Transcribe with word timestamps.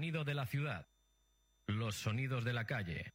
sonido 0.00 0.24
de 0.24 0.32
la 0.32 0.46
ciudad. 0.46 0.86
Los 1.66 1.96
sonidos 1.96 2.42
de 2.42 2.54
la 2.54 2.64
calle. 2.64 3.12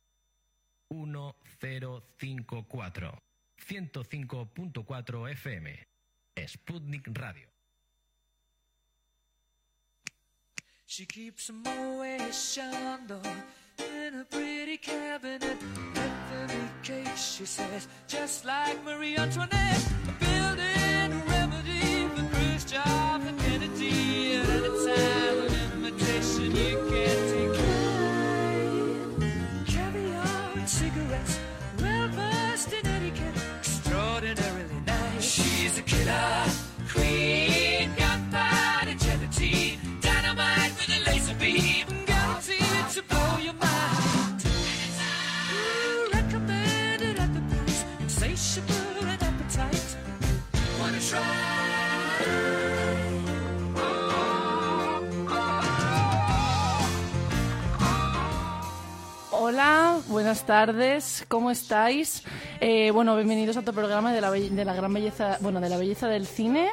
1054. 0.90 3.24
105.4 3.58 5.32
FM. 5.32 5.88
Sputnik 6.46 7.08
Radio. 7.12 7.50
She 10.86 11.08
keeps 11.08 11.50
a 11.50 11.54
Moet 11.54 12.32
Chandon 12.32 13.26
in 13.80 14.14
a 14.14 14.26
she 17.18 17.46
says, 17.46 17.88
just 18.08 18.46
like 18.46 18.84
Marie 18.84 19.18
Antoinette. 19.18 20.25
Killer 35.86 36.65
Hola, 59.48 60.00
buenas 60.08 60.44
tardes, 60.48 61.24
¿cómo 61.28 61.52
estáis? 61.52 62.24
Eh, 62.62 62.90
bueno, 62.90 63.16
bienvenidos 63.16 63.56
a 63.56 63.60
otro 63.60 63.76
programa 63.76 64.12
de 64.12 64.20
la 64.20 64.74
gran 64.74 64.92
belleza, 64.92 65.38
bueno, 65.40 65.62
de 65.62 65.70
la 65.70 65.78
belleza 65.78 66.08
del 66.08 66.26
cine. 66.26 66.68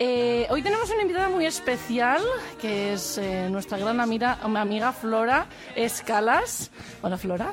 Eh, 0.00 0.46
hoy 0.50 0.60
tenemos 0.62 0.90
una 0.90 1.02
invitada 1.02 1.28
muy 1.28 1.46
especial, 1.46 2.20
que 2.60 2.94
es 2.94 3.16
eh, 3.18 3.48
nuestra 3.48 3.78
gran 3.78 4.00
amiga, 4.00 4.38
amiga 4.42 4.92
Flora 4.92 5.46
Escalas. 5.76 6.70
Hola, 7.00 7.16
Flora. 7.16 7.52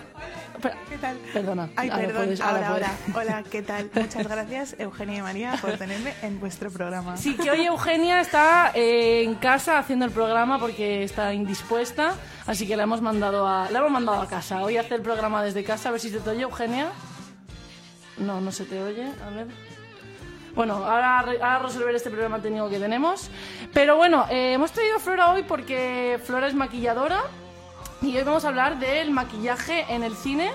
¿Qué 0.90 0.98
tal? 0.98 1.18
Perdona. 1.34 1.70
Ay, 1.76 1.90
ahora 1.90 2.06
perdón, 2.08 2.24
puedes- 2.26 2.42
ahora, 2.42 2.68
ahora 2.68 2.88
ahora. 2.88 2.92
puedes. 3.14 3.30
Hola, 3.30 3.44
¿qué 3.50 3.62
tal? 3.62 3.90
Muchas 3.96 4.28
gracias, 4.28 4.76
Eugenia 4.80 5.18
y 5.20 5.22
María, 5.22 5.54
por 5.62 5.78
tenerme 5.78 6.14
en 6.24 6.40
vuestro 6.40 6.72
programa. 6.72 7.16
Sí, 7.18 7.36
que 7.36 7.50
hoy 7.52 7.66
Eugenia 7.66 8.22
está 8.22 8.72
eh, 8.74 9.24
en 9.24 9.36
casa 9.36 9.78
haciendo 9.78 10.06
el 10.06 10.12
programa 10.12 10.58
porque 10.60 11.04
está 11.04 11.34
indispuesta, 11.34 12.16
así 12.48 12.68
que 12.68 12.76
la 12.76 12.84
hemos 12.84 13.02
mandado 13.02 13.48
a, 13.48 13.70
la 13.72 13.80
hemos 13.80 13.92
mandado 13.92 14.20
a 14.22 14.28
casa. 14.28 14.62
Hoy 14.64 14.78
hace 14.78 14.96
el 14.96 15.02
programa 15.02 15.44
desde 15.44 15.64
casa, 15.64 15.90
a 15.90 15.92
ver 15.94 16.02
si 16.02 16.10
se 16.10 16.20
te 16.20 16.30
oye, 16.32 16.42
Eugenia. 16.42 16.90
No, 18.18 18.42
no 18.42 18.52
se 18.52 18.66
te 18.66 18.82
oye, 18.82 19.06
a 19.26 19.30
ver. 19.30 19.48
Bueno, 20.54 20.76
ahora, 20.76 21.20
ahora 21.20 21.60
resolver 21.60 21.96
este 21.96 22.10
problema 22.10 22.40
técnico 22.40 22.70
que 22.70 22.80
tenemos. 22.80 23.30
Pero 23.74 23.96
bueno, 23.96 24.26
eh, 24.30 24.54
hemos 24.54 24.72
traído 24.72 24.98
a 24.98 25.00
Flora 25.00 25.32
hoy 25.32 25.44
porque 25.44 26.20
Flora 26.24 26.48
es 26.48 26.54
maquilladora 26.54 27.22
y 28.02 28.18
hoy 28.18 28.24
vamos 28.24 28.44
a 28.46 28.50
hablar 28.50 28.80
del 28.80 29.12
maquillaje 29.12 29.86
en 29.90 30.04
el 30.04 30.16
cine. 30.16 30.52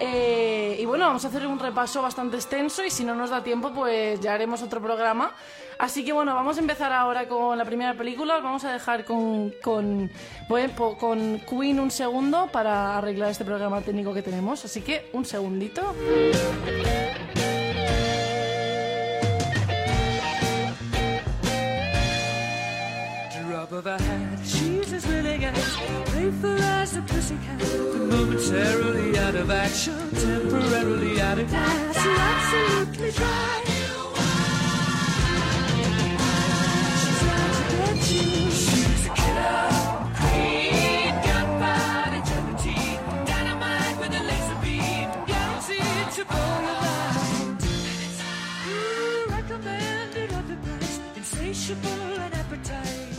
Eh, 0.00 0.76
y 0.78 0.84
bueno, 0.84 1.06
vamos 1.06 1.24
a 1.24 1.28
hacer 1.28 1.46
un 1.46 1.58
repaso 1.58 2.02
bastante 2.02 2.36
extenso 2.36 2.84
y 2.84 2.90
si 2.90 3.04
no 3.04 3.14
nos 3.14 3.30
da 3.30 3.42
tiempo, 3.42 3.72
pues 3.72 4.20
ya 4.20 4.34
haremos 4.34 4.62
otro 4.62 4.80
programa. 4.80 5.32
Así 5.78 6.04
que 6.04 6.12
bueno, 6.12 6.34
vamos 6.34 6.56
a 6.56 6.60
empezar 6.60 6.92
ahora 6.92 7.28
con 7.28 7.56
la 7.56 7.64
primera 7.64 7.94
película. 7.94 8.36
Os 8.36 8.42
Vamos 8.42 8.64
a 8.64 8.72
dejar 8.72 9.04
con, 9.04 9.54
con, 9.62 10.10
bueno, 10.48 10.96
con 10.98 11.40
Queen 11.40 11.78
un 11.78 11.90
segundo 11.90 12.48
para 12.50 12.98
arreglar 12.98 13.30
este 13.30 13.44
programa 13.44 13.80
técnico 13.80 14.12
que 14.12 14.22
tenemos. 14.22 14.64
Así 14.64 14.82
que 14.82 15.08
un 15.12 15.24
segundito. 15.24 15.94
She's 24.44 24.92
as 24.92 25.06
willing 25.06 25.44
as 25.44 25.76
playful 26.06 26.58
as 26.60 26.96
a 26.96 27.02
pussycat. 27.02 27.60
Momentarily 27.94 29.16
out 29.16 29.36
of 29.36 29.50
action, 29.52 30.10
temporarily 30.10 31.20
out 31.20 31.38
of 31.38 31.48
gas, 31.48 31.96
absolutely 31.96 33.12
dry. 33.12 33.62
She's 37.00 37.22
to 37.54 37.76
get 37.76 38.10
you. 38.10 38.50
She's 38.50 39.06
a 39.06 39.10
killer 39.14 39.68
to. 46.16 46.24
Ooh, 48.66 49.30
recommended 49.30 50.30
insatiable 51.16 52.18
and 52.24 52.34
appetite. 52.34 53.17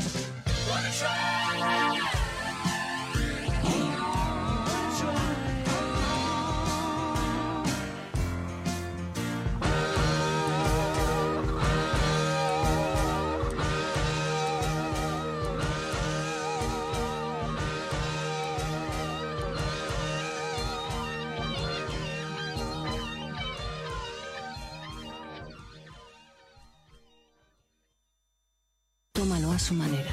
Su 29.59 29.75
manera. 29.75 30.09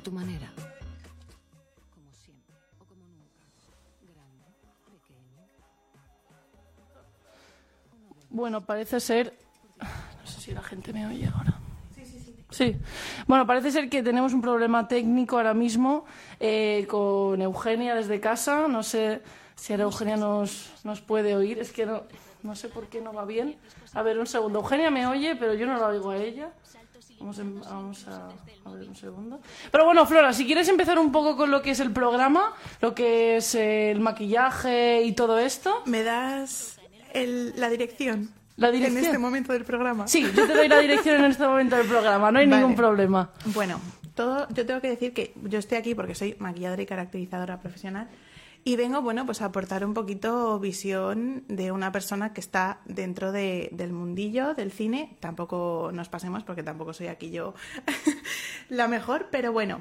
A 0.00 0.02
tu 0.02 0.12
manera. 0.12 0.48
Como 1.94 2.10
siempre. 2.10 2.54
O 2.80 2.84
como 2.86 3.04
nunca. 3.04 3.44
Grande. 4.00 4.46
Pequeño. 4.86 5.44
Bueno, 8.30 8.64
parece 8.64 8.98
ser. 8.98 9.36
No 9.78 10.26
sé 10.26 10.40
si 10.40 10.52
la 10.52 10.62
gente 10.62 10.94
me 10.94 11.06
oye 11.06 11.26
ahora. 11.26 11.60
Sí. 12.48 12.78
Bueno, 13.26 13.46
parece 13.46 13.70
ser 13.70 13.90
que 13.90 14.02
tenemos 14.02 14.32
un 14.32 14.40
problema 14.40 14.88
técnico 14.88 15.36
ahora 15.36 15.52
mismo 15.52 16.06
eh, 16.40 16.86
con 16.88 17.42
Eugenia 17.42 17.94
desde 17.94 18.20
casa. 18.20 18.68
No 18.68 18.82
sé 18.82 19.20
si 19.54 19.74
ahora 19.74 19.84
Eugenia 19.84 20.16
nos, 20.16 20.72
nos 20.82 21.02
puede 21.02 21.36
oír. 21.36 21.58
Es 21.58 21.72
que 21.72 21.84
no, 21.84 22.04
no 22.42 22.56
sé 22.56 22.70
por 22.70 22.86
qué 22.86 23.02
no 23.02 23.12
va 23.12 23.26
bien. 23.26 23.58
A 23.92 24.00
ver, 24.00 24.18
un 24.18 24.26
segundo. 24.26 24.60
Eugenia 24.60 24.90
me 24.90 25.06
oye, 25.06 25.36
pero 25.36 25.52
yo 25.52 25.66
no 25.66 25.78
la 25.78 25.88
oigo 25.88 26.08
a 26.08 26.16
ella. 26.16 26.54
Vamos, 27.20 27.38
en- 27.38 27.60
vamos 27.60 28.06
a, 28.08 28.28
a 28.64 28.72
ver 28.72 28.88
un 28.88 28.96
segundo. 28.96 29.40
Pero 29.70 29.84
bueno, 29.84 30.06
Flora, 30.06 30.32
si 30.32 30.46
quieres 30.46 30.66
empezar 30.68 30.98
un 30.98 31.12
poco 31.12 31.36
con 31.36 31.50
lo 31.50 31.60
que 31.60 31.72
es 31.72 31.80
el 31.80 31.92
programa, 31.92 32.54
lo 32.80 32.94
que 32.94 33.36
es 33.36 33.54
el 33.54 34.00
maquillaje 34.00 35.02
y 35.02 35.12
todo 35.12 35.38
esto. 35.38 35.82
¿Me 35.86 36.02
das 36.02 36.78
el- 37.12 37.52
la 37.60 37.68
dirección? 37.68 38.30
La 38.56 38.70
dirección. 38.70 38.98
En 38.98 39.04
este 39.04 39.18
momento 39.18 39.52
del 39.52 39.64
programa. 39.64 40.08
Sí, 40.08 40.22
yo 40.34 40.46
te 40.46 40.54
doy 40.54 40.68
la 40.68 40.78
dirección 40.80 41.16
en 41.24 41.30
este 41.30 41.46
momento 41.46 41.76
del 41.76 41.86
programa, 41.86 42.30
no 42.32 42.38
hay 42.38 42.46
Vale. 42.46 42.60
ningún 42.62 42.74
problema. 42.76 43.30
Bueno, 43.46 43.80
todo, 44.14 44.46
yo 44.50 44.64
tengo 44.66 44.80
que 44.80 44.88
decir 44.88 45.12
que 45.14 45.34
yo 45.44 45.58
estoy 45.58 45.78
aquí 45.78 45.94
porque 45.94 46.14
soy 46.14 46.36
maquilladora 46.38 46.82
y 46.82 46.86
caracterizadora 46.86 47.60
profesional 47.60 48.08
y 48.62 48.76
vengo, 48.76 49.00
bueno, 49.02 49.24
pues 49.24 49.40
a 49.42 49.46
aportar 49.46 49.84
un 49.86 49.94
poquito 49.94 50.58
visión 50.60 51.44
de 51.48 51.72
una 51.72 51.92
persona 51.92 52.32
que 52.34 52.40
está 52.40 52.80
dentro 52.84 53.32
de- 53.32 53.70
del 53.72 53.92
mundillo 53.92 54.54
del 54.54 54.70
cine. 54.70 55.16
Tampoco 55.20 55.90
nos 55.94 56.08
pasemos 56.10 56.44
porque 56.44 56.62
tampoco 56.62 56.92
soy 56.92 57.06
aquí 57.08 57.30
yo 57.30 57.54
la 58.68 58.86
mejor, 58.88 59.28
pero 59.30 59.52
bueno. 59.52 59.80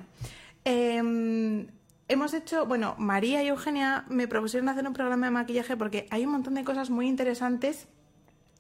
Em, 0.66 1.68
hemos 2.08 2.34
hecho, 2.34 2.66
bueno, 2.66 2.96
María 2.98 3.44
y 3.44 3.48
Eugenia 3.48 4.06
me 4.10 4.28
propusieron 4.28 4.70
hacer 4.70 4.86
un 4.88 4.94
programa 4.94 5.28
de 5.28 5.32
maquillaje 5.32 5.78
porque 5.78 6.08
hay 6.10 6.26
un 6.26 6.32
montón 6.32 6.54
de 6.56 6.64
cosas 6.64 6.90
muy 6.90 7.08
interesantes 7.08 7.88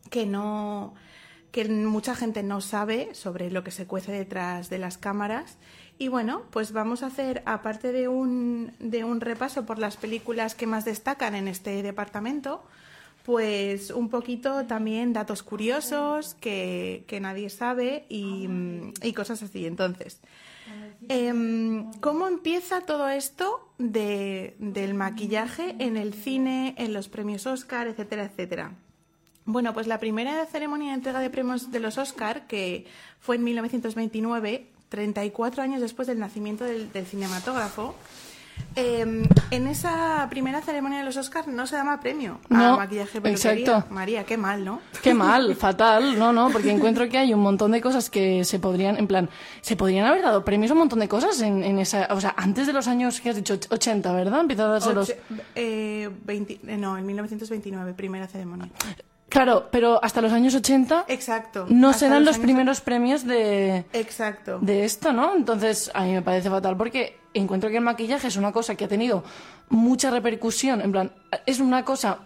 que 0.10 0.25
no 0.25 0.94
que 1.51 1.68
mucha 1.68 2.13
gente 2.13 2.44
no 2.44 2.62
sabe 2.62 3.16
sobre 3.16 3.50
lo 3.50 3.63
que 3.63 3.71
se 3.71 3.88
cuece 3.88 4.12
detrás 4.12 4.69
de 4.69 4.77
las 4.77 5.00
cámaras 5.00 5.57
y 6.00 6.07
bueno 6.07 6.42
pues 6.50 6.72
vamos 6.72 7.04
a 7.04 7.07
hacer 7.07 7.44
aparte 7.46 7.92
de 7.92 8.07
un 8.07 8.72
de 8.80 9.04
un 9.04 9.22
repaso 9.22 9.66
por 9.68 9.78
las 9.78 9.98
películas 9.98 10.56
que 10.56 10.66
más 10.66 10.86
destacan 10.86 11.36
en 11.36 11.48
este 11.48 11.84
departamento 11.84 12.63
pues 13.25 13.92
un 13.92 14.10
poquito 14.10 14.66
también 14.66 15.13
datos 15.13 15.44
curiosos 15.44 16.34
que, 16.36 17.04
que 17.07 17.19
nadie 17.19 17.50
sabe 17.51 18.06
y, 18.10 18.48
mm, 18.48 18.94
cosas 19.16 19.44
así 19.44 19.66
entonces 19.68 20.19
Em, 21.07 21.92
¿Cómo 22.02 22.28
empieza 22.28 22.81
todo 22.81 23.10
esto 23.10 23.69
de- 23.80 24.56
del 24.60 24.94
maquillaje 24.94 25.75
en 25.80 25.98
el 25.98 26.13
cine, 26.13 26.75
en 26.78 26.94
los 26.94 27.07
premios 27.10 27.48
Oscar, 27.48 27.88
etcétera, 27.88 28.25
etcétera? 28.25 28.74
Bueno, 29.45 29.74
pues 29.74 29.88
la 29.88 30.00
primera 30.00 30.45
ceremonia 30.45 30.90
de 30.90 30.95
entrega 30.95 31.19
de 31.22 31.30
premios 31.31 31.72
de 31.72 31.80
los 31.80 31.98
Oscar, 31.98 32.45
que 32.48 32.86
fue 33.19 33.38
en 33.38 33.45
1929, 33.45 34.68
34 34.89 35.62
años 35.63 35.81
después 35.81 36.07
del 36.07 36.19
nacimiento 36.19 36.63
del, 36.65 36.91
del 36.91 37.06
cinematógrafo, 37.06 37.95
eh, 38.75 39.24
en 39.51 39.68
esa 39.68 40.27
primera 40.30 40.62
ceremonia 40.62 41.00
de 41.00 41.06
los 41.06 41.18
Oscars 41.18 41.47
no 41.47 41.65
se 41.65 41.75
daba 41.75 42.00
premio 42.00 42.39
a 42.50 42.53
No, 42.53 42.77
maquillaje 42.77 43.18
y 43.18 43.21
peluquería. 43.21 43.53
exacto. 43.53 43.94
María, 43.94 44.25
qué 44.25 44.38
mal, 44.38 44.63
¿no? 44.65 44.81
Qué 45.01 45.13
mal, 45.13 45.56
fatal, 45.59 46.19
no, 46.19 46.33
no, 46.33 46.50
porque 46.51 46.71
encuentro 46.71 47.07
que 47.09 47.18
hay 47.18 47.33
un 47.33 47.39
montón 47.39 47.71
de 47.71 47.81
cosas 47.81 48.09
que 48.09 48.44
se 48.44 48.59
podrían, 48.59 48.97
en 48.97 49.07
plan, 49.07 49.30
se 49.62 49.75
podrían 49.75 50.06
haber 50.06 50.21
dado 50.21 50.44
premios 50.44 50.71
a 50.71 50.74
un 50.74 50.80
montón 50.80 51.00
de 51.00 51.07
cosas 51.07 51.42
en, 51.42 51.63
en 51.63 51.80
esa, 51.80 52.07
o 52.12 52.21
sea, 52.21 52.33
antes 52.38 52.68
de 52.68 52.74
los 52.74 52.88
años 52.88 53.21
que 53.21 53.30
has 53.30 53.35
dicho, 53.38 53.57
80, 53.69 54.13
¿verdad? 54.13 54.42
Empieza 54.42 54.65
a 54.65 54.68
darse 54.68 54.94
los... 54.94 55.13
Eh, 55.56 56.09
20 56.25 56.59
eh, 56.68 56.77
no, 56.77 56.97
en 56.97 57.06
1929, 57.06 57.94
primera 57.94 58.27
ceremonia. 58.27 58.69
Claro, 59.30 59.70
pero 59.72 60.04
hasta 60.04 60.22
los 60.22 60.34
años 60.34 60.56
80 60.56 61.06
Exacto. 61.08 61.68
no 61.70 61.90
hasta 61.90 62.00
se 62.00 62.10
dan 62.10 62.26
los 62.26 62.40
primeros 62.40 62.81
premios 62.81 63.26
de, 63.26 63.86
Exacto. 63.94 64.60
de 64.60 64.86
esto, 64.86 65.14
¿no? 65.14 65.36
Entonces, 65.36 65.92
a 65.94 66.04
mí 66.04 66.14
me 66.14 66.22
parece 66.22 66.50
fatal 66.50 66.76
porque 66.76 67.18
encuentro 67.34 67.70
que 67.70 67.78
el 67.78 67.84
maquillaje 67.84 68.28
es 68.28 68.38
una 68.38 68.52
cosa 68.52 68.76
que 68.76 68.86
ha 68.86 68.88
tenido 68.88 69.24
mucha 69.70 70.10
repercusión, 70.10 70.81
en 70.81 70.92
plan, 70.92 71.12
es 71.46 71.60
una 71.60 71.86
cosa 71.86 72.20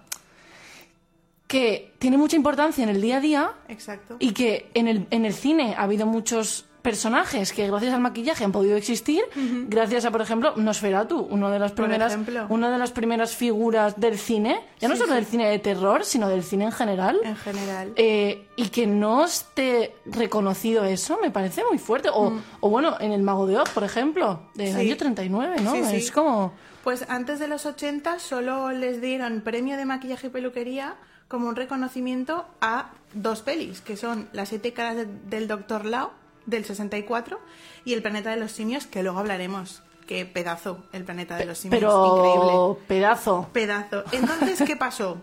que 1.47 1.93
tiene 1.99 2.17
mucha 2.17 2.35
importancia 2.35 2.83
en 2.83 2.89
el 2.89 3.01
día 3.01 3.17
a 3.17 3.19
día 3.19 3.51
Exacto. 3.67 4.15
y 4.19 4.31
que 4.31 4.71
en 4.73 4.87
el, 4.87 5.07
en 5.11 5.25
el 5.25 5.33
cine 5.33 5.75
ha 5.77 5.83
habido 5.83 6.05
muchos 6.05 6.65
personajes 6.83 7.53
que 7.53 7.65
gracias 7.67 7.93
al 7.93 8.01
maquillaje 8.01 8.43
han 8.43 8.51
podido 8.51 8.75
existir, 8.77 9.23
gracias 9.67 10.05
a, 10.05 10.11
por 10.11 10.21
ejemplo, 10.21 10.53
Nosferatu, 10.57 11.17
uno 11.31 11.49
de 11.49 11.57
las 11.57 11.71
primeras, 11.71 12.15
una 12.49 12.69
de 12.69 12.77
las 12.77 12.91
primeras 12.91 13.35
figuras 13.35 13.99
del 13.99 14.19
cine, 14.19 14.59
ya 14.79 14.89
no 14.89 14.93
Sí, 14.95 14.99
solo 14.99 15.13
sí. 15.13 15.15
del 15.15 15.25
cine 15.25 15.49
de 15.49 15.57
terror, 15.59 16.03
sino 16.05 16.29
del 16.29 16.43
cine 16.43 16.65
en 16.65 16.71
general. 16.71 17.17
En 17.23 17.35
general. 17.37 17.93
Eh, 17.95 18.47
y 18.57 18.67
que 18.67 18.85
no 18.85 19.25
esté 19.25 19.95
reconocido 20.05 20.83
eso 20.85 21.17
me 21.21 21.31
parece 21.31 21.63
muy 21.67 21.79
fuerte. 21.79 22.09
O, 22.13 22.33
o 22.59 22.69
bueno, 22.69 22.97
en 22.99 23.11
El 23.13 23.23
Mago 23.23 23.47
de 23.47 23.57
Oz, 23.57 23.69
por 23.69 23.83
ejemplo, 23.83 24.41
del 24.53 24.73
Mm. 24.73 24.75
Sí. 24.75 24.81
año 24.81 24.97
39, 24.97 25.55
¿no? 25.61 25.73
Es 25.75 26.11
como... 26.11 26.53
Pues 26.83 27.05
antes 27.07 27.39
de 27.39 27.47
los 27.47 27.65
80 27.65 28.19
solo 28.19 28.71
les 28.71 28.99
dieron 29.01 29.39
premio 29.41 29.77
de 29.77 29.85
maquillaje 29.85 30.27
y 30.27 30.29
peluquería 30.29 30.95
como 31.29 31.47
un 31.47 31.55
reconocimiento 31.55 32.45
a 32.59 32.91
dos 33.13 33.41
pelis, 33.41 33.79
que 33.79 33.95
son 33.95 34.27
Las 34.33 34.49
siete 34.49 34.73
caras 34.73 34.97
de- 34.97 35.05
del 35.05 35.47
Doctor 35.47 35.85
Lao, 35.85 36.11
del 36.45 36.65
64, 36.65 37.39
y 37.85 37.93
El 37.93 38.01
planeta 38.01 38.31
de 38.31 38.37
los 38.37 38.51
simios, 38.51 38.87
que 38.87 39.03
luego 39.03 39.19
hablaremos. 39.19 39.81
Qué 40.07 40.25
pedazo, 40.25 40.83
El 40.91 41.05
planeta 41.05 41.37
de 41.37 41.45
los 41.45 41.57
simios. 41.57 41.81
Increíble. 41.81 42.41
Pero 42.45 42.79
pedazo. 42.87 43.49
Pedazo. 43.53 44.03
Entonces, 44.11 44.61
¿qué 44.67 44.75
pasó? 44.75 45.17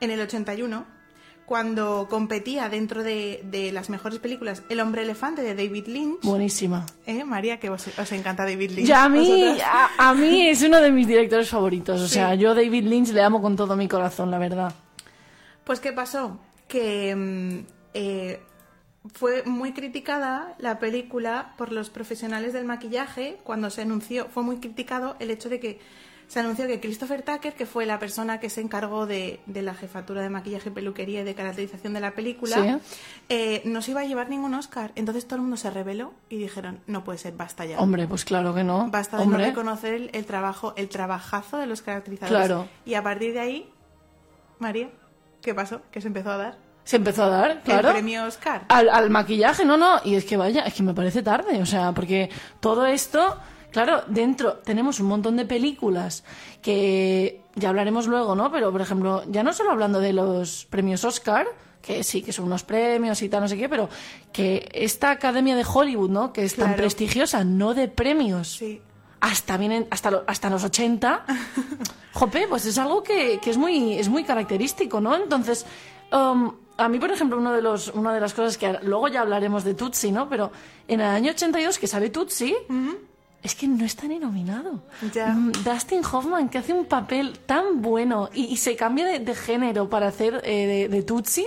En 0.00 0.10
el 0.10 0.20
81, 0.20 0.84
cuando 1.44 2.06
competía 2.08 2.68
dentro 2.68 3.02
de, 3.02 3.40
de 3.44 3.72
las 3.72 3.90
mejores 3.90 4.20
películas 4.20 4.62
El 4.68 4.80
hombre 4.80 5.02
elefante 5.02 5.42
de 5.42 5.54
David 5.54 5.86
Lynch, 5.88 6.22
Buenísima. 6.22 6.86
¿eh, 7.04 7.24
María? 7.24 7.58
Que 7.58 7.68
os, 7.68 7.86
os 7.98 8.12
encanta 8.12 8.44
David 8.44 8.70
Lynch. 8.70 8.86
Ya 8.88 9.04
a 9.04 9.08
mí, 9.08 9.58
a, 9.60 9.90
a 9.98 10.14
mí 10.14 10.46
es 10.48 10.62
uno 10.62 10.80
de 10.80 10.92
mis 10.92 11.06
directores 11.08 11.48
favoritos. 11.48 12.00
O 12.00 12.06
Sí. 12.08 12.14
sea, 12.14 12.34
yo 12.36 12.54
David 12.54 12.84
Lynch 12.84 13.08
le 13.10 13.22
amo 13.22 13.42
con 13.42 13.56
todo 13.56 13.76
mi 13.76 13.88
corazón, 13.88 14.30
la 14.30 14.38
verdad. 14.38 14.72
Pues 15.64 15.80
¿qué 15.80 15.92
pasó? 15.92 16.38
Que 16.68 17.14
mm, 17.14 17.58
eh, 17.94 18.40
fue 19.14 19.42
muy 19.44 19.72
criticada 19.72 20.54
la 20.58 20.78
película 20.78 21.54
por 21.56 21.72
los 21.72 21.90
profesionales 21.90 22.52
del 22.52 22.64
maquillaje 22.64 23.38
cuando 23.42 23.68
se 23.70 23.82
anunció, 23.82 24.28
fue 24.28 24.42
muy 24.42 24.58
criticado 24.58 25.16
el 25.18 25.30
hecho 25.30 25.48
de 25.48 25.58
que 25.60 25.80
se 26.28 26.40
anunció 26.40 26.66
que 26.66 26.80
Christopher 26.80 27.20
Tucker, 27.20 27.52
que 27.52 27.66
fue 27.66 27.84
la 27.84 27.98
persona 27.98 28.40
que 28.40 28.48
se 28.48 28.62
encargó 28.62 29.04
de, 29.06 29.40
de 29.44 29.60
la 29.60 29.74
jefatura 29.74 30.22
de 30.22 30.30
maquillaje, 30.30 30.70
peluquería 30.70 31.20
y 31.20 31.24
de 31.24 31.34
caracterización 31.34 31.92
de 31.92 32.00
la 32.00 32.12
película, 32.12 32.56
Sí. 32.56 32.96
eh, 33.28 33.60
no 33.66 33.82
se 33.82 33.90
iba 33.90 34.00
a 34.00 34.04
llevar 34.04 34.30
ningún 34.30 34.54
Oscar. 34.54 34.92
Entonces 34.94 35.26
todo 35.26 35.36
el 35.36 35.42
mundo 35.42 35.58
se 35.58 35.68
rebeló 35.68 36.14
y 36.30 36.38
dijeron, 36.38 36.80
no 36.86 37.04
puede 37.04 37.18
ser, 37.18 37.34
basta 37.34 37.66
ya. 37.66 37.78
Hombre, 37.80 38.06
pues 38.06 38.24
claro 38.24 38.54
que 38.54 38.64
no. 38.64 38.88
Basta 38.90 39.18
de 39.18 39.24
Hombre, 39.24 39.40
no 39.42 39.44
reconocer 39.48 39.92
el, 39.92 40.10
el 40.14 40.24
trabajo, 40.24 40.72
el 40.76 40.88
trabajazo 40.88 41.58
de 41.58 41.66
los 41.66 41.82
caracterizadores. 41.82 42.46
Claro. 42.46 42.66
Y 42.86 42.94
a 42.94 43.02
partir 43.02 43.34
de 43.34 43.40
ahí, 43.40 43.70
María, 44.58 44.88
¿qué 45.42 45.54
pasó? 45.54 45.82
¿Qué 45.90 46.00
se 46.00 46.06
empezó 46.06 46.30
a 46.30 46.36
dar? 46.38 46.58
Se 46.84 46.96
empezó 46.96 47.24
a 47.24 47.28
dar, 47.28 47.62
claro. 47.62 47.88
El 47.88 47.94
premio 47.94 48.24
Oscar. 48.26 48.64
Al, 48.68 48.88
al 48.88 49.10
maquillaje, 49.10 49.64
no, 49.64 49.76
no. 49.76 50.00
Y 50.04 50.14
es 50.16 50.24
que 50.24 50.36
vaya, 50.36 50.62
es 50.62 50.74
que 50.74 50.82
me 50.82 50.94
parece 50.94 51.22
tarde. 51.22 51.60
O 51.62 51.66
sea, 51.66 51.92
porque 51.92 52.28
todo 52.60 52.86
esto, 52.86 53.38
claro, 53.70 54.02
dentro 54.08 54.54
tenemos 54.64 54.98
un 55.00 55.06
montón 55.06 55.36
de 55.36 55.44
películas 55.44 56.24
que 56.60 57.40
ya 57.54 57.68
hablaremos 57.68 58.06
luego, 58.06 58.34
¿no? 58.34 58.50
Pero, 58.50 58.72
por 58.72 58.80
ejemplo, 58.80 59.22
ya 59.28 59.42
no 59.42 59.52
solo 59.52 59.70
hablando 59.72 60.00
de 60.00 60.12
los 60.12 60.64
premios 60.70 61.04
Oscar, 61.04 61.46
que 61.82 62.02
sí, 62.04 62.22
que 62.22 62.32
son 62.32 62.46
unos 62.46 62.62
premios 62.62 63.20
y 63.22 63.28
tal, 63.28 63.40
no 63.42 63.48
sé 63.48 63.56
qué, 63.58 63.68
pero 63.68 63.88
que 64.32 64.68
esta 64.72 65.10
academia 65.10 65.56
de 65.56 65.64
Hollywood, 65.70 66.10
¿no? 66.10 66.32
Que 66.32 66.44
es 66.44 66.54
tan 66.56 66.76
prestigiosa, 66.76 67.44
no 67.44 67.74
de 67.74 67.88
premios. 67.88 68.56
Sí. 68.56 68.80
hasta 69.20 69.56
vienen 69.56 69.86
hasta 69.90 70.10
lo- 70.10 70.24
hasta 70.26 70.50
los 70.50 70.64
80 70.64 71.24
jope 72.12 72.46
pues 72.48 72.66
es 72.66 72.76
algo 72.78 73.02
que, 73.04 73.38
que 73.40 73.50
es 73.50 73.56
muy 73.56 73.94
es 73.98 74.08
muy 74.08 74.24
característico 74.24 75.00
no 75.00 75.14
entonces 75.14 75.64
um, 76.12 76.52
a 76.76 76.88
mí 76.88 76.98
por 76.98 77.10
ejemplo 77.10 77.38
uno 77.38 77.52
de 77.52 77.62
los 77.62 77.88
una 77.88 78.12
de 78.14 78.20
las 78.20 78.34
cosas 78.34 78.56
que 78.58 78.78
luego 78.82 79.08
ya 79.08 79.20
hablaremos 79.20 79.64
de 79.64 79.74
Tutsi 79.74 80.10
no 80.12 80.28
pero 80.28 80.50
en 80.88 81.00
el 81.00 81.06
año 81.06 81.30
82 81.32 81.78
que 81.78 81.86
sale 81.86 82.10
Tutsi 82.10 82.54
es 83.42 83.54
que 83.56 83.66
no 83.66 83.84
está 83.84 84.06
ni 84.06 84.20
nominado. 84.20 84.82
Ya. 85.12 85.28
Mm, 85.28 85.50
Dustin 85.64 86.02
Hoffman, 86.04 86.48
que 86.48 86.58
hace 86.58 86.72
un 86.72 86.84
papel 86.84 87.40
tan 87.40 87.82
bueno 87.82 88.30
y, 88.32 88.44
y 88.44 88.56
se 88.56 88.76
cambia 88.76 89.04
de, 89.04 89.18
de 89.18 89.34
género 89.34 89.88
para 89.88 90.06
hacer 90.06 90.40
eh, 90.44 90.88
de, 90.88 90.88
de 90.88 91.02
Tutsi, 91.02 91.44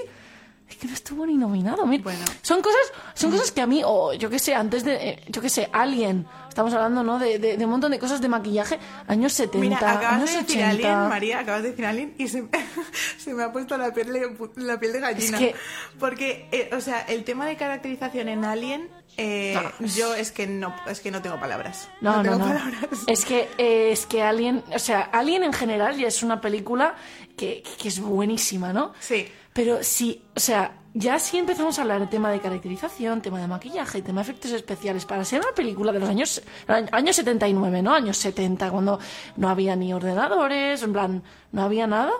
es 0.69 0.75
que 0.77 0.87
no 0.87 0.93
estuvo 0.93 1.25
ni 1.25 1.35
nominado. 1.35 1.85
Mira, 1.85 2.03
Bueno. 2.03 2.25
Son 2.41 2.61
cosas, 2.61 2.81
son 3.13 3.31
cosas 3.31 3.51
que 3.51 3.61
a 3.61 3.67
mí, 3.67 3.81
o 3.85 4.13
yo 4.13 4.29
qué 4.29 4.39
sé, 4.39 4.55
antes 4.55 4.83
de, 4.83 4.95
eh, 5.09 5.23
yo 5.27 5.41
qué 5.41 5.49
sé, 5.49 5.69
Alien, 5.71 6.25
estamos 6.49 6.73
hablando, 6.73 7.03
¿no? 7.03 7.19
De, 7.19 7.37
de- 7.37 7.57
de 7.57 7.65
un 7.65 7.71
montón 7.71 7.91
de 7.91 7.99
cosas 7.99 8.19
de 8.21 8.27
maquillaje, 8.29 8.79
años 9.07 9.33
70, 9.33 9.59
Mira, 9.59 9.77
acabas 9.77 10.05
años 10.13 10.31
de 10.31 10.37
decir 10.37 10.57
80. 10.63 10.69
Alien, 10.69 11.09
María, 11.09 11.39
acabas 11.39 11.63
de 11.63 11.69
decir 11.69 11.85
Alien 11.85 12.15
y 12.17 12.27
se, 12.27 12.41
me- 12.41 12.49
se 13.17 13.33
me 13.33 13.43
ha 13.43 13.51
puesto 13.51 13.77
la 13.77 13.93
piel 13.93 14.11
de, 14.11 14.35
la 14.55 14.79
piel 14.79 14.93
de 14.93 14.99
gallina. 14.99 15.37
Es 15.37 15.43
que- 15.43 15.55
Porque, 15.99 16.47
eh, 16.51 16.69
o 16.75 16.81
sea, 16.81 17.01
el 17.01 17.23
tema 17.23 17.45
de 17.45 17.55
caracterización 17.57 18.27
en 18.29 18.43
Alien, 18.45 18.89
eh, 19.17 19.57
No. 19.79 19.87
yo 19.87 20.13
es 20.15 20.31
que 20.31 20.45
no 20.47 20.75
es 20.87 20.99
que 20.99 21.09
no 21.11 21.21
tengo 21.21 21.39
palabras. 21.39 21.87
No, 22.01 22.17
no, 22.17 22.23
tengo 22.23 22.37
no. 22.39 22.45
palabras. 22.47 22.79
Es 23.07 23.23
que, 23.23 23.47
eh, 23.57 23.91
es 23.91 24.05
que 24.07 24.23
Alien, 24.23 24.63
o 24.73 24.79
sea, 24.79 25.01
Alien 25.13 25.43
en 25.43 25.53
general 25.53 25.95
ya 25.97 26.07
es 26.07 26.21
una 26.23 26.41
película 26.41 26.95
que, 27.37 27.63
que 27.81 27.87
es 27.87 27.99
buenísima, 27.99 28.73
¿no? 28.73 28.93
Sí. 28.99 29.27
Pero 29.55 29.83
sí, 29.83 30.21
o 30.35 30.39
sea, 30.39 30.81
ya 30.93 31.17
sí 31.17 31.37
empezamos 31.37 31.79
a 31.79 31.83
hablar 31.83 32.01
de 32.01 32.07
tema 32.07 32.29
de 32.29 32.41
caracterización, 32.41 33.21
tema 33.21 33.39
de 33.39 33.47
maquillaje, 33.47 34.01
tema 34.01 34.21
de 34.21 34.29
efectos 34.29 34.51
especiales, 34.51 35.05
para 35.05 35.23
ser 35.23 35.39
una 35.39 35.53
película 35.55 35.93
de 35.93 35.99
los 36.01 36.09
años, 36.09 36.43
años 36.67 37.15
79, 37.15 37.81
¿no? 37.81 37.93
Años 37.93 38.17
70, 38.17 38.69
cuando 38.69 38.99
no 39.37 39.47
había 39.47 39.77
ni 39.77 39.93
ordenadores, 39.93 40.83
en 40.83 40.91
plan, 40.91 41.23
no 41.53 41.61
había 41.63 41.87
nada. 41.87 42.11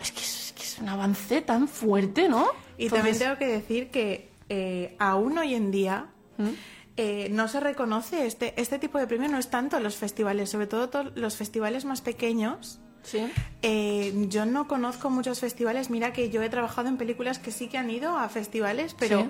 es, 0.00 0.12
que 0.12 0.20
es, 0.20 0.46
es 0.46 0.52
que 0.52 0.62
es 0.62 0.78
un 0.78 0.88
avance 0.88 1.42
tan 1.42 1.66
fuerte, 1.66 2.28
¿no? 2.28 2.46
Y 2.78 2.88
también 2.90 3.18
tengo 3.18 3.38
que 3.38 3.46
decir 3.48 3.90
que 3.90 4.30
eh, 4.48 4.94
aún 5.00 5.36
hoy 5.38 5.54
en 5.56 5.72
día 5.72 6.06
¿Mm? 6.38 6.48
eh, 6.96 7.28
no 7.32 7.48
se 7.48 7.58
reconoce 7.58 8.24
este, 8.24 8.54
este 8.60 8.78
tipo 8.78 8.98
de 8.98 9.08
premio, 9.08 9.28
no 9.28 9.38
es 9.38 9.50
tanto 9.50 9.78
en 9.78 9.82
los 9.82 9.96
festivales, 9.96 10.50
sobre 10.50 10.68
todo 10.68 10.90
to- 10.90 11.10
los 11.16 11.34
festivales 11.36 11.84
más 11.84 12.02
pequeños. 12.02 12.78
Sí. 13.06 13.26
Eh, 13.62 14.26
yo 14.28 14.44
no 14.44 14.66
conozco 14.68 15.08
muchos 15.10 15.40
festivales. 15.40 15.88
Mira 15.90 16.12
que 16.12 16.28
yo 16.28 16.42
he 16.42 16.48
trabajado 16.50 16.88
en 16.88 16.96
películas 16.98 17.38
que 17.38 17.52
sí 17.52 17.68
que 17.68 17.78
han 17.78 17.88
ido 17.90 18.18
a 18.18 18.28
festivales, 18.28 18.94
pero 18.98 19.20
Sí. 19.22 19.28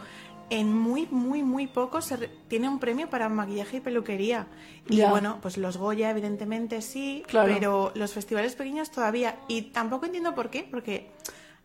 en 0.50 0.72
muy, 0.76 1.06
muy, 1.10 1.42
muy 1.42 1.66
pocos 1.66 2.06
se 2.06 2.16
re- 2.16 2.30
tiene 2.48 2.68
un 2.68 2.78
premio 2.78 3.10
para 3.10 3.28
maquillaje 3.28 3.76
y 3.76 3.80
peluquería. 3.80 4.46
Y 4.88 5.02
bueno, 5.02 5.38
pues 5.42 5.56
los 5.58 5.76
Goya, 5.76 6.10
evidentemente 6.10 6.80
sí, 6.82 7.22
Claro. 7.26 7.52
pero 7.52 7.92
los 7.94 8.12
festivales 8.12 8.54
pequeños 8.54 8.90
todavía. 8.90 9.36
Y 9.48 9.62
tampoco 9.62 10.06
entiendo 10.06 10.34
por 10.34 10.48
qué, 10.50 10.66
porque 10.70 11.10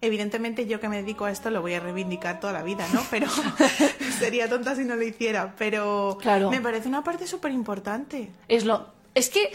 evidentemente 0.02 0.66
yo 0.66 0.80
que 0.80 0.90
me 0.90 0.98
dedico 0.98 1.26
a 1.26 1.32
esto 1.32 1.50
lo 1.52 1.62
voy 1.62 1.76
a 1.76 1.80
reivindicar 1.80 2.40
toda 2.40 2.54
la 2.54 2.64
vida, 2.64 2.88
¿no? 2.94 3.02
Pero 3.12 3.28
sería 4.20 4.50
tonta 4.50 4.76
si 4.76 4.84
no 4.84 4.96
lo 4.96 5.04
hiciera. 5.04 5.54
Pero 5.58 6.18
Claro. 6.20 6.50
me 6.50 6.60
parece 6.62 6.88
una 6.88 7.04
parte 7.04 7.28
súper 7.28 7.52
importante. 7.52 8.32
Es 8.48 8.66
lo. 8.66 8.88
Es 9.14 9.30
que. 9.30 9.52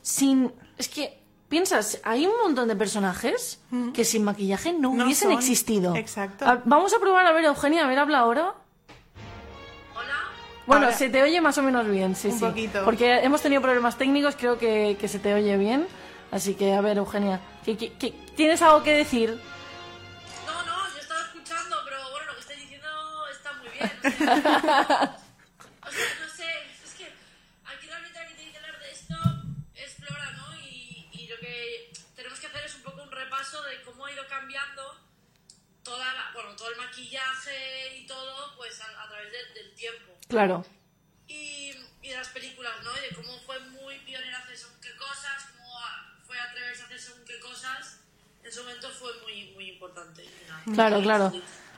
Sin. 0.00 0.50
Es 0.78 0.88
que. 0.88 1.18
Piensas, 1.52 2.00
hay 2.02 2.24
un 2.24 2.32
montón 2.42 2.66
de 2.66 2.74
personajes 2.76 3.60
que 3.92 4.06
sin 4.06 4.24
maquillaje 4.24 4.72
no, 4.72 4.94
No 4.94 5.04
hubiesen 5.04 5.28
son. 5.28 5.38
existido. 5.38 5.94
Exacto. 5.94 6.46
Ah, 6.48 6.62
vamos 6.64 6.94
a 6.94 6.98
probar 6.98 7.26
a 7.26 7.32
ver, 7.32 7.44
Eugenia, 7.44 7.84
a 7.84 7.88
ver, 7.88 7.98
habla 7.98 8.20
ahora. 8.20 8.54
Hola. 9.94 10.14
Bueno, 10.66 10.86
Ahora- 10.86 10.96
se 10.96 11.10
te 11.10 11.22
oye 11.22 11.42
más 11.42 11.58
o 11.58 11.62
menos 11.62 11.86
bien, 11.86 12.16
sí, 12.16 12.28
Un 12.28 12.38
sí. 12.38 12.40
poquito. 12.46 12.82
Porque 12.86 13.18
hemos 13.18 13.42
tenido 13.42 13.60
problemas 13.60 13.98
técnicos, 13.98 14.34
creo 14.34 14.56
que, 14.58 14.96
que 14.98 15.08
se 15.08 15.18
te 15.18 15.34
oye 15.34 15.58
bien. 15.58 15.86
Así 16.30 16.54
que, 16.54 16.72
a 16.72 16.80
ver, 16.80 16.96
Eugenia, 16.96 17.38
¿qué- 17.66 17.76
qué- 17.76 17.92
qué- 17.98 18.12
tienes 18.34 18.62
algo 18.62 18.82
que 18.82 18.92
decir? 18.92 19.38
No, 20.46 20.62
no, 20.64 20.88
yo 20.94 21.00
estaba 21.02 21.20
escuchando, 21.20 21.76
pero 21.84 21.98
bueno, 22.12 22.26
lo 22.28 22.34
que 22.34 22.40
estoy 22.40 22.56
diciendo 22.56 22.88
está 23.30 23.52
muy 23.58 23.68
bien. 23.76 25.10
bueno, 36.34 36.56
todo 36.56 36.70
el 36.70 36.76
maquillaje 36.76 37.98
y 37.98 38.06
todo, 38.06 38.56
pues 38.56 38.80
a, 38.80 39.08
través 39.08 39.32
del 39.54 39.74
tiempo. 39.74 40.12
Claro. 40.28 40.64
Y, 41.28 41.72
de 42.02 42.16
las 42.16 42.28
películas, 42.28 42.72
¿no? 42.82 42.90
Y 42.98 43.08
de 43.08 43.14
cómo 43.14 43.38
fue 43.40 43.58
muy 43.60 43.98
pionera 44.00 44.38
hacer 44.38 44.56
según 44.56 44.80
qué 44.80 44.94
cosas, 44.96 45.46
cómo 45.56 45.78
fue 46.26 46.38
atreverse 46.38 46.82
a 46.82 46.86
hacer 46.86 47.00
según 47.00 47.24
qué 47.24 47.38
cosas, 47.40 48.00
en 48.42 48.52
su 48.52 48.62
momento 48.62 48.90
fue 48.90 49.12
muy, 49.22 49.52
muy 49.54 49.70
importante. 49.70 50.28
Claro. 50.74 51.00
claro. 51.00 51.32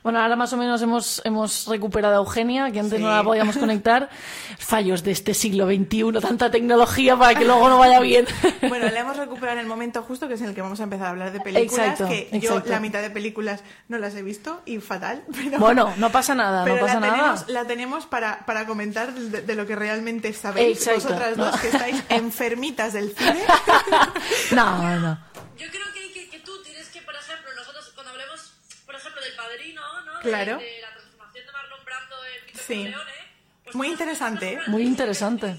Bueno, 0.05 0.21
ahora 0.21 0.37
más 0.37 0.53
o 0.53 0.59
menos 0.59 0.81
hemos, 0.83 1.23
hemos 1.25 1.67
recuperado 1.67 2.15
a 2.15 2.19
Eugenia, 2.19 2.71
que 2.71 2.79
antes 2.79 3.01
no 3.01 3.09
la 3.09 3.23
podíamos 3.25 3.57
conectar. 3.57 4.11
Fallos 4.59 5.03
de 5.03 5.11
este 5.13 5.33
siglo 5.33 5.67
XXI, 5.67 6.21
tanta 6.21 6.51
tecnología 6.51 7.17
para 7.17 7.35
que 7.37 7.47
luego 7.47 7.69
no 7.71 7.79
vaya 7.79 7.99
bien. 8.01 8.27
Bueno, 8.69 8.89
la 8.91 9.01
hemos 9.01 9.17
recuperado 9.17 9.59
en 9.59 9.65
el 9.65 9.67
momento 9.69 10.03
justo, 10.03 10.27
que 10.29 10.35
es 10.35 10.41
en 10.43 10.49
el 10.49 10.55
que 10.55 10.61
vamos 10.63 10.79
a 10.81 10.85
empezar 10.85 11.07
a 11.07 11.11
hablar 11.11 11.33
de 11.33 11.41
películas, 11.41 11.89
Exacto, 12.01 12.09
que 12.09 12.29
yo 12.33 12.39
exacto. 12.51 12.71
la 12.71 12.81
mitad 12.81 13.01
de 13.03 13.11
películas 13.11 13.63
no 13.89 13.99
las 13.99 14.15
he 14.15 14.23
visto 14.23 14.61
y 14.67 14.79
fatal. 14.79 15.23
Pero, 15.35 15.59
Bueno, 15.59 15.93
no 15.97 16.11
pasa 16.11 16.35
nada, 16.35 16.65
pero 16.65 16.77
no 16.77 16.83
pasa 16.83 16.95
la 16.95 17.01
nada. 17.01 17.17
tenemos, 17.17 17.49
la 17.49 17.65
tenemos 17.67 18.07
para, 18.07 18.45
para 18.47 18.67
comentar 18.67 19.13
de, 19.15 19.41
de 19.43 19.55
lo 19.55 19.67
que 19.67 19.75
realmente 19.77 20.33
sabéis 20.35 20.79
Exacto, 20.87 21.03
vosotras 21.15 21.37
no. 21.39 21.45
dos, 21.47 21.61
que 21.61 21.69
estáis 21.69 22.03
enfermitas 22.11 22.93
del 22.93 23.15
cine. 23.17 23.41
No, 24.53 25.01
no. 25.01 25.19
Yo 25.57 25.67
creo 25.71 25.87
que, 25.95 26.13
que, 26.13 26.29
que 26.29 26.39
tú 26.41 26.53
tienes 26.63 26.89
que, 26.89 27.01
por 27.03 27.15
ejemplo, 27.15 27.51
nosotros 27.57 27.91
cuando 27.95 28.13
hablemos, 28.13 28.53
del 29.25 29.35
padrino, 29.37 30.03
¿no? 30.03 30.15
De- 30.19 30.23
Claro. 30.23 30.59
De, 30.59 30.81
la 30.81 30.91
transformación 30.95 31.47
de 31.47 31.53
Marlon 31.53 31.85
Brando 31.85 32.17
en 32.25 32.47
Vito 32.47 32.59
Sí. 32.67 32.75
Corleone. 32.85 33.13
Pues 33.65 33.75
Muy 33.77 33.89
interesante, 33.89 34.53
¿eh? 34.55 34.61
Muy 34.69 34.83
interesante. 34.83 35.57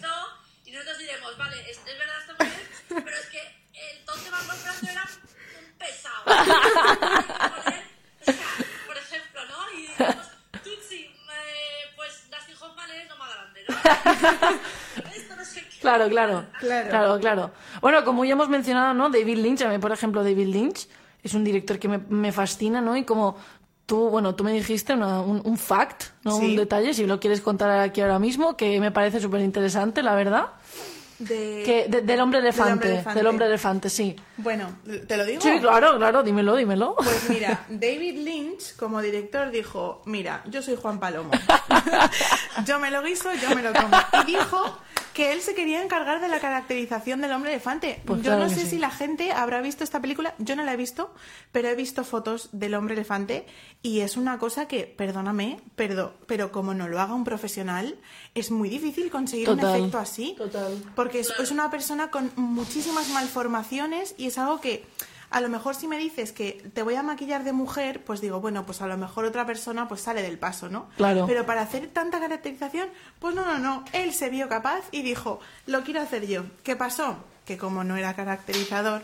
Y 0.66 0.72
nosotros 0.72 0.98
diremos, 1.00 1.38
vale, 1.38 1.62
es, 1.70 1.78
es 1.78 1.98
verdad, 2.00 2.20
está 2.22 2.34
muy 2.44 2.48
bien, 2.48 3.04
pero 3.04 3.18
es 3.18 3.26
que 3.28 3.40
el 3.74 4.06
ton 4.06 4.24
de 4.24 4.30
Marlon 4.32 4.58
Brando 4.64 4.92
era 4.92 5.04
un 5.04 5.78
pesado. 5.78 6.24
O 8.28 8.32
sea, 8.32 8.36
por 8.88 8.98
ejemplo, 8.98 9.42
¿no? 9.46 9.72
Y 9.78 9.82
digamos, 9.88 10.26
Tutsi, 10.64 10.96
eh, 11.06 11.94
pues 11.96 12.30
Dustin 12.32 12.56
Hoffman 12.60 12.90
es 12.92 13.08
lo 13.10 13.18
más 13.18 13.30
grande, 13.34 13.66
¿no? 13.68 13.76
Esto 15.16 15.36
no 15.36 15.46
sé 15.46 15.62
qué. 15.68 15.80
Claro, 15.80 16.10
claro. 16.10 16.46
Claro. 16.60 16.90
Claro, 16.90 17.20
claro. 17.20 17.54
Bueno, 17.82 18.04
como 18.04 18.26
ya 18.26 18.32
hemos 18.34 18.50
mencionado, 18.50 18.94
¿no? 18.96 19.10
David 19.12 19.38
Lynch, 19.38 19.62
a 19.62 19.68
mí, 19.70 19.78
por 19.78 19.92
ejemplo, 19.92 20.24
David 20.24 20.48
Lynch 20.48 20.88
es 21.26 21.34
un 21.34 21.44
director 21.44 21.78
que 21.80 21.88
me, 21.90 21.98
me 21.98 22.32
fascina, 22.32 22.80
¿no? 22.82 22.96
Y 22.96 23.04
como 23.04 23.36
tú, 23.86 24.10
bueno, 24.10 24.34
tú 24.36 24.44
me 24.44 24.52
dijiste 24.54 24.94
una- 24.94 25.22
un, 25.22 25.42
un 25.44 25.58
fact, 25.58 26.04
¿no? 26.24 26.38
Sí. 26.40 26.46
Un 26.52 26.56
detalle, 26.56 26.94
si 26.94 27.06
lo 27.06 27.20
quieres 27.20 27.42
contar 27.42 27.80
aquí 27.80 28.02
ahora 28.02 28.20
mismo, 28.20 28.56
que 28.56 28.80
me 28.80 28.92
parece 28.92 29.20
súper 29.20 29.42
interesante, 29.42 30.02
la 30.04 30.16
verdad. 30.16 30.48
De... 31.20 31.64
Que, 31.66 31.86
de- 31.88 32.02
del 32.02 32.20
hombre 32.20 32.40
elefante, 32.40 32.74
hombre 32.74 32.90
elefante. 32.92 33.20
del 33.20 33.28
hombre 33.28 33.46
elefante, 33.46 33.90
sí. 33.90 34.16
Bueno, 34.38 34.68
¿te 35.08 35.16
lo 35.18 35.24
digo? 35.26 35.42
Sí, 35.42 35.60
claro, 35.62 35.98
claro, 35.98 36.24
dímelo, 36.24 36.56
dímelo. 36.58 36.96
Pues 36.98 37.30
mira, 37.30 37.66
David 37.70 38.18
Lynch 38.24 38.76
como 38.76 39.02
director 39.02 39.50
dijo, 39.50 40.02
mira, 40.06 40.44
yo 40.46 40.62
soy 40.62 40.76
Juan 40.76 41.00
Palomo. 41.00 41.32
yo 42.66 42.80
me 42.80 42.92
lo 42.92 43.02
guiso, 43.02 43.30
yo 43.42 43.56
me 43.56 43.62
lo 43.62 43.72
como. 43.74 43.96
Y 44.24 44.26
dijo 44.32 44.78
que 45.16 45.32
él 45.32 45.42
se 45.42 45.56
quería 45.56 45.82
encargar 45.82 46.20
de 46.20 46.28
la 46.28 46.42
caracterización 46.42 47.22
del 47.22 47.32
hombre 47.32 47.52
elefante. 47.52 48.02
Pues 48.06 48.22
yo 48.22 48.32
claro 48.32 48.44
no 48.44 48.50
sé 48.50 48.64
sí. 48.64 48.72
si 48.72 48.78
la 48.78 48.92
gente 48.92 49.32
habrá 49.32 49.62
visto 49.62 49.86
esta 49.86 50.02
película, 50.02 50.36
yo 50.40 50.58
no 50.58 50.64
la 50.66 50.74
he 50.74 50.78
visto, 50.78 51.14
pero 51.54 51.70
he 51.70 51.76
visto 51.76 52.04
fotos 52.04 52.50
del 52.52 52.76
hombre 52.76 52.96
elefante 52.96 53.46
y 53.82 54.02
es 54.02 54.18
una 54.18 54.38
cosa 54.40 54.68
que, 54.68 54.84
perdóname, 54.84 55.62
pero, 55.78 56.14
pero 56.28 56.52
como 56.52 56.74
no 56.74 56.90
lo 56.90 57.00
haga 57.00 57.14
un 57.14 57.24
profesional, 57.24 57.98
es 58.36 58.52
muy 58.52 58.68
difícil 58.68 59.10
conseguir 59.10 59.50
un 59.50 59.62
efecto 59.62 59.98
así. 59.98 60.36
Total. 60.38 60.84
Porque 60.96 61.22
es, 61.22 61.32
es 61.40 61.50
una 61.50 61.72
persona 61.72 62.12
con 62.12 62.30
muchísimas 62.36 63.08
malformaciones 63.08 64.16
y 64.18 64.28
es 64.28 64.38
algo 64.38 64.60
que 64.60 64.84
a 65.36 65.42
lo 65.42 65.50
mejor 65.50 65.76
si 65.76 65.86
me 65.86 65.98
dices 65.98 66.32
que 66.32 66.64
te 66.74 66.82
voy 66.82 66.96
a 66.96 67.04
maquillar 67.04 67.44
de 67.44 67.52
mujer, 67.52 68.02
pues 68.06 68.22
digo, 68.22 68.40
bueno, 68.40 68.66
pues 68.66 68.82
a 68.82 68.88
lo 68.88 68.96
mejor 68.96 69.26
otra 69.26 69.46
persona 69.46 69.86
pues 69.86 70.00
sale 70.00 70.22
del 70.22 70.40
paso, 70.40 70.70
¿no? 70.70 70.88
Claro. 70.96 71.26
Pero 71.28 71.46
para 71.46 71.62
hacer 71.62 71.88
tanta 71.88 72.22
caracterización, 72.22 72.88
pues 73.20 73.36
no, 73.36 73.46
no, 73.46 73.60
no. 73.60 73.84
Él 73.92 74.14
se 74.14 74.30
vio 74.30 74.48
capaz 74.48 74.86
y 74.92 75.02
dijo, 75.02 75.42
lo 75.66 75.84
quiero 75.84 76.00
hacer 76.00 76.26
yo. 76.26 76.44
¿Qué 76.64 76.78
pasó? 76.78 77.18
Que 77.44 77.58
como 77.58 77.84
no 77.84 77.98
era 77.98 78.14
caracterizador, 78.14 79.02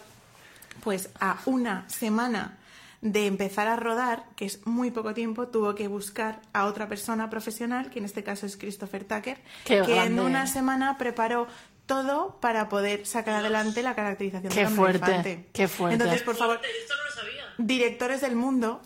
pues 0.82 1.10
a 1.20 1.38
una 1.46 1.84
semana 1.90 2.58
de 3.02 3.26
empezar 3.26 3.68
a 3.68 3.76
rodar, 3.76 4.24
que 4.38 4.46
es 4.46 4.66
muy 4.66 4.90
poco 4.92 5.14
tiempo, 5.14 5.48
tuvo 5.48 5.76
que 5.76 5.90
buscar 5.90 6.40
a 6.54 6.66
otra 6.66 6.88
persona 6.88 7.30
profesional, 7.30 7.90
que 7.90 8.00
en 8.00 8.06
este 8.06 8.24
caso 8.24 8.46
es 8.46 8.56
Christopher 8.56 9.04
Tucker, 9.04 9.38
Qué 9.66 9.82
que 9.82 10.02
en 10.02 10.20
una 10.20 10.48
semana 10.48 10.98
preparó 10.98 11.48
todo 11.91 12.39
para 12.39 12.69
poder 12.69 13.05
sacar 13.05 13.36
adelante 13.36 13.83
la 13.83 13.93
caracterización 13.95 14.51
Qué 14.53 14.62
hombre 14.65 14.75
fuerte, 14.75 15.05
elefante. 15.12 15.50
qué 15.53 15.67
fuerte. 15.67 15.93
Entonces, 15.95 16.21
por 16.24 16.36
favor, 16.38 16.60
Esto 16.63 16.93
no 16.95 17.03
lo 17.03 17.12
sabía. 17.12 17.45
directores 17.57 18.21
del 18.21 18.36
mundo, 18.36 18.81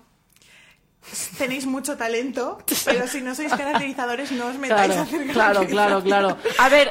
tenéis 1.38 1.65
mucho 1.65 1.97
talento, 1.97 2.57
pero 2.85 3.07
si 3.07 3.21
no 3.21 3.35
sois 3.35 3.53
caracterizadores 3.53 4.31
no 4.31 4.47
os 4.47 4.55
metáis 4.57 4.91
a 4.93 4.95
Claro, 4.95 5.01
hacer 5.03 5.27
claro, 5.31 5.65
claro, 5.67 6.03
claro. 6.03 6.38
A 6.57 6.69
ver, 6.69 6.88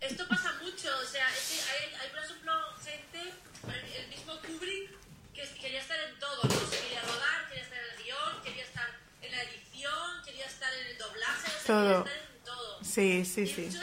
Esto 0.00 0.26
pasa 0.28 0.52
mucho, 0.62 0.88
o 1.02 1.06
sea, 1.06 1.26
es 1.28 1.44
que 1.48 1.58
hay, 1.72 1.84
hay, 2.00 2.08
por 2.10 2.20
ejemplo, 2.24 2.52
gente, 2.84 3.20
el, 3.68 4.02
el 4.02 4.08
mismo 4.08 4.32
Kubrick, 4.44 4.90
que 5.34 5.42
quería 5.60 5.80
estar 5.80 5.98
en 6.08 6.18
todo, 6.18 6.40
¿no? 6.44 6.50
Se 6.70 6.76
quería 6.84 7.00
rodar, 7.02 7.38
quería 7.48 7.64
estar 7.64 7.78
en 7.78 7.88
el 7.90 8.04
guion, 8.04 8.32
quería 8.44 8.64
estar 8.64 8.88
en 9.22 9.30
la 9.30 9.42
edición, 9.42 10.08
quería 10.24 10.46
estar 10.46 10.70
en 10.80 10.86
el 10.92 10.98
doblaje, 10.98 11.46
o 11.48 11.50
sea, 11.50 11.66
Todo. 11.66 12.04
quería 12.04 12.16
estar 12.20 12.36
en 12.36 12.44
todo. 12.44 12.84
Sí, 12.84 13.24
sí, 13.24 13.40
y 13.42 13.46
sí. 13.46 13.78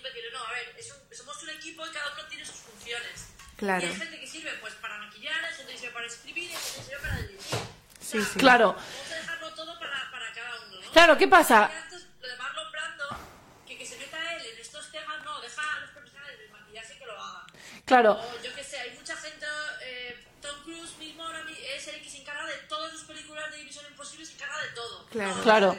¿No? 0.00 0.08
Y 0.08 0.32
no, 0.32 0.44
a 0.44 0.50
ver, 0.52 0.74
es 0.78 0.90
un- 0.92 1.16
somos 1.16 1.42
un 1.42 1.50
equipo 1.50 1.86
y 1.86 1.90
cada 1.90 2.12
uno 2.12 2.24
tiene 2.28 2.44
sus 2.46 2.56
funciones. 2.56 3.28
Claro. 3.56 3.84
Y 3.86 3.90
hay 3.90 3.96
gente 3.96 4.20
que 4.20 4.26
sirve 4.26 4.50
pues 4.60 4.74
para 4.74 4.98
maquillar, 4.98 5.44
hay 5.44 5.54
gente 5.54 5.72
que 5.72 5.78
sirve 5.78 5.92
para 5.92 6.06
escribir, 6.06 6.50
hay 6.50 6.56
gente 6.56 6.78
que 6.78 6.84
sirve 6.84 7.00
para 7.00 7.16
dirigir. 7.22 7.58
Sí, 8.00 8.22
sí. 8.24 8.38
claro, 8.38 8.72
Vamos 8.74 9.10
a 9.10 9.14
dejarlo 9.14 9.54
todo 9.54 9.78
para, 9.78 10.10
para 10.10 10.32
cada 10.32 10.60
uno, 10.66 10.80
¿no? 10.80 10.90
Claro, 10.92 11.16
¿qué 11.18 11.28
pasa? 11.28 11.66
Antes, 11.66 12.06
lo 12.20 12.26
de 12.28 12.36
Marlon 12.36 12.72
Brando, 12.72 13.08
que, 13.66 13.78
que 13.78 13.86
se 13.86 13.96
meta 13.98 14.34
él 14.34 14.46
en 14.46 14.58
estos 14.60 14.90
temas, 14.90 15.22
no, 15.24 15.40
deja 15.40 15.62
a 15.76 15.80
los 15.80 15.90
profesionales 15.90 16.38
del 16.38 16.50
maquillaje 16.50 16.98
que 16.98 17.06
lo 17.06 17.12
hagan. 17.20 17.46
claro. 17.84 18.12
O 18.14 18.42
yo 18.42 18.52
que 18.54 18.64
sé, 18.64 18.78
hay 18.80 18.90
mucha 18.98 19.16
gente, 19.16 19.46
eh, 19.82 20.24
Tom 20.40 20.62
Cruise 20.64 20.96
mismo 20.98 21.22
ahora 21.24 21.44
es 21.76 21.86
el 21.88 22.02
que 22.02 22.10
se 22.10 22.18
encarga 22.18 22.44
de 22.46 22.56
todas 22.68 22.90
sus 22.90 23.02
películas 23.04 23.50
de 23.52 23.58
División 23.58 23.84
Imposible, 23.88 24.26
se 24.26 24.32
encarga 24.32 24.60
de 24.62 24.68
todo. 24.70 25.06
Claro. 25.06 25.36
No, 25.36 25.42
Claro. 25.42 25.78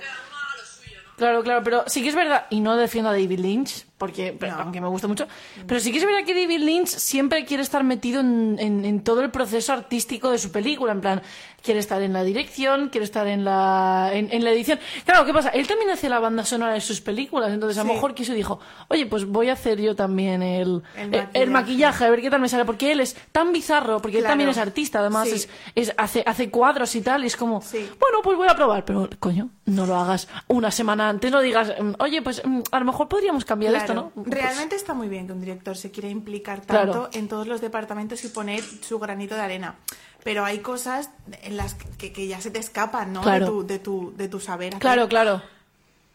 Claro, 1.17 1.43
claro, 1.43 1.63
pero 1.63 1.84
sí 1.88 2.01
que 2.01 2.10
es 2.10 2.15
verdad, 2.15 2.48
y 2.50 2.60
no 2.60 2.75
defiendo 2.75 3.10
a 3.10 3.13
David 3.13 3.39
Lynch, 3.39 3.86
porque 4.03 4.36
pero- 4.38 4.55
aunque 4.60 4.81
me 4.81 4.88
gusta 4.89 5.07
mucho, 5.07 5.27
pero 5.65 5.79
sí 5.79 5.91
que 5.93 6.00
es 6.00 6.05
verdad 6.05 6.25
que 6.25 6.33
David 6.33 6.60
Lynch 6.60 6.88
siempre 6.89 7.45
quiere 7.45 7.63
estar 7.63 7.83
metido 7.86 8.19
en, 8.19 8.57
en- 8.60 8.83
en 8.83 9.01
todo 9.01 9.22
el 9.22 9.31
proceso 9.31 9.72
artístico 9.72 10.29
de 10.29 10.38
su 10.38 10.51
película, 10.51 10.91
en 10.91 11.00
plan, 11.00 11.22
quiere 11.63 11.79
estar 11.79 12.01
en 12.01 12.12
la 12.12 12.24
dirección, 12.25 12.89
quiere 12.89 13.05
estar 13.05 13.25
en 13.27 13.45
la, 13.45 14.10
en, 14.12 14.27
en 14.33 14.43
la 14.43 14.51
edición. 14.51 14.79
Claro, 15.05 15.25
¿qué 15.25 15.31
pasa? 15.33 15.48
Él 15.50 15.65
también 15.67 15.89
hace 15.91 16.10
la 16.10 16.19
banda 16.19 16.43
sonora 16.43 16.74
de 16.74 16.81
sus 16.81 17.00
películas, 17.00 17.53
entonces 17.53 17.77
a 17.77 17.83
lo 17.83 17.89
Sí. 17.89 17.95
mejor 17.95 18.13
quiso 18.13 18.33
y 18.33 18.36
dijo, 18.36 18.60
oye, 18.89 19.05
pues 19.05 19.25
voy 19.25 19.48
a 19.50 19.53
hacer 19.53 19.79
yo 19.79 19.95
también 19.95 20.43
el, 20.43 20.83
El 20.98 21.10
maquillaje. 21.10 21.29
el 21.41 21.50
maquillaje, 21.51 22.05
a 22.05 22.10
ver 22.10 22.22
qué 22.22 22.29
tal 22.29 22.41
me 22.41 22.50
sale, 22.50 22.65
porque 22.65 22.91
él 22.91 23.00
es 23.00 23.15
tan 23.31 23.53
bizarro, 23.53 24.01
porque 24.01 24.17
él 24.17 24.25
también 24.25 24.50
es 24.50 24.57
artista, 24.57 25.00
además 25.00 25.29
Sí. 25.29 25.36
es, 25.36 25.50
es- 25.75 25.93
hace, 25.98 26.22
hace 26.25 26.50
cuadros 26.50 26.93
y 26.95 27.01
tal, 27.01 27.24
y 27.24 27.27
es 27.27 27.38
como, 27.38 27.62
Sí. 27.62 27.77
bueno, 28.00 28.17
pues 28.22 28.36
voy 28.36 28.48
a 28.50 28.55
probar, 28.55 28.83
pero 28.83 29.10
coño, 29.19 29.50
no 29.65 29.86
lo 29.86 29.95
hagas 29.95 30.27
una 30.50 30.69
semana 30.72 31.07
antes, 31.07 31.31
no 31.31 31.39
digas, 31.39 31.72
mm, 31.79 31.91
oye, 32.00 32.22
pues 32.22 32.41
mm, 32.45 32.60
a 32.72 32.79
lo 32.79 32.86
mejor 32.86 33.07
podríamos 33.07 33.45
cambiar 33.45 33.74
esto, 33.75 33.92
Claro. 33.93 34.12
¿no? 34.15 34.23
Pues, 34.23 34.35
Realmente 34.35 34.75
está 34.75 34.93
muy 34.93 35.07
bien 35.07 35.27
que 35.27 35.33
un 35.33 35.39
director 35.41 35.77
se 35.77 35.91
quiera 35.91 36.09
implicar 36.09 36.62
Claro. 36.65 36.91
tanto 36.91 37.17
en 37.17 37.27
todos 37.27 37.47
los 37.47 37.62
departamentos 37.62 38.23
y 38.23 38.29
poner 38.29 38.63
su 38.63 39.00
granito 39.00 39.35
de 39.35 39.41
arena. 39.41 39.75
Pero 40.23 40.45
hay 40.45 40.59
cosas 40.59 41.09
en 41.41 41.57
las 41.57 41.73
que, 41.75 42.13
que 42.13 42.27
ya 42.27 42.39
se 42.41 42.50
te 42.51 42.59
escapan, 42.59 43.12
¿no? 43.13 43.21
Claro. 43.21 43.45
De, 43.45 43.51
tu, 43.51 43.67
de, 43.67 43.79
tu, 43.79 44.13
de 44.17 44.27
tu 44.29 44.39
saber. 44.39 44.69
hacer. 44.73 44.81
claro, 44.81 45.07
claro, 45.09 45.41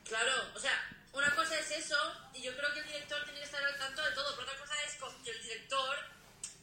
Claro, 0.09 0.33
o 0.57 0.59
sea, 0.59 0.73
una 1.13 1.35
cosa 1.35 1.59
es 1.59 1.71
eso, 1.73 1.97
y 2.33 2.41
yo 2.43 2.51
creo 2.57 2.73
que 2.73 2.81
el 2.81 2.87
director 2.87 3.23
tiene 3.25 3.41
que 3.41 3.45
estar 3.45 3.63
al 3.63 3.77
tanto 3.79 4.03
de 4.03 4.13
todo, 4.13 4.25
pero 4.37 4.49
otra 4.49 4.59
cosa 4.59 4.73
es 4.87 4.97
que 5.23 5.31
el 5.31 5.43
director 5.43 5.97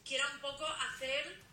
quiera 0.04 0.26
un 0.34 0.40
poco 0.42 0.66
hacer 0.66 1.44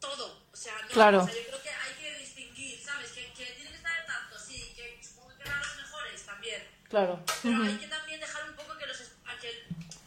todo. 0.00 0.42
O 0.52 0.56
sea, 0.56 0.72
no, 0.82 0.88
Claro. 0.88 1.22
o 1.22 1.26
sea, 1.26 1.34
yo 1.34 1.46
creo 1.48 1.62
que 1.62 1.68
hay 1.70 1.94
que 2.02 2.18
distinguir, 2.18 2.80
¿sabes? 2.82 3.10
Que, 3.12 3.32
que 3.32 3.44
tiene 3.54 3.70
que 3.70 3.76
estar 3.76 3.92
al 3.92 4.06
tanto, 4.06 4.38
sí, 4.38 4.72
que 4.74 5.00
supongo 5.06 5.30
que 5.38 5.44
los 5.48 5.76
mejores 5.76 6.22
también. 6.26 6.62
claro. 6.88 7.20
Pero 7.42 7.62
hay 7.62 7.76
que 7.78 7.86
también 7.86 8.20
dejar 8.20 8.48
un 8.50 8.56
poco 8.56 8.76
que 8.76 8.86
los, 8.86 9.00
es- 9.00 9.12
a 9.26 9.38
que 9.40 9.50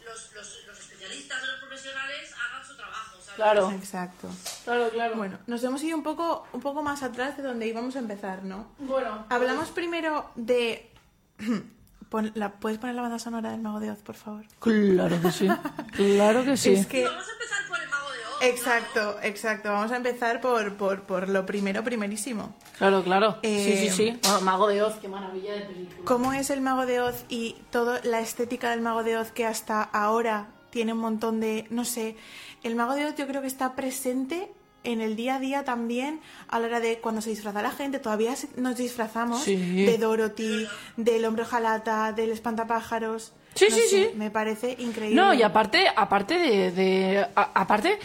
los, 0.03 0.31
los, 0.34 0.48
los 0.67 0.79
especialistas 0.79 1.43
o 1.43 1.46
los 1.46 1.60
profesionales 1.60 2.34
hagan 2.36 2.67
su 2.67 2.75
trabajo, 2.75 3.15
¿sabes? 3.25 3.26
Claro, 3.38 3.72
Exacto. 3.72 4.27
claro, 4.65 4.89
claro. 4.89 5.15
Bueno, 5.15 5.38
nos 5.48 5.63
hemos 5.63 5.82
ido 5.84 5.96
un 5.96 6.03
poco, 6.03 6.46
un 6.51 6.60
poco 6.60 6.84
más 6.84 7.03
atrás 7.03 7.38
de 7.38 7.44
donde 7.44 7.67
íbamos 7.67 7.96
a 7.96 8.00
empezar, 8.00 8.44
¿no? 8.44 8.67
Bueno, 8.79 9.25
Hablamos 9.29 9.70
primero 9.70 10.29
de... 10.36 10.91
Pon- 12.10 12.32
la, 12.36 12.53
¿Puedes 12.53 12.77
poner 12.79 12.96
la 12.96 13.01
banda 13.01 13.20
sonora 13.20 13.51
del 13.51 13.62
Mago 13.62 13.79
de 13.79 13.91
Oz, 13.91 14.00
por 14.01 14.15
favor? 14.15 14.46
claro 14.60 15.22
que 15.22 15.32
sí, 15.32 15.48
claro 15.96 16.44
que 16.46 16.56
sí. 16.63 16.74
Es 16.74 16.88
que... 16.88 17.03
Vamos 17.03 17.27
a 17.27 17.32
empezar 17.34 17.67
por 17.67 17.79
el 17.82 17.89
mago 17.89 18.08
de 18.12 18.17
Oz. 18.20 18.44
Exacto, 18.53 19.17
exacto. 19.24 19.70
Vamos 19.74 19.91
a 19.91 19.98
empezar 19.98 20.39
por, 20.41 20.75
por, 20.77 21.01
por 21.03 21.27
lo 21.29 21.46
primero, 21.46 21.84
primerísimo. 21.84 22.56
Claro, 22.77 23.03
claro. 23.03 23.38
Eh, 23.44 23.77
sí, 23.77 23.89
sí, 23.89 23.96
sí. 24.13 24.20
Bueno, 24.24 24.41
Mago 24.41 24.67
de 24.67 24.82
Oz, 24.84 24.96
qué 25.01 25.10
maravilla 25.10 25.53
de 25.53 25.62
película. 25.62 26.06
¿Cómo 26.06 26.32
es 26.34 26.50
el 26.50 26.62
Mago 26.62 26.86
de 26.86 27.01
Oz 27.01 27.25
y 27.29 27.58
toda 27.72 28.00
la 28.03 28.22
estética 28.22 28.70
del 28.72 28.82
Mago 28.82 29.03
de 29.03 29.17
Oz 29.17 29.32
que 29.32 29.46
hasta 29.46 29.84
ahora 29.84 30.48
tiene 30.70 30.94
un 30.94 31.00
montón 31.00 31.39
de... 31.41 31.67
No 31.72 31.84
sé, 31.84 32.15
el 32.63 32.75
Mago 32.75 32.93
de 32.95 33.05
Oz 33.05 33.15
yo 33.15 33.27
creo 33.27 33.41
que 33.41 33.47
está 33.47 33.75
presente 33.75 34.51
en 34.83 35.01
el 35.01 35.15
día 35.15 35.35
a 35.35 35.39
día 35.39 35.63
también, 35.65 36.21
a 36.47 36.59
la 36.59 36.67
hora 36.67 36.79
de 36.79 36.99
cuando 36.99 37.21
se 37.21 37.29
disfraza 37.31 37.61
la 37.61 37.71
gente, 37.71 37.99
todavía 37.99 38.33
nos 38.55 38.77
disfrazamos 38.77 39.41
Sí. 39.43 39.55
de 39.85 39.97
Dorothy, 39.97 40.65
del 40.95 41.25
hombre 41.25 41.43
jalata, 41.43 42.13
del 42.13 42.29
espantapájaros. 42.31 43.33
Sí, 43.55 43.65
No 43.69 43.75
sí, 43.75 43.81
sé, 43.81 43.87
sí. 43.89 44.09
Me 44.15 44.31
parece 44.31 44.75
increíble. 44.79 45.15
No, 45.19 45.33
y 45.33 45.41
aparte, 45.41 45.87
aparte 45.93 46.37
de, 46.37 46.71
de- 46.71 47.27
a- 47.35 47.51
aparte 47.55 47.99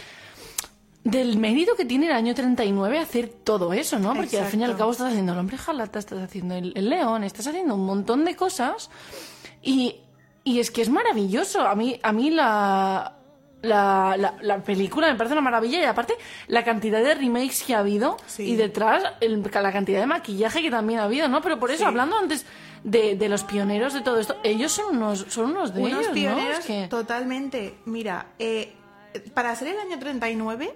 del 1.05 1.37
mérito 1.37 1.75
que 1.75 1.85
tiene 1.85 2.07
el 2.07 2.13
año 2.13 2.33
39 2.33 2.97
hacer 2.99 3.27
todo 3.29 3.71
eso, 3.73 3.99
¿no? 3.99 4.13
Porque 4.13 4.39
al 4.39 4.45
fin 4.47 4.61
y 4.61 4.63
al 4.63 4.75
cabo 4.77 4.91
estás 4.91 5.09
haciendo 5.11 5.33
el 5.33 5.39
hombre 5.39 5.57
jalata, 5.57 5.99
estás 5.99 6.19
haciendo 6.21 6.55
el, 6.55 6.73
el 6.75 6.89
león, 6.89 7.23
estás 7.23 7.45
haciendo 7.47 7.75
un 7.75 7.85
montón 7.85 8.23
de 8.25 8.35
cosas 8.35 8.89
y, 9.61 9.97
y 10.43 10.59
es 10.59 10.71
que 10.71 10.81
es 10.81 10.89
maravilloso. 10.89 11.61
A 11.61 11.75
mí, 11.75 11.99
a 12.01 12.11
mí 12.13 12.29
la, 12.31 13.17
la, 13.63 14.15
la, 14.17 14.35
la 14.41 14.57
película 14.61 15.07
me 15.11 15.15
parece 15.15 15.33
una 15.33 15.41
maravilla 15.41 15.79
y 15.79 15.83
aparte 15.85 16.13
la 16.47 16.63
cantidad 16.63 17.01
de 17.01 17.15
remakes 17.15 17.63
que 17.63 17.73
ha 17.73 17.79
habido 17.79 18.17
Sí. 18.27 18.43
y 18.43 18.55
detrás 18.55 19.03
el- 19.21 19.41
la 19.41 19.71
cantidad 19.71 19.99
de 20.01 20.05
maquillaje 20.05 20.61
que 20.61 20.69
también 20.69 20.99
ha 20.99 21.05
habido, 21.05 21.27
¿no? 21.29 21.41
Pero 21.41 21.59
por 21.59 21.71
eso, 21.71 21.79
Sí. 21.79 21.85
hablando 21.85 22.17
antes 22.17 22.45
de, 22.83 23.15
de 23.15 23.29
los 23.29 23.43
pioneros 23.45 23.93
de 23.93 24.01
todo 24.01 24.19
esto, 24.19 24.35
ellos 24.43 24.71
son 24.73 24.97
unos, 24.97 25.25
son 25.29 25.51
unos 25.51 25.73
de 25.73 25.79
Unos 25.81 25.93
ellos, 25.93 26.07
¿no? 26.09 26.13
pioneros 26.13 26.59
Es 26.59 26.65
que- 26.65 26.87
totalmente. 26.89 27.75
Mira, 27.85 28.27
eh, 28.37 28.73
para 29.33 29.55
ser 29.55 29.69
el 29.69 29.79
año 29.79 29.99
39, 29.99 30.73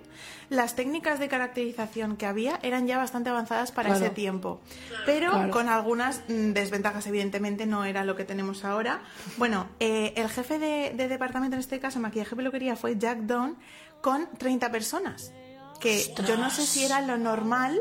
las 0.50 0.76
técnicas 0.76 1.20
de 1.20 1.28
caracterización 1.28 2.18
que 2.18 2.26
había 2.26 2.60
eran 2.64 2.88
ya 2.88 2.98
bastante 2.98 3.30
avanzadas 3.30 3.72
para 3.72 3.90
Claro. 3.90 4.06
ese 4.06 4.14
tiempo. 4.14 4.62
Pero 5.06 5.32
Claro. 5.32 5.52
con 5.52 5.70
algunas 5.70 6.22
mm, 6.28 6.54
desventajas, 6.54 7.06
evidentemente, 7.08 7.66
no 7.66 7.86
era 7.86 8.04
lo 8.04 8.16
que 8.16 8.24
tenemos 8.24 8.64
ahora. 8.64 9.02
Bueno, 9.38 9.68
eh, 9.80 10.14
el 10.16 10.30
jefe 10.30 10.60
de, 10.60 10.94
de 10.96 11.08
departamento, 11.08 11.56
en 11.56 11.60
este 11.60 11.80
caso, 11.80 12.00
maquillaje 12.00 12.36
y 12.36 12.38
peluquería, 12.38 12.76
fue 12.76 12.98
Jack 12.98 13.20
Dawn 13.22 13.58
con 14.02 14.28
30 14.38 14.72
personas. 14.72 15.32
Que 15.80 16.14
yo 16.28 16.38
no 16.38 16.50
sé 16.50 16.66
si 16.66 16.84
era 16.86 17.02
lo 17.02 17.18
normal 17.18 17.80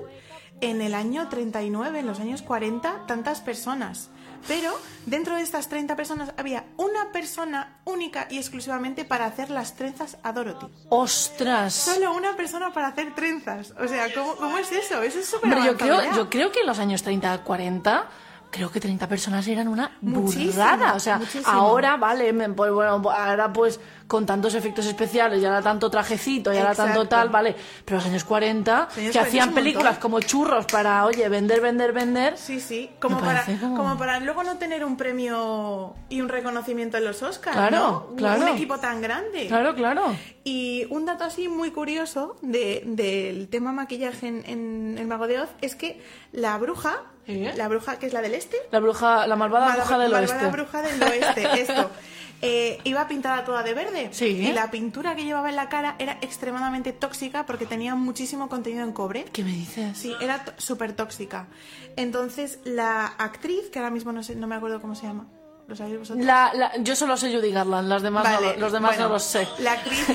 en 0.61 0.81
el 0.81 0.95
año 0.95 1.29
39, 1.29 2.01
en 2.01 2.07
los 2.07 2.21
años 2.21 2.43
40, 2.43 3.07
tantas 3.07 3.41
personas. 3.41 4.11
Pero 4.49 4.79
dentro 5.07 5.35
de 5.37 5.43
estas 5.43 5.69
30 5.69 5.97
personas 5.97 6.33
había 6.37 6.65
una 6.77 7.11
persona 7.13 7.79
única 7.85 8.27
y 8.31 8.39
exclusivamente 8.39 9.05
para 9.05 9.27
hacer 9.27 9.51
las 9.51 9.75
trenzas 9.75 10.19
a 10.23 10.33
Dorothy. 10.33 10.67
¡Ostras! 10.89 11.75
Solo 11.75 12.13
una 12.15 12.37
persona 12.37 12.73
para 12.73 12.89
hacer 12.89 13.15
trenzas. 13.15 13.73
O 13.81 13.89
sea, 13.89 14.13
¿cómo, 14.15 14.37
cómo 14.37 14.59
es 14.59 14.71
eso? 14.73 15.03
Eso 15.03 15.19
es 15.19 15.27
súper 15.29 15.51
yo 15.65 15.77
creo, 15.77 16.03
ya. 16.03 16.13
yo 16.15 16.31
creo 16.31 16.53
que 16.53 16.61
en 16.61 16.67
los 16.67 16.79
años 16.79 17.03
30, 17.03 17.43
40, 17.43 18.07
creo 18.51 18.71
que 18.71 18.81
30 18.81 19.09
personas 19.09 19.47
eran 19.49 19.69
una 19.69 19.97
Muchísimo, 20.01 20.53
burrada. 20.53 20.95
O 20.95 21.01
sea, 21.01 21.19
muchísimo. 21.19 21.47
ahora, 21.49 21.97
vale, 21.97 22.33
pues 22.51 22.73
bueno, 22.73 23.03
ahora 23.11 23.53
pues 23.53 23.81
con 24.07 24.25
tantos 24.25 24.55
efectos 24.55 24.87
especiales, 24.87 25.43
y 25.43 25.45
ahora 25.45 25.63
tanto 25.63 25.91
trajecito, 25.91 26.53
y 26.53 26.59
ahora 26.59 26.75
tanto 26.75 27.07
tal, 27.09 27.29
vale. 27.29 27.55
Pero 27.85 27.97
los 27.97 28.07
años 28.07 28.25
40, 28.25 28.73
Los 28.73 28.97
años 28.99 29.13
que 29.13 29.19
40 29.19 29.21
hacían 29.21 29.55
películas 29.55 29.99
como 29.99 30.21
churros 30.21 30.67
para, 30.67 31.05
oye, 31.07 31.29
vender, 31.29 31.61
vender, 31.61 31.93
vender. 31.93 32.37
Sí, 32.39 32.61
sí, 32.61 32.91
como 33.01 33.19
para, 33.21 33.45
como... 33.45 33.77
como- 33.77 33.99
para 33.99 34.21
luego 34.21 34.43
no 34.45 34.59
tener 34.59 34.85
un 34.85 34.97
premio 34.97 35.95
y 36.09 36.21
un 36.21 36.29
reconocimiento 36.29 36.97
en 36.99 37.05
los 37.05 37.23
Oscars, 37.23 37.57
Claro, 37.57 38.09
¿no? 38.11 38.17
Claro. 38.17 38.43
Un 38.43 38.49
equipo 38.49 38.79
tan 38.79 39.01
grande. 39.01 39.47
Claro, 39.49 39.75
claro. 39.75 40.15
Y 40.45 40.87
un 40.91 41.05
dato 41.07 41.25
así 41.25 41.49
muy 41.49 41.71
curioso 41.73 42.37
de- 42.43 42.83
del 42.87 43.49
tema 43.49 43.73
maquillaje 43.73 44.29
en, 44.29 44.45
en 44.47 44.99
El 44.99 45.07
Mago 45.09 45.27
de 45.27 45.41
Oz 45.41 45.49
es 45.61 45.75
que 45.75 46.01
la 46.33 46.57
bruja, 46.59 47.03
¿Eh? 47.27 47.53
la 47.57 47.67
bruja 47.67 47.99
que 47.99 48.07
es 48.07 48.13
la 48.13 48.23
del 48.23 48.35
este, 48.35 48.57
La 48.71 48.79
bruja, 48.79 49.27
la 49.27 49.35
malvada 49.35 49.67
Malva- 49.67 49.77
bruja 49.85 49.99
del 49.99 50.13
malvada 50.13 50.35
oeste. 50.45 50.51
bruja 50.57 50.83
del 50.83 51.03
oeste, 51.03 51.61
esto. 51.63 51.91
eh, 52.43 52.79
iba 52.85 53.07
pintada 53.09 53.45
toda 53.45 53.63
de 53.63 53.75
verde. 53.75 54.09
Sí. 54.13 54.27
Y 54.27 54.53
la 54.53 54.71
pintura 54.71 55.15
que 55.17 55.25
llevaba 55.25 55.49
en 55.49 55.57
la 55.57 55.69
cara 55.69 55.97
era 55.99 56.19
extremadamente 56.21 56.93
tóxica 56.93 57.47
porque 57.47 57.67
tenía 57.67 57.95
muchísimo 57.95 58.49
contenido 58.49 58.85
en 58.85 58.93
cobre. 58.93 59.25
¿Qué 59.33 59.43
me 59.45 59.53
dices? 59.53 59.97
Sí, 59.99 60.15
era 60.21 60.45
súper 60.59 60.93
tóxica. 60.95 61.49
Entonces, 61.97 62.59
la 62.65 63.07
actriz, 63.07 63.71
que 63.73 63.79
ahora 63.79 63.91
mismo 63.91 64.13
no, 64.13 64.23
sé, 64.23 64.35
no 64.37 64.47
me 64.47 64.55
acuerdo 64.57 64.81
cómo 64.81 64.95
se 64.95 65.07
llama, 65.07 65.27
¿lo 65.67 65.75
sabéis 65.77 65.99
vosotros? 65.99 66.25
La, 66.25 66.53
la- 66.55 66.77
yo 66.79 66.95
solo 66.95 67.17
sé 67.17 67.35
Judy 67.35 67.51
Garland, 67.53 67.89
las 67.89 68.03
demás 68.03 68.25
no, 68.29 68.35
Vale, 68.47 68.59
los 68.59 68.73
demás 68.73 68.91
bueno, 68.93 69.05
no 69.09 69.15
los 69.15 69.23
sé. 69.25 69.49
La 69.59 69.73
actriz, 69.73 70.07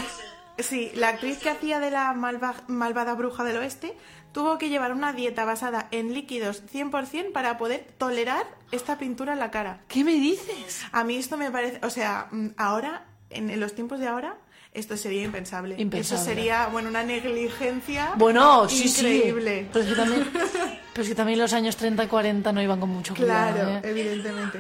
sí, 0.64 0.92
la 0.96 1.10
actriz 1.10 1.38
que 1.40 1.50
hacía 1.50 1.80
de 1.80 1.92
la 1.92 2.14
malva- 2.14 2.64
malvada 2.68 3.14
bruja 3.14 3.44
del 3.44 3.58
oeste 3.58 3.96
tuvo 4.32 4.58
que 4.58 4.70
llevar 4.70 4.94
una 4.94 5.12
dieta 5.14 5.44
basada 5.46 5.88
en 5.92 6.14
líquidos 6.14 6.64
100% 6.72 7.32
para 7.34 7.58
poder 7.58 7.86
tolerar 7.98 8.46
esta 8.72 8.98
pintura 8.98 9.34
en 9.34 9.40
la 9.40 9.52
cara. 9.52 9.82
¿Qué 9.90 10.04
me 10.04 10.14
dices? 10.14 10.82
A 10.92 11.04
mí 11.04 11.18
esto 11.18 11.36
me 11.38 11.52
parece, 11.52 11.86
o 11.86 11.90
sea, 11.90 12.28
mm, 12.32 12.48
ahora, 12.58 13.06
en, 13.30 13.50
en 13.50 13.60
los 13.60 13.74
tiempos 13.76 14.00
de 14.00 14.08
ahora, 14.08 14.36
esto 14.74 14.96
sería 14.96 15.24
impensable. 15.24 15.76
Impensable. 15.78 16.22
Eso 16.22 16.26
sería, 16.26 16.68
bueno, 16.68 16.88
una 16.88 17.04
negligencia 17.04 18.14
Bueno, 18.16 18.70
sí, 18.70 18.88
increíble. 18.88 19.64
sí. 19.64 19.68
Pero 19.74 19.84
es, 19.84 19.90
que 19.92 19.96
también, 19.98 20.30
pero 20.32 21.04
es 21.04 21.10
que 21.10 21.16
también 21.16 21.40
los 21.40 21.52
años 21.52 21.76
30 21.76 22.06
y 22.06 22.08
40 22.08 22.54
no 22.54 22.62
iban 22.62 22.80
con 22.80 22.90
mucho 22.90 23.14
cuidado. 23.14 23.54
Claro, 23.54 23.70
¿eh? 23.78 23.82
evidentemente. 23.84 24.60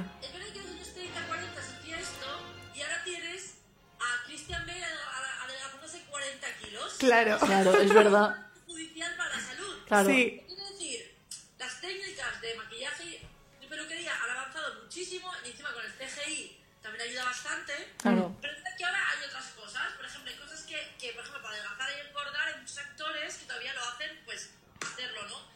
Claro. 7.01 7.39
Claro, 7.39 7.77
es 7.79 7.93
verdad. 7.93 8.35
Judicial 8.67 9.15
para 9.17 9.35
la 9.35 9.41
salud. 9.41 9.75
Claro. 9.87 10.09
Sí. 10.09 10.43
Quiero 10.47 10.69
decir, 10.69 11.17
las 11.57 11.81
técnicas 11.81 12.41
de 12.41 12.55
maquillaje 12.55 13.27
y 13.59 13.65
peluquería 13.65 14.13
han 14.23 14.29
avanzado 14.29 14.83
muchísimo 14.83 15.31
y 15.43 15.49
encima 15.49 15.73
con 15.73 15.83
el 15.83 15.91
CGI 15.93 16.61
también 16.83 17.09
ayuda 17.09 17.25
bastante. 17.25 17.73
Claro. 17.97 18.37
Pero 18.39 18.53
es 18.53 18.63
verdad 18.63 18.77
que 18.77 18.85
ahora 18.85 19.09
hay 19.09 19.25
otras 19.25 19.45
cosas. 19.47 19.93
Por 19.93 20.05
ejemplo, 20.05 20.31
hay 20.31 20.37
cosas 20.37 20.61
que, 20.61 20.95
que, 20.99 21.13
por 21.13 21.21
ejemplo, 21.23 21.41
para 21.41 21.55
adelgazar 21.55 21.89
y 21.89 22.07
engordar 22.07 22.47
hay 22.49 22.59
muchos 22.59 22.77
actores 22.77 23.35
que 23.35 23.45
todavía 23.45 23.73
lo 23.73 23.83
hacen, 23.83 24.21
pues, 24.25 24.51
hacerlo, 24.85 25.27
¿no? 25.27 25.51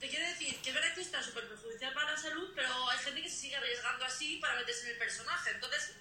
Te 0.00 0.08
quiero 0.08 0.26
decir 0.26 0.60
que 0.60 0.70
es 0.70 0.74
verdad 0.74 0.94
que 0.94 1.02
está 1.02 1.22
súper 1.22 1.46
perjudicial 1.48 1.92
para 1.92 2.12
la 2.12 2.18
salud, 2.18 2.50
pero 2.56 2.90
hay 2.90 2.98
gente 2.98 3.22
que 3.22 3.30
se 3.30 3.36
sigue 3.36 3.56
arriesgando 3.56 4.04
así 4.04 4.38
para 4.38 4.56
meterse 4.56 4.86
en 4.86 4.92
el 4.92 4.98
personaje. 4.98 5.50
Entonces, 5.50 5.94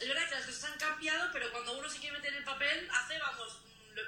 es 0.00 0.08
verdad 0.08 0.28
que 0.28 0.34
las 0.34 0.46
cosas 0.46 0.72
han 0.72 0.78
cambiado, 0.78 1.30
pero 1.32 1.52
cuando 1.52 1.78
uno 1.78 1.88
se 1.88 1.98
quiere 1.98 2.16
meter 2.16 2.32
en 2.32 2.38
el 2.38 2.44
papel, 2.44 2.88
hace, 2.90 3.18
vamos, 3.18 3.58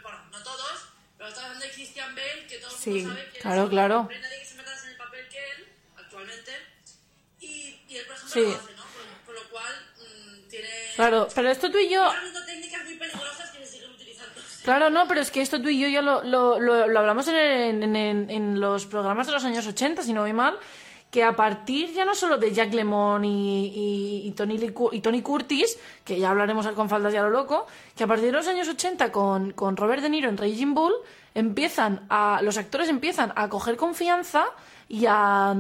bueno, 0.03 0.19
no 0.31 0.43
todos, 0.43 0.89
pero 1.17 1.29
estamos 1.29 1.47
hablando 1.51 1.67
de 1.67 1.73
Christian 1.73 2.15
Bale, 2.15 2.47
que 2.49 2.59
todo 2.59 2.71
el 2.71 2.77
mundo 2.77 2.85
Sí, 2.85 3.03
sabe 3.05 3.31
que 3.33 3.39
claro, 3.41 3.65
es- 3.65 3.71
claro. 3.71 4.09
no 4.11 4.19
nadie 4.21 4.39
que 4.41 4.45
se 4.47 4.55
meta 4.57 4.71
en 4.83 4.91
el 4.91 4.97
papel 4.97 5.29
que 5.29 5.39
él, 5.39 5.69
actualmente. 5.97 6.53
Y, 7.41 7.81
y 7.89 7.97
él, 7.97 8.07
por 8.07 8.17
ejemplo, 8.17 8.33
Sí. 8.35 8.41
lo 8.43 8.57
hace, 8.57 8.73
¿no? 8.75 8.83
Con, 8.83 9.25
con 9.27 9.35
lo 9.35 9.51
cual, 9.51 9.75
mm, 9.99 10.49
tiene... 10.49 10.69
Claro, 10.97 11.29
pero 11.35 11.51
esto 11.51 11.71
tú 11.71 11.79
y 11.79 11.89
yo... 11.91 12.11
Técnicas 12.47 12.85
muy 12.85 12.95
peligrosas 12.97 13.51
que 13.51 13.59
se 13.65 13.73
siguen 13.73 13.91
utilizando. 13.91 14.41
Claro, 14.63 14.91
no, 14.91 15.07
pero 15.09 15.21
es 15.21 15.31
que 15.31 15.41
esto 15.43 15.61
tú 15.61 15.69
y 15.69 15.81
yo 15.81 15.89
ya 15.89 16.03
lo, 16.03 16.23
lo, 16.25 16.59
lo- 16.61 16.87
lo 16.87 16.99
hablamos 17.01 17.27
en, 17.29 17.35
en, 17.83 17.97
en- 17.97 18.31
en 18.31 18.61
los 18.61 18.87
programas 18.87 19.27
de 19.27 19.33
los 19.33 19.45
años 19.45 19.67
80, 19.67 20.03
si 20.03 20.13
no 20.13 20.23
voy 20.23 20.33
mal, 20.33 20.59
que 21.15 21.23
a 21.23 21.37
partir 21.37 21.93
ya 21.95 22.05
no 22.05 22.13
solo 22.17 22.39
de 22.39 22.53
Jack 22.53 22.75
Lemmon 22.75 23.25
y, 23.25 23.67
y- 23.69 24.27
y 24.27 24.31
Tony, 24.33 24.59
y 24.91 25.01
Tony 25.01 25.23
Curtis, 25.23 25.79
que 26.05 26.19
ya 26.19 26.31
hablaremos 26.31 26.67
con 26.75 26.89
faldas 26.89 27.13
ya 27.13 27.23
lo 27.23 27.31
loco, 27.31 27.69
que 27.97 28.03
a 28.03 28.09
partir 28.09 28.27
de 28.27 28.33
los 28.33 28.49
años 28.49 28.67
80 28.69 29.13
con, 29.13 29.53
con 29.53 29.77
Robert 29.77 30.03
De 30.03 30.09
Niro 30.11 30.29
en 30.29 30.37
Raging 30.37 30.75
Bull, 30.75 30.93
empiezan 31.33 32.05
a, 32.11 32.41
los 32.43 32.59
actores 32.59 32.89
empiezan 32.89 33.33
a 33.37 33.49
coger 33.49 33.77
confianza 33.77 34.47
y 34.89 35.07
a, 35.07 35.55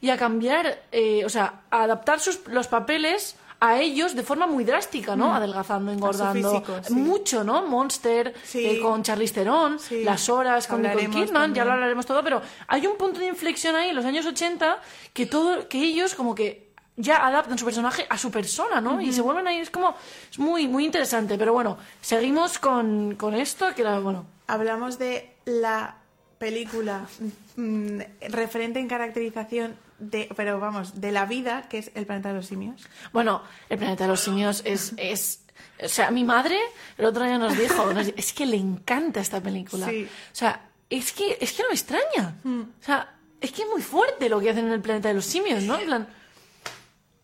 y 0.00 0.10
a 0.10 0.16
cambiar, 0.16 0.82
eh, 0.92 1.24
o 1.24 1.28
sea, 1.28 1.62
a 1.72 1.82
adaptar 1.82 2.20
sus, 2.20 2.46
los 2.46 2.68
papeles 2.68 3.34
a 3.64 3.78
ellos 3.78 4.16
de 4.16 4.24
forma 4.24 4.48
muy 4.48 4.64
drástica, 4.64 5.14
¿no? 5.14 5.32
Adelgazando, 5.32 5.92
engordando, 5.92 6.50
físico, 6.50 6.80
sí. 6.82 6.94
mucho, 6.94 7.44
¿no? 7.44 7.64
Monster 7.64 8.34
Sí. 8.42 8.66
eh, 8.66 8.80
con 8.80 9.04
Charlize 9.04 9.34
Theron, 9.34 9.78
Sí. 9.78 10.02
Las 10.02 10.28
Horas 10.28 10.66
con 10.66 10.82
Nicole 10.82 11.08
Kidman, 11.08 11.54
ya 11.54 11.64
lo 11.64 11.72
hablaremos 11.72 12.04
todo, 12.04 12.24
pero 12.24 12.42
hay 12.66 12.88
un 12.88 12.96
punto 12.96 13.20
de 13.20 13.28
inflexión 13.28 13.76
ahí 13.76 13.90
en 13.90 13.94
los 13.94 14.04
años 14.04 14.26
80 14.26 14.78
que 15.12 15.26
todo, 15.26 15.68
que 15.68 15.78
ellos 15.78 16.16
como 16.16 16.34
que 16.34 16.72
ya 16.96 17.24
adaptan 17.24 17.56
su 17.56 17.64
personaje 17.64 18.04
a 18.10 18.18
su 18.18 18.32
persona, 18.32 18.80
¿no? 18.80 19.00
Y 19.00 19.12
se 19.12 19.22
vuelven 19.22 19.46
ahí, 19.46 19.58
es 19.58 19.70
como, 19.70 19.94
es 20.30 20.38
muy, 20.40 20.66
muy 20.66 20.84
interesante, 20.84 21.38
pero 21.38 21.52
bueno, 21.52 21.78
seguimos 22.00 22.58
con, 22.58 23.14
con 23.14 23.34
esto, 23.34 23.66
que 23.76 23.82
era, 23.82 24.00
bueno, 24.00 24.26
Hablamos 24.48 24.98
de 24.98 25.34
la 25.44 25.94
película 26.42 27.06
mm, 27.54 28.00
referente 28.30 28.80
en 28.80 28.88
caracterización 28.88 29.76
de, 30.00 30.28
pero 30.34 30.58
vamos, 30.58 31.00
de 31.00 31.12
la 31.12 31.24
vida, 31.24 31.68
que 31.68 31.78
es 31.78 31.92
El 31.94 32.04
planeta 32.04 32.30
de 32.30 32.34
los 32.34 32.46
simios. 32.46 32.82
Bueno, 33.12 33.42
el 33.68 33.78
planeta 33.78 34.04
de 34.04 34.08
los 34.08 34.20
simios 34.20 34.60
es, 34.64 34.92
es, 34.96 35.44
o 35.80 35.88
sea, 35.88 36.10
mi 36.10 36.24
madre 36.24 36.58
el 36.98 37.04
otro 37.04 37.22
día 37.22 37.38
nos 37.38 37.56
dijo, 37.56 37.92
nos 37.94 38.08
es 38.08 38.32
que 38.32 38.44
le 38.46 38.56
encanta 38.56 39.20
esta 39.20 39.40
película. 39.40 39.88
Sí. 39.88 40.04
O 40.04 40.34
sea, 40.34 40.68
es 40.90 41.12
que, 41.12 41.38
es 41.40 41.52
que 41.52 41.62
no 41.62 41.68
me 41.68 41.74
extraña. 41.74 42.34
O 42.44 42.84
sea, 42.84 43.14
es 43.40 43.52
que 43.52 43.62
es 43.62 43.68
muy 43.68 43.80
fuerte 43.80 44.28
lo 44.28 44.40
que 44.40 44.50
hacen 44.50 44.66
en 44.66 44.72
el 44.72 44.80
planeta 44.80 45.08
de 45.10 45.14
los 45.14 45.24
simios, 45.24 45.62
¿no? 45.62 45.78
En 45.78 45.86
plan, 45.86 46.08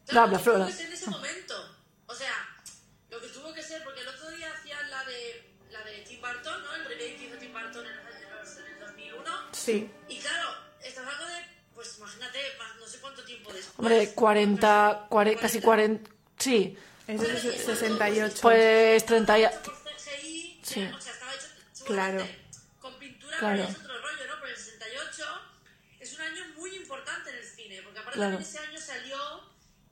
que 0.06 0.14
tuvo 0.14 0.38
Flora. 0.38 0.68
en 0.68 0.92
ese 0.92 1.10
momento. 1.10 1.54
Sí. 9.72 9.90
Y 10.08 10.18
claro, 10.18 10.48
estás 10.82 11.04
hablando 11.04 11.26
de, 11.26 11.44
pues 11.74 11.98
imagínate, 11.98 12.38
más 12.58 12.76
no 12.76 12.86
sé 12.86 12.98
cuánto 13.00 13.22
tiempo 13.24 13.52
después. 13.52 13.78
hombre, 13.78 14.12
40, 14.14 15.06
40 15.08 15.40
casi 15.40 15.60
40, 15.60 16.10
sí, 16.38 16.76
Es 17.06 17.20
de 17.20 17.28
ses- 17.40 17.64
68. 17.64 18.38
pues 18.42 19.04
30 19.06 19.38
y... 19.38 19.44
Sí. 20.62 20.82
o 20.84 21.00
sea, 21.00 21.12
estaba 21.12 21.32
hecho 21.34 21.84
Claro. 21.86 22.28
con 22.80 22.98
pintura 22.98 23.38
Claro. 23.38 23.56
pero 23.56 23.68
es 23.70 23.78
otro 23.78 24.02
rollo, 24.02 24.26
¿no? 24.26 24.34
Pero 24.40 24.48
el 24.54 24.56
68 24.56 25.24
es 26.00 26.12
un 26.14 26.20
año 26.20 26.44
muy 26.56 26.74
importante 26.76 27.30
en 27.30 27.36
el 27.36 27.44
cine, 27.44 27.82
porque 27.82 27.98
aparte 28.00 28.18
Claro. 28.18 28.36
también 28.36 28.50
ese 28.54 28.58
año 28.58 28.80
salió 28.80 29.18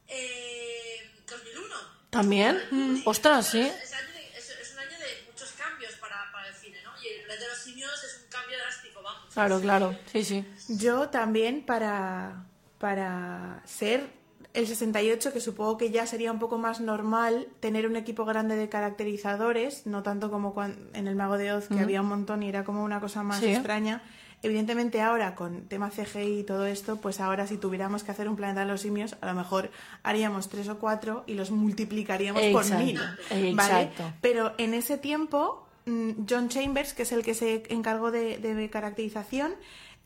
eh, 0.09 1.11
2001. 1.29 1.75
¿También? 2.11 2.63
Mm. 2.71 3.03
Ostras, 3.07 3.49
sí. 3.51 3.61
Es, 3.61 3.93
año 3.93 4.13
de- 4.13 4.39
es- 4.39 4.51
es 4.51 4.73
un 4.73 4.79
año 4.79 4.99
de 4.99 5.25
muchos 5.27 5.51
cambios 5.53 5.95
para, 5.95 6.31
para 6.33 6.49
el 6.49 6.55
cine, 6.55 6.81
¿no? 6.83 6.93
Y 7.03 7.09
el 7.09 7.23
planeta 7.25 7.45
de 7.45 7.51
los 7.51 7.59
simios 7.59 8.05
es 8.05 8.21
un 8.23 8.29
cambio 8.29 8.57
drástico, 8.59 9.03
vamos. 9.03 9.26
Claro, 9.37 9.61
claro. 9.61 9.95
Sí, 10.13 10.25
sí. 10.25 10.45
Yo 10.69 11.11
también 11.11 11.63
para, 11.65 12.47
para 12.79 13.63
ser 13.67 14.09
el 14.55 14.67
68, 14.67 15.33
que 15.35 15.41
supongo 15.41 15.77
que 15.77 15.91
ya 15.91 16.07
sería 16.07 16.33
un 16.33 16.39
poco 16.39 16.57
más 16.57 16.81
normal 16.81 17.47
tener 17.61 17.87
un 17.87 17.95
equipo 17.97 18.25
grande 18.25 18.57
de 18.57 18.71
caracterizadores, 18.71 19.87
no 19.87 20.03
tanto 20.03 20.31
como 20.31 20.55
cuan- 20.55 20.89
en 20.95 21.07
el 21.07 21.15
Mago 21.17 21.37
de 21.37 21.53
Oz, 21.53 21.69
que 21.69 21.79
había 21.81 22.01
un 22.01 22.09
montón 22.09 22.43
y 22.43 22.49
era 22.49 22.65
como 22.65 22.83
una 22.83 22.99
cosa 22.99 23.23
más 23.23 23.41
Sí. 23.41 23.47
extraña. 23.53 24.03
Evidentemente 24.43 25.01
ahora 25.03 25.35
con 25.35 25.63
tema 25.69 25.91
CGI 25.91 26.41
y 26.41 26.43
todo 26.45 26.67
esto, 26.67 26.97
pues 26.97 27.21
ahora 27.21 27.47
si 27.47 27.57
tuviéramos 27.57 28.05
que 28.05 28.13
hacer 28.13 28.29
un 28.29 28.37
planeta 28.37 28.61
de 28.61 28.67
los 28.67 28.81
simios, 28.83 29.17
a 29.21 29.27
lo 29.27 29.35
mejor 29.35 29.71
haríamos 30.03 30.49
tres 30.49 30.69
o 30.69 30.79
cuatro 30.79 31.25
y 31.27 31.35
los 31.35 31.51
multiplicaríamos 31.51 32.43
por 32.53 32.65
mil. 32.79 32.99
¿vale? 33.31 33.51
exacto. 33.51 34.13
Pero 34.21 34.53
en 34.59 34.73
ese 34.75 34.99
tiempo, 34.99 35.66
John 35.87 36.49
Chambers, 36.49 36.93
que 36.95 37.03
es 37.03 37.13
el 37.13 37.23
que 37.25 37.35
se 37.35 37.63
encargó 37.69 38.11
de, 38.11 38.39
de 38.39 38.71
caracterización, 38.71 39.55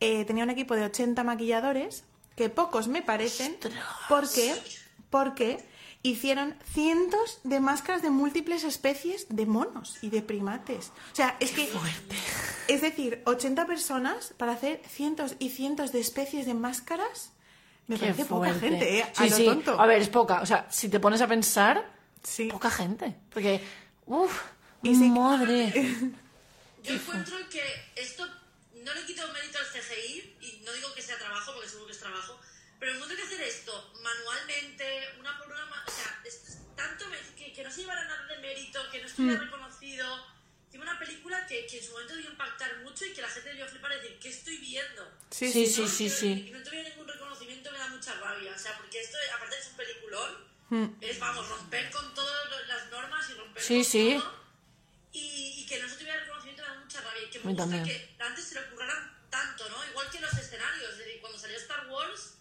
eh, 0.00 0.24
tenía 0.24 0.44
un 0.44 0.50
equipo 0.50 0.74
de 0.76 0.84
80 0.84 1.24
maquilladores, 1.24 2.04
que 2.36 2.48
pocos 2.48 2.88
me 2.88 3.02
parecen, 3.02 3.56
porque, 4.08 4.54
porque 5.10 5.58
hicieron 6.02 6.54
cientos 6.72 7.40
de 7.44 7.60
máscaras 7.60 8.00
de 8.02 8.08
múltiples 8.10 8.64
especies 8.64 9.26
de 9.28 9.44
monos 9.46 9.98
y 10.02 10.08
de 10.10 10.22
primates. 10.22 10.92
O 11.12 11.16
sea, 11.16 11.36
es 11.40 11.50
que... 11.52 11.68
Es 12.68 12.82
decir, 12.82 13.20
80 13.26 13.66
personas 13.66 14.32
para 14.36 14.52
hacer 14.52 14.80
cientos 14.88 15.34
y 15.40 15.50
cientos 15.50 15.90
de 15.90 15.98
especies 15.98 16.46
de 16.46 16.54
máscaras. 16.54 17.32
Me 17.88 17.96
Qué 17.96 18.02
parece 18.02 18.24
poca 18.26 18.50
fuerte. 18.50 18.68
gente, 18.68 18.98
¿eh? 19.00 19.02
A 19.02 19.24
Sí, 19.24 19.30
lo 19.30 19.36
sí. 19.36 19.44
tonto. 19.44 19.80
A 19.80 19.86
ver, 19.86 20.00
es 20.00 20.08
poca. 20.08 20.40
O 20.40 20.46
sea, 20.46 20.68
si 20.70 20.88
te 20.88 21.00
pones 21.00 21.20
a 21.20 21.26
pensar, 21.26 21.84
Sí. 22.22 22.46
poca 22.46 22.70
gente. 22.70 23.16
Porque, 23.34 23.60
uff, 24.06 24.40
Y 24.82 24.94
sí- 24.94 25.10
madre. 25.10 25.72
Yo 26.82 26.94
encuentro 26.94 27.36
que 27.50 27.92
esto 27.96 28.26
no 28.74 28.94
le 28.94 29.04
quito 29.04 29.26
mérito 29.32 29.58
al 29.58 29.66
CGI, 29.66 30.36
y 30.40 30.62
no 30.64 30.72
digo 30.72 30.94
que 30.94 31.02
sea 31.02 31.18
trabajo, 31.18 31.52
porque 31.52 31.68
seguro 31.68 31.86
que 31.88 31.92
es 31.92 31.98
trabajo, 32.00 32.40
pero 32.78 32.92
encuentro 32.94 33.16
que 33.18 33.22
hacer 33.24 33.42
esto 33.42 33.92
manualmente, 34.02 35.08
una 35.18 35.36
por 35.38 35.48
una, 35.48 35.64
o 35.64 35.90
sea, 35.90 36.18
esto 36.24 36.48
es 36.48 36.58
tanto 36.76 37.04
que, 37.36 37.52
que 37.52 37.62
no 37.62 37.70
se 37.70 37.82
llevara 37.82 38.04
nada 38.04 38.24
de 38.26 38.38
mérito, 38.38 38.80
que 38.90 39.00
no 39.02 39.06
estuviera 39.06 39.38
Hmm. 39.38 39.44
reconocido. 39.44 40.26
Tiene 40.70 40.84
una 40.86 40.98
película 40.98 41.46
que, 41.46 41.66
que 41.66 41.78
en 41.78 41.84
su 41.84 41.90
momento 41.92 42.14
debió 42.14 42.30
impactar 42.30 42.78
mucho 42.78 43.04
y 43.04 43.12
que 43.12 43.20
la 43.20 43.28
gente 43.28 43.48
debió 43.50 43.68
flipar 43.68 43.92
y 43.92 43.96
decir, 43.96 44.18
¿qué 44.20 44.28
estoy 44.30 44.56
viendo? 44.58 45.10
Sí, 45.30 45.52
Sí, 45.52 45.66
sí, 45.66 45.86
sí, 45.88 46.04
¿no? 46.08 46.14
sí, 46.14 46.50
no 46.52 46.62
tuviera 46.62 46.88
ningún 46.88 47.08
reconocimiento 47.08 47.70
me 47.72 47.78
da 47.78 47.88
mucha 47.88 48.14
rabia. 48.14 48.52
O 48.54 48.58
sea, 48.58 48.76
porque 48.78 49.00
esto, 49.00 49.18
aparte 49.34 49.56
de 49.56 49.62
ser 49.62 49.70
un 49.72 49.76
peliculón, 49.76 50.50
Hmm. 50.70 50.86
es, 51.00 51.18
vamos, 51.18 51.46
romper 51.48 51.90
con 51.90 52.14
todas 52.14 52.66
las 52.68 52.88
normas 52.90 53.28
y 53.28 53.34
romper 53.34 53.60
Sí, 53.62 53.74
con 53.74 53.84
sí. 53.84 54.16
todo. 54.20 54.39
Mí 57.52 57.56
también. 57.56 57.84
que 57.84 58.16
antes 58.20 58.44
se 58.44 58.54
le 58.54 58.60
ocurrieran 58.66 59.16
tanto, 59.30 59.68
¿no? 59.68 59.84
Igual 59.90 60.10
que 60.10 60.20
los 60.20 60.32
escenarios. 60.32 60.90
Es 60.92 60.98
decir, 60.98 61.20
cuando 61.20 61.38
salió 61.38 61.56
Star 61.56 61.86
Wars, 61.88 62.34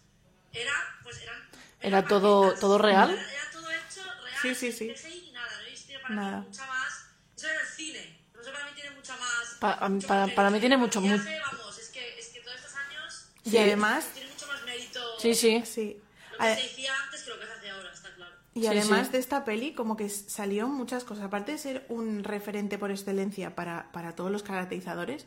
era, 0.52 0.72
pues 1.02 1.18
eran... 1.22 1.48
Era 1.80 1.98
eran 1.98 2.08
todo- 2.08 2.42
maquetas. 2.42 2.60
todo 2.60 2.78
real. 2.78 3.10
Era, 3.10 3.32
era 3.32 3.50
todo 3.52 3.70
hecho 3.70 4.02
real. 4.24 4.38
Sí, 4.42 4.54
sí, 4.54 4.72
sí. 4.72 5.30
nada, 5.32 5.48
no 5.62 5.66
existía 5.68 6.02
para 6.02 6.14
Nada. 6.14 6.40
mí 6.40 6.46
mucha 6.48 6.66
más... 6.66 6.92
Eso 7.36 7.46
era 7.48 7.60
el 7.60 7.66
cine. 7.68 8.20
Pero 8.32 8.42
eso 8.42 8.52
para 8.52 8.64
mí 8.66 8.70
tiene 8.74 8.90
mucha 8.90 9.16
más... 9.16 9.56
Pa- 9.60 9.88
mucho 9.88 10.08
para- 10.08 10.26
más 10.26 10.34
para 10.34 10.48
mí 10.50 10.52
mérito. 10.54 10.60
tiene 10.62 10.76
mucho- 10.76 11.00
mu- 11.00 11.08
maquillaje, 11.16 11.40
Vamos, 11.52 11.78
es 11.78 11.88
que, 11.88 12.18
es 12.18 12.26
que 12.28 12.40
todos 12.40 12.56
estos 12.56 12.74
años 12.74 13.24
Y 13.44 13.56
además, 13.56 14.04
tiene 14.14 14.30
mucho 14.30 14.46
más 14.46 14.62
mérito 14.64 15.18
Sí, 15.20 15.34
sí. 15.34 15.62
sí. 15.64 16.02
lo 16.32 16.38
que 16.38 16.44
A- 16.44 16.54
se 16.56 16.62
decía 16.62 16.94
antes 17.04 17.22
que 17.22 17.30
lo 17.30 17.38
que 17.40 17.46
se 17.46 17.52
hace 17.52 17.70
ahora, 17.70 17.92
está 17.92 18.14
claro. 18.14 18.36
Y 18.54 18.62
Sí, 18.62 18.66
además 18.66 19.06
sí. 19.06 19.12
de 19.12 19.18
esta 19.18 19.44
peli, 19.44 19.74
como 19.74 19.96
que 19.96 20.08
salió 20.08 20.68
muchas 20.68 21.04
cosas. 21.04 21.24
Aparte 21.24 21.52
de 21.52 21.58
ser 21.58 21.86
un 21.88 22.24
referente 22.24 22.78
por 22.78 22.90
excelencia 22.90 23.54
para, 23.54 23.90
para 23.92 24.14
todos 24.16 24.30
los 24.30 24.42
caracterizadores, 24.42 25.26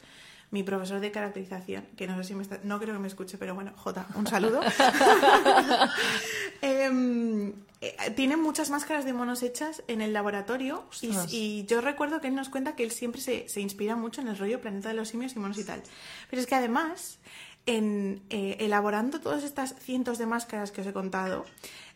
mi 0.51 0.61
profesor 0.61 0.99
de 0.99 1.09
caracterización, 1.11 1.85
que 1.97 2.05
no 2.05 2.15
sé 2.17 2.25
si 2.25 2.35
me 2.35 2.43
está, 2.43 2.59
no 2.63 2.79
creo 2.79 2.93
que 2.93 2.99
me 2.99 3.07
escuche, 3.07 3.37
pero 3.39 3.55
bueno, 3.55 3.71
Jota, 3.75 4.05
un 4.15 4.27
saludo. 4.27 4.59
Em, 6.61 7.53
eh, 7.81 7.95
tiene 8.15 8.37
muchas 8.37 8.69
máscaras 8.69 9.03
de 9.03 9.11
monos 9.13 9.43
hechas 9.43 9.83
en 9.87 10.01
el 10.01 10.13
laboratorio 10.13 10.85
y 11.29 11.65
yo 11.65 11.81
recuerdo 11.81 12.21
que 12.21 12.27
él 12.27 12.35
nos 12.35 12.47
cuenta 12.49 12.75
que 12.75 12.83
él 12.83 12.91
siempre 12.91 13.19
se, 13.19 13.49
se 13.49 13.59
inspira 13.59 13.95
mucho 13.97 14.21
en 14.21 14.29
el 14.29 14.37
rollo 14.37 14.61
Planeta 14.61 14.87
de 14.89 14.93
los 14.95 15.09
Simios 15.09 15.35
y 15.35 15.39
monos 15.39 15.57
y 15.57 15.65
tal. 15.65 15.81
Pero 16.29 16.41
es 16.41 16.47
que 16.47 16.55
además, 16.55 17.19
en, 17.65 18.21
eh, 18.29 18.57
elaborando 18.61 19.19
todas 19.19 19.43
estas 19.43 19.75
cientos 19.79 20.17
de 20.17 20.25
máscaras 20.25 20.71
que 20.71 20.81
os 20.81 20.87
he 20.87 20.93
contado, 20.93 21.45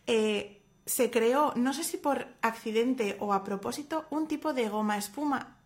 eh, 0.08 0.57
se 0.88 1.12
creó, 1.12 1.54
no 1.56 1.74
sé 1.74 1.84
si 1.84 1.98
por 1.98 2.28
accidente 2.42 3.18
o 3.20 3.34
a 3.34 3.44
propósito, 3.44 4.06
un 4.10 4.28
tipo 4.28 4.54
de 4.54 4.70
goma 4.70 4.98
espuma. 4.98 5.58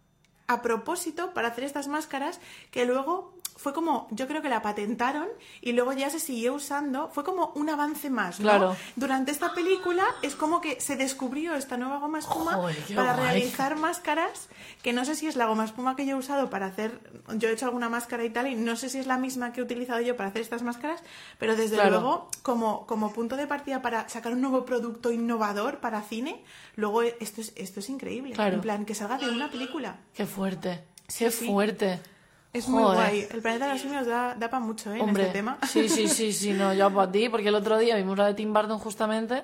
A 0.47 0.61
propósito 0.61 1.33
para 1.33 1.49
hacer 1.49 1.63
estas 1.63 1.87
máscaras 1.87 2.41
que 2.71 2.85
luego 2.85 3.33
fue 3.61 3.73
como, 3.73 4.07
yo 4.11 4.27
creo 4.27 4.41
que 4.41 4.49
la 4.49 4.61
patentaron 4.61 5.27
y 5.61 5.73
luego 5.73 5.93
ya 5.93 6.09
se 6.09 6.19
siguió 6.19 6.55
usando, 6.55 7.09
fue 7.09 7.23
como 7.23 7.51
un 7.55 7.69
avance 7.69 8.09
más, 8.09 8.39
¿no? 8.39 8.45
Claro. 8.49 8.75
Durante 8.95 9.31
esta 9.31 9.53
película 9.53 10.03
es 10.23 10.35
como 10.35 10.61
que 10.61 10.81
se 10.81 10.95
descubrió 10.95 11.53
esta 11.55 11.77
nueva 11.77 11.99
goma 11.99 12.19
espuma 12.19 12.53
Joder, 12.53 12.75
para 12.95 13.13
guay. 13.15 13.25
realizar 13.25 13.75
máscaras, 13.75 14.49
que 14.81 14.93
no 14.93 15.05
sé 15.05 15.15
si 15.15 15.27
es 15.27 15.35
la 15.35 15.45
goma 15.45 15.65
espuma 15.65 15.95
que 15.95 16.05
yo 16.05 16.15
he 16.15 16.19
usado 16.19 16.49
para 16.49 16.65
hacer, 16.65 16.99
yo 17.35 17.49
he 17.49 17.53
hecho 17.53 17.65
alguna 17.65 17.87
máscara 17.89 18.23
y 18.25 18.29
tal, 18.31 18.47
y 18.47 18.55
no 18.55 18.75
sé 18.75 18.89
si 18.89 18.97
es 18.97 19.05
la 19.07 19.17
misma 19.17 19.53
que 19.53 19.61
he 19.61 19.63
utilizado 19.63 20.01
yo 20.01 20.17
para 20.17 20.29
hacer 20.29 20.41
estas 20.41 20.63
máscaras, 20.63 21.01
pero 21.37 21.55
desde 21.55 21.75
Claro. 21.75 21.91
luego, 21.91 22.29
como, 22.41 22.85
como 22.87 23.13
punto 23.13 23.37
de 23.37 23.45
partida 23.47 23.81
para 23.81 24.09
sacar 24.09 24.33
un 24.33 24.41
nuevo 24.41 24.65
producto 24.65 25.11
innovador 25.11 25.79
para 25.79 26.01
cine, 26.01 26.43
luego 26.75 27.03
esto 27.03 27.41
es, 27.41 27.53
esto 27.55 27.79
es 27.79 27.89
increíble. 27.89 28.33
Claro. 28.33 28.55
En 28.55 28.61
plan, 28.61 28.85
que 28.85 28.95
salga 28.95 29.17
de 29.17 29.29
una 29.29 29.49
película. 29.51 29.97
Qué 30.13 30.25
fuerte. 30.25 30.83
Qué 31.17 31.29
sí. 31.29 31.45
fuerte. 31.45 31.99
Es 32.53 32.67
muy 32.67 32.83
Joder. 32.83 32.97
guay. 32.97 33.27
El 33.31 33.41
planeta 33.41 33.67
de 33.67 33.73
los 33.73 33.81
simios 33.81 34.05
da, 34.05 34.35
da 34.35 34.49
para 34.49 34.59
mucho, 34.63 34.93
¿eh? 34.93 34.99
Hombre, 35.01 35.23
en 35.23 35.27
este 35.29 35.39
tema. 35.39 35.57
sí, 35.69 35.87
sí, 35.87 36.07
sí, 36.09 36.33
sí, 36.33 36.51
no, 36.51 36.73
yo 36.73 36.93
para 36.93 37.11
ti, 37.11 37.29
porque 37.29 37.47
el 37.47 37.55
otro 37.55 37.77
día 37.77 37.95
vimos 37.95 38.17
la 38.17 38.27
de 38.27 38.33
Tim 38.33 38.53
Burton 38.53 38.77
justamente, 38.77 39.43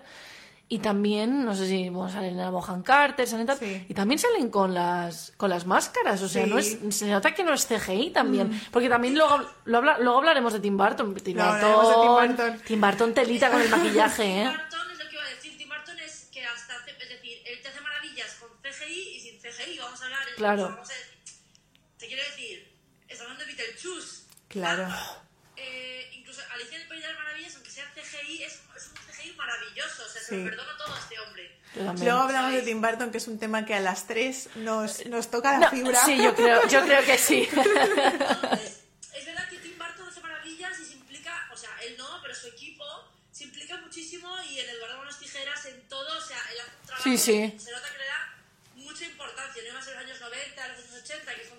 y 0.70 0.80
también, 0.80 1.46
no 1.46 1.56
sé 1.56 1.66
si 1.68 1.88
bueno, 1.88 2.12
salen 2.12 2.38
a 2.42 2.50
Bohan 2.50 2.84
Carter, 2.84 3.26
salen 3.26 3.48
tal, 3.48 3.58
Sí. 3.58 3.86
y 3.88 3.94
también 3.94 4.20
salen 4.20 4.50
con 4.50 4.74
las 4.74 5.32
con 5.38 5.50
las 5.50 5.66
máscaras, 5.66 6.22
o 6.22 6.28
sea, 6.28 6.44
Sí. 6.44 6.50
Mm. 6.50 6.54
no 6.54 6.60
es, 6.60 6.78
se 6.90 7.08
nota 7.10 7.34
que 7.34 7.46
no 7.46 7.54
es 7.54 7.66
CGI 7.66 8.10
también, 8.10 8.62
porque 8.74 8.90
también 8.90 9.16
luego, 9.16 9.40
lo 9.64 9.78
habla- 9.78 9.98
luego 10.00 10.18
hablaremos 10.18 10.52
de 10.52 10.60
Tim 10.60 10.76
Burton, 10.76 11.16
Tim 11.16 11.38
Lo 11.38 11.44
hablaremos 11.44 11.88
de 11.88 11.94
Tim 11.94 12.36
Burton. 12.38 12.62
Tim 12.68 12.82
Burton 12.82 13.14
telita 13.14 13.50
con 13.50 13.62
el 13.62 13.70
maquillaje, 13.70 14.24
Tim 14.24 14.32
¿eh? 14.34 14.50
Burton 14.52 14.92
es 14.92 14.98
lo 15.00 15.10
que 15.10 15.16
iba 15.16 15.24
a 15.24 15.30
decir. 15.30 15.58
Tim 15.58 15.70
Burton 15.70 16.00
es 16.06 16.28
que 16.34 16.44
hasta 16.46 16.74
hace, 16.76 16.92
es 16.92 17.10
decir, 17.10 17.38
él 17.46 17.60
te 17.64 17.70
hace 17.70 17.80
maravillas 17.80 18.34
con 18.42 18.50
CGI 18.62 19.16
y 19.16 19.20
sin 19.22 19.40
CGI. 19.40 19.80
Vamos 19.80 20.02
a 20.02 20.04
hablar. 20.04 20.20
Claro. 20.36 20.64
Vamos 20.64 20.90
a 20.90 20.94
decir- 20.94 21.38
te 21.98 22.08
quiero 22.08 22.24
decir, 22.24 22.68
está 23.08 23.24
hablando 23.24 23.46
de 23.46 23.48
Beetlejuice. 23.48 23.67
Claro. 24.48 24.88
Eh, 25.56 26.10
incluso 26.14 26.42
Alicia 26.54 26.76
en 26.78 26.82
el 26.84 26.88
País 26.88 27.02
de 27.02 27.08
las 27.10 27.18
Maravillas, 27.18 27.56
aunque 27.56 27.70
sea 27.72 27.92
CGI, 27.94 28.44
es, 28.44 28.54
es 28.76 28.88
un 28.88 29.14
CGI 29.14 29.34
maravilloso. 29.36 30.04
O 30.06 30.10
sea, 30.10 30.22
se 30.22 30.28
Sí. 30.30 30.38
lo 30.38 30.50
perdono 30.50 30.78
todo 30.78 30.94
a 30.96 31.00
este 31.00 31.20
hombre. 31.20 31.58
También. 31.74 32.06
Luego 32.06 32.20
hablamos 32.22 32.52
de 32.54 32.62
Tim 32.64 32.82
Burton, 32.82 33.12
que 33.12 33.18
es 33.18 33.28
un 33.28 33.40
tema 33.40 33.66
que 33.66 33.76
a 33.76 33.80
las 33.80 34.08
tres 34.08 34.50
nos, 34.56 35.06
nos 35.08 35.30
toca 35.30 35.54
la 35.54 35.60
No, 35.60 35.70
fibra. 35.72 36.06
sí, 36.06 36.18
yo 36.22 36.34
creo, 36.36 36.68
yo 36.68 36.82
creo 36.86 37.04
que 37.06 37.18
sí. 37.18 37.48
Entonces, 37.52 38.80
es 39.14 39.26
verdad 39.26 39.50
que 39.50 39.58
Tim 39.58 39.78
Burton 39.78 40.08
hace 40.08 40.22
maravillas 40.22 40.80
y 40.80 40.86
se 40.86 40.94
implica, 40.94 41.50
o 41.52 41.58
sea, 41.58 41.70
él 41.84 41.96
no, 41.98 42.20
pero 42.22 42.34
su 42.34 42.48
equipo 42.48 42.84
se 43.32 43.44
implica 43.44 43.78
muchísimo 43.78 44.36
y 44.50 44.60
en 44.60 44.70
el 44.70 44.80
guardar 44.80 45.00
unas 45.00 45.20
tijeras, 45.20 45.66
en 45.66 45.82
todo, 45.90 46.18
o 46.18 46.22
sea, 46.22 46.38
él 46.52 46.58
hace 46.62 46.72
un 46.80 46.86
trabajo 46.88 47.04
Sí, 47.04 47.18
sí. 47.18 47.52
que 47.52 47.60
se 47.60 47.72
nota 47.72 47.92
que 47.92 47.98
le 48.00 48.06
da 48.06 48.34
mucha 48.76 49.06
importancia, 49.06 49.62
no 49.64 49.70
iba 49.70 49.80
a 49.80 49.82
ser 49.84 49.94
los 49.96 50.04
años 50.04 50.22
90, 50.22 50.68
los 50.70 50.78
años 50.80 50.94
80, 51.04 51.26
que 51.36 51.42
empezó, 51.42 51.56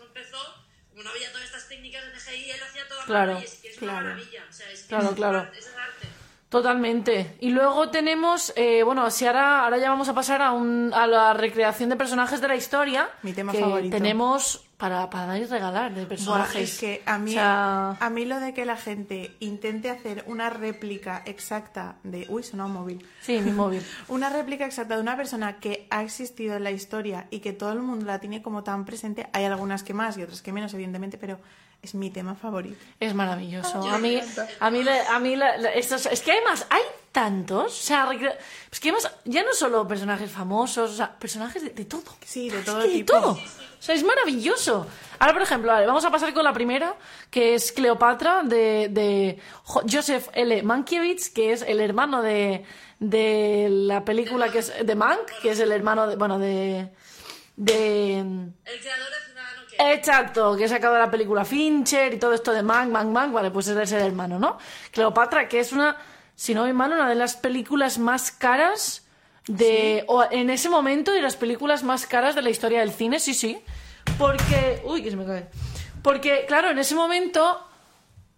como 0.98 1.10
no 1.10 1.14
había 1.14 1.30
todas 1.30 1.46
estas 1.46 1.68
técnicas 1.68 2.02
de 2.06 2.10
CGI, 2.18 2.50
él 2.50 2.60
hacía 2.60 2.88
todo 2.88 3.00
a 3.00 3.04
Claro, 3.04 3.38
y 3.40 3.44
es 3.44 3.54
que 3.62 3.68
es 3.68 3.78
una 3.80 3.92
claro. 3.92 4.06
maravilla, 4.08 4.44
o 4.48 4.52
sea, 4.52 4.70
es 4.72 4.82
que 4.82 4.88
Claro, 4.88 5.08
es, 5.10 5.14
claro. 5.14 5.38
arte, 5.38 5.58
es 5.60 5.66
arte. 5.68 6.08
Totalmente. 6.48 7.36
Y 7.38 7.50
luego 7.50 7.90
tenemos, 7.90 8.52
eh, 8.56 8.82
bueno, 8.82 9.08
si 9.12 9.24
ahora, 9.24 9.64
ahora 9.64 9.78
ya 9.78 9.90
vamos 9.90 10.08
a 10.08 10.14
pasar 10.14 10.42
a, 10.42 10.50
un, 10.50 10.92
a 10.92 11.06
la 11.06 11.34
recreación 11.34 11.88
de 11.88 11.94
personajes 11.94 12.40
de 12.40 12.48
la 12.48 12.56
historia. 12.56 13.10
Mi 13.22 13.32
tema 13.32 13.52
que 13.52 13.60
favorito. 13.60 13.96
Tenemos 13.96 14.64
para, 14.78 15.10
para 15.10 15.26
dar 15.26 15.38
y 15.38 15.44
regalar 15.44 15.92
de 15.94 16.06
personajes. 16.06 16.74
es 16.74 16.78
que 16.78 17.02
a 17.04 17.18
mí, 17.18 17.32
O 17.32 17.34
sea, 17.34 17.90
a 18.00 18.10
mí 18.10 18.24
lo 18.24 18.38
de 18.40 18.54
que 18.54 18.64
la 18.64 18.76
gente 18.76 19.34
intente 19.40 19.90
hacer 19.90 20.22
una 20.28 20.48
réplica 20.50 21.22
exacta 21.26 21.96
de... 22.04 22.24
Uy, 22.28 22.42
sonó 22.44 22.66
un 22.66 22.72
móvil. 22.72 23.06
sí, 23.20 23.40
mi 23.40 23.50
móvil. 23.50 23.82
Una 24.08 24.30
réplica 24.30 24.64
exacta 24.64 24.94
de 24.94 25.00
una 25.02 25.16
persona 25.16 25.58
que 25.58 25.86
ha 25.90 26.02
existido 26.04 26.56
en 26.56 26.62
la 26.64 26.70
historia 26.70 27.26
y 27.30 27.40
que 27.40 27.52
todo 27.52 27.72
el 27.72 27.80
mundo 27.80 28.06
la 28.06 28.20
tiene 28.20 28.40
como 28.40 28.62
tan 28.62 28.84
presente. 28.84 29.28
Hay 29.32 29.44
algunas 29.44 29.82
que 29.82 29.94
más 29.94 30.16
y 30.16 30.22
otras 30.22 30.40
que 30.42 30.52
menos, 30.52 30.72
evidentemente, 30.74 31.18
pero 31.18 31.38
es 31.82 31.94
mi 31.96 32.10
tema 32.10 32.34
favorito. 32.36 32.78
Es 33.00 33.14
maravilloso. 33.14 33.82
A 33.82 33.98
mí, 33.98 34.20
a 34.60 34.70
mí, 34.70 34.82
la- 34.84 35.14
a 35.14 35.18
mí 35.18 35.34
la- 35.36 35.56
la- 35.58 35.72
estos- 35.74 36.06
es 36.06 36.20
que 36.22 36.30
además 36.32 36.66
hay 36.70 36.82
tantos, 37.12 37.66
o 37.66 37.82
sea, 37.82 38.08
es 38.70 38.78
que 38.80 38.90
además 38.90 39.10
ya 39.24 39.42
no 39.42 39.52
solo 39.54 39.86
personajes 39.88 40.30
famosos, 40.30 40.92
o 40.92 40.94
sea, 40.96 41.18
personajes 41.18 41.62
de, 41.64 41.70
de 41.70 41.84
todo. 41.84 42.04
Sí, 42.24 42.48
de 42.48 42.60
Es 42.60 42.64
todo 42.64 42.82
que 42.82 42.88
tipo. 42.88 43.12
todo. 43.12 43.38
O 43.78 43.82
sea, 43.82 43.94
es 43.94 44.02
maravilloso. 44.02 44.86
Ahora, 45.18 45.32
por 45.32 45.42
ejemplo, 45.42 45.70
vale, 45.72 45.86
vamos 45.86 46.04
a 46.04 46.10
pasar 46.10 46.32
con 46.34 46.44
la 46.44 46.52
primera, 46.52 46.94
que 47.30 47.54
es 47.54 47.72
Cleopatra, 47.72 48.42
de, 48.44 48.88
de 48.90 49.38
Jo- 49.64 49.82
Joseph 49.90 50.28
L. 50.32 50.62
Mankiewicz, 50.62 51.30
que 51.30 51.52
es 51.52 51.62
el 51.62 51.80
hermano 51.80 52.22
de, 52.22 52.64
de 52.98 53.68
la 53.70 54.04
película 54.04 54.50
que 54.50 54.58
es 54.60 54.72
de 54.84 54.94
Mank, 54.94 55.26
que 55.42 55.50
es 55.50 55.60
el 55.60 55.72
hermano 55.72 56.06
de, 56.06 56.16
bueno, 56.16 56.38
de... 56.38 56.88
de 57.56 58.18
El 58.18 58.80
creador 58.80 59.08
de. 59.10 59.28
Exacto, 59.92 60.56
que 60.56 60.64
he 60.64 60.68
sacado 60.68 60.94
de 60.94 61.00
la 61.00 61.10
película 61.10 61.44
Fincher 61.44 62.12
y 62.14 62.18
todo 62.18 62.32
esto 62.32 62.52
de 62.52 62.64
Mang, 62.64 62.90
Mang, 62.90 63.12
Mang, 63.12 63.32
vale, 63.32 63.52
pues 63.52 63.68
es 63.68 63.92
el 63.92 64.00
hermano, 64.02 64.36
¿no? 64.38 64.58
Cleopatra, 64.90 65.48
que 65.48 65.60
es 65.60 65.72
una, 65.72 65.96
si 66.34 66.52
no 66.52 66.64
me 66.64 66.72
mal, 66.72 66.92
una 66.92 67.08
de 67.08 67.14
las 67.14 67.36
películas 67.36 67.96
más 67.98 68.32
caras 68.32 69.06
de, 69.48 70.04
o 70.06 70.24
en 70.30 70.50
ese 70.50 70.68
momento, 70.68 71.10
de 71.10 71.20
las 71.20 71.36
películas 71.36 71.82
más 71.82 72.06
caras 72.06 72.34
de 72.34 72.42
la 72.42 72.50
historia 72.50 72.80
del 72.80 72.92
cine, 72.92 73.18
sí, 73.18 73.34
sí. 73.34 73.58
Porque, 74.18 74.82
uy, 74.84 75.02
que 75.02 75.10
se 75.10 75.16
me 75.16 75.24
cae. 75.24 75.48
Porque, 76.02 76.44
claro, 76.46 76.70
en 76.70 76.78
ese 76.78 76.94
momento, 76.94 77.60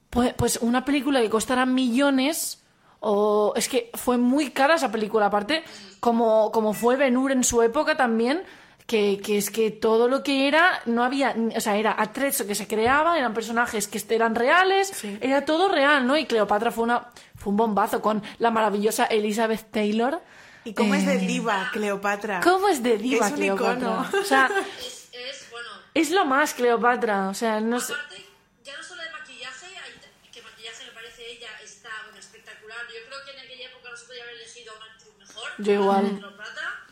pues, 0.09 0.33
pues 0.35 0.59
una 0.63 0.85
película 0.85 1.21
que 1.21 1.29
costara 1.29 1.67
millones, 1.67 2.63
o 3.01 3.53
es 3.57 3.69
que 3.69 3.91
fue 3.95 4.19
muy 4.19 4.51
cara 4.51 4.77
esa 4.77 4.91
película, 4.91 5.27
aparte, 5.27 5.63
como, 6.01 6.51
como 6.53 6.73
fue 6.73 6.97
Ben 6.97 7.17
Hur 7.17 7.33
en 7.33 7.45
su 7.45 7.61
época 7.63 7.97
también, 7.97 8.43
que, 8.87 9.21
que 9.23 9.39
es 9.39 9.51
que 9.51 9.71
todo 9.71 10.09
lo 10.09 10.23
que 10.23 10.49
era, 10.49 10.81
no 10.87 11.05
había, 11.05 11.37
o 11.57 11.61
sea, 11.61 11.77
era 11.77 11.95
atrezzo 11.97 12.47
que 12.47 12.57
se 12.57 12.67
creaba, 12.67 13.19
eran 13.19 13.35
personajes 13.35 13.87
que 13.87 14.03
eran 14.13 14.35
reales, 14.35 15.05
era 15.21 15.45
todo 15.45 15.69
real, 15.69 16.07
¿no? 16.07 16.17
Y 16.17 16.27
Cleopatra 16.27 16.73
fue 16.73 16.85
una, 16.85 17.09
fue 17.37 17.53
un 17.53 17.57
bombazo 17.57 18.03
con 18.03 18.23
la 18.39 18.51
maravillosa 18.51 19.05
Elizabeth 19.05 19.71
Taylor. 19.71 20.21
¿Y 20.65 20.75
cómo 20.75 20.95
es 20.95 21.07
de 21.07 21.15
Eh, 21.15 21.19
diva, 21.27 21.71
Cleopatra? 21.73 22.41
¿Cómo 22.43 22.69
es 22.69 22.83
de 22.83 22.99
diva 22.99 23.27
Es 23.27 23.33
un 23.33 23.39
Cleopatra? 23.39 23.77
icono. 23.79 24.11
O 24.21 24.25
sea, 24.25 24.51
Es, 24.79 25.09
es, 25.13 25.51
bueno. 25.51 25.69
es 25.95 26.11
lo 26.11 26.25
más 26.27 26.55
Cleopatra, 26.55 27.29
o 27.29 27.35
sea, 27.35 27.61
no 27.61 27.81
sé. 27.81 27.95
Aparte, 27.95 28.27
ya 28.63 28.77
no 28.77 28.83
solo 28.83 29.03
de 29.03 29.11
maquillaje, 29.11 29.67
hay- 29.67 30.31
que 30.31 30.43
maquillaje 30.43 30.85
me 30.85 30.93
parece 30.93 31.27
ella 31.31 31.49
está 31.63 31.91
bueno, 32.05 32.19
espectacular. 32.19 32.79
Yo 32.89 33.07
creo 33.09 33.25
que 33.25 33.31
en 33.33 33.39
aquella 33.41 33.67
época 33.71 33.91
no 33.91 33.97
se 33.97 34.05
podía 34.07 34.23
haber 34.23 34.35
elegido 34.37 34.73
a 34.73 34.77
una 34.77 34.87
actriz 34.93 35.15
mejor. 35.19 35.51
Yo 35.59 35.73
igual. 35.73 36.17
Cleopatra. 36.19 36.85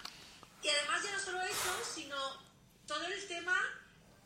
Y 0.62 0.68
además 0.68 1.02
ya 1.04 1.12
no 1.12 1.18
solo 1.20 1.40
eso, 1.42 1.70
sino 1.94 2.16
todo 2.86 3.04
el 3.06 3.26
tema 3.28 3.56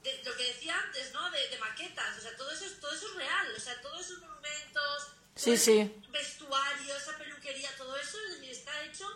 de 0.03 0.21
lo 0.25 0.35
que 0.37 0.45
decía 0.45 0.75
antes, 0.87 1.13
¿no? 1.13 1.31
De, 1.31 1.49
de 1.49 1.59
maquetas. 1.59 2.19
O 2.19 2.21
sea, 2.21 2.37
todo 2.37 2.51
eso, 2.53 2.65
es- 2.65 2.81
todo 2.81 2.93
eso 2.95 3.07
es 3.09 3.15
real. 3.17 3.47
O 3.57 3.61
sea, 3.61 3.81
todos 3.83 4.01
esos 4.01 4.19
monumentos, 4.21 5.09
Sí, 5.35 5.57
sí. 5.57 5.81
ese 5.81 5.95
vestuario, 6.11 6.97
esa 6.97 7.17
peluquería, 7.19 7.71
todo 7.77 7.97
eso, 7.97 8.19
está 8.43 8.83
hecho 8.85 9.07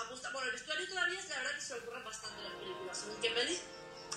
a. 0.00 0.30
Bueno, 0.32 0.46
el 0.46 0.52
vestuario 0.52 0.88
todavía 0.88 1.18
es 1.18 1.28
la 1.28 1.36
verdad 1.36 1.54
que 1.54 1.60
se 1.60 1.74
le 1.74 1.80
ocurre 1.80 2.02
bastante 2.02 2.38
en 2.38 2.44
las 2.44 2.52
películas, 2.54 2.98
según 2.98 3.20
qué 3.20 3.30
pelis. 3.30 3.60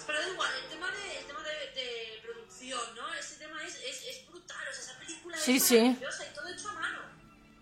Pero 0.05 0.19
da 0.19 0.27
igual, 0.29 0.49
el 0.63 0.69
tema 0.69 0.87
de, 0.91 1.17
el 1.19 1.25
tema 1.25 1.39
de, 1.43 1.81
de 1.81 2.19
producción, 2.23 2.95
¿no? 2.95 3.13
Ese 3.13 3.35
tema 3.35 3.63
es, 3.63 3.75
es, 3.75 4.03
es 4.07 4.27
brutal, 4.27 4.57
o 4.69 4.73
sea, 4.73 4.83
esa 4.83 4.99
película 4.99 5.37
Sí, 5.37 5.57
es 5.57 5.63
sí. 5.63 5.79
maravillosa 5.79 6.25
y 6.25 6.33
todo 6.35 6.47
hecho 6.49 6.69
a 6.69 6.73
mano. 6.73 6.99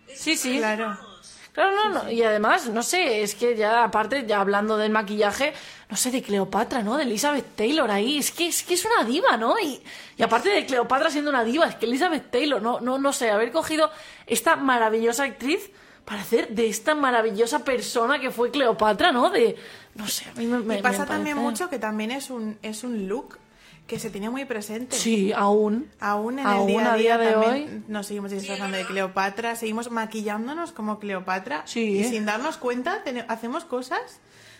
Es 0.08 0.20
Sí, 0.20 0.36
sí. 0.36 0.58
Claro. 0.58 0.86
vamos. 0.88 1.10
Claro, 1.52 1.72
no, 1.76 1.88
no, 2.04 2.10
y 2.10 2.22
además, 2.22 2.68
no 2.68 2.80
sé, 2.82 3.22
es 3.22 3.34
que 3.34 3.56
ya 3.56 3.82
aparte, 3.82 4.24
ya 4.24 4.40
hablando 4.40 4.76
del 4.76 4.92
maquillaje, 4.92 5.52
no 5.88 5.96
sé, 5.96 6.12
de 6.12 6.22
Cleopatra, 6.22 6.80
¿no? 6.82 6.96
De 6.96 7.02
Elizabeth 7.02 7.56
Taylor 7.56 7.90
ahí, 7.90 8.18
es 8.18 8.30
que 8.30 8.46
es, 8.46 8.62
que 8.62 8.74
es 8.74 8.84
una 8.84 9.02
diva, 9.04 9.36
¿no? 9.36 9.58
Y, 9.58 9.82
y 10.16 10.22
aparte 10.22 10.48
de 10.48 10.64
Cleopatra 10.64 11.10
siendo 11.10 11.28
una 11.30 11.42
diva, 11.42 11.66
es 11.66 11.74
que 11.74 11.86
Elizabeth 11.86 12.30
Taylor, 12.30 12.62
no, 12.62 12.80
no, 12.80 12.98
no 12.98 13.12
sé, 13.12 13.30
haber 13.32 13.50
cogido 13.50 13.90
esta 14.28 14.54
maravillosa 14.54 15.24
actriz 15.24 15.70
para 16.10 16.22
hacer 16.22 16.48
de 16.48 16.66
esta 16.68 16.96
maravillosa 16.96 17.60
persona 17.64 18.18
que 18.18 18.32
fue 18.32 18.50
Cleopatra, 18.50 19.12
¿no? 19.12 19.30
De, 19.30 19.54
no 19.94 20.08
sé, 20.08 20.28
a 20.28 20.34
mí 20.34 20.44
me, 20.44 20.58
me- 20.58 20.78
y 20.80 20.82
pasa 20.82 21.02
me 21.02 21.06
también 21.06 21.36
mucho 21.38 21.70
que 21.70 21.78
también 21.78 22.10
es 22.10 22.30
un, 22.30 22.58
es 22.62 22.82
un 22.82 23.06
look 23.06 23.38
que 23.86 24.00
se 24.00 24.10
tiene 24.10 24.28
muy 24.28 24.44
presente. 24.44 24.96
Sí, 24.96 25.32
aún. 25.32 25.88
Aún 26.00 26.40
en 26.40 26.46
Aún 26.48 26.68
el 26.68 26.76
día 26.76 26.92
a 26.92 26.96
día 26.96 27.16
día, 27.16 27.18
de 27.18 27.32
también 27.32 27.52
hoy. 27.52 27.82
nos 27.86 28.06
seguimos 28.08 28.32
disfrazando 28.32 28.76
de 28.76 28.84
Cleopatra, 28.86 29.54
seguimos 29.54 29.88
maquillándonos 29.92 30.72
como 30.72 30.98
Cleopatra 30.98 31.62
Sí. 31.66 31.98
y 32.00 32.04
sin 32.04 32.26
darnos 32.26 32.56
cuenta 32.56 33.04
hacemos 33.28 33.64
cosas 33.64 34.18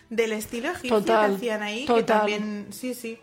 del 0.09 0.31
estilo 0.31 0.69
egipcio 0.69 0.99
Total, 0.99 1.31
que 1.31 1.35
hacían 1.35 1.63
ahí 1.63 1.81
que 1.81 1.87
total. 1.87 2.05
también 2.05 2.67
sí 2.71 2.93
sí 2.93 3.19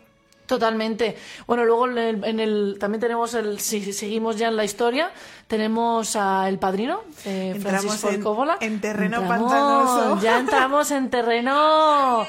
Totalmente. 0.49 1.15
Bueno, 1.45 1.63
luego 1.63 1.85
en 1.87 1.97
el, 1.99 2.23
en 2.25 2.39
el- 2.39 2.77
también 2.79 2.99
tenemos 2.99 3.35
el, 3.35 3.59
si 3.59 3.93
seguimos 3.93 4.35
ya 4.35 4.47
en 4.47 4.55
la 4.55 4.63
historia, 4.63 5.11
tenemos 5.47 6.15
a 6.15 6.49
El 6.49 6.57
Padrino, 6.57 7.01
eh, 7.23 7.51
Entramos 7.55 7.81
Francis 7.81 8.01
Ford 8.01 8.13
en- 8.15 8.23
Coppola. 8.23 8.57
en 8.59 8.81
terreno 8.81 9.17
Entramos- 9.21 9.51
pantanoso. 9.51 10.21
Ya 10.21 10.39
entramos 10.39 10.89
en 10.89 11.09
terreno... 11.11 12.25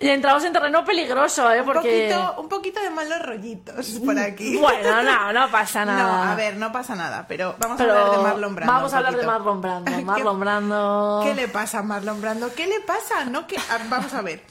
Ya 0.00 0.12
entramos 0.12 0.42
en 0.44 0.52
terreno 0.52 0.84
peligroso, 0.84 1.50
¿eh? 1.52 1.60
un 1.60 1.66
Porque... 1.66 2.08
poquito 2.10 2.40
un 2.42 2.48
poquito 2.48 2.80
de 2.82 2.90
malos 2.90 3.22
rollitos 3.22 3.86
por 4.04 4.18
aquí 4.18 4.56
Bueno, 4.56 5.02
no, 5.04 5.32
no 5.32 5.48
pasa 5.52 5.84
nada. 5.84 6.02
no 6.26 6.32
a 6.32 6.34
ver 6.34 6.56
no 6.56 6.72
pasa 6.72 6.96
nada 6.96 7.24
pero 7.28 7.54
vamos 7.60 7.78
Pero 7.78 7.92
a 7.94 8.00
hablar 8.00 8.16
de 8.18 8.22
Marlon 8.24 8.54
Brando 8.56 8.72
vamos 8.72 8.90
un 8.90 8.94
a 8.96 8.98
hablar 8.98 9.16
de. 9.16 9.24
Marlon 9.26 9.60
Brando. 9.62 9.92
¿Qué- 10.16 10.22
Brando... 10.36 11.20
¿Qué 11.24 11.34
le 11.34 11.46
pasa 11.48 11.78
a 11.78 11.82
Marlon 11.84 12.20
Brando? 12.20 12.52
¿Qué 12.54 12.66
le 12.66 12.80
pasa? 12.80 13.24
No, 13.26 13.46
que... 13.46 13.56
Vamos 13.88 14.12
a 14.12 14.20
ver. 14.20 14.42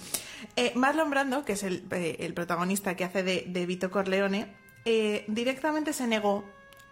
Eh, 0.55 0.71
Marlon 0.75 1.09
Brando, 1.09 1.45
que 1.45 1.53
es 1.53 1.63
el, 1.63 1.83
eh, 1.91 2.17
el 2.19 2.33
protagonista 2.33 2.95
que 2.95 3.03
hace 3.03 3.23
de, 3.23 3.45
de 3.47 3.65
Vito 3.65 3.89
Corleone, 3.89 4.47
eh, 4.85 5.25
directamente 5.27 5.93
se 5.93 6.07
negó 6.07 6.43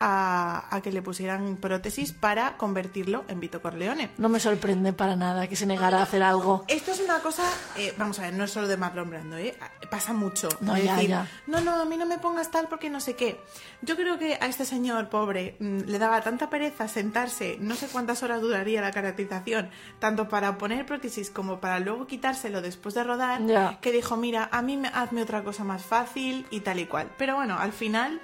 a, 0.01 0.65
a 0.75 0.81
que 0.81 0.91
le 0.91 1.01
pusieran 1.03 1.57
prótesis 1.57 2.11
para 2.11 2.57
convertirlo 2.57 3.23
en 3.27 3.39
Vito 3.39 3.61
Corleone. 3.61 4.09
No 4.17 4.27
me 4.29 4.39
sorprende 4.39 4.91
para 4.93 5.15
nada 5.15 5.47
que 5.47 5.55
se 5.55 5.65
negara 5.67 5.99
a 5.99 6.03
hacer 6.03 6.23
algo. 6.23 6.65
Esto 6.67 6.91
es 6.91 6.99
una 6.99 7.19
cosa, 7.19 7.43
eh, 7.77 7.93
vamos 7.97 8.17
a 8.19 8.23
ver, 8.23 8.33
no 8.33 8.43
es 8.45 8.51
solo 8.51 8.67
de 8.67 8.77
Marlon 8.77 9.09
Brando, 9.09 9.37
¿eh? 9.37 9.55
pasa 9.89 10.11
mucho. 10.13 10.49
No, 10.61 10.77
ya, 10.77 10.95
decir, 10.95 11.09
ya. 11.11 11.27
no, 11.47 11.61
no, 11.61 11.79
a 11.79 11.85
mí 11.85 11.97
no 11.97 12.05
me 12.05 12.17
pongas 12.17 12.49
tal 12.49 12.67
porque 12.67 12.89
no 12.89 12.99
sé 12.99 13.15
qué. 13.15 13.39
Yo 13.81 13.95
creo 13.95 14.17
que 14.17 14.35
a 14.41 14.47
este 14.47 14.65
señor 14.65 15.09
pobre 15.09 15.55
mm, 15.59 15.81
le 15.85 15.99
daba 15.99 16.21
tanta 16.21 16.49
pereza 16.49 16.87
sentarse, 16.87 17.57
no 17.59 17.75
sé 17.75 17.87
cuántas 17.87 18.23
horas 18.23 18.41
duraría 18.41 18.81
la 18.81 18.91
caracterización, 18.91 19.69
tanto 19.99 20.27
para 20.29 20.57
poner 20.57 20.85
prótesis 20.85 21.29
como 21.29 21.59
para 21.59 21.79
luego 21.79 22.07
quitárselo 22.07 22.61
después 22.61 22.95
de 22.95 23.03
rodar, 23.03 23.45
Ya. 23.45 23.79
que 23.81 23.91
dijo, 23.91 24.17
mira, 24.17 24.49
a 24.51 24.61
mí 24.61 24.77
me, 24.77 24.87
hazme 24.87 25.21
otra 25.21 25.43
cosa 25.43 25.63
más 25.63 25.83
fácil 25.83 26.47
y 26.49 26.61
tal 26.61 26.79
y 26.79 26.85
cual. 26.85 27.11
Pero 27.17 27.35
bueno, 27.35 27.57
al 27.59 27.71
final 27.73 28.21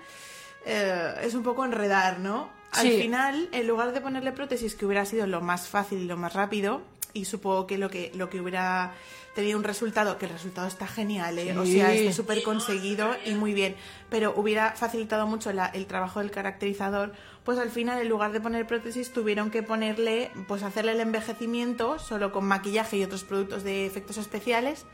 eh, 0.67 1.13
es 1.23 1.33
un 1.33 1.43
poco 1.43 1.65
enredar, 1.65 2.19
¿no? 2.19 2.49
Al 2.73 2.87
Sí. 2.89 3.01
final, 3.01 3.49
en 3.51 3.65
lugar 3.67 3.93
de 3.93 4.01
ponerle 4.01 4.31
prótesis, 4.33 4.75
que 4.75 4.85
hubiera 4.85 5.05
sido 5.05 5.25
lo 5.25 5.41
más 5.41 5.67
fácil 5.67 5.99
y 5.99 6.05
lo 6.05 6.17
más 6.17 6.33
rápido, 6.33 6.81
y 7.13 7.25
supongo 7.25 7.65
que 7.65 7.77
lo 7.77 7.89
que, 7.89 8.11
lo 8.13 8.29
que 8.29 8.41
hubiera 8.41 8.91
tenido 9.33 9.57
un 9.57 9.63
resultado, 9.63 10.17
que 10.17 10.25
el 10.25 10.31
resultado 10.31 10.67
está 10.67 10.85
genial, 10.87 11.37
¿eh? 11.39 11.57
o 11.57 11.65
sea, 11.65 11.93
está 11.93 12.11
súper 12.11 12.43
conseguido 12.43 13.15
y 13.25 13.33
muy 13.35 13.53
bien, 13.53 13.75
pero 14.09 14.33
hubiera 14.35 14.71
facilitado 14.73 15.25
mucho 15.27 15.53
la- 15.53 15.67
el 15.67 15.85
trabajo 15.85 16.19
del 16.19 16.31
caracterizador, 16.31 17.13
pues 17.45 17.57
al 17.59 17.69
final, 17.69 18.01
en 18.01 18.09
lugar 18.09 18.31
de 18.33 18.41
poner 18.41 18.67
prótesis, 18.67 19.13
tuvieron 19.13 19.49
que 19.51 19.63
ponerle, 19.63 20.31
pues 20.47 20.63
hacerle 20.63 20.91
el 20.93 20.99
envejecimiento 20.99 21.97
solo 21.99 22.31
con 22.31 22.45
maquillaje 22.45 22.97
y 22.97 23.03
otros 23.03 23.23
productos 23.23 23.63
de 23.63 23.85
efectos 23.85 24.17
especiales. 24.17 24.85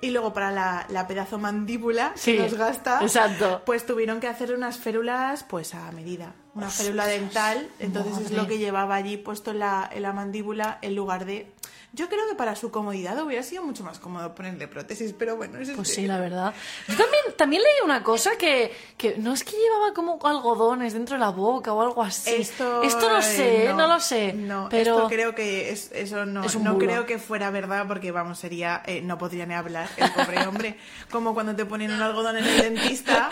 Y 0.00 0.10
luego 0.10 0.32
para 0.32 0.52
la, 0.52 0.86
la 0.90 1.06
pedazo 1.08 1.38
mandíbula 1.38 2.12
Sí, 2.14 2.36
que 2.36 2.42
nos 2.42 2.54
gasta, 2.54 3.00
exacto. 3.02 3.62
pues 3.66 3.84
tuvieron 3.84 4.20
que 4.20 4.28
hacer 4.28 4.54
unas 4.54 4.78
férulas 4.78 5.42
pues 5.44 5.74
a 5.74 5.90
medida. 5.92 6.34
Una 6.54 6.70
férula 6.70 7.06
dental, 7.06 7.68
entonces 7.78 8.26
es 8.26 8.30
lo 8.32 8.46
que 8.46 8.58
llevaba 8.58 8.94
allí 8.96 9.16
puesto 9.16 9.50
en 9.52 9.60
la, 9.60 9.88
en 9.92 10.02
la 10.02 10.12
mandíbula 10.12 10.78
en 10.82 10.94
lugar 10.94 11.24
de... 11.24 11.52
Yo 11.92 12.08
creo 12.08 12.28
que 12.28 12.34
para 12.34 12.54
su 12.54 12.70
comodidad 12.70 13.18
hubiera 13.24 13.42
sido 13.42 13.62
mucho 13.62 13.82
más 13.82 13.98
cómodo 13.98 14.34
ponerle 14.34 14.68
prótesis, 14.68 15.14
pero 15.18 15.36
bueno, 15.36 15.58
eso 15.58 15.72
Pues 15.74 15.88
es 15.88 15.94
sí, 15.94 16.06
la 16.06 16.18
verdad. 16.20 16.52
Yo 16.86 16.96
también, 16.96 17.22
también 17.36 17.62
leí 17.62 17.72
una 17.82 18.02
cosa 18.02 18.32
que, 18.38 18.70
que 18.98 19.16
no 19.16 19.32
es 19.32 19.42
que 19.42 19.52
llevaba 19.56 19.94
como 19.94 20.18
algodones 20.22 20.92
dentro 20.92 21.14
de 21.16 21.20
la 21.20 21.30
boca 21.30 21.72
o 21.72 21.80
algo 21.80 22.02
así. 22.02 22.34
Esto, 22.34 22.82
no 22.82 23.18
eh, 23.18 23.22
sé, 23.22 23.72
no, 23.74 23.88
lo 23.88 24.00
sé. 24.00 24.34
No, 24.34 24.68
pero 24.70 24.96
esto 24.96 25.08
creo 25.08 25.34
que 25.34 25.70
es, 25.70 25.90
eso 25.92 26.26
no, 26.26 26.44
Es 26.44 26.58
no 26.60 26.76
creo 26.76 27.06
que 27.06 27.18
fuera 27.18 27.50
verdad 27.50 27.86
porque 27.88 28.12
vamos, 28.12 28.38
sería, 28.38 28.82
eh, 28.84 29.00
no 29.00 29.16
podría 29.16 29.46
ni 29.46 29.54
hablar 29.54 29.88
el 29.96 30.10
pobre 30.12 30.38
hombre. 30.46 30.76
Como 31.10 31.32
cuando 31.32 31.56
te 31.56 31.64
ponen 31.64 31.90
un 31.90 32.02
algodón 32.02 32.36
en 32.36 32.44
el 32.44 32.60
dentista, 32.60 33.30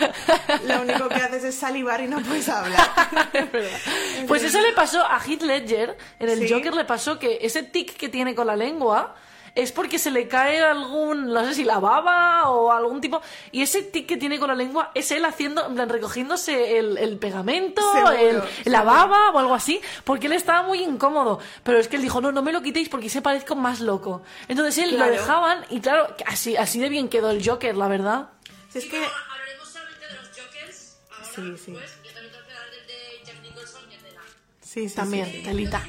lo 0.65 0.81
único 0.81 1.07
que 1.09 1.15
haces 1.21 1.43
es 1.43 1.55
salivar 1.55 2.01
y 2.01 2.07
no 2.07 2.21
puedes 2.21 2.49
hablar. 2.49 2.81
Pues 4.27 4.43
eso 4.43 4.59
le 4.61 4.73
pasó 4.73 5.05
a 5.05 5.19
Heath 5.19 5.41
Ledger, 5.43 5.97
en 6.19 6.29
el 6.29 6.39
Sí. 6.47 6.53
Joker 6.53 6.73
le 6.73 6.85
pasó 6.85 7.19
que 7.19 7.39
ese 7.41 7.63
tic 7.63 7.95
que 7.95 8.09
tiene 8.09 8.35
con 8.35 8.46
la 8.47 8.55
lengua 8.55 9.15
es 9.55 9.71
porque 9.71 9.97
se 9.97 10.11
le 10.11 10.27
cae 10.27 10.61
algún, 10.61 11.33
no 11.33 11.43
sé 11.43 11.55
si 11.55 11.63
la 11.63 11.79
baba 11.79 12.47
o 12.51 12.71
algún 12.71 13.01
tipo, 13.01 13.19
y 13.51 13.63
ese 13.63 13.81
tic 13.81 14.05
que 14.07 14.15
tiene 14.15 14.37
con 14.37 14.49
la 14.49 14.53
lengua 14.55 14.91
es 14.93 15.09
él 15.09 15.25
haciendo, 15.25 15.65
en 15.65 15.73
plan, 15.73 15.89
recogiéndose 15.89 16.77
el, 16.77 16.95
el 16.99 17.17
pegamento, 17.17 17.81
Seguro, 17.91 18.11
el- 18.11 18.43
la 18.65 18.83
baba 18.83 19.31
o 19.31 19.39
algo 19.39 19.55
así, 19.55 19.81
porque 20.03 20.27
él 20.27 20.33
estaba 20.33 20.61
muy 20.61 20.83
incómodo, 20.83 21.39
pero 21.63 21.79
es 21.79 21.87
que 21.87 21.95
él 21.95 22.03
dijo, 22.03 22.21
no, 22.21 22.31
no 22.31 22.43
me 22.43 22.51
lo 22.51 22.61
quitéis 22.61 22.87
porque 22.87 23.09
se 23.09 23.23
parezco 23.23 23.55
más 23.55 23.79
loco. 23.79 24.21
Entonces 24.47 24.77
él 24.83 24.91
Claro. 24.91 25.05
lo 25.15 25.19
dejaban 25.19 25.65
y 25.71 25.79
claro, 25.79 26.15
así, 26.27 26.55
así 26.55 26.79
de 26.79 26.89
bien 26.89 27.09
quedó 27.09 27.31
el 27.31 27.43
Joker, 27.43 27.75
la 27.75 27.87
verdad. 27.87 28.29
Si 28.69 28.77
es 28.77 28.85
Y 28.85 28.89
que 28.89 28.97
hablaremos 28.97 29.69
solamente 29.73 30.05
de 30.07 30.13
los 30.13 30.27
Jokers 30.27 30.97
Sí, 31.33 31.57
sí. 31.65 31.71
Pues, 31.71 31.97
yo 32.03 32.11
también 32.13 32.31
tengo 32.31 32.45
que 32.45 32.75
del 32.77 32.87
de 32.87 33.25
Jack 33.25 33.41
Nicholson, 33.41 33.81
que 33.89 33.97
tela. 33.97 34.21
Sí, 34.61 34.87
sí, 34.87 34.95
También, 34.95 35.25
sí. 35.31 35.41
telita. 35.43 35.81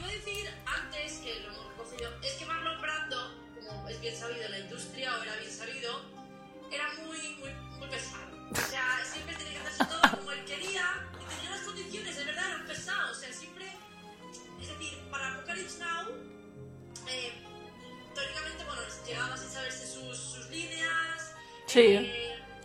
Sí. 21.69 22.11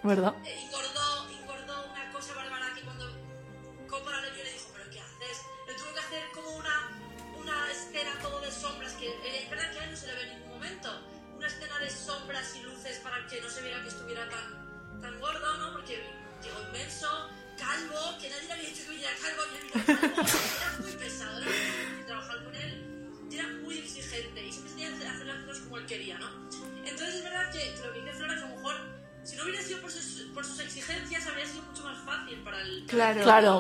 ¿Verdad? 0.02 0.34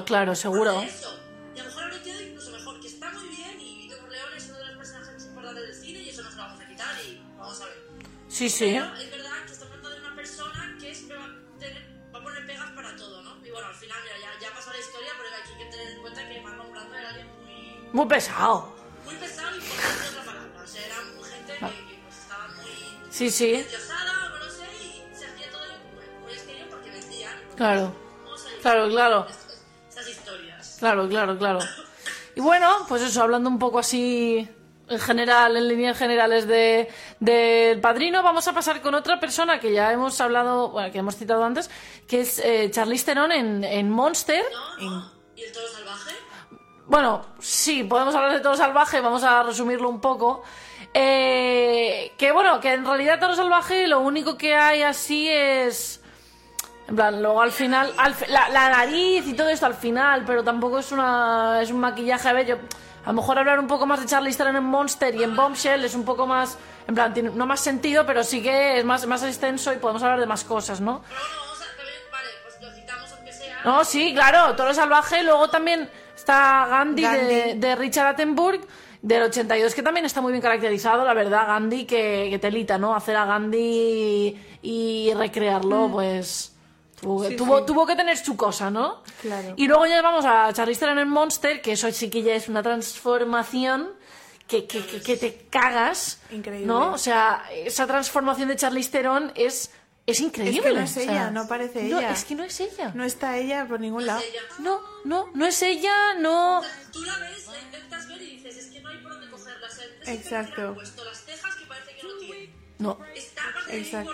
Claro. 0.05 0.35
Seguro. 0.35 0.79
hacer 0.79 0.89
Eso. 0.89 1.19
Y 1.55 1.59
a 1.59 1.63
lo 1.63 1.69
mejor 1.69 1.83
habría 1.83 2.03
quedado 2.03 2.21
incluso 2.21 2.51
mejor, 2.51 2.79
que 2.79 2.87
está 2.87 3.11
muy 3.11 3.27
bien, 3.29 3.59
y 3.61 3.77
Vito 3.83 3.99
Corleone 3.99 4.37
es 4.37 4.49
uno 4.49 4.57
de 4.57 4.65
los 4.65 4.77
personajes 4.77 5.13
más 5.13 5.25
importantes 5.25 5.63
del 5.63 5.75
cine, 5.75 5.99
y 5.99 6.09
eso 6.09 6.23
no 6.23 6.29
se 6.29 6.35
lo 6.37 6.41
vamos 6.43 6.61
a 6.61 6.67
quitar, 6.67 6.95
y 7.05 7.21
vamos 7.37 7.61
a 7.61 7.65
ver. 7.65 7.83
Sí, 8.27 8.49
sí. 8.49 8.65
Pero 8.73 8.95
es 8.95 9.11
verdad 9.11 9.31
que 9.45 9.63
hablando 9.63 9.89
de 9.89 9.99
una 9.99 10.15
persona 10.15 10.77
que 10.79 10.95
siempre 10.95 11.17
va 11.17 11.25
a, 11.25 11.59
tener, 11.59 11.83
va 12.13 12.19
a 12.19 12.23
poner 12.23 12.45
pegas 12.47 12.71
para 12.71 12.95
todo, 12.95 13.21
¿no? 13.21 13.45
Y 13.45 13.51
bueno, 13.51 13.67
al 13.67 13.75
final, 13.75 13.99
mira, 14.03 14.15
ya, 14.19 14.47
ya 14.47 14.55
pasó 14.55 14.71
la 14.71 14.79
historia, 14.79 15.11
pero 15.17 15.29
hay 15.35 15.65
que 15.65 15.71
tener 15.71 15.93
en 15.93 16.01
cuenta 16.01 16.27
que 16.27 16.41
Marlon 16.41 16.71
Brando 16.71 16.95
era 16.95 17.09
alguien 17.09 17.27
muy, 17.43 17.89
Muy 17.93 18.05
pesado. 18.07 18.75
muy 19.05 19.15
pesado 19.15 19.55
y 19.55 19.59
por 19.61 19.77
otra 19.77 20.23
palabra. 20.25 20.63
O 20.63 20.67
sea, 20.67 20.85
era 20.85 20.95
gente 20.95 21.53
que, 21.53 21.59
que, 21.59 22.01
pues, 22.03 22.17
estaba 22.17 22.47
muy 22.47 23.11
Sí, 23.11 23.29
sí. 23.29 23.65
Claro. 27.55 27.95
Claro, 28.61 28.89
claro. 28.89 29.27
Claro, 30.83 31.07
claro, 31.07 31.37
claro. 31.37 31.59
Y 32.35 32.41
bueno, 32.41 32.67
pues 32.89 33.01
eso, 33.03 33.23
hablando 33.23 33.49
un 33.49 33.57
poco 33.57 33.79
así 33.79 34.49
en 34.89 34.99
general, 34.99 35.55
en 35.55 35.69
líneas 35.69 35.97
generales 35.97 36.45
de 36.45 36.89
del 37.21 37.79
padrino, 37.79 38.21
vamos 38.21 38.49
a 38.49 38.53
pasar 38.53 38.81
con 38.81 38.93
otra 38.93 39.17
persona 39.17 39.61
que 39.61 39.71
ya 39.71 39.93
hemos 39.93 40.19
hablado, 40.19 40.71
bueno, 40.71 40.91
que 40.91 40.97
hemos 40.97 41.15
citado 41.15 41.45
antes, 41.45 41.69
que 42.05 42.19
es 42.19 42.37
eh, 42.39 42.69
Charlize 42.69 43.05
Theron 43.05 43.31
en, 43.31 43.63
en 43.63 43.89
Monster. 43.89 44.43
¿No? 44.81 45.09
¿Y 45.37 45.43
el 45.43 45.53
toro 45.53 45.69
salvaje? 45.69 46.11
Bueno, 46.85 47.27
sí, 47.39 47.85
podemos 47.85 48.13
hablar 48.13 48.33
de 48.33 48.41
Toro 48.41 48.57
Salvaje, 48.57 48.99
vamos 48.99 49.23
a 49.23 49.41
resumirlo 49.41 49.87
un 49.87 50.01
poco. 50.01 50.43
Eh, 50.93 52.11
que 52.17 52.33
bueno, 52.33 52.59
que 52.59 52.73
en 52.73 52.85
realidad 52.85 53.21
Toro 53.21 53.35
Salvaje 53.37 53.87
lo 53.87 54.01
único 54.01 54.37
que 54.37 54.53
hay 54.53 54.81
así 54.81 55.29
es... 55.29 56.02
En 56.87 56.95
plan, 56.95 57.21
luego 57.21 57.41
al 57.41 57.51
final, 57.51 57.93
al 57.97 58.13
fi- 58.13 58.25
la, 58.29 58.49
la 58.49 58.69
nariz 58.69 59.25
y 59.25 59.33
todo 59.33 59.49
esto 59.49 59.65
al 59.65 59.73
final, 59.73 60.23
pero 60.25 60.43
tampoco 60.43 60.79
es 60.79 60.91
una 60.91 61.59
es 61.61 61.71
un 61.71 61.79
maquillaje, 61.79 62.27
a 62.27 62.33
ver, 62.33 62.45
yo, 62.45 62.55
a 63.05 63.07
lo 63.07 63.13
mejor 63.13 63.39
hablar 63.39 63.57
un 63.59 63.67
poco 63.67 63.85
más 63.85 64.01
de 64.01 64.05
Charlize 64.05 64.37
Theron 64.37 64.57
en 64.57 64.63
Monster 64.65 65.15
y 65.15 65.23
en 65.23 65.35
Bombshell 65.35 65.83
es 65.85 65.95
un 65.95 66.03
poco 66.03 66.27
más, 66.27 66.57
en 66.87 66.93
plan, 66.95 67.13
tiene 67.13 67.29
no 67.31 67.45
más 67.45 67.61
sentido, 67.61 68.05
pero 68.05 68.23
sí 68.23 68.43
que 68.43 68.79
es 68.79 68.85
más, 68.85 69.05
más 69.07 69.23
extenso 69.23 69.71
y 69.73 69.77
podemos 69.77 70.03
hablar 70.03 70.19
de 70.19 70.25
más 70.25 70.43
cosas, 70.43 70.81
¿no? 70.81 71.01
Pero 71.07 71.19
bueno, 71.21 71.35
vamos 71.41 71.61
a 71.61 71.77
también, 71.77 72.01
vale, 72.11 72.29
pues 72.43 72.61
lo 72.61 72.75
citamos 72.75 73.11
aunque 73.13 73.31
sea. 73.33 73.61
No, 73.63 73.85
sí, 73.85 74.13
claro, 74.13 74.55
Toro 74.55 74.73
Salvaje. 74.73 75.23
Luego 75.23 75.49
también 75.49 75.89
está 76.15 76.67
Gandhi, 76.69 77.01
De, 77.01 77.07
Gandhi. 77.07 77.59
de 77.59 77.75
Richard 77.77 78.07
Attenborough 78.07 78.61
del 79.01 79.23
82, 79.23 79.73
que 79.73 79.83
también 79.83 80.05
está 80.05 80.19
muy 80.21 80.31
bien 80.33 80.41
caracterizado, 80.41 81.03
la 81.05 81.13
verdad, 81.13 81.47
Gandhi, 81.47 81.85
que, 81.85 82.27
que 82.29 82.39
telita, 82.39 82.77
¿no? 82.77 82.93
Hacer 82.95 83.15
a 83.15 83.25
Gandhi 83.25 83.57
y, 84.61 85.09
y 85.09 85.13
recrearlo, 85.13 85.89
pues... 85.91 86.52
Tuvo, 87.03 87.21
que- 87.21 87.29
Sí, 87.29 87.35
tuvo, 87.35 87.59
sí. 87.59 87.65
tuvo 87.67 87.85
que 87.85 87.95
tener 87.95 88.17
su 88.17 88.35
cosa, 88.35 88.69
¿no? 88.71 89.03
Claro. 89.21 89.53
Y 89.57 89.67
luego 89.67 89.85
ya 89.85 90.01
vamos 90.01 90.25
a 90.25 90.51
Charlize 90.53 90.79
Theron 90.79 90.99
en 90.99 91.09
Monster, 91.09 91.61
que 91.61 91.73
eso 91.73 91.91
sí 91.91 92.09
que 92.09 92.23
ya 92.23 92.33
es 92.33 92.47
una 92.49 92.63
transformación 92.63 93.91
que, 94.47 94.65
que, 94.67 94.85
que, 94.85 95.01
que 95.01 95.17
te 95.17 95.47
cagas, 95.49 96.19
Increíble. 96.31 96.65
¿no? 96.67 96.93
O 96.93 96.97
sea, 96.97 97.45
esa 97.53 97.85
transformación 97.87 98.49
de 98.49 98.55
Charlize 98.55 98.91
Theron 98.91 99.31
es, 99.35 99.71
es 100.05 100.19
increíble. 100.19 100.73
no 100.73 100.79
es 100.81 100.91
o 100.91 100.93
sea, 100.95 101.03
ella, 101.03 101.31
no 101.31 101.47
parece 101.47 101.83
no, 101.83 101.99
ella. 101.99 102.11
es 102.11 102.25
que 102.25 102.35
no 102.35 102.43
es 102.43 102.59
ella. 102.59 102.91
No 102.93 103.03
está 103.03 103.37
ella 103.37 103.65
por 103.67 103.79
ningún 103.79 104.05
lado. 104.05 104.19
Ella. 104.21 104.41
No, 104.59 104.81
no, 105.05 105.27
no 105.33 105.45
es 105.45 105.61
ella, 105.61 106.13
no. 106.19 106.61
Tú 106.91 107.01
la 107.03 107.17
ves, 107.19 107.47
la 107.47 107.59
intentas 107.61 108.07
ver 108.09 108.21
y 108.21 108.35
dices, 108.37 108.57
es 108.57 108.65
que 108.71 108.81
no 108.81 108.89
hay 108.89 108.97
por 108.97 109.13
dónde 109.13 109.29
cogerla. 109.29 109.67
O 109.67 109.69
sea, 109.71 109.85
es 110.01 110.09
Exacto. 110.09 110.55
que 110.55 110.61
le 110.61 110.67
han 110.67 110.73
puesto 110.75 111.05
las 111.05 111.17
cejas 111.23 111.55
que 111.55 111.65
parece 111.65 111.95
que 111.95 112.03
no 112.03 112.13
tiene. 112.19 112.49
No. 112.79 112.97
Está 113.15 113.41
Exacto. 113.69 114.11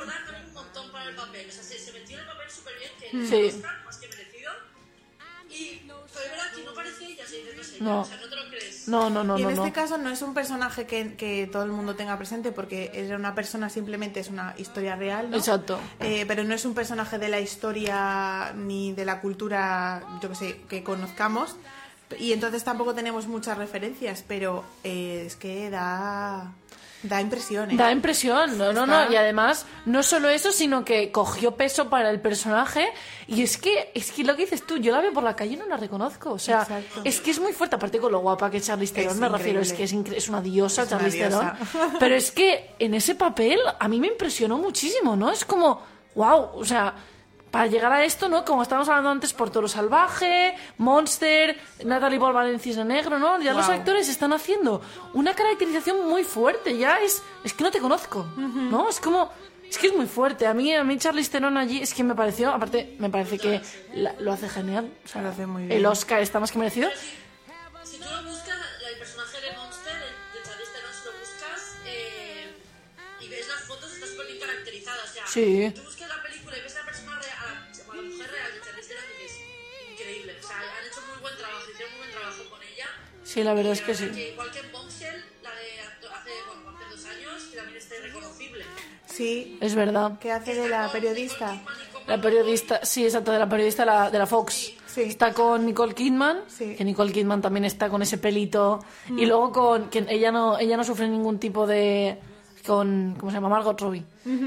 Montón 0.63 0.91
para 0.91 1.09
el 1.09 1.15
papel. 1.15 1.47
O 1.49 1.51
sea, 1.51 1.63
se, 1.63 1.77
se 1.79 1.91
metió 1.91 2.15
en 2.17 2.21
el 2.23 2.27
papel 2.27 2.49
súper 2.49 2.73
bien, 2.79 2.91
que 2.99 3.17
Mm. 3.17 3.29
Sí. 3.29 3.55
Oscar, 3.57 3.83
más 3.85 3.97
que 3.97 4.07
merecido. 4.07 4.51
Y 5.49 5.81
pero 5.87 6.25
es 6.25 6.31
verdad 6.31 6.51
que 6.55 6.63
no 6.63 6.73
parece 6.75 7.05
ella, 7.05 7.25
se 7.25 7.37
dice, 7.37 7.55
no 7.55 7.61
ella. 7.61 7.77
No. 7.79 8.01
O 8.01 8.05
sea, 8.05 8.17
no 8.17 8.29
te 8.29 8.35
lo 8.35 8.49
crees. 8.49 8.87
No, 8.87 9.09
no, 9.09 9.23
no, 9.23 9.37
y 9.37 9.41
en 9.41 9.47
no. 9.47 9.53
este 9.65 9.67
no. 9.67 9.73
caso 9.73 9.97
no 9.97 10.09
es 10.11 10.21
un 10.21 10.33
personaje 10.35 10.85
que, 10.85 11.15
que 11.15 11.47
todo 11.51 11.63
el 11.63 11.71
mundo 11.71 11.95
tenga 11.95 12.17
presente 12.17 12.51
porque 12.51 12.91
era 12.93 13.15
una 13.15 13.33
persona 13.33 13.69
simplemente 13.69 14.19
es 14.19 14.29
una 14.29 14.53
historia 14.57 14.95
real, 14.95 15.31
¿no? 15.31 15.37
Exacto. 15.37 15.79
Eh, 15.99 16.25
pero 16.27 16.43
no 16.43 16.53
es 16.53 16.65
un 16.65 16.75
personaje 16.75 17.17
de 17.17 17.29
la 17.29 17.39
historia 17.39 18.53
ni 18.55 18.93
de 18.93 19.05
la 19.05 19.21
cultura, 19.21 20.03
yo 20.21 20.29
que 20.29 20.35
sé, 20.35 20.61
que 20.69 20.83
conozcamos. 20.83 21.55
Y 22.19 22.33
entonces 22.33 22.63
tampoco 22.63 22.93
tenemos 22.93 23.27
muchas 23.27 23.57
referencias, 23.57 24.23
pero 24.27 24.63
eh, 24.83 25.23
es 25.27 25.35
que 25.35 25.69
da, 25.69 26.53
da 27.03 27.21
impresión. 27.21 27.71
¿eh? 27.71 27.75
Da 27.77 27.91
impresión, 27.91 28.57
no, 28.57 28.73
no, 28.73 28.83
Está- 28.83 29.05
no. 29.05 29.11
Y 29.11 29.15
además, 29.15 29.65
no 29.85 30.03
solo 30.03 30.29
eso, 30.29 30.51
sino 30.51 30.83
que 30.83 31.11
cogió 31.11 31.55
peso 31.55 31.89
para 31.89 32.09
el 32.09 32.19
personaje. 32.19 32.87
Y 33.27 33.41
es 33.43 33.57
que, 33.57 33.91
es 33.95 34.11
que 34.11 34.23
lo 34.23 34.35
que 34.35 34.43
dices 34.43 34.65
tú, 34.65 34.77
yo 34.77 34.91
la 34.91 35.01
veo 35.01 35.13
por 35.13 35.23
la 35.23 35.35
calle 35.35 35.53
y 35.53 35.57
no 35.57 35.65
la 35.67 35.77
reconozco. 35.77 36.31
O 36.31 36.39
sea, 36.39 36.61
Exacto. 36.63 37.01
es 37.03 37.21
que 37.21 37.31
es 37.31 37.39
muy 37.39 37.53
fuerte, 37.53 37.75
aparte 37.75 37.99
con 37.99 38.11
lo 38.11 38.19
guapa 38.19 38.49
que 38.51 38.57
es 38.57 38.65
Charlize 38.65 38.93
Theron, 38.93 39.19
me 39.19 39.29
refiero, 39.29 39.61
es 39.61 39.71
que 39.73 39.83
es, 39.83 39.93
incre- 39.93 40.15
es 40.17 40.27
una 40.29 40.41
diosa 40.41 40.83
Es 40.83 40.91
una 40.91 40.97
Charlize 40.99 41.17
Theron. 41.19 41.51
Pero 41.99 42.15
es 42.15 42.31
que 42.31 42.75
en 42.79 42.93
ese 42.93 43.15
papel 43.15 43.59
a 43.79 43.87
mí 43.87 43.99
me 43.99 44.07
impresionó 44.07 44.57
muchísimo, 44.57 45.15
¿no? 45.15 45.31
Es 45.31 45.45
como, 45.45 45.81
wow, 46.15 46.49
o 46.55 46.65
sea, 46.65 46.95
para 47.51 47.67
llegar 47.67 47.91
a 47.91 48.03
esto, 48.03 48.29
¿no? 48.29 48.45
Como 48.45 48.61
estábamos 48.61 48.87
hablando 48.89 49.09
antes 49.09 49.33
por 49.33 49.49
Toro 49.49 49.67
Salvaje, 49.67 50.55
Monster, 50.77 51.59
Natalie 51.83 52.19
Portman 52.19 52.47
en 52.47 52.59
Cisne 52.59 52.85
Negro, 52.85 53.17
¿no? 53.19 53.41
Ya 53.41 53.53
los 53.53 53.67
actores 53.69 54.07
están 54.07 54.33
haciendo 54.33 54.81
una 55.13 55.33
caracterización 55.33 56.07
muy 56.07 56.23
fuerte, 56.23 56.77
ya 56.77 56.99
es, 57.01 57.23
es 57.43 57.53
que 57.53 57.63
no 57.63 57.71
te 57.71 57.79
conozco, 57.79 58.23
¿no? 58.37 58.87
Es 58.89 58.99
como, 58.99 59.31
es 59.67 59.77
que 59.77 59.87
es 59.87 59.95
muy 59.95 60.05
fuerte. 60.05 60.45
A 60.47 60.53
mí, 60.53 60.73
a 60.75 60.83
mí 60.83 60.97
Charlize 60.97 61.31
Theron 61.31 61.57
allí 61.57 61.81
es 61.81 61.93
que 61.93 62.03
me 62.03 62.13
pareció, 62.15 62.49
aparte, 62.51 62.95
me 62.99 63.09
parece 63.09 63.37
que 63.39 63.61
la- 63.93 64.13
lo 64.19 64.31
hace 64.31 64.47
genial. 64.47 64.91
O 65.05 65.07
sea, 65.07 65.21
Lo 65.23 65.29
hace 65.29 65.45
muy 65.47 65.63
bien. 65.63 65.77
El 65.79 65.85
Oscar 65.87 66.21
está 66.21 66.39
más 66.39 66.51
que 66.51 66.59
merecido. 66.59 66.89
Si 67.83 67.97
tú 67.97 68.03
lo 68.09 68.29
buscas, 68.29 68.57
el 68.91 68.99
personaje 68.99 69.41
de 69.41 69.57
Monster, 69.57 69.93
de 69.93 70.39
de 70.39 70.45
Charlize 70.45 70.71
Theron, 70.71 70.93
si 70.93 71.05
lo 71.05 71.11
buscas 71.19 71.75
eh, 71.85 72.53
y 73.21 73.27
ves 73.29 73.47
las 73.47 73.61
fotos, 73.61 73.91
está 73.93 74.05
súper 74.05 74.27
bien 74.27 74.39
caracterizada. 74.39 74.97
O 75.03 75.07
sea, 75.13 75.25
Sí. 75.27 75.71
tú 75.75 75.88
Sí, 83.31 83.43
la 83.43 83.53
verdad 83.53 83.71
Y 83.71 83.73
es 83.73 83.81
que 83.81 83.93
sí. 83.93 84.05
igual 84.05 84.49
que 84.51 84.59
en 84.59 84.71
Bombshell, 84.71 85.23
la 85.43 85.49
de 85.51 85.79
hace, 85.81 86.31
bueno, 86.47 86.77
hace 86.79 86.89
dos 86.95 87.05
años, 87.05 87.43
que 87.51 87.57
también 87.57 87.77
está 87.77 87.95
irreconocible. 87.97 88.65
Sí, 89.05 89.57
Es 89.61 89.75
verdad. 89.75 90.17
¿qué 90.19 90.31
hace 90.31 90.55
de 90.55 90.67
la 90.69 90.91
periodista? 90.91 91.61
La 92.07 92.19
periodista, 92.19 92.83
sí, 92.83 93.03
exacto, 93.03 93.31
de 93.31 93.37
la 93.37 93.47
periodista 93.47 93.83
de 93.83 93.85
la, 93.85 94.09
de 94.09 94.17
la 94.17 94.25
Fox. 94.25 94.71
Sí. 94.87 95.01
Está 95.03 95.31
con 95.33 95.63
Nicole 95.65 95.93
Kidman, 95.93 96.39
Sí. 96.47 96.75
que 96.75 96.83
Nicole 96.83 97.11
Kidman 97.11 97.39
también 97.41 97.65
está 97.65 97.87
con 97.89 98.01
ese 98.01 98.17
pelito. 98.17 98.79
Y 99.15 99.27
luego 99.27 99.51
con 99.51 99.89
que 99.91 100.03
ella 100.09 100.31
no, 100.31 100.57
ella 100.57 100.75
no 100.75 100.83
sufre 100.83 101.07
ningún 101.07 101.37
tipo 101.37 101.67
de 101.67 102.17
con 102.65 103.15
¿cómo 103.19 103.31
se 103.31 103.37
llama? 103.37 103.49
Margot 103.49 103.79
Robbie. 103.79 104.03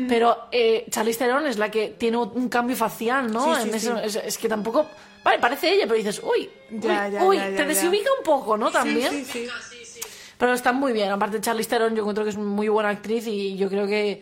Pero 0.09 0.49
eh, 0.53 0.87
Charlize 0.91 1.19
Theron 1.19 1.47
es 1.47 1.59
la 1.59 1.71
que 1.71 1.89
tiene 1.99 2.17
un 2.19 2.49
cambio 2.49 2.77
facial, 2.77 3.31
¿no? 3.33 3.55
Sí, 3.57 3.63
sí, 3.63 3.69
En 3.69 3.75
eso- 3.75 3.97
sí. 3.97 4.03
es, 4.05 4.17
es 4.17 4.39
que 4.39 4.49
tampoco 4.49 4.87
Vale, 5.25 5.39
parece 5.39 5.71
ella, 5.73 5.85
pero 5.85 5.95
dices, 5.95 6.21
uy, 6.25 6.51
uy, 6.73 6.81
Ya, 6.81 7.07
ya, 7.09 7.23
uy, 7.25 7.37
ya, 7.37 7.49
ya, 7.51 7.57
te 7.57 7.63
ya. 7.63 7.69
desubica 7.69 8.11
un 8.19 8.25
poco, 8.25 8.57
¿no? 8.57 8.73
También. 8.73 9.09
Sí, 9.09 9.25
sí, 9.25 9.47
sí. 9.47 9.49
Sí, 9.71 9.85
sí. 9.85 10.01
Pero 10.37 10.53
está 10.53 10.73
muy 10.73 10.93
bien. 10.93 11.13
Aparte, 11.13 11.41
Charlize 11.41 11.69
Theron, 11.71 11.95
yo 11.95 12.01
encuentro 12.03 12.25
que 12.25 12.31
es 12.31 12.37
muy 12.37 12.67
buena 12.69 12.89
actriz 12.89 13.29
y 13.29 13.57
yo 13.57 13.69
creo 13.69 13.87
que 13.87 14.21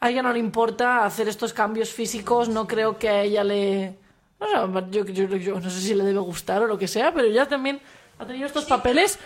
a 0.00 0.10
ella 0.10 0.22
no 0.22 0.34
le 0.34 0.38
importa 0.40 1.06
hacer 1.06 1.28
estos 1.28 1.54
cambios 1.54 1.88
físicos. 1.88 2.50
No 2.50 2.66
creo 2.66 2.98
que 2.98 3.08
a 3.08 3.22
ella 3.22 3.42
le. 3.42 3.94
O 4.38 4.46
sea, 4.46 4.66
yo, 4.90 5.06
yo, 5.06 5.24
yo 5.36 5.58
no 5.58 5.70
sé 5.70 5.80
si 5.80 5.94
le 5.94 6.04
debe 6.04 6.18
gustar 6.18 6.62
o 6.62 6.66
lo 6.66 6.76
que 6.76 6.88
sea, 6.88 7.14
pero 7.14 7.26
ya 7.28 7.48
también 7.48 7.80
ha 8.18 8.26
tenido 8.26 8.46
estos 8.46 8.66
papeles. 8.66 9.18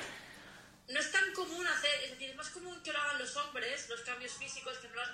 No 0.88 1.00
es 1.00 1.10
tan 1.10 1.32
común 1.34 1.66
hacer, 1.66 1.90
es 2.04 2.10
decir, 2.12 2.30
es 2.30 2.36
más 2.36 2.48
común 2.50 2.76
que 2.84 2.92
lo 2.92 2.98
hagan 3.00 3.18
los 3.18 3.36
hombres, 3.38 3.88
los 3.90 4.00
cambios 4.02 4.30
físicos, 4.34 4.78
que 4.78 4.86
no 4.88 4.94
las 4.94 5.10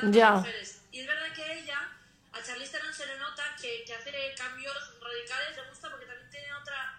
tantas 0.00 0.16
Ya. 0.16 0.30
mujeres. 0.32 0.80
Y 0.92 1.00
es 1.00 1.06
verdad 1.06 1.32
que 1.34 1.58
ella, 1.60 1.88
a 2.32 2.42
Charlize 2.42 2.72
Theron 2.72 2.92
se 2.94 3.06
le 3.06 3.18
nota 3.18 3.44
que, 3.60 3.84
que 3.84 3.94
hace 3.94 4.12
cambios 4.36 4.74
radicales, 5.00 5.56
le 5.56 5.68
gusta 5.68 5.90
porque 5.90 6.06
también 6.06 6.30
tiene 6.30 6.52
otra 6.54 6.96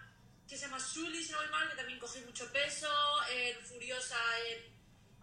que 0.48 0.56
se 0.56 0.66
llama 0.66 0.78
Sully, 0.80 1.22
si 1.24 1.32
no 1.32 1.38
voy 1.38 1.48
mal, 1.48 1.68
que 1.70 1.76
también 1.76 1.98
coge 1.98 2.20
mucho 2.22 2.50
peso, 2.52 2.88
en 3.30 3.58
Furiosa, 3.64 4.16
en, 4.48 4.72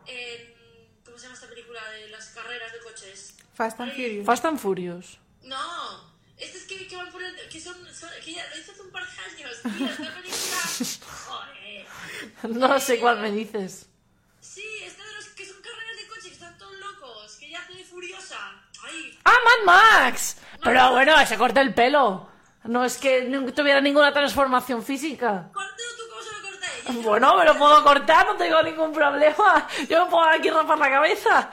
en- 0.08 0.60
¿Cómo 1.06 1.18
se 1.18 1.24
llama 1.24 1.36
esta 1.36 1.48
película 1.48 1.84
de 1.92 2.10
las 2.10 2.28
carreras 2.30 2.72
de 2.72 2.80
coches? 2.80 3.36
Fast 3.56 3.80
and 3.80 3.92
Furious. 3.94 4.26
Fast 4.26 4.46
and 4.46 4.60
Furious. 4.60 5.18
No, 5.42 6.14
este 6.38 6.58
es 6.60 6.64
que, 6.66 6.88
que 6.88 6.96
van 6.96 7.12
por 7.12 7.24
el, 7.24 7.36
que 7.50 7.60
son, 7.60 7.76
son- 7.96 8.10
que 8.24 8.34
ya 8.34 8.48
lo 8.50 8.58
hizo 8.60 8.72
hace 8.72 8.82
un 8.82 8.92
par 8.92 9.04
de 9.08 9.22
años, 9.22 9.58
tío, 9.64 9.86
esta 9.88 10.14
película. 10.16 10.62
Joder. 11.28 11.88
No 12.44 12.80
sé 12.80 13.00
cuál 13.00 13.20
me 13.22 13.32
dices. 13.32 13.88
Sí, 14.42 14.64
esta 14.84 15.04
¡Ah, 19.26 19.36
Mad 19.46 19.66
Max! 19.66 20.38
Pero 20.64 20.92
bueno, 20.92 21.14
se 21.26 21.38
corta 21.38 21.62
el 21.62 21.74
pelo. 21.74 22.30
No 22.66 22.84
es 22.84 22.98
que 22.98 23.24
no 23.24 23.52
tuviera 23.54 23.82
ninguna 23.82 24.12
transformación 24.12 24.84
física. 24.84 25.50
tú 25.54 25.60
se 26.24 26.36
lo 26.36 26.42
corta 26.42 26.68
ella. 26.92 27.02
Bueno, 27.04 27.38
me 27.38 27.46
lo 27.46 27.58
puedo 27.58 27.84
cortar, 27.84 28.26
no 28.26 28.36
tengo 28.36 28.62
ningún 28.64 28.92
problema. 28.92 29.68
Yo 29.90 30.06
me 30.06 30.12
puedo 30.12 30.26
aquí 30.26 30.50
rapar 30.50 30.78
la 30.78 30.90
cabeza. 30.90 31.50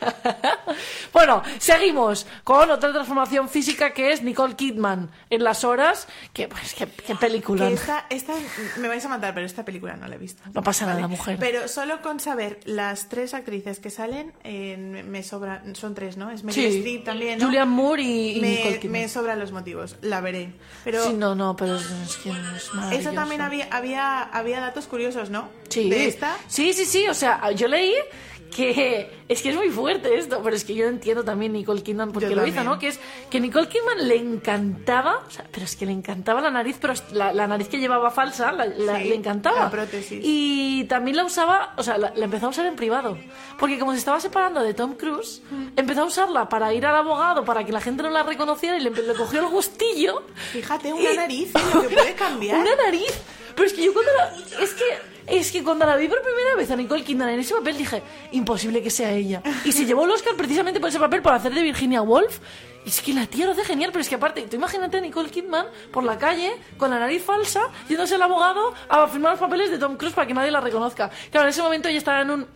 Bueno, 1.12 1.42
seguimos 1.58 2.26
con 2.44 2.70
otra 2.70 2.92
transformación 2.92 3.48
física 3.48 3.92
que 3.94 4.12
es 4.12 4.22
Nicole 4.22 4.54
Kidman 4.54 5.10
en 5.30 5.44
las 5.44 5.64
horas. 5.64 6.06
Que, 6.34 6.46
pues, 6.48 6.74
qué, 6.74 6.86
qué 6.86 7.14
película. 7.14 7.68
Que 7.68 7.74
esta, 7.74 8.06
esta, 8.10 8.34
me 8.76 8.88
vais 8.88 9.02
a 9.04 9.08
matar, 9.08 9.32
pero 9.32 9.46
esta 9.46 9.64
película 9.64 9.96
no 9.96 10.06
la 10.08 10.16
he 10.16 10.18
visto. 10.18 10.42
No 10.52 10.62
pasa 10.62 10.84
nada, 10.84 11.08
mujer. 11.08 11.38
Pero 11.40 11.68
solo 11.68 12.02
con 12.02 12.20
saber 12.20 12.60
las 12.64 13.08
tres 13.08 13.32
actrices 13.32 13.78
que 13.80 13.88
salen, 13.88 14.34
eh, 14.44 14.76
me 14.76 15.22
sobra, 15.22 15.62
son 15.72 15.94
tres, 15.94 16.18
¿no? 16.18 16.30
Es 16.30 16.44
Meryl 16.44 16.70
Sí. 16.70 16.78
Streep 16.78 17.04
también, 17.04 17.38
¿no? 17.38 17.46
Julianne 17.46 17.70
Moore 17.72 18.02
y, 18.02 18.36
y 18.36 18.40
Nicole 18.42 18.70
me, 18.72 18.78
Kidman. 18.80 18.92
me 19.02 19.08
sobran 19.08 19.38
los 19.38 19.52
motivos, 19.52 19.96
la 20.02 20.20
veré. 20.20 20.52
Pero 20.84 21.02
Sí, 21.04 21.14
no, 21.14 21.34
no, 21.34 21.56
pero 21.56 21.76
es, 21.76 21.86
que 22.22 22.30
es 22.92 23.14
también 23.14 23.40
había, 23.40 23.68
había, 23.70 24.22
había 24.22 24.60
datos 24.60 24.86
curiosos, 24.86 25.30
¿no? 25.30 25.48
Sí. 25.70 25.88
De 25.88 26.06
esta. 26.08 26.36
Sí, 26.48 26.72
sí, 26.74 26.84
sí. 26.84 27.08
O 27.08 27.14
sea, 27.14 27.50
yo 27.52 27.68
leí 27.68 27.94
que 28.54 29.10
es 29.28 29.42
que 29.42 29.50
es 29.50 29.56
muy 29.56 29.68
fuerte 29.70 30.16
esto, 30.18 30.40
pero 30.42 30.54
es 30.56 30.64
que 30.64 30.74
yo 30.74 30.86
entiendo 30.86 31.24
también 31.24 31.52
Nicole 31.52 31.82
Kidman 31.82 32.12
porque 32.12 32.34
lo 32.34 32.46
hizo. 32.46 32.62
¿no? 32.64 32.78
Que 32.78 32.88
es 32.88 33.00
que 33.30 33.40
Nicole 33.40 33.68
Kidman 33.68 34.08
le 34.08 34.16
encantaba, 34.16 35.22
o 35.26 35.30
sea, 35.30 35.44
pero 35.50 35.64
es 35.64 35.76
que 35.76 35.84
le 35.86 35.92
encantaba 35.92 36.40
la 36.40 36.50
nariz, 36.50 36.76
pero 36.80 36.94
la, 37.12 37.32
la 37.32 37.46
nariz 37.46 37.68
que 37.68 37.78
llevaba 37.78 38.10
falsa, 38.10 38.52
la- 38.52 38.66
la- 38.66 38.98
Sí, 38.98 39.04
le 39.08 39.14
encantaba. 39.14 39.60
la 39.64 39.70
prótesis. 39.70 40.20
Y 40.22 40.84
también 40.84 41.16
la 41.16 41.24
usaba, 41.24 41.74
o 41.76 41.82
sea, 41.82 41.98
la, 41.98 42.12
empezó 42.16 42.46
a 42.46 42.48
usar 42.50 42.66
en 42.66 42.76
privado. 42.76 43.18
Porque 43.58 43.78
como 43.78 43.92
se 43.92 43.98
estaba 43.98 44.20
separando 44.20 44.62
de 44.62 44.74
Tom 44.74 44.94
Cruise, 44.94 45.42
empezó 45.76 46.02
a 46.02 46.04
usar 46.04 46.26
para 46.48 46.72
ir 46.72 46.86
al 46.86 46.96
abogado, 46.96 47.44
para 47.44 47.64
que 47.64 47.72
la 47.72 47.80
gente 47.80 48.02
no 48.02 48.10
la 48.10 48.22
reconociera 48.22 48.76
y 48.76 48.80
le, 48.80 48.90
le 48.90 49.14
cogió 49.14 49.40
el 49.40 49.46
gustillo. 49.48 50.22
Fíjate, 50.52 50.92
una 50.92 51.12
Y- 51.12 51.16
nariz, 51.16 51.54
¿eh? 51.54 51.58
lo 51.74 51.82
que 51.82 51.94
puede 51.94 52.14
cambiar. 52.16 52.58
Una 52.58 52.74
nariz. 52.76 53.12
Pero 53.54 53.66
es 53.66 53.72
que 53.74 53.84
yo 53.84 53.92
cuando 53.92 54.12
la... 54.12 54.62
Es 54.62 54.74
que... 54.74 54.84
Es 55.26 55.50
que 55.50 55.64
cuando 55.64 55.84
la 55.84 55.96
vi 55.96 56.08
por 56.08 56.22
primera 56.22 56.54
vez 56.56 56.70
a 56.70 56.76
Nicole 56.76 57.02
Kidman 57.02 57.30
en 57.30 57.40
ese 57.40 57.54
papel 57.54 57.76
dije, 57.76 58.02
imposible 58.32 58.82
que 58.82 58.90
sea 58.90 59.12
ella. 59.12 59.42
Y 59.64 59.72
se 59.72 59.84
llevó 59.84 60.04
el 60.04 60.10
Oscar 60.10 60.34
precisamente 60.36 60.78
por 60.78 60.88
ese 60.88 61.00
papel, 61.00 61.20
por 61.20 61.32
hacer 61.32 61.52
de 61.52 61.62
Virginia 61.62 62.02
Woolf. 62.02 62.38
Y 62.84 62.90
es 62.90 63.00
que 63.02 63.12
la 63.12 63.26
tía 63.26 63.46
lo 63.46 63.52
hace 63.52 63.64
genial, 63.64 63.90
pero 63.90 64.02
es 64.02 64.08
que 64.08 64.14
aparte, 64.14 64.42
tú 64.42 64.54
imagínate 64.54 64.98
a 64.98 65.00
Nicole 65.00 65.28
Kidman 65.28 65.66
por 65.90 66.04
la 66.04 66.16
calle, 66.16 66.52
con 66.76 66.90
la 66.90 67.00
nariz 67.00 67.24
falsa, 67.24 67.62
yéndose 67.88 68.14
al 68.14 68.22
abogado 68.22 68.72
a 68.88 69.08
firmar 69.08 69.32
los 69.32 69.40
papeles 69.40 69.72
de 69.72 69.78
Tom 69.78 69.96
Cruise 69.96 70.14
para 70.14 70.28
que 70.28 70.34
nadie 70.34 70.52
la 70.52 70.60
reconozca. 70.60 71.10
Claro, 71.32 71.46
en 71.46 71.50
ese 71.50 71.62
momento 71.62 71.88
ella 71.88 71.98
estaba 71.98 72.20
en 72.20 72.30
un... 72.30 72.46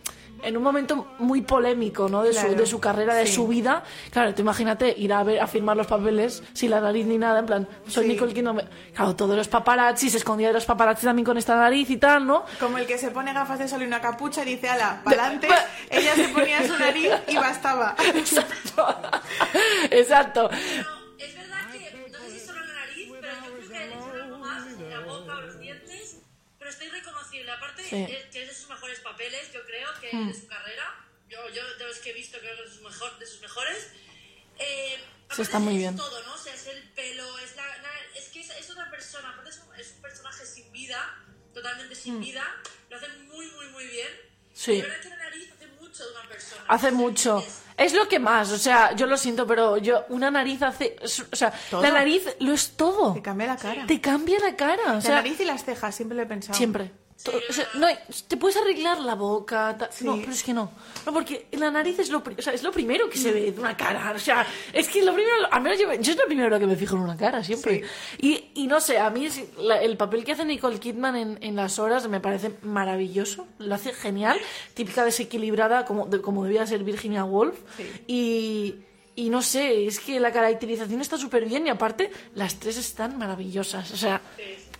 En 0.43 0.57
un 0.57 0.63
momento 0.63 1.13
muy 1.19 1.41
polémico, 1.41 2.09
¿no? 2.09 2.23
De, 2.23 2.31
Claro, 2.31 2.49
su, 2.51 2.55
de 2.55 2.65
su 2.65 2.79
carrera, 2.79 3.13
de 3.15 3.27
sí. 3.27 3.33
su 3.33 3.47
vida. 3.47 3.83
Claro, 4.11 4.33
tú 4.33 4.41
imagínate 4.41 4.93
ir 4.97 5.13
a 5.13 5.23
ver 5.23 5.39
a 5.39 5.47
firmar 5.47 5.77
los 5.77 5.87
papeles 5.87 6.41
sin 6.53 6.71
la 6.71 6.81
nariz 6.81 7.05
ni 7.05 7.17
nada, 7.17 7.39
en 7.39 7.45
plan, 7.45 7.67
soy 7.87 8.05
Sí. 8.05 8.09
Nicole 8.13 8.33
Kidman. 8.33 8.55
me- 8.55 8.67
Claro, 8.93 9.15
todos 9.15 9.35
los 9.35 9.47
paparazzi 9.47 10.09
se 10.09 10.17
escondía 10.17 10.47
de 10.47 10.53
los 10.53 10.65
paparazzi 10.65 11.05
también 11.05 11.25
con 11.25 11.37
esta 11.37 11.55
nariz 11.55 11.89
y 11.89 11.97
tal, 11.97 12.25
¿no? 12.25 12.45
Como 12.59 12.77
el 12.77 12.87
que 12.87 12.97
se 12.97 13.11
pone 13.11 13.33
gafas 13.33 13.59
de 13.59 13.67
sol 13.67 13.81
y 13.83 13.85
una 13.85 14.01
capucha 14.01 14.41
y 14.43 14.55
dice, 14.55 14.69
ala, 14.69 15.01
pa'lante. 15.03 15.47
Pa- 15.47 15.65
Ella 15.89 16.15
se 16.15 16.27
ponía 16.29 16.65
su 16.67 16.77
nariz 16.77 17.11
y 17.27 17.35
bastaba. 17.37 17.95
Exacto. 19.91 20.49
Pero 20.49 20.89
es 21.19 21.35
verdad 21.35 21.71
que, 21.71 22.09
no 22.11 22.17
sé 22.19 22.31
si 22.31 22.45
solo 22.45 22.59
la 22.65 22.73
nariz, 22.73 23.09
pero 23.19 23.33
yo 23.33 23.57
creo 23.57 23.69
que 23.69 23.73
le 23.87 23.93
echan 23.93 24.21
algo 24.21 24.37
más, 24.39 24.65
la 24.79 24.99
boca 25.01 25.35
o 25.37 25.41
los 25.41 25.59
dientes, 25.59 26.17
pero 26.57 26.69
está 26.71 26.85
irreconocible. 26.85 27.51
Aparte, 27.51 27.83
Sí. 27.83 28.05
Que 28.31 28.41
es 28.43 28.47
de 28.47 28.50
papeles, 29.21 29.51
yo 29.53 29.59
creo, 29.65 29.87
que 29.99 30.17
de 30.27 30.33
su 30.33 30.47
carrera. 30.47 30.83
Yo, 31.29 31.37
yo 31.53 31.61
de 31.77 31.85
los 31.87 31.97
que 31.99 32.09
he 32.09 32.13
visto, 32.13 32.37
creo 32.39 32.55
que 32.57 32.63
es 32.63 32.81
mejor, 32.81 33.17
de 33.19 33.25
sus 33.25 33.41
mejores. 33.41 33.87
Eh, 34.59 34.97
aparte 35.25 35.41
está 35.43 35.59
muy 35.59 35.73
es 35.75 35.79
bien. 35.79 35.95
todo, 35.95 36.23
¿no? 36.23 36.33
O 36.33 36.37
sea, 36.37 36.53
es 36.53 36.67
el 36.67 36.81
pelo, 36.91 37.39
es 37.39 37.55
la... 37.55 37.65
la- 37.65 38.17
es 38.17 38.27
que 38.29 38.41
es, 38.41 38.49
es 38.49 38.69
otra 38.69 38.89
persona, 38.91 39.29
aparte 39.29 39.49
es 39.49 39.59
un, 39.59 39.73
es 39.75 39.93
un 39.95 40.01
personaje 40.01 40.45
sin 40.45 40.71
vida, 40.71 40.97
totalmente 41.53 41.95
sin 41.95 42.19
vida. 42.19 42.43
Lo 42.89 42.97
hace 42.97 43.07
muy, 43.27 43.47
muy, 43.51 43.67
muy 43.69 43.87
bien. 43.87 44.07
Hmm. 44.09 44.51
Sí. 44.53 44.81
Verdad 44.81 44.99
que 45.01 45.09
la 45.09 45.15
nariz 45.17 45.49
hace 45.55 45.67
mucho 45.79 46.03
de 46.05 46.11
una 46.11 46.27
persona. 46.27 46.63
Hace 46.67 46.91
mucho. 46.91 47.43
Es- 47.77 47.93
lo 47.93 48.07
que 48.07 48.19
más, 48.19 48.51
o 48.51 48.57
sea, 48.59 48.93
yo 48.95 49.07
lo 49.07 49.17
siento, 49.17 49.47
pero 49.47 49.77
yo, 49.77 50.05
una 50.09 50.29
nariz 50.29 50.61
hace. 50.61 50.95
O 51.01 51.07
sea, 51.35 51.51
Todo. 51.69 51.81
la 51.81 51.89
nariz 51.91 52.23
lo 52.39 52.53
es 52.53 52.75
todo. 52.77 53.13
Te 53.13 53.21
cambia 53.21 53.47
la 53.47 53.57
cara. 53.57 53.87
Te 53.87 53.99
cambia 54.01 54.37
la 54.39 54.55
cara. 54.55 54.83
O 54.91 54.95
La 54.95 55.01
sea, 55.01 55.15
nariz 55.15 55.39
y 55.39 55.45
las 55.45 55.63
cejas, 55.63 55.95
siempre 55.95 56.15
lo 56.17 56.23
he 56.23 56.27
pensado. 56.27 56.55
Siempre. 56.57 56.91
To- 57.23 57.31
o 57.49 57.53
sea, 57.53 57.67
no 57.75 57.87
te 58.27 58.35
puedes 58.37 58.57
arreglar 58.57 58.99
la 58.99 59.15
boca, 59.15 59.77
Sí. 59.91 60.05
no, 60.05 60.17
pero 60.19 60.31
es 60.31 60.41
que 60.43 60.53
no. 60.53 60.71
No, 61.05 61.13
porque 61.13 61.47
la 61.51 61.69
nariz 61.69 61.99
es 61.99 62.09
lo, 62.09 62.19
o 62.19 62.41
sea, 62.41 62.53
es 62.53 62.63
lo 62.63 62.71
primero 62.71 63.09
que 63.09 63.17
se 63.17 63.31
ve 63.31 63.51
de 63.51 63.59
una 63.59 63.77
cara. 63.77 64.11
O 64.15 64.19
sea, 64.19 64.45
es 64.73 64.87
que 64.87 65.03
lo 65.03 65.13
primero, 65.13 65.35
al 65.51 65.61
menos 65.61 65.79
yo, 65.79 65.93
yo 65.93 66.11
es 66.13 66.17
lo 66.17 66.25
primero 66.25 66.59
que 66.59 66.65
me 66.65 66.75
fijo 66.75 66.95
en 66.95 67.03
una 67.03 67.17
cara, 67.17 67.43
siempre. 67.43 67.83
Y, 68.19 68.45
y 68.55 68.67
no 68.67 68.79
sé, 68.81 68.97
a 68.97 69.09
mí 69.09 69.25
es- 69.27 69.41
la- 69.57 69.81
el 69.81 69.97
papel 69.97 70.23
que 70.23 70.31
hace 70.31 70.45
Nicole 70.45 70.79
Kidman 70.79 71.15
en, 71.15 71.37
en 71.41 71.55
las 71.55 71.77
horas 71.79 72.07
me 72.07 72.19
parece 72.19 72.53
maravilloso. 72.63 73.47
Lo 73.59 73.75
hace 73.75 73.93
genial. 73.93 74.39
Típica 74.73 75.05
desequilibrada, 75.05 75.85
como, 75.85 76.07
de- 76.07 76.21
como 76.21 76.43
debía 76.43 76.65
ser 76.65 76.83
Virginia 76.83 77.23
Woolf. 77.23 77.55
Y. 78.07 78.75
Y 79.13 79.29
no 79.29 79.41
sé, 79.41 79.85
es 79.87 79.99
que 79.99 80.21
la 80.21 80.31
caracterización 80.31 81.01
está 81.01 81.17
súper 81.17 81.43
bien 81.45 81.67
y 81.67 81.69
aparte 81.69 82.09
las 82.33 82.55
tres 82.61 82.77
están 82.77 83.17
maravillosas. 83.17 83.91
O 83.91 83.97
sea, 83.97 84.21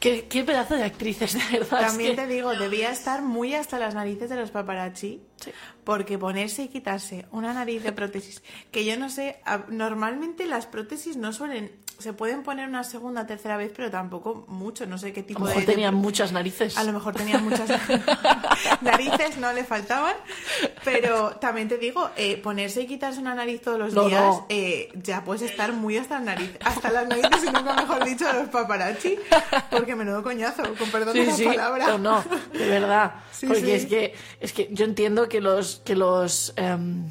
qué, 0.02 0.28
qué 0.28 0.44
pedazo 0.44 0.76
de 0.76 0.84
actrices, 0.84 1.34
de 1.34 1.60
verdad. 1.60 1.82
es 1.82 1.88
También 1.88 2.16
que- 2.18 2.24
te 2.24 2.28
digo, 2.28 2.52
debía 2.56 2.92
estar 2.92 3.22
muy 3.22 3.54
hasta 3.56 3.80
las 3.80 3.96
narices 3.96 4.30
de 4.30 4.36
los 4.36 4.52
paparazzi. 4.52 5.22
Sí. 5.44 5.52
Porque 5.84 6.18
ponerse 6.18 6.64
y 6.64 6.68
quitarse 6.68 7.26
una 7.32 7.54
nariz 7.54 7.84
de 7.84 7.92
prótesis, 7.92 8.42
que 8.72 8.86
yo 8.86 8.98
no 8.98 9.10
sé, 9.10 9.40
a- 9.46 9.66
normalmente 9.70 10.46
las 10.46 10.68
prótesis 10.68 11.18
no 11.18 11.34
suelen, 11.34 11.72
se 11.98 12.14
pueden 12.14 12.42
poner 12.44 12.68
una 12.68 12.84
segunda, 12.84 13.26
tercera 13.28 13.58
vez, 13.58 13.72
pero 13.76 13.92
tampoco 13.92 14.46
mucho, 14.48 14.86
no 14.88 14.98
sé 14.98 15.12
qué 15.14 15.22
A 15.22 15.26
tipo 15.26 15.40
lo 15.42 15.46
de... 15.48 15.52
mejor 15.56 15.66
de- 15.68 15.74
tenían 15.74 15.96
muchas 15.96 16.32
narices. 16.32 16.78
A 16.78 16.84
lo 16.84 16.94
mejor 16.94 17.16
tenían 17.16 17.44
muchas 17.44 17.70
narices, 18.82 19.38
no 19.38 19.54
le 19.54 19.64
faltaban, 19.64 20.16
pero 20.84 21.32
también 21.38 21.68
te 21.68 21.78
digo, 21.78 22.10
eh, 22.16 22.38
ponerse 22.38 22.82
y 22.82 22.88
quitarse 22.88 23.20
una 23.20 23.36
nariz 23.36 23.62
todos 23.62 23.80
los 23.80 23.94
No, 23.94 24.08
días, 24.08 24.22
no. 24.22 24.46
eh, 24.50 24.90
ya 24.96 25.24
puedes 25.24 25.42
estar 25.44 25.74
muy 25.74 25.98
hasta 25.98 26.16
las 26.16 26.24
narices, 26.26 26.58
hasta 26.64 26.92
las 26.92 27.08
narices, 27.08 27.44
y 27.44 27.48
nunca 27.52 27.74
mejor 27.74 28.04
dicho, 28.06 28.26
de 28.26 28.34
los 28.34 28.50
paparazzi, 28.50 29.18
porque 29.70 29.96
menudo 29.96 30.24
coñazo, 30.24 30.64
con 30.78 30.90
perdón 30.92 31.14
de 31.16 31.22
Sí, 31.22 31.28
la 31.28 31.36
sí, 31.36 31.46
palabra. 31.46 31.88
no, 31.88 31.98
no, 31.98 32.24
de 32.54 32.68
verdad. 32.68 33.16
Porque 33.48 33.76
es 33.76 33.86
que 33.88 34.14
es 34.40 34.54
que 34.54 34.68
yo 34.72 34.86
entiendo 34.86 35.28
que 35.28 35.31
los 35.40 35.82
que 35.86 35.96
los 35.96 36.54
em, 36.58 37.10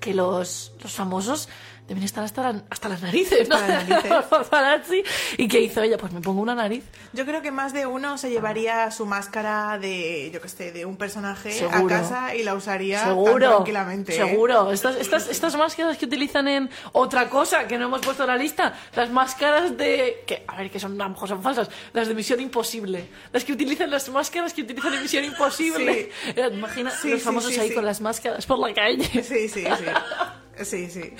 que 0.00 0.12
los, 0.12 0.72
los 0.82 0.92
famosos 0.92 1.48
deben 1.86 2.02
estar 2.02 2.24
hasta, 2.24 2.42
la- 2.52 2.62
hasta 2.70 2.88
las 2.88 3.02
narices, 3.02 3.48
¿no? 3.48 3.56
Hasta 3.56 3.68
las 3.68 3.88
narices. 3.88 4.12
Paparazzi. 4.30 5.02
¿Y 5.36 5.48
qué 5.48 5.60
hizo 5.60 5.82
ella? 5.82 5.98
Pues 5.98 6.12
me 6.12 6.20
pongo 6.20 6.40
una 6.40 6.54
nariz. 6.54 6.84
Yo 7.12 7.26
creo 7.26 7.42
que 7.42 7.50
más 7.50 7.72
de 7.72 7.86
uno 7.86 8.16
se 8.18 8.30
llevaría 8.30 8.90
su 8.90 9.04
máscara 9.06 9.78
de, 9.78 10.30
yo 10.32 10.40
que 10.40 10.48
sé, 10.48 10.72
de 10.72 10.84
un 10.86 10.96
personaje 10.96 11.52
Seguro. 11.52 11.94
a 11.94 12.00
casa 12.00 12.34
y 12.34 12.42
la 12.42 12.54
usaría 12.54 13.00
tan 13.00 13.08
Seguro, 13.10 13.50
tranquilamente. 13.56 14.12
¿eh? 14.12 14.16
seguro. 14.16 14.72
Estas, 14.72 14.96
estas, 14.96 15.28
estas 15.28 15.56
máscaras 15.56 15.98
que 15.98 16.06
utilizan 16.06 16.48
en 16.48 16.70
otra 16.92 17.28
cosa 17.28 17.66
que 17.68 17.76
no 17.78 17.84
hemos 17.86 18.00
puesto 18.00 18.22
en 18.24 18.28
la 18.30 18.36
lista, 18.36 18.74
las 18.96 19.10
máscaras 19.10 19.76
de 19.76 20.22
que 20.26 20.44
a 20.46 20.56
ver 20.56 20.70
que 20.70 20.80
son 20.80 21.00
a 21.00 21.04
lo 21.04 21.10
mejor 21.10 21.28
son 21.28 21.42
falsas, 21.42 21.68
las 21.92 22.08
de 22.08 22.14
Misión 22.14 22.40
Imposible, 22.40 23.08
las 23.32 23.44
que 23.44 23.52
utilizan 23.52 23.90
las 23.90 24.08
máscaras 24.08 24.54
que 24.54 24.62
utilizan 24.62 24.94
en 24.94 25.02
Misión 25.02 25.24
Imposible. 25.24 26.10
Eh, 26.34 26.50
Imagina 26.52 26.90
Sí, 26.90 27.10
los 27.10 27.20
sí, 27.20 27.24
famosos 27.24 27.52
sí, 27.52 27.60
ahí 27.60 27.68
sí. 27.68 27.74
con 27.74 27.84
las 27.84 28.00
máscaras 28.00 28.46
por 28.46 28.58
la 28.58 28.72
calle. 28.72 29.04
Sí, 29.22 29.22
sí, 29.22 29.48
sí. 29.48 29.64
Sí, 30.62 30.88
sí. 30.90 31.14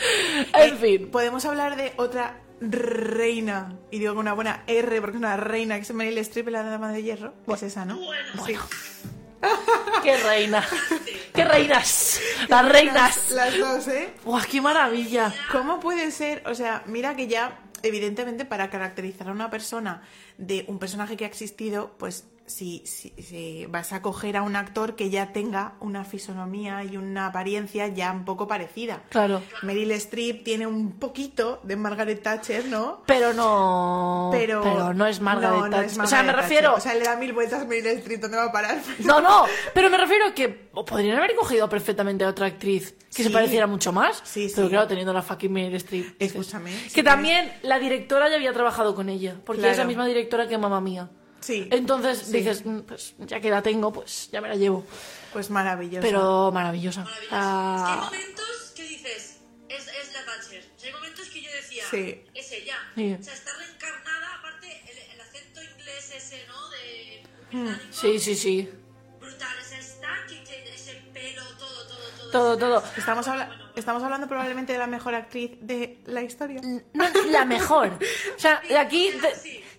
En 0.55 0.79
fin. 0.79 1.11
Podemos 1.11 1.45
hablar 1.45 1.77
de 1.77 1.93
otra 1.97 2.41
reina, 2.61 3.77
y 3.91 3.99
digo 3.99 4.15
con 4.15 4.21
una 4.23 4.33
buena 4.33 4.65
R 4.67 5.01
porque 5.01 5.17
es 5.17 5.21
una 5.21 5.37
reina, 5.37 5.77
que 5.77 5.83
es 5.83 5.93
Meryl 5.93 6.19
Streep 6.19 6.49
la 6.49 6.63
Dama 6.63 6.93
de 6.93 7.03
Hierro. 7.03 7.35
Es 7.49 7.63
esa, 7.63 7.85
¿no? 7.85 7.99
Sí. 8.47 8.57
¡Qué 10.03 10.17
reina! 10.17 10.67
¡Qué 11.35 11.45
reinas! 11.45 12.19
¡Las 12.49 12.67
reinas! 12.67 13.31
Las, 13.31 13.31
las 13.31 13.59
dos, 13.59 13.89
¿eh? 13.89 14.15
¡Guau, 14.25 14.43
qué 14.51 14.61
maravilla! 14.63 15.35
¿Cómo 15.53 15.81
puede 15.81 16.11
ser? 16.13 16.43
O 16.47 16.55
sea, 16.55 16.83
mira 16.87 17.15
que 17.15 17.27
ya, 17.27 17.61
evidentemente, 17.83 18.47
para 18.47 18.71
caracterizar 18.71 19.29
a 19.29 19.33
una 19.33 19.51
persona 19.51 20.03
de 20.39 20.65
un 20.69 20.79
personaje 20.79 21.19
que 21.19 21.25
ha 21.25 21.29
existido, 21.29 21.95
pues 21.99 22.25
si, 22.47 22.83
si, 22.85 23.11
si 23.23 23.67
vas 23.67 23.93
a 23.93 24.03
coger 24.03 24.37
a 24.37 24.43
un 24.43 24.55
actor 24.57 24.97
que 24.97 25.09
ya 25.11 25.33
tenga 25.33 25.75
una 25.81 26.05
fisonomía 26.05 26.85
y 26.85 26.97
una 26.97 27.27
apariencia 27.27 27.87
ya 27.89 28.13
un 28.13 28.25
poco 28.25 28.47
parecida. 28.47 29.03
Claro. 29.09 29.43
Meryl 29.63 29.91
Streep 29.93 30.45
tiene 30.45 30.67
un 30.67 30.93
poquito 30.99 31.61
de 31.63 31.77
Margaret 31.77 32.23
Thatcher, 32.23 32.67
¿no? 32.67 33.03
Pero 33.07 33.33
no. 33.33 34.29
Pero, 34.33 34.93
no 34.93 35.07
es 35.07 35.21
Margaret 35.21 35.51
no, 35.59 35.65
no 35.69 35.71
Thatcher. 35.71 35.91
es 35.93 35.99
o 35.99 36.07
sea, 36.07 36.23
me 36.23 36.33
refiero. 36.33 36.75
Thatcher. 36.75 36.79
O 36.79 36.81
sea, 36.93 36.95
le 36.95 37.05
da 37.05 37.17
mil 37.17 37.33
vueltas 37.33 37.63
a 37.63 37.65
Meryl 37.65 37.87
Streep, 37.99 38.21
¿dónde 38.21 38.37
va 38.37 38.45
a 38.45 38.53
parar? 38.53 38.79
No, 39.05 39.21
no, 39.21 39.45
pero 39.75 39.91
me 39.91 39.97
refiero 39.97 40.27
a 40.27 40.35
que 40.35 40.49
podrían 40.49 41.17
haber 41.19 41.35
cogido 41.35 41.69
perfectamente 41.69 42.25
a 42.25 42.29
otra 42.29 42.47
actriz 42.47 42.95
que 43.15 43.23
se 43.23 43.31
pareciera 43.31 43.67
mucho 43.67 43.93
más. 43.93 44.21
Sí, 44.25 44.51
Pero 44.55 44.67
sí. 44.67 44.71
claro, 44.73 44.87
teniendo 44.89 45.13
la 45.13 45.23
fucking 45.23 45.53
Meryl 45.53 45.77
Streep. 45.77 46.17
Escúchame, 46.21 46.73
Que 46.93 47.03
también 47.03 47.53
la 47.63 47.79
directora 47.79 48.29
ya 48.29 48.37
había 48.37 48.53
trabajado 48.53 48.95
con 48.95 49.09
ella. 49.09 49.37
Porque 49.45 49.61
Claro. 49.61 49.73
es 49.73 49.79
la 49.79 49.85
misma 49.85 50.07
directora 50.07 50.49
que 50.49 50.59
Mamma 50.59 50.81
Mía. 50.81 51.09
Sí. 51.45 51.69
Entonces 51.71 52.19
Sí. 52.21 52.33
dices, 52.39 52.65
"Mm, 52.65 52.81
pues 52.81 53.15
ya 53.19 53.39
que 53.41 53.51
la 53.51 53.61
tengo, 53.63 53.93
pues 53.93 54.31
ya 54.33 54.41
me 54.41 54.49
la 54.49 54.55
llevo. 54.57 54.87
Pues 55.33 55.51
maravilloso. 55.51 56.01
Pero 56.01 56.51
maravillosa. 56.53 57.05
Ah, 57.31 57.77
Es 57.77 57.85
que 57.85 57.93
hay 57.93 58.23
momentos 58.23 58.73
que 58.75 58.83
dices, 58.85 59.41
es, 59.69 59.87
es 59.89 60.13
la 60.15 60.25
Thatcher. 60.25 60.65
O 60.75 60.79
sea, 60.81 60.89
hay 60.89 60.95
momentos 60.95 61.29
que 61.29 61.43
yo 61.43 61.51
decía, 61.53 61.85
Sí. 61.91 62.23
es 62.35 62.53
ella. 62.53 62.77
Sí. 62.95 63.17
O 63.21 63.23
sea, 63.23 63.35
está 63.35 63.51
reencarnada, 63.59 64.35
aparte 64.39 64.83
el, 64.91 64.99
el 65.15 65.21
acento 65.21 65.63
inglés 65.63 66.13
ese, 66.17 66.47
¿no? 66.47 66.71
De 66.71 67.23
Hmm. 67.53 67.65
británico. 67.67 67.93
sí, 67.93 68.19
sí, 68.21 68.35
sí. 68.37 68.71
Brutal, 69.21 69.57
ese 69.61 69.79
está, 69.81 70.09
que, 70.29 70.43
que 70.45 70.75
ese 70.75 70.95
pelo, 71.13 71.43
todo, 71.59 71.87
todo, 71.89 72.09
todo. 72.19 72.31
Todo, 72.31 72.59
todo. 72.59 72.85
Estamos, 72.97 73.29
habla- 73.29 73.71
estamos 73.77 74.03
hablando 74.03 74.27
probablemente 74.29 74.73
de 74.73 74.79
la 74.79 74.87
mejor 74.87 75.15
actriz 75.15 75.53
de 75.61 75.99
la 76.07 76.23
historia. 76.23 76.61
No, 76.95 77.05
la 77.27 77.45
mejor. 77.45 77.99
O 78.37 78.39
sea, 78.41 78.61
de 78.67 78.79
aquí 78.79 79.11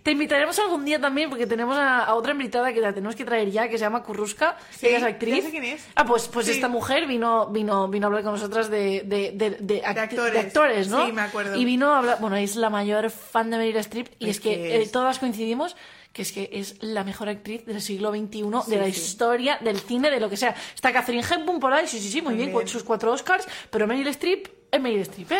te 0.06 0.12
invitaremos 0.12 0.60
algún 0.60 0.86
día 0.86 1.01
también 1.01 1.32
porque 1.32 1.47
tenemos 1.47 1.76
a, 1.76 2.03
a 2.03 2.14
otra 2.14 2.34
invitada 2.34 2.72
que 2.72 2.80
la 2.80 2.93
tenemos 2.93 3.16
que 3.16 3.26
traer 3.26 3.49
ya, 3.49 3.68
que 3.68 3.80
se 3.80 3.86
llama 3.86 4.03
Kurruska, 4.03 4.56
Sí, 4.70 4.86
ella 4.86 4.97
es 4.99 5.03
actriz. 5.03 5.36
ya 5.38 5.41
sé 5.41 5.49
quién 5.49 5.64
es. 5.64 5.84
Ah, 5.95 6.06
pues, 6.06 6.28
pues 6.28 6.45
Sí. 6.45 6.51
esta 6.51 6.68
mujer 6.68 7.08
vino, 7.08 7.47
vino, 7.47 7.88
vino 7.88 8.06
a 8.06 8.10
hablar 8.10 8.22
con 8.22 8.34
nosotras 8.34 8.70
de, 8.70 9.01
de, 9.03 9.32
de, 9.60 9.82
actores. 9.84 10.32
de 10.34 10.39
actores, 10.39 10.88
¿no? 10.89 11.08
Sí, 11.08 11.12
me 11.12 11.24
acuerdo. 11.24 11.56
Y 11.56 11.66
vino 11.66 11.91
a 11.91 11.97
hablar, 11.97 12.20
bueno, 12.22 12.36
es 12.36 12.56
la 12.56 12.70
mayor 12.70 13.10
fan 13.10 13.49
de 13.49 13.58
Meryl 13.58 13.78
Streep 13.78 14.10
y 14.20 14.26
es, 14.30 14.36
Es 14.38 14.41
que, 14.41 14.80
eh, 14.84 14.88
todas 14.93 15.18
coincidimos 15.18 15.76
que 16.14 16.22
es 16.22 16.32
que 16.32 16.49
es 16.53 16.76
la 16.84 17.03
mejor 17.03 17.28
actriz 17.28 17.66
del 17.66 17.82
siglo 17.82 18.12
XXI, 18.12 18.43
de 18.68 18.78
la 18.78 18.86
sí. 18.86 18.91
historia, 18.91 19.58
del 19.62 19.80
cine, 19.80 20.12
de 20.12 20.20
lo 20.20 20.30
que 20.30 20.38
sea. 20.38 20.53
Está 20.76 20.93
Catherine 20.93 21.24
Hepburn 21.28 21.60
por 21.60 21.74
ahí, 21.74 21.88
sí, 21.88 21.99
sí, 21.99 22.12
sí, 22.12 22.22
muy 22.22 22.36
bien, 22.36 22.53
con 22.53 22.68
sus 22.68 22.84
cuatro 22.84 23.12
Oscars, 23.12 23.47
pero 23.72 23.88
Meryl 23.88 24.08
Streep 24.10 24.47
es 24.72 24.80
Meryl 24.80 25.01
Streep, 25.01 25.32
¿eh? 25.32 25.38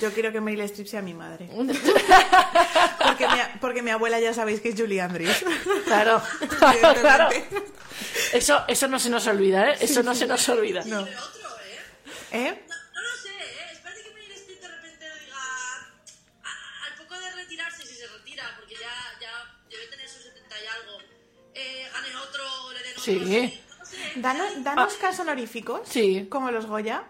Yo 0.00 0.12
quiero 0.12 0.30
que 0.32 0.40
Meryl 0.40 0.60
Streep 0.62 0.86
sea 0.88 1.02
mi 1.02 1.12
madre. 1.14 1.48
Porque 3.26 3.36
mi, 3.36 3.58
porque 3.60 3.82
mi 3.82 3.90
abuela 3.90 4.20
ya 4.20 4.34
sabéis 4.34 4.60
que 4.60 4.70
es 4.70 4.74
Julie 4.80 5.00
Andrews. 5.00 5.44
Claro, 5.84 6.22
claro. 7.00 7.28
Eso, 8.32 8.64
eso 8.68 8.88
no 8.88 8.98
se 8.98 9.10
nos 9.10 9.26
olvida, 9.26 9.70
¿eh? 9.72 9.76
Eso 9.80 10.02
no 10.02 10.14
se 10.14 10.26
nos 10.26 10.48
olvida. 10.48 10.82
No. 10.84 11.06
¿eh? 11.06 11.14
¿Eh? 12.32 12.64
No, 12.68 12.74
no 12.94 13.02
lo 13.02 13.16
sé, 13.22 13.28
¿eh? 13.28 13.72
Espérate 13.72 14.02
que 14.02 14.10
Meryl 14.14 14.32
Streep 14.32 14.60
de 14.60 14.68
repente 14.68 15.04
diga... 15.20 15.36
a- 16.44 16.86
al 16.86 16.94
poco 16.98 17.18
de 17.20 17.30
retirarse, 17.32 17.86
si 17.86 17.94
se 17.94 18.06
retira, 18.06 18.44
porque 18.58 18.74
ya, 18.74 18.90
ya 19.20 19.30
debe 19.70 19.86
tener 19.88 20.08
sus 20.08 20.22
70 20.22 20.56
y 20.62 20.66
algo, 20.66 20.98
eh, 21.54 21.88
gane 21.92 22.16
otro, 22.16 22.72
le 22.72 22.78
den 22.82 22.92
otro... 22.92 23.02
Sí. 23.04 23.60
Danos, 24.16 24.64
danos 24.64 24.94
casos 24.94 25.20
honoríficos. 25.20 25.80
Ah. 25.84 25.88
Sí. 25.90 26.26
Como 26.30 26.50
los 26.50 26.66
Goya. 26.66 27.04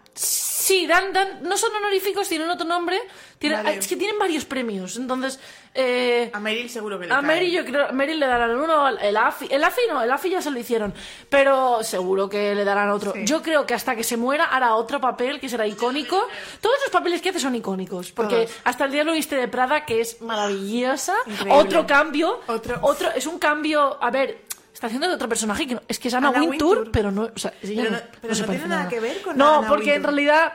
Sí, 0.63 0.87
dan, 0.87 1.13
dan, 1.13 1.43
no 1.43 1.57
son 1.57 1.75
honoríficos, 1.75 2.29
tienen 2.29 2.49
otro 2.49 2.65
nombre. 2.65 3.01
Tienen, 3.41 3.65
Vale. 3.65 3.79
Es 3.79 3.89
que 3.89 3.97
tienen 3.97 4.17
varios 4.17 4.45
premios. 4.45 4.97
Entonces, 4.97 5.41
eh, 5.75 6.31
A 6.33 6.39
Meryl 6.39 6.71
seguro 6.71 7.01
que 7.01 7.07
le 7.07 7.13
a 7.13 7.17
cae. 7.17 7.27
Mary 7.27 7.51
yo 7.51 7.65
creo, 7.65 7.93
Meryl 7.93 8.21
le 8.21 8.27
darán 8.29 8.57
uno, 8.57 8.87
el 8.89 9.17
AFI, 9.17 9.49
el 9.51 9.65
AFI 9.65 9.81
no, 9.89 10.01
el 10.01 10.11
AFI 10.13 10.31
ya 10.31 10.41
se 10.41 10.53
lo 10.53 10.59
hicieron, 10.61 10.95
pero 11.29 11.83
seguro 11.83 12.29
que 12.29 12.55
le 12.55 12.65
darán 12.65 12.91
otro. 12.91 13.13
Sí. 13.13 13.25
Yo 13.25 13.43
creo 13.43 13.67
que 13.67 13.75
hasta 13.75 13.97
que 13.97 14.05
se 14.05 14.17
muera 14.17 14.45
hará 14.45 14.77
otro 14.77 15.01
papel 15.01 15.41
que 15.41 15.49
será 15.49 15.67
icónico. 15.67 16.29
Todos 16.61 16.77
los 16.85 16.91
papeles 16.93 17.21
que 17.21 17.31
hace 17.31 17.41
son 17.41 17.57
icónicos, 17.57 18.13
porque 18.13 18.45
Todos. 18.47 18.57
hasta 18.63 18.85
el 18.85 18.93
diablo 18.93 19.15
viste 19.15 19.35
de 19.35 19.49
Prada, 19.49 19.85
que 19.85 20.01
es 20.01 20.23
maravillosa, 20.23 21.17
Increíble. 21.27 21.55
otro 21.55 21.85
cambio, 21.89 22.41
Otro- 22.47 23.11
es 23.17 23.27
un 23.27 23.41
cambio, 23.41 23.99
a 24.01 24.11
ver, 24.13 24.43
está 24.83 24.89
haciendo 24.89 25.07
de 25.09 25.15
otro 25.15 25.29
personaje 25.29 25.65
que 25.65 25.75
no- 25.77 25.83
es 25.87 25.99
que 26.01 26.09
es 26.09 26.15
Anna, 26.15 26.31
Anna 26.31 26.41
Wintour, 26.43 26.77
Wintour. 26.79 26.91
pero 26.93 27.13
no, 27.13 27.23
o 27.35 27.39
sea, 27.39 27.53
ella 27.63 27.85
Pero 27.85 27.91
no, 27.93 27.99
pero 28.21 28.35
tiene 28.35 28.67
nada 28.67 28.89
que 28.89 28.99
ver 28.99 29.23
con 29.23 29.37
No, 29.39 29.59
Anna 29.61 29.69
porque 29.69 29.95
en 29.95 30.03
realidad 30.03 30.53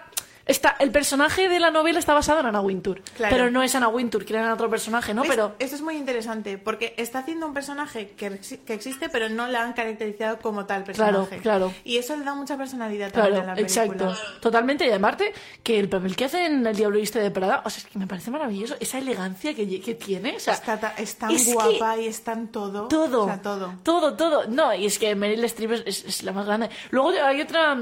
Está, 0.47 0.75
el 0.79 0.91
personaje 0.91 1.49
de 1.49 1.59
la 1.59 1.71
novela 1.71 1.99
está 1.99 2.13
basado 2.13 2.39
en 2.39 2.45
Anna 2.45 2.61
Wintour. 2.61 3.01
Claro. 3.15 3.35
Pero 3.35 3.51
no 3.51 3.63
es 3.63 3.75
Anna 3.75 3.87
Wintour, 3.89 4.25
era 4.29 4.53
otro 4.53 4.69
personaje, 4.69 5.13
¿no? 5.13 5.21
¿Ves? 5.23 5.31
Pero. 5.31 5.55
Esto 5.59 5.75
es 5.75 5.81
muy 5.81 5.95
interesante 5.95 6.57
porque 6.57 6.93
está 6.97 7.19
haciendo 7.19 7.45
un 7.47 7.53
personaje 7.53 8.09
que, 8.11 8.39
que 8.65 8.73
existe, 8.73 9.09
pero 9.09 9.29
no 9.29 9.47
la 9.47 9.63
han 9.63 9.73
caracterizado 9.73 10.39
como 10.39 10.65
tal 10.65 10.83
Claro, 10.83 11.25
personaje. 11.25 11.37
claro. 11.41 11.73
Y 11.83 11.97
eso 11.97 12.15
le 12.15 12.23
da 12.23 12.33
mucha 12.35 12.57
personalidad 12.57 13.11
también 13.11 13.35
a 13.41 13.43
Claro, 13.43 13.61
la 13.61 13.67
película. 13.67 14.05
exacto. 14.13 14.39
Totalmente. 14.41 14.87
Y 14.87 14.91
aparte, 14.91 15.33
que 15.63 15.79
el 15.79 15.89
papel 15.89 16.15
que 16.15 16.25
hace 16.25 16.45
en 16.45 16.65
El 16.65 16.75
Diablo 16.75 16.97
Viste 16.99 17.19
de 17.19 17.31
Prada, 17.31 17.61
o 17.65 17.69
sea, 17.69 17.79
es 17.83 17.85
que 17.89 17.99
me 17.99 18.07
parece 18.07 18.31
maravilloso. 18.31 18.75
Esa 18.79 18.97
elegancia 18.99 19.53
que, 19.53 19.81
que 19.81 19.95
tiene. 19.95 20.35
O 20.37 20.39
sea, 20.39 20.53
Está, 20.53 20.93
es 20.97 21.15
tan 21.17 21.31
es 21.31 21.53
guapa 21.53 21.97
y 21.97 22.07
es 22.07 22.23
tan 22.23 22.47
todo. 22.47 22.87
Todo. 22.87 23.23
O 23.23 23.25
sea, 23.27 23.41
todo. 23.41 23.73
Todo, 23.83 24.13
todo. 24.15 24.47
No, 24.47 24.73
y 24.73 24.85
es 24.85 24.97
que 24.97 25.13
Meryl 25.15 25.43
Streep 25.45 25.71
es, 25.71 25.83
es- 25.85 26.05
es 26.05 26.23
la 26.23 26.31
más 26.31 26.45
grande. 26.45 26.69
Luego 26.91 27.09
hay 27.21 27.41
otra. 27.41 27.77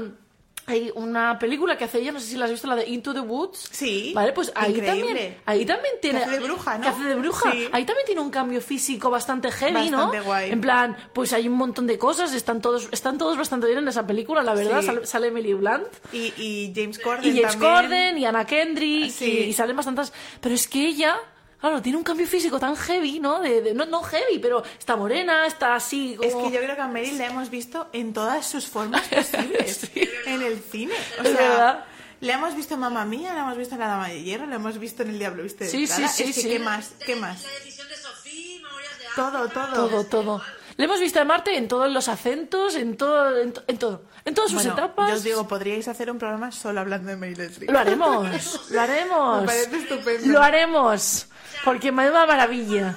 Hay 0.68 0.90
una 0.96 1.38
película 1.38 1.78
que 1.78 1.84
hace 1.84 2.00
ella, 2.00 2.10
no 2.10 2.18
sé 2.18 2.26
si 2.26 2.36
la 2.36 2.46
has 2.46 2.50
visto, 2.50 2.66
la 2.66 2.74
de 2.74 2.88
Into 2.88 3.14
the 3.14 3.20
Woods. 3.20 3.68
Sí, 3.70 4.12
Vale, 4.14 4.32
pues 4.32 4.50
ahí 4.56 4.72
increíble. 4.72 5.06
también. 5.06 5.36
Ahí 5.46 5.64
también 5.64 5.94
tiene. 6.02 6.18
hace 6.24 6.30
de 6.32 6.38
bruja, 6.40 6.76
¿no? 6.78 6.82
que 6.82 6.88
hace 6.88 7.04
de 7.04 7.14
bruja. 7.14 7.52
Sí. 7.52 7.68
Ahí 7.70 7.84
también 7.84 8.04
tiene 8.06 8.20
un 8.20 8.30
cambio 8.30 8.60
físico 8.60 9.08
bastante 9.08 9.52
heavy, 9.52 9.74
Bastante 9.90 10.18
¿no? 10.18 10.24
guay. 10.24 10.50
En 10.50 10.60
plan, 10.60 10.96
pues 11.12 11.32
hay 11.32 11.46
un 11.46 11.54
montón 11.54 11.86
de 11.86 11.98
cosas, 11.98 12.34
están 12.34 12.60
todos, 12.60 12.88
están 12.90 13.16
todos 13.16 13.38
bastante 13.38 13.68
bien 13.68 13.78
en 13.78 13.86
esa 13.88 14.06
película, 14.06 14.42
la 14.42 14.54
verdad. 14.54 14.80
Sí. 14.80 14.86
Sale, 14.86 15.06
sale 15.06 15.26
Emily 15.28 15.54
Blunt. 15.54 15.86
Y, 16.12 16.32
y 16.36 16.72
James 16.74 16.98
Corden 16.98 17.24
Y 17.24 17.40
James 17.40 17.52
también. 17.52 17.72
Corden, 17.72 18.18
y 18.18 18.24
Anna 18.24 18.44
Kendrick, 18.44 19.10
Sí. 19.12 19.24
y, 19.24 19.42
y 19.44 19.52
salen 19.52 19.76
bastantes. 19.76 20.12
Pero 20.40 20.54
es 20.54 20.66
que 20.66 20.84
ella, 20.88 21.16
claro, 21.60 21.80
tiene 21.82 21.98
un 21.98 22.04
cambio 22.04 22.26
físico 22.26 22.58
tan 22.60 22.76
heavy, 22.76 23.20
¿no? 23.20 23.40
De, 23.40 23.60
de- 23.62 23.74
no, 23.74 23.84
no 23.86 24.02
heavy, 24.02 24.38
pero 24.38 24.62
está 24.78 24.96
morena, 24.96 25.46
está 25.46 25.74
así 25.74 26.14
como. 26.16 26.28
Es 26.28 26.34
que 26.34 26.50
yo 26.56 26.60
creo 26.62 26.76
que 26.76 26.82
a 26.82 26.88
Meryl 26.88 27.18
la 27.18 27.26
hemos 27.26 27.50
visto 27.50 27.88
en 27.92 28.12
todas 28.12 28.46
sus 28.46 28.66
formas 28.66 29.02
posibles. 29.08 29.88
Sí. 29.92 30.08
En 30.26 30.42
el 30.42 30.58
cine. 30.60 30.94
O 31.18 31.22
Es 31.22 31.28
sea, 31.36 31.48
verdad. 31.48 31.84
la 32.20 32.32
hemos 32.34 32.54
visto 32.56 32.74
en 32.74 32.80
Mamma 32.80 33.04
Mía, 33.04 33.32
la 33.34 33.40
hemos 33.40 33.56
visto 33.56 33.74
en 33.74 33.80
La 33.80 33.88
Dama 33.88 34.08
de 34.08 34.22
Hierro, 34.22 34.46
la 34.46 34.56
hemos 34.56 34.78
visto 34.78 35.02
en 35.02 35.10
El 35.10 35.18
Diablo 35.18 35.42
Viste 35.42 35.66
Sí, 35.68 35.86
sí, 35.86 36.06
sí, 36.08 36.22
Es 36.24 36.34
que, 36.36 36.42
sí. 36.42 36.48
¿qué 36.48 36.58
más? 36.58 36.92
¿Qué 37.04 37.16
más? 37.16 37.42
La 37.42 37.50
decisión 37.50 37.88
de 37.88 37.96
Sofía, 37.96 38.56
Memorias 38.62 38.98
de 38.98 39.04
Todo, 39.14 39.48
todo. 39.48 39.88
Todo, 39.88 40.04
todo. 40.04 40.42
Le 40.78 40.84
hemos 40.84 41.00
visto 41.00 41.18
a 41.20 41.24
Marte 41.24 41.56
en 41.56 41.68
todos 41.68 41.90
los 41.90 42.06
acentos, 42.08 42.74
en 42.74 42.98
todo, 42.98 43.34
en, 43.40 43.52
to- 43.54 43.62
en 43.66 43.78
todo. 43.78 44.02
En 44.26 44.34
todas 44.34 44.50
sus 44.50 44.62
Bueno, 44.62 44.74
etapas. 44.74 45.08
yo 45.08 45.14
os 45.16 45.22
digo, 45.22 45.48
podríais 45.48 45.88
hacer 45.88 46.10
un 46.10 46.18
programa 46.18 46.52
solo 46.52 46.80
hablando 46.80 47.08
de 47.08 47.16
Meryl 47.16 47.40
Streep. 47.42 47.70
Lo 47.70 47.78
haremos, 47.78 48.66
lo 48.70 48.80
haremos. 48.82 49.40
Me 49.40 49.46
parece 49.46 49.76
estupendo. 49.78 50.26
Lo 50.26 50.42
haremos. 50.42 51.28
Porque 51.64 51.92
me 51.92 52.04
da 52.04 52.10
una 52.10 52.26
maravilla. 52.26 52.96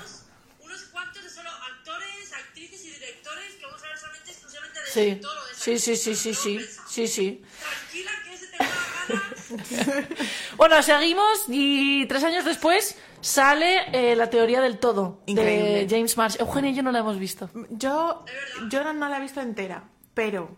Unos 0.64 0.82
cuantos 0.92 1.24
de 1.24 1.30
solo 1.30 1.50
actores, 1.50 2.34
actrices 2.34 2.86
y 2.86 2.92
directores 2.92 3.56
que 3.56 3.66
vamos 3.66 3.82
a 3.82 3.86
hablar 3.86 4.00
solamente 4.00 4.32
exclusivamente 4.32 4.80
de 4.80 5.22
Sí, 5.56 5.78
sí, 5.78 5.96
sí, 5.96 5.96
sí, 5.96 6.16
sí, 6.16 6.34
sí, 6.34 6.60
sí, 6.88 7.08
sí. 7.08 7.44
Tranquila 7.62 8.12
que 8.26 8.34
ese 8.34 8.48
te. 8.48 10.26
Bueno, 10.58 10.84
seguimos 10.84 11.46
y 11.48 12.06
tres 12.08 12.24
años 12.24 12.44
después 12.46 12.98
sale 13.22 13.86
eh, 13.94 14.16
la 14.16 14.30
teoría 14.30 14.60
del 14.62 14.78
todo 14.78 15.22
Increíble. 15.26 15.86
de 15.86 15.88
James 15.90 16.18
Marsh. 16.18 16.36
Eugenia 16.40 16.72
y 16.72 16.76
yo 16.76 16.84
no 16.84 16.92
la 16.92 17.00
hemos 17.00 17.18
visto. 17.18 17.50
Yo, 17.70 18.26
yo 18.70 18.84
no, 18.84 18.94
no 18.94 19.08
la 19.10 19.18
he 19.18 19.22
visto 19.22 19.40
entera, 19.42 19.90
pero 20.14 20.58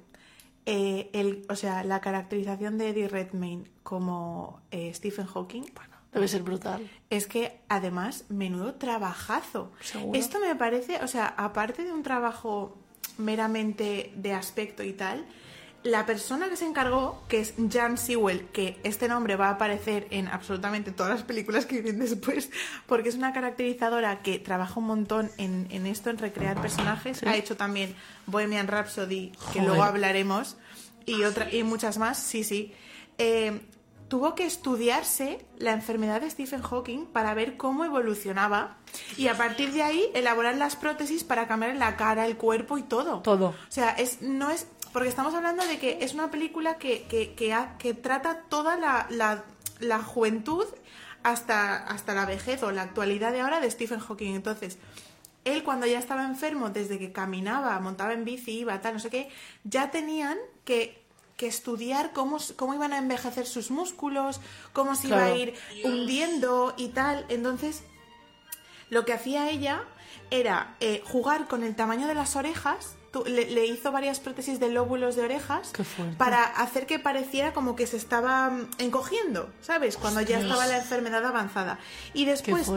eh, 0.65 1.09
el, 1.13 1.45
o 1.49 1.55
sea, 1.55 1.83
la 1.83 2.01
caracterización 2.01 2.77
de 2.79 2.89
Eddie 2.89 3.07
Redmayne 3.09 3.69
como 3.83 4.61
eh, 4.71 4.91
Stephen 4.93 5.27
Hawking 5.27 5.65
Debe 6.13 6.27
ser 6.27 6.43
brutal. 6.43 6.89
es 7.09 7.25
que 7.25 7.59
además 7.69 8.25
menudo 8.29 8.75
trabajazo. 8.75 9.71
Seguro. 9.79 10.19
Esto 10.19 10.39
me 10.39 10.55
parece, 10.55 11.03
o 11.03 11.07
sea, 11.07 11.25
aparte 11.25 11.83
de 11.83 11.93
un 11.93 12.03
trabajo 12.03 12.77
meramente 13.17 14.11
de 14.15 14.33
aspecto 14.33 14.83
y 14.83 14.93
tal, 14.93 15.25
la 15.83 16.05
persona 16.05 16.47
que 16.49 16.57
se 16.57 16.65
encargó, 16.65 17.23
que 17.27 17.39
es 17.39 17.53
Jan 17.71 17.97
Sewell, 17.97 18.47
que 18.49 18.79
este 18.83 19.07
nombre 19.07 19.35
va 19.35 19.47
a 19.47 19.51
aparecer 19.51 20.07
en 20.11 20.27
absolutamente 20.27 20.91
todas 20.91 21.11
las 21.11 21.23
películas 21.23 21.65
que 21.65 21.81
vienen 21.81 21.99
después, 21.99 22.51
porque 22.85 23.09
es 23.09 23.15
una 23.15 23.33
caracterizadora 23.33 24.21
que 24.21 24.37
trabaja 24.37 24.79
un 24.79 24.87
montón 24.87 25.31
en, 25.37 25.67
en 25.71 25.87
esto, 25.87 26.09
en 26.09 26.17
recrear 26.17 26.61
personajes. 26.61 27.23
Ha 27.23 27.35
hecho 27.35 27.57
también 27.57 27.95
Bohemian 28.27 28.67
Rhapsody, 28.67 29.31
que 29.53 29.61
luego 29.61 29.83
hablaremos, 29.83 30.57
y, 31.05 31.23
otra, 31.23 31.51
y 31.51 31.63
muchas 31.63 31.97
más, 31.97 32.19
sí, 32.19 32.43
sí. 32.43 32.73
Eh, 33.17 33.59
tuvo 34.11 34.35
que 34.35 34.43
estudiarse 34.45 35.45
la 35.57 35.71
enfermedad 35.71 36.19
de 36.19 36.29
Stephen 36.29 36.61
Hawking 36.61 37.05
para 37.05 37.33
ver 37.33 37.55
cómo 37.55 37.85
evolucionaba 37.85 38.75
y 39.15 39.29
a 39.29 39.37
partir 39.37 39.71
de 39.71 39.83
ahí 39.83 40.11
elaborar 40.13 40.57
las 40.57 40.75
prótesis 40.75 41.23
para 41.23 41.47
cambiar 41.47 41.77
la 41.77 41.95
cara, 41.95 42.25
el 42.25 42.35
cuerpo 42.35 42.77
y 42.77 42.83
todo. 42.83 43.21
Todo. 43.21 43.47
O 43.47 43.71
sea, 43.71 43.91
es, 43.91 44.21
no 44.21 44.49
es. 44.49 44.67
Porque 44.91 45.07
estamos 45.07 45.33
hablando 45.33 45.65
de 45.65 45.79
que 45.79 45.99
es 46.01 46.13
una 46.13 46.29
película 46.29 46.77
que, 46.77 47.03
que, 47.03 47.33
que, 47.35 47.53
ha- 47.53 47.77
que 47.77 47.93
trata 47.93 48.41
toda 48.49 48.75
la, 48.75 49.07
la, 49.09 49.45
la 49.79 49.99
juventud 50.03 50.65
hasta, 51.23 51.77
hasta 51.77 52.13
la 52.13 52.25
vejez 52.25 52.61
o 52.63 52.71
la 52.71 52.81
actualidad 52.81 53.31
de 53.31 53.39
ahora 53.39 53.61
de 53.61 53.71
Stephen 53.71 54.01
Hawking. 54.01 54.35
Entonces, 54.35 54.77
él 55.45 55.63
cuando 55.63 55.85
ya 55.87 55.99
estaba 55.99 56.25
enfermo, 56.25 56.69
desde 56.69 56.99
que 56.99 57.13
caminaba, 57.13 57.79
montaba 57.79 58.11
en 58.11 58.25
bici, 58.25 58.59
iba, 58.59 58.81
tal, 58.81 58.95
no 58.95 58.99
sé 58.99 59.09
qué, 59.09 59.29
ya 59.63 59.89
tenían 59.89 60.37
que, 60.65 61.00
que 61.41 61.47
estudiar 61.47 62.13
cómo, 62.13 62.37
cómo 62.55 62.75
iban 62.75 62.93
a 62.93 62.99
envejecer 62.99 63.47
sus 63.47 63.71
músculos, 63.71 64.39
cómo 64.73 64.93
se 64.93 65.07
iba 65.07 65.23
a 65.23 65.35
ir 65.35 65.55
hundiendo 65.83 66.75
y 66.77 66.89
tal. 66.89 67.25
Entonces, 67.29 67.81
lo 68.91 69.05
que 69.05 69.13
hacía 69.13 69.49
ella 69.49 69.83
era 70.29 70.75
eh, 70.81 71.01
jugar 71.03 71.47
con 71.47 71.63
el 71.63 71.75
tamaño 71.75 72.05
de 72.05 72.13
las 72.13 72.35
orejas. 72.35 72.95
Tú- 73.11 73.25
le, 73.27 73.49
le 73.51 73.65
hizo 73.65 73.91
varias 73.91 74.21
prótesis 74.21 74.59
de 74.61 74.69
lóbulos 74.69 75.17
de 75.17 75.23
orejas 75.23 75.71
para 76.17 76.43
hacer 76.43 76.85
que 76.85 76.97
pareciera 76.97 77.51
como 77.53 77.75
que 77.75 77.85
se 77.85 77.97
estaba 77.97 78.49
mm, 78.49 78.69
encogiendo, 78.77 79.49
¿sabes? 79.61 79.97
Cuando 79.97 80.21
ya 80.21 80.39
estaba 80.39 80.65
la 80.65 80.77
enfermedad 80.77 81.25
avanzada. 81.25 81.77
Y 82.13 82.23
después, 82.23 82.69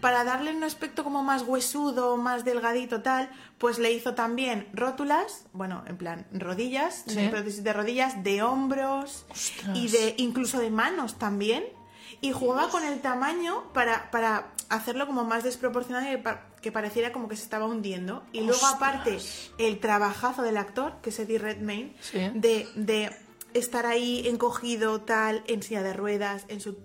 para 0.00 0.22
darle 0.22 0.54
un 0.54 0.62
aspecto 0.62 1.02
como 1.02 1.24
más 1.24 1.42
huesudo, 1.42 2.16
más 2.16 2.44
delgadito, 2.44 3.02
tal, 3.02 3.30
pues 3.58 3.78
le 3.80 3.90
hizo 3.92 4.14
también 4.14 4.68
rótulas, 4.72 5.46
bueno, 5.52 5.82
en 5.86 5.96
plan 5.96 6.26
rodillas, 6.32 7.02
Sí. 7.08 7.26
prótesis 7.28 7.64
de 7.64 7.72
rodillas, 7.72 8.22
de 8.22 8.42
hombros 8.42 9.26
Ostras. 9.30 9.76
y 9.76 9.88
de 9.88 10.14
incluso 10.18 10.60
de 10.60 10.70
manos 10.70 11.18
también. 11.18 11.64
Y 12.20 12.32
jugaba 12.32 12.68
con 12.70 12.84
el 12.84 13.00
tamaño 13.00 13.72
para, 13.72 14.10
para 14.10 14.52
hacerlo 14.68 15.06
como 15.06 15.24
más 15.24 15.44
desproporcionado 15.44 16.12
y 16.12 16.16
pa- 16.16 16.46
que 16.60 16.70
pareciera 16.72 17.12
como 17.12 17.28
que 17.28 17.36
se 17.36 17.42
estaba 17.44 17.66
hundiendo. 17.66 18.24
Y 18.32 18.42
luego, 18.42 18.66
aparte, 18.66 19.18
el 19.58 19.80
trabajazo 19.80 20.42
del 20.42 20.56
actor, 20.56 20.94
que 21.02 21.10
es 21.10 21.18
Eddie 21.18 21.38
Redmayne, 21.38 21.94
Sí. 22.00 22.18
de, 22.34 22.68
de 22.74 23.10
estar 23.54 23.86
ahí 23.86 24.26
encogido, 24.28 25.00
tal, 25.02 25.42
en 25.46 25.62
silla 25.62 25.82
de 25.82 25.92
ruedas, 25.92 26.44
en 26.48 26.60
su... 26.60 26.78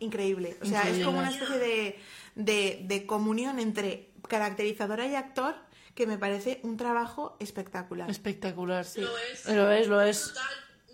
Increíble. 0.00 0.56
O 0.62 0.64
sea, 0.64 0.88
es 0.88 1.04
como 1.04 1.18
una 1.18 1.30
especie 1.30 1.58
de, 1.58 1.98
de, 2.36 2.80
de 2.84 3.06
comunión 3.06 3.58
entre 3.58 4.10
caracterizadora 4.28 5.06
y 5.06 5.14
actor 5.16 5.56
que 5.96 6.06
me 6.06 6.18
parece 6.18 6.60
un 6.62 6.76
trabajo 6.76 7.36
espectacular. 7.40 8.08
Espectacular, 8.08 8.84
sí. 8.84 9.00
Lo 9.00 9.18
es. 9.18 9.46
Lo 9.46 9.70
es, 9.72 9.88
lo 9.88 10.00
es. 10.00 10.24
Brutal. 10.26 10.44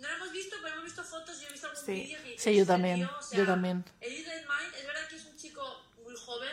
No 0.01 0.07
lo 0.09 0.15
hemos 0.15 0.31
visto, 0.31 0.54
visto 0.95 1.03
fotos 1.03 1.41
y 1.41 1.45
he 1.45 1.49
visto 1.51 1.67
algún 1.67 1.85
Sí. 1.85 1.91
vídeo. 1.93 2.19
y 2.35 2.37
Sí, 2.39 2.55
yo 2.55 2.65
también, 2.65 2.95
tío, 2.97 3.09
o 3.17 3.21
sea, 3.21 3.37
yo 3.39 3.45
también. 3.45 3.83
Eddie 4.01 4.23
Redmayne, 4.23 4.77
es 4.79 4.87
verdad 4.87 5.07
que 5.09 5.15
es 5.17 5.25
un 5.25 5.35
chico 5.37 5.61
muy 6.03 6.15
joven, 6.15 6.49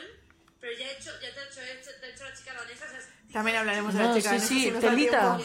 pero 0.61 0.73
ya, 0.79 0.87
he 0.89 0.93
hecho, 0.99 1.11
ya 1.23 1.33
te 1.33 1.41
ha 1.41 1.45
hecho, 1.45 1.91
te 2.01 2.07
ha 2.07 2.09
hecho 2.11 2.25
la 2.25 2.35
chica 2.35 2.53
danesa. 2.55 2.85
o 2.87 2.89
sea, 2.89 3.33
También 3.33 3.57
hablaremos 3.59 3.95
de 3.95 4.01
No, 4.03 4.09
la 4.09 4.15
chica. 4.17 4.39
sí, 4.41 4.71
danesa, 4.71 4.81
sí, 4.81 4.97
telita. 4.97 5.39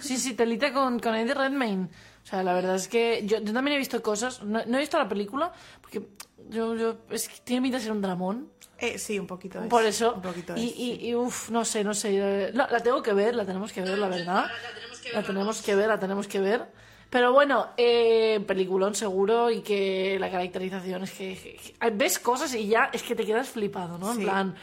Sí, 0.00 0.16
sí, 0.18 0.34
telita 0.34 0.72
con, 0.72 0.98
con 0.98 1.14
Eddie 1.14 1.34
Redmayne. 1.34 1.88
O 2.24 2.26
sea, 2.26 2.42
la 2.42 2.52
verdad 2.54 2.76
es 2.76 2.88
que 2.88 3.22
yo, 3.26 3.40
yo 3.40 3.52
también 3.52 3.76
he 3.76 3.78
visto 3.78 4.00
cosas. 4.02 4.42
No, 4.42 4.64
no 4.64 4.76
he 4.76 4.80
visto 4.80 4.98
la 4.98 5.08
película 5.08 5.52
porque 5.80 6.02
yo, 6.48 6.74
yo 6.76 6.98
es 7.10 7.28
que 7.28 7.40
tiene 7.44 7.62
pinta 7.62 7.78
de 7.78 7.82
ser 7.84 7.92
un 7.92 8.00
dramón. 8.02 8.52
Eh, 8.78 8.98
sí, 8.98 9.18
un 9.18 9.26
poquito 9.28 9.60
es, 9.62 9.68
Por 9.68 9.84
eso. 9.84 10.14
Un 10.14 10.22
poquito 10.22 10.56
y, 10.56 10.68
es, 10.68 10.72
y, 10.72 10.96
sí. 10.96 10.98
y, 11.06 11.14
uf, 11.14 11.50
no 11.50 11.64
sé, 11.64 11.84
no 11.84 11.94
sé. 11.94 12.50
La, 12.52 12.68
la 12.68 12.80
tengo 12.80 13.02
que 13.02 13.12
ver, 13.12 13.34
la 13.34 13.44
tenemos 13.44 13.72
que 13.72 13.80
ver, 13.82 13.98
la 13.98 14.08
verdad. 14.08 14.46
La 14.62 14.74
tenemos 14.74 14.98
que 15.00 15.08
ver, 15.08 15.16
La 15.16 15.22
tenemos 15.26 15.62
que 15.62 15.74
ver, 15.74 15.88
la 15.88 15.98
tenemos 16.00 16.28
que 16.28 16.40
ver. 16.40 16.66
Pero 17.12 17.30
bueno, 17.34 17.74
eh, 17.76 18.42
peliculón 18.48 18.94
seguro 18.94 19.50
y 19.50 19.60
que 19.60 20.16
la 20.18 20.30
caracterización 20.30 21.02
es 21.04 21.10
que, 21.10 21.36
que- 21.38 21.56
que- 21.78 21.90
ves 21.90 22.18
cosas 22.18 22.54
y 22.54 22.66
ya 22.68 22.88
es 22.90 23.02
que 23.02 23.14
te 23.14 23.26
quedas 23.26 23.50
flipado, 23.50 23.98
¿no? 23.98 24.12
En 24.12 24.16
Sí. 24.16 24.22
plan, 24.24 24.56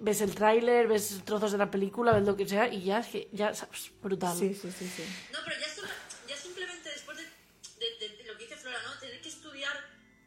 ves 0.00 0.20
el 0.20 0.34
tráiler, 0.34 0.88
ves 0.88 1.20
trozos 1.24 1.52
de 1.52 1.58
la 1.58 1.70
película, 1.70 2.10
ves 2.12 2.24
lo 2.26 2.34
que 2.36 2.48
sea 2.48 2.66
y 2.66 2.82
ya 2.82 2.98
es 2.98 3.06
que 3.06 3.28
ya 3.30 3.54
sabes, 3.54 3.92
brutal. 4.02 4.36
Sí, 4.36 4.52
sí, 4.52 4.72
sí, 4.76 4.88
sí. 4.96 5.04
No, 5.32 5.38
pero 5.44 5.54
ya, 5.60 5.68
solo- 5.72 5.86
ya 6.28 6.36
simplemente 6.36 6.88
después 6.88 7.16
de, 7.18 7.22
de- 7.22 7.98
de- 8.08 8.16
de 8.16 8.24
lo 8.24 8.36
que 8.36 8.44
dice 8.46 8.56
Flora, 8.56 8.78
¿no? 8.84 8.98
Tener 8.98 9.20
que 9.20 9.28
estudiar 9.28 9.72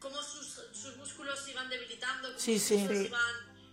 cómo 0.00 0.16
sus, 0.22 0.46
sus 0.72 0.96
músculos 0.96 1.38
se 1.44 1.50
iban 1.50 1.68
debilitando, 1.68 2.28
cómo 2.28 2.40
Sí, 2.40 2.58
sus 2.58 2.68
sí. 2.68 2.74
músculos 2.78 3.02
Sí. 3.02 3.06
iban... 3.08 3.20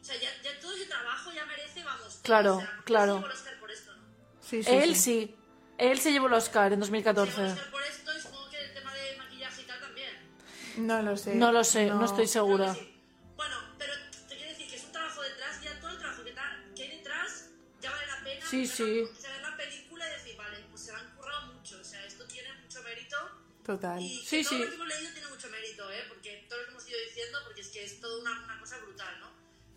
O 0.02 0.04
sea, 0.06 0.16
ya, 0.20 0.30
ya 0.44 0.60
todo 0.60 0.76
ese 0.76 0.88
trabajo 0.88 1.32
ya 1.32 1.46
merece, 1.46 1.82
vamos... 1.86 2.20
Claro, 2.22 2.56
o 2.56 2.60
sea, 2.60 2.68
ya 2.70 2.84
claro. 2.84 3.14
se 3.14 3.20
llevó 3.20 3.28
el 3.32 3.38
Oscar 3.38 3.60
por 3.62 3.72
esto, 3.72 3.94
¿no? 3.96 4.04
Sí, 4.42 4.62
sí, 4.62 4.70
Él 4.72 4.96
sí. 4.98 5.36
Él 5.78 6.00
se 6.00 6.12
llevó 6.12 6.28
el 6.28 6.34
Oscar 6.34 6.72
en 6.74 6.84
Se 6.84 6.92
llevó 6.92 7.04
2014. 7.04 7.42
el 7.42 7.48
Oscar 7.52 7.72
por 7.72 7.84
esto 7.84 8.18
y 8.18 8.22
supongo 8.22 8.50
que 8.50 8.58
el 8.64 8.74
tema 8.74 8.94
de 8.94 9.18
maquillaje 9.18 9.62
y 9.62 9.66
tal 9.66 9.80
también. 9.80 10.30
No 10.78 11.02
lo 11.02 11.18
sé. 11.18 11.36
No 11.36 11.52
lo 11.52 11.64
sé, 11.64 11.86
no, 11.88 12.06
estoy 12.06 12.28
segura. 12.28 12.74
sí. 12.74 12.90
Bueno, 13.36 13.56
pero 13.78 13.94
te 14.28 14.36
quiero 14.36 14.50
decir 14.52 14.68
que 14.70 14.76
es 14.76 14.84
un 14.86 14.92
trabajo 14.92 15.22
detrás, 15.22 15.62
ya 15.62 15.80
todo 15.80 15.92
el 15.92 15.98
trabajo 15.98 16.24
que, 16.24 16.32
ta- 16.32 16.64
que 16.76 16.84
hay 16.84 16.98
detrás 16.98 17.50
ya 17.82 17.92
vale 17.92 18.08
la 18.08 18.24
pena. 18.24 18.46
Sí, 18.50 18.68
sí. 18.68 19.02
La, 19.04 19.10
o 19.12 19.16
sea, 19.22 19.32
ver 19.32 19.42
la 19.42 19.58
película 19.58 20.08
y 20.08 20.12
decir, 20.12 20.38
vale, 20.38 20.58
pues 20.70 20.82
se 20.82 20.92
la 20.94 21.00
han 21.00 21.16
currado 21.16 21.54
mucho, 21.54 21.80
o 21.80 21.84
sea, 21.84 22.06
esto 22.06 22.26
tiene 22.26 22.54
mucho 22.62 22.82
mérito. 22.84 23.18
Total. 23.66 24.00
Y 24.02 24.20
que 24.22 24.26
Sí, 24.28 24.44
todo 24.44 24.50
sí. 24.58 24.60
lo 24.64 24.70
que 24.70 24.76
hemos 24.76 24.88
leído 24.88 25.12
tiene 25.14 25.28
mucho 25.30 25.48
mérito, 25.50 25.92
¿eh? 25.92 26.04
Porque 26.10 26.46
todo 26.50 26.60
lo 26.60 26.66
que 26.66 26.72
hemos 26.72 26.90
ido 26.90 27.00
diciendo, 27.08 27.40
porque 27.46 27.62
es 27.62 27.68
que 27.70 27.84
es 27.84 28.00
toda 28.00 28.22
una, 28.22 28.44
una 28.44 28.60
cosa 28.60 28.78
brutal, 28.80 29.20
¿no? 29.22 29.28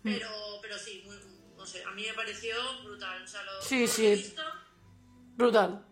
Mm. 0.03 0.13
Pero, 0.13 0.29
pero 0.61 0.77
sí, 0.77 1.01
muy, 1.05 1.17
no 1.55 1.65
sé, 1.65 1.83
a 1.83 1.91
mí 1.91 2.03
me 2.05 2.13
pareció 2.13 2.55
brutal. 2.83 3.23
O 3.23 3.27
sea, 3.27 3.43
lo, 3.43 3.61
Sí, 3.61 3.81
lo 3.81 3.87
sí. 3.87 4.01
que 4.01 4.13
he 4.13 4.15
visto, 4.15 4.43
Brutal. 5.37 5.83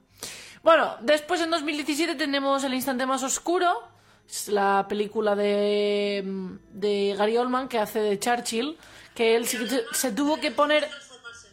Bueno, 0.63 0.95
después 1.01 1.39
en 1.41 1.51
2017 1.51 2.15
tenemos 2.15 2.63
El 2.63 2.73
Instante 2.73 3.05
Más 3.05 3.21
Oscuro. 3.21 3.71
Es 4.27 4.47
la 4.47 4.87
película 4.89 5.35
de, 5.35 6.23
de 6.73 7.15
Gary 7.15 7.37
Oldman 7.37 7.67
que 7.67 7.77
hace 7.77 7.99
de 7.99 8.19
Churchill. 8.19 8.77
Que 9.13 9.35
él 9.35 9.45
se, 9.45 9.83
se 9.93 10.11
tuvo 10.11 10.37
que 10.37 10.49
poner. 10.49 10.89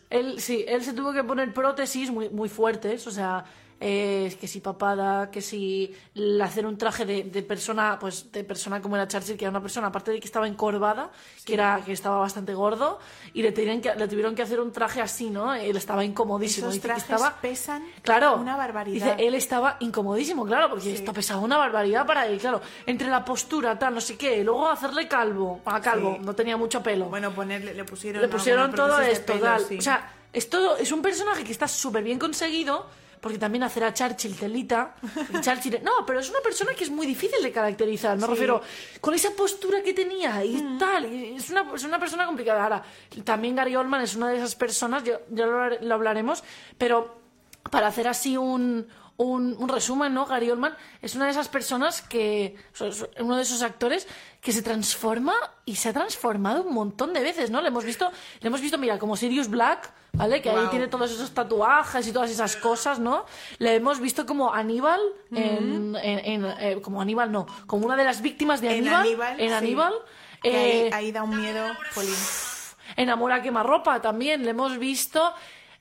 Él, 0.08 0.40
sí, 0.40 0.64
él 0.66 0.82
se 0.82 0.94
tuvo 0.94 1.12
que 1.12 1.22
poner 1.22 1.52
prótesis 1.52 2.10
muy, 2.10 2.28
muy 2.30 2.48
fuertes, 2.48 3.06
o 3.06 3.10
sea, 3.10 3.44
eh, 3.84 4.36
que 4.40 4.46
si 4.46 4.60
papada, 4.60 5.28
que 5.30 5.40
si 5.42 5.92
el 6.14 6.40
hacer 6.40 6.64
un 6.66 6.78
traje 6.78 7.04
de, 7.04 7.24
de 7.24 7.42
persona, 7.42 7.98
pues 8.00 8.30
de 8.30 8.44
persona 8.44 8.80
como 8.80 8.94
era 8.96 9.08
Churchill, 9.08 9.36
que 9.36 9.44
era 9.44 9.50
una 9.50 9.60
persona, 9.60 9.88
aparte 9.88 10.12
de 10.12 10.20
que 10.20 10.26
estaba 10.26 10.46
encorvada, 10.46 11.10
que 11.44 11.54
era 11.54 11.82
que 11.84 11.92
estaba 11.92 12.18
bastante 12.18 12.54
gordo, 12.54 13.00
y 13.34 13.42
le 13.42 13.50
tuvieron 13.50 13.80
que, 13.80 13.92
le 13.94 14.06
tuvieron 14.06 14.34
que 14.36 14.42
hacer 14.42 14.60
un 14.60 14.70
traje 14.70 15.00
así, 15.00 15.30
¿no? 15.30 15.52
Él 15.52 15.76
estaba 15.76 16.04
incomodísimo. 16.04 16.68
Esos 16.68 16.74
dice 16.74 16.82
que 16.88 16.94
trajes 16.94 17.10
estaba, 17.10 17.40
pesan 17.40 17.84
Claro. 18.02 18.36
una 18.36 18.56
barbaridad. 18.56 19.16
Dice, 19.16 19.26
él 19.26 19.34
estaba 19.34 19.76
incomodísimo, 19.80 20.46
claro, 20.46 20.70
porque 20.70 20.92
esto 20.94 21.12
pesaba 21.12 21.40
una 21.40 21.58
barbaridad 21.58 22.06
para 22.06 22.26
él, 22.26 22.38
claro. 22.38 22.60
Entre 22.86 23.08
la 23.08 23.24
postura, 23.24 23.78
tal, 23.78 23.94
no 23.94 24.00
sé 24.00 24.16
qué, 24.16 24.38
y 24.38 24.44
luego 24.44 24.68
hacerle 24.68 25.08
calvo, 25.08 25.60
a 25.64 25.80
calvo, 25.80 26.14
Sí. 26.20 26.24
no 26.24 26.34
tenía 26.34 26.56
mucho 26.56 26.82
pelo 26.82 27.06
Bueno, 27.06 27.32
ponerle, 27.32 27.74
le 27.74 27.84
pusieron, 27.84 28.22
le 28.22 28.28
pusieron 28.28 28.72
todo 28.72 29.00
esto, 29.00 29.32
pelo, 29.32 29.44
tal. 29.44 29.60
sí. 29.64 29.78
O 29.78 29.82
sea, 29.82 30.12
es 30.32 30.48
todo, 30.48 30.76
es 30.76 30.92
un 30.92 31.02
personaje 31.02 31.42
que 31.44 31.52
está 31.52 31.66
súper 31.66 32.02
bien 32.04 32.18
conseguido, 32.18 32.86
porque 33.22 33.38
también 33.38 33.62
hacer 33.62 33.84
a 33.84 33.94
Churchill 33.94 34.36
telita. 34.36 34.96
Churchill, 35.40 35.78
no, 35.82 36.04
pero 36.04 36.18
es 36.18 36.28
una 36.28 36.40
persona 36.40 36.74
que 36.74 36.82
es 36.84 36.90
muy 36.90 37.06
difícil 37.06 37.40
de 37.42 37.52
caracterizar. 37.52 38.18
Me 38.18 38.26
refiero, 38.26 38.60
con 39.00 39.14
esa 39.14 39.30
postura 39.30 39.80
que 39.82 39.94
tenía 39.94 40.44
y 40.44 40.56
Mm. 40.56 40.78
tal. 40.78 41.06
y 41.06 41.36
es, 41.36 41.48
una, 41.50 41.64
es 41.74 41.84
una 41.84 41.98
persona 42.00 42.26
complicada. 42.26 42.64
Ahora, 42.64 42.82
también 43.24 43.54
Gary 43.54 43.76
Oldman 43.76 44.02
es 44.02 44.16
una 44.16 44.28
de 44.28 44.38
esas 44.38 44.56
personas, 44.56 45.04
yo, 45.04 45.20
ya 45.30 45.46
lo, 45.46 45.70
lo 45.80 45.94
hablaremos, 45.94 46.42
pero 46.76 47.16
para 47.70 47.86
hacer 47.86 48.08
así 48.08 48.36
un, 48.36 48.88
un, 49.22 49.56
un 49.58 49.68
resumen, 49.68 50.12
¿no? 50.14 50.26
Gary 50.26 50.50
Oldman 50.50 50.74
es 51.00 51.14
una 51.14 51.26
de 51.26 51.30
esas 51.30 51.48
personas 51.48 52.02
que, 52.02 52.56
uno 53.20 53.36
de 53.36 53.42
esos 53.42 53.62
actores 53.62 54.06
que 54.40 54.52
se 54.52 54.62
transforma 54.62 55.34
y 55.64 55.76
se 55.76 55.88
ha 55.88 55.92
transformado 55.92 56.62
un 56.62 56.74
montón 56.74 57.12
de 57.12 57.20
veces, 57.20 57.50
¿no? 57.50 57.60
Le 57.60 57.68
hemos 57.68 57.84
visto, 57.84 58.10
le 58.40 58.46
hemos 58.48 58.60
visto, 58.60 58.78
mira, 58.78 58.98
como 58.98 59.16
Sirius 59.16 59.48
Black, 59.48 59.92
¿vale? 60.12 60.42
Que 60.42 60.50
ahí 60.50 60.66
tiene 60.70 60.88
todos 60.88 61.10
esos 61.12 61.30
tatuajes 61.32 62.06
y 62.06 62.12
todas 62.12 62.30
esas 62.30 62.56
cosas, 62.56 62.98
¿no? 62.98 63.24
Le 63.58 63.76
hemos 63.76 64.00
visto 64.00 64.26
como 64.26 64.52
Aníbal, 64.52 65.00
en, 65.30 65.94
en- 66.02 66.18
en, 66.24 66.44
eh, 66.58 66.80
como 66.82 67.00
Aníbal 67.00 67.30
no, 67.30 67.46
como 67.66 67.86
una 67.86 67.96
de 67.96 68.04
las 68.04 68.20
víctimas 68.20 68.60
de 68.60 68.76
En 68.78 68.88
Aníbal, 68.88 69.40
en 69.40 69.48
sí. 69.50 69.54
Aníbal, 69.54 69.94
Que 70.42 70.50
eh, 70.88 70.90
ahí, 70.92 71.06
ahí 71.06 71.12
da 71.12 71.22
un 71.22 71.40
miedo, 71.40 71.64
Polín. 71.94 72.14
en 72.96 73.08
Amor 73.10 73.30
a 73.32 73.40
quemarropa 73.42 74.00
también 74.02 74.42
le 74.44 74.50
hemos 74.50 74.76
visto 74.78 75.32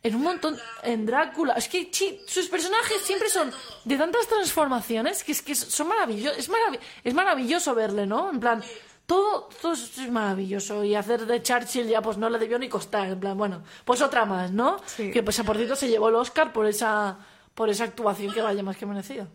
en 0.03 0.15
un 0.15 0.23
montón 0.23 0.59
en 0.83 1.05
Drácula 1.05 1.53
es 1.53 1.67
que 1.67 1.91
chi- 1.91 2.21
sus 2.27 2.47
personajes 2.47 3.01
siempre 3.03 3.29
son 3.29 3.53
de 3.85 3.97
tantas 3.97 4.27
transformaciones 4.27 5.23
que 5.23 5.31
es 5.33 5.41
que 5.41 5.53
son 5.55 5.87
maravillosos 5.87 6.37
es, 6.39 6.49
marav- 6.49 6.79
es 7.03 7.13
maravilloso 7.13 7.75
verle 7.75 8.05
no 8.07 8.29
en 8.31 8.39
plan 8.39 8.63
todo, 9.05 9.49
todo 9.61 9.73
es 9.73 9.97
maravilloso 10.09 10.83
y 10.83 10.95
hacer 10.95 11.25
de 11.25 11.43
Churchill 11.43 11.87
ya 11.87 12.01
pues 12.01 12.17
no 12.17 12.29
le 12.29 12.39
debió 12.39 12.57
ni 12.57 12.69
costar 12.69 13.07
en 13.09 13.19
plan 13.19 13.37
bueno 13.37 13.63
pues 13.85 14.01
otra 14.01 14.25
más 14.25 14.51
no 14.51 14.81
Sí. 14.87 15.11
que 15.11 15.21
pues 15.21 15.39
a 15.39 15.43
por 15.43 15.57
cierto 15.57 15.75
se 15.75 15.87
llevó 15.89 16.09
el 16.09 16.15
Oscar 16.15 16.51
por 16.53 16.65
esa 16.65 17.17
por 17.53 17.69
esa 17.69 17.83
actuación 17.83 18.33
que 18.33 18.41
vaya 18.41 18.63
más 18.63 18.77
que 18.77 18.85
merecida 18.85 19.27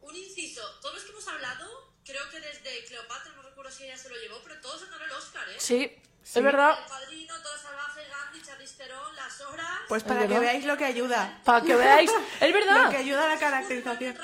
Un 0.00 0.16
inciso, 0.16 0.62
todos 0.82 0.94
los 0.96 1.04
que 1.04 1.10
hemos 1.12 1.28
hablado, 1.28 1.66
creo 2.04 2.22
que 2.32 2.40
desde 2.40 2.84
Cleopatra, 2.88 3.32
no 3.36 3.42
recuerdo 3.42 3.70
si 3.70 3.84
ella 3.84 3.96
se 3.96 4.08
lo 4.08 4.16
llevó, 4.16 4.38
pero 4.42 4.60
todos 4.60 4.82
ganado 4.84 5.04
el 5.04 5.12
Oscar, 5.12 5.48
¿eh? 5.50 5.54
sí 5.58 5.92
Es 6.24 6.42
verdad. 6.42 6.74
El 6.82 6.88
Padrino, 6.88 7.34
Todo 7.42 7.56
Salvaje, 7.58 8.00
Gandhi, 8.08 8.40
Charlize 8.46 8.69
Theron, 8.69 8.69
Las 9.16 9.40
Horas... 9.42 9.66
Pues 9.88 10.02
Es 10.02 10.08
para 10.08 10.26
que 10.26 10.38
veáis 10.38 10.64
lo 10.64 10.76
que 10.76 10.84
ayuda. 10.84 11.40
Para 11.44 11.64
que 11.64 11.74
veáis. 11.74 12.10
Es 12.40 12.48
Lo 12.48 12.54
verdad. 12.54 12.90
que 12.90 12.96
ayuda 12.96 13.24
a 13.24 13.28
la 13.34 13.38
caracterización. 13.38 14.16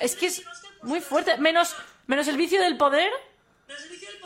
Es 0.00 0.16
que 0.16 0.26
es 0.26 0.42
muy 0.82 1.00
fuerte. 1.00 1.38
Menos, 1.38 1.74
menos 2.06 2.28
el 2.28 2.36
vicio 2.36 2.60
del 2.60 2.76
poder. 2.76 3.10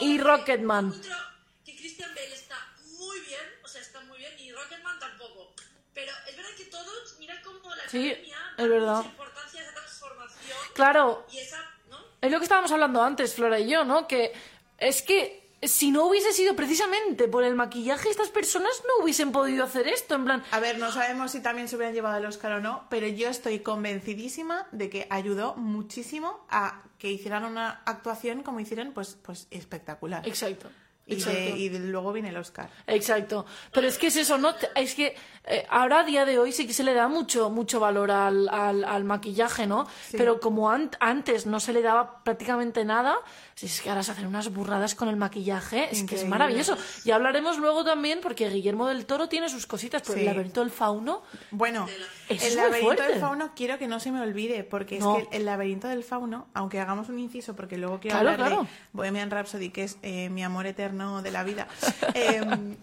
Y 0.00 0.18
Rocketman. 0.18 0.90
que 0.92 0.96
encuentro 0.98 1.16
Que 1.64 1.76
Christian 1.76 2.10
Bale 2.14 2.34
está 2.34 2.56
muy 2.98 3.20
bien, 3.20 3.40
o 3.64 3.68
sea, 3.68 3.80
está 3.80 4.00
muy 4.00 4.18
bien, 4.18 4.32
y 4.38 4.52
Rocketman 4.52 4.98
tampoco. 4.98 5.52
Pero 5.94 6.12
es 6.28 6.36
verdad 6.36 6.50
que 6.56 6.64
todos, 6.66 7.16
mira 7.18 7.40
cómo 7.42 7.74
la 7.74 7.88
Sí, 7.88 8.10
es 8.10 8.28
da 8.56 8.66
verdad. 8.66 9.04
importancia 9.04 9.60
esa 9.62 9.72
transformación 9.74 10.58
Claro, 10.74 11.26
y 11.30 11.38
esa, 11.38 11.58
¿no? 11.90 11.98
es 12.20 12.30
lo 12.30 12.38
que 12.38 12.44
estábamos 12.44 12.72
hablando 12.72 13.02
antes, 13.02 13.34
Flora 13.34 13.58
y 13.60 13.68
yo, 13.68 13.84
¿no? 13.84 14.06
Que 14.08 14.32
es 14.78 15.02
que 15.02 15.41
si 15.62 15.90
no 15.92 16.06
hubiese 16.06 16.32
sido 16.32 16.56
precisamente 16.56 17.28
por 17.28 17.44
el 17.44 17.54
maquillaje, 17.54 18.08
estas 18.10 18.30
personas 18.30 18.70
no 18.86 19.04
hubiesen 19.04 19.30
podido 19.32 19.64
hacer 19.64 19.86
esto. 19.88 20.14
En 20.16 20.24
plan, 20.24 20.42
A 20.50 20.60
ver, 20.60 20.78
no 20.78 20.90
sabemos 20.92 21.30
si 21.32 21.40
también 21.40 21.68
se 21.68 21.76
hubieran 21.76 21.94
llevado 21.94 22.16
el 22.18 22.26
Oscar 22.26 22.52
o 22.52 22.60
no, 22.60 22.84
pero 22.90 23.06
yo 23.06 23.28
estoy 23.28 23.60
convencidísima 23.60 24.66
de 24.72 24.90
que 24.90 25.06
ayudó 25.10 25.54
muchísimo 25.54 26.44
a 26.50 26.82
que 26.98 27.10
hicieran 27.10 27.44
una 27.44 27.82
actuación 27.84 28.42
como 28.42 28.60
hicieron, 28.60 28.92
pues, 28.92 29.16
pues 29.22 29.46
espectacular. 29.50 30.26
exacto. 30.26 30.68
Y, 31.04 31.14
exacto. 31.14 31.38
de- 31.40 31.50
y 31.58 31.68
de- 31.68 31.80
luego 31.80 32.12
viene 32.12 32.28
el 32.28 32.36
Oscar. 32.36 32.70
Exacto. 32.86 33.44
Pero 33.72 33.88
es 33.88 33.98
que 33.98 34.06
es 34.06 34.14
eso, 34.16 34.38
¿no? 34.38 34.54
Es 34.76 34.94
que 34.94 35.16
eh, 35.44 35.66
ahora 35.70 36.00
a 36.00 36.04
día 36.04 36.24
de 36.24 36.38
hoy 36.38 36.52
sí 36.52 36.66
que 36.66 36.72
se 36.72 36.84
le 36.84 36.94
da 36.94 37.08
mucho, 37.08 37.50
mucho 37.50 37.80
valor 37.80 38.10
al, 38.10 38.48
al, 38.48 38.84
al 38.84 39.04
maquillaje, 39.04 39.66
¿no? 39.66 39.86
Sí. 40.08 40.16
Pero 40.16 40.38
como 40.40 40.70
an- 40.70 40.90
antes 41.00 41.46
no 41.46 41.58
se 41.58 41.72
le 41.72 41.82
daba 41.82 42.22
prácticamente 42.22 42.84
nada, 42.84 43.16
si 43.54 43.66
es 43.66 43.80
que 43.80 43.90
ahora 43.90 44.02
se 44.04 44.12
hacen 44.12 44.26
unas 44.26 44.52
burradas 44.52 44.94
con 44.94 45.08
el 45.08 45.16
maquillaje, 45.16 45.88
es 45.90 46.04
que 46.04 46.14
es 46.14 46.26
maravilloso. 46.26 46.76
Y 47.04 47.10
hablaremos 47.10 47.58
luego 47.58 47.84
también, 47.84 48.20
porque 48.22 48.48
Guillermo 48.48 48.86
del 48.86 49.04
Toro 49.04 49.28
tiene 49.28 49.48
sus 49.48 49.66
cositas, 49.66 50.02
pero 50.02 50.14
Sí. 50.14 50.20
el 50.20 50.26
laberinto 50.26 50.60
del 50.60 50.70
fauno, 50.70 51.22
Bueno, 51.50 51.86
es 52.28 52.42
el 52.44 52.56
laberinto 52.56 52.84
fuerte. 52.86 53.02
del 53.12 53.20
fauno 53.20 53.50
quiero 53.56 53.78
que 53.78 53.88
no 53.88 53.98
se 54.00 54.10
me 54.12 54.20
olvide, 54.20 54.62
porque 54.64 54.98
No. 55.00 55.18
es 55.18 55.28
que 55.28 55.36
el 55.36 55.44
laberinto 55.44 55.88
del 55.88 56.04
fauno, 56.04 56.46
aunque 56.54 56.78
hagamos 56.80 57.08
un 57.08 57.18
inciso, 57.18 57.54
porque 57.56 57.76
luego 57.76 57.98
quiero 58.00 58.18
Claro, 58.20 58.30
hablar 58.30 58.48
claro. 58.48 58.62
de 58.64 58.68
Bohemian 58.92 59.30
Rhapsody, 59.30 59.70
que 59.70 59.84
es 59.84 59.98
eh, 60.02 60.28
mi 60.30 60.42
amor 60.44 60.66
eterno 60.66 61.20
de 61.20 61.30
la 61.32 61.42
vida, 61.44 61.66
eh, 62.14 62.40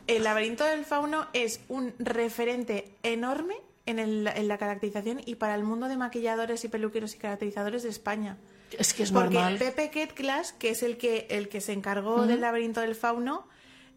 el 0.08 0.24
laberinto 0.24 0.66
del 0.66 0.84
fauno 0.86 1.28
es 1.34 1.62
un 1.70 1.94
referente 2.00 2.49
enorme 3.04 3.56
en, 3.86 4.00
el- 4.00 4.28
en 4.28 4.48
la 4.48 4.58
caracterización 4.58 5.22
y 5.26 5.36
para 5.36 5.56
el 5.56 5.64
mundo 5.64 5.88
de 5.88 5.98
maquilladores 5.98 6.64
y 6.64 6.68
peluqueros 6.68 7.16
y 7.16 7.18
caracterizadores 7.18 7.84
de 7.84 7.90
España. 7.90 8.38
es 8.78 8.94
que 8.94 9.04
es 9.04 9.12
Porque 9.12 9.36
normal. 9.36 9.58
Pepe 9.58 9.90
Ketglas, 9.90 10.54
que 10.54 10.70
es 10.70 10.84
el 10.84 10.98
que, 10.98 11.28
el 11.30 11.50
que 11.50 11.60
se 11.62 11.74
encargó 11.74 12.26
del 12.28 12.42
laberinto 12.42 12.82
del 12.82 12.94
fauno, 12.96 13.48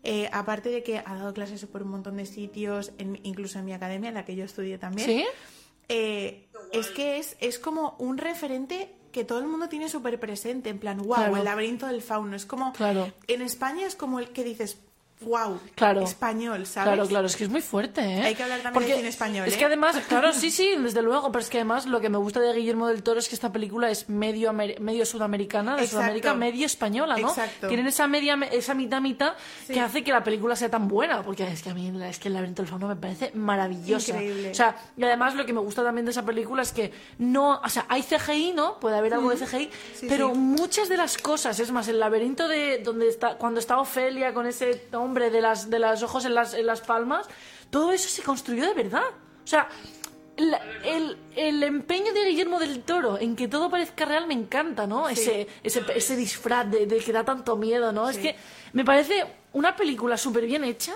eh, 0.05 0.29
aparte 0.33 0.71
de 0.71 0.83
que 0.83 0.99
ha 0.99 1.15
dado 1.15 1.33
clases 1.35 1.65
por 1.67 1.83
un 1.83 1.91
montón 1.91 2.17
de 2.17 2.27
sitios, 2.27 2.93
en- 2.99 3.21
incluso 3.23 3.59
en 3.59 3.65
mi 3.67 3.73
academia, 3.75 4.09
en 4.09 4.15
la 4.15 4.25
que 4.25 4.35
yo 4.35 4.45
estudié 4.45 4.79
también, 4.79 5.07
¿Sí? 5.09 5.25
eh, 5.89 6.49
es 6.73 6.89
que 6.89 7.19
es, 7.19 7.37
es 7.41 7.59
como 7.59 7.97
un 7.99 8.17
referente 8.19 8.95
que 9.13 9.25
todo 9.25 9.41
el 9.41 9.47
mundo 9.47 9.69
tiene 9.69 9.91
súper 9.91 10.19
presente, 10.19 10.71
en 10.71 10.79
plan, 10.79 10.97
wow, 10.99 11.17
Claro. 11.17 11.37
el 11.37 11.45
laberinto 11.45 11.87
del 11.87 12.01
fauno. 12.01 12.35
Es 12.35 12.47
como, 12.47 12.73
Claro. 12.73 13.13
en 13.29 13.43
España 13.43 13.87
es 13.87 13.95
como 13.95 14.19
el 14.21 14.31
que 14.31 14.43
dices, 14.43 14.79
wow, 15.25 15.59
Claro. 15.75 16.03
español, 16.03 16.67
¿sabes? 16.67 16.93
Claro, 16.95 17.09
claro, 17.09 17.27
es 17.27 17.37
que 17.37 17.45
es 17.45 17.51
muy 17.51 17.61
fuerte, 17.63 18.01
¿eh? 18.03 18.23
Hay 18.23 18.35
que 18.35 18.43
hablar 18.43 18.61
también 18.61 18.87
de 18.89 18.97
cine 18.97 19.09
español, 19.09 19.47
Es 19.49 19.55
¿eh? 19.55 19.59
que 19.59 19.65
además, 19.65 19.97
claro, 20.09 20.33
sí, 20.33 20.51
sí, 20.51 20.71
desde 20.79 21.03
luego, 21.03 21.31
pero 21.33 21.43
es 21.43 21.49
que 21.51 21.59
además 21.59 21.87
lo 21.87 22.01
que 22.01 22.09
me 22.09 22.19
gusta 22.19 22.41
de 22.41 22.53
Guillermo 22.55 22.87
del 22.89 23.03
Toro 23.03 23.19
es 23.21 23.29
que 23.29 23.35
esta 23.35 23.53
película 23.53 23.91
es 23.91 24.09
medio, 24.09 24.53
medio 24.53 25.07
sudamericana, 25.07 25.77
de 25.77 25.83
Exacto. 25.83 25.97
Sudamérica, 25.99 26.35
medio 26.35 26.67
española, 26.67 27.17
¿no? 27.19 27.29
Exacto. 27.29 27.69
Tienen 27.69 27.87
esa 27.87 28.07
media, 28.07 28.39
esa 28.51 28.75
mitad 28.75 29.01
mitad 29.01 29.35
Sí. 29.67 29.73
que 29.75 29.81
hace 29.81 30.03
que 30.05 30.13
la 30.13 30.23
película 30.25 30.57
sea 30.57 30.71
tan 30.71 30.89
buena, 30.89 31.23
porque 31.23 31.45
es 31.45 31.63
que 31.63 31.71
a 31.71 31.75
mí 31.75 31.93
es 32.05 32.19
que 32.19 32.29
el 32.29 32.35
laberinto 32.35 32.63
del 32.63 32.69
fauno 32.71 32.89
me 32.89 32.97
parece 32.97 33.31
maravillosa. 33.35 34.13
Increíble. 34.13 34.51
O 34.51 34.55
sea, 34.55 34.77
y 34.97 35.03
además 35.05 35.35
lo 35.35 35.45
que 35.47 35.53
me 35.53 35.61
gusta 35.61 35.83
también 35.83 36.05
de 36.05 36.11
esa 36.13 36.25
película 36.25 36.63
es 36.63 36.73
que 36.73 36.93
no, 37.19 37.61
o 37.65 37.69
sea, 37.69 37.87
hay 37.89 38.03
CGI, 38.03 38.53
¿no? 38.53 38.79
Puede 38.81 38.97
haber 38.97 39.15
algo 39.15 39.31
de 39.31 39.37
CGI, 39.37 39.71
Sí, 39.95 40.07
pero 40.09 40.31
sí. 40.33 40.39
muchas 40.39 40.89
de 40.89 40.97
las 40.97 41.19
cosas, 41.19 41.59
es 41.61 41.71
más, 41.71 41.89
el 41.89 41.99
laberinto 42.01 42.49
de 42.49 42.79
donde 42.79 43.09
está, 43.09 43.37
cuando 43.37 43.61
está 43.61 43.79
Ofelia 43.79 44.33
con 44.35 44.47
ese 44.47 44.75
hombre 45.13 45.31
de 45.31 45.43
las, 45.43 45.69
de 45.69 45.79
los 45.79 46.03
ojos 46.03 46.25
en 46.25 46.35
las, 46.35 46.55
en 46.55 46.65
las 46.67 46.81
palmas, 46.81 47.27
todo 47.71 47.93
eso 47.93 48.09
se 48.09 48.23
construyó 48.23 48.65
de 48.67 48.73
verdad. 48.75 49.05
O 49.45 49.47
sea, 49.47 49.69
la- 50.39 50.63
el, 50.85 51.19
el 51.37 51.63
empeño 51.63 52.13
de 52.15 52.25
Guillermo 52.31 52.59
del 52.59 52.83
Toro 52.83 53.19
en 53.19 53.37
que 53.37 53.47
todo 53.47 53.69
parezca 53.69 54.07
real 54.07 54.27
me 54.27 54.33
encanta, 54.35 54.87
¿no? 54.87 55.09
Ese, 55.11 55.47
ese, 55.63 55.83
ese 55.95 56.17
disfraz 56.17 56.71
de, 56.71 56.87
de 56.87 56.97
que 56.99 57.13
da 57.13 57.25
tanto 57.25 57.57
miedo, 57.57 57.93
¿no? 57.93 58.09
Es 58.09 58.17
que 58.17 58.37
me 58.73 58.85
parece 58.85 59.27
una 59.53 59.77
película 59.77 60.17
súper 60.17 60.47
bien 60.47 60.65
hecha 60.65 60.95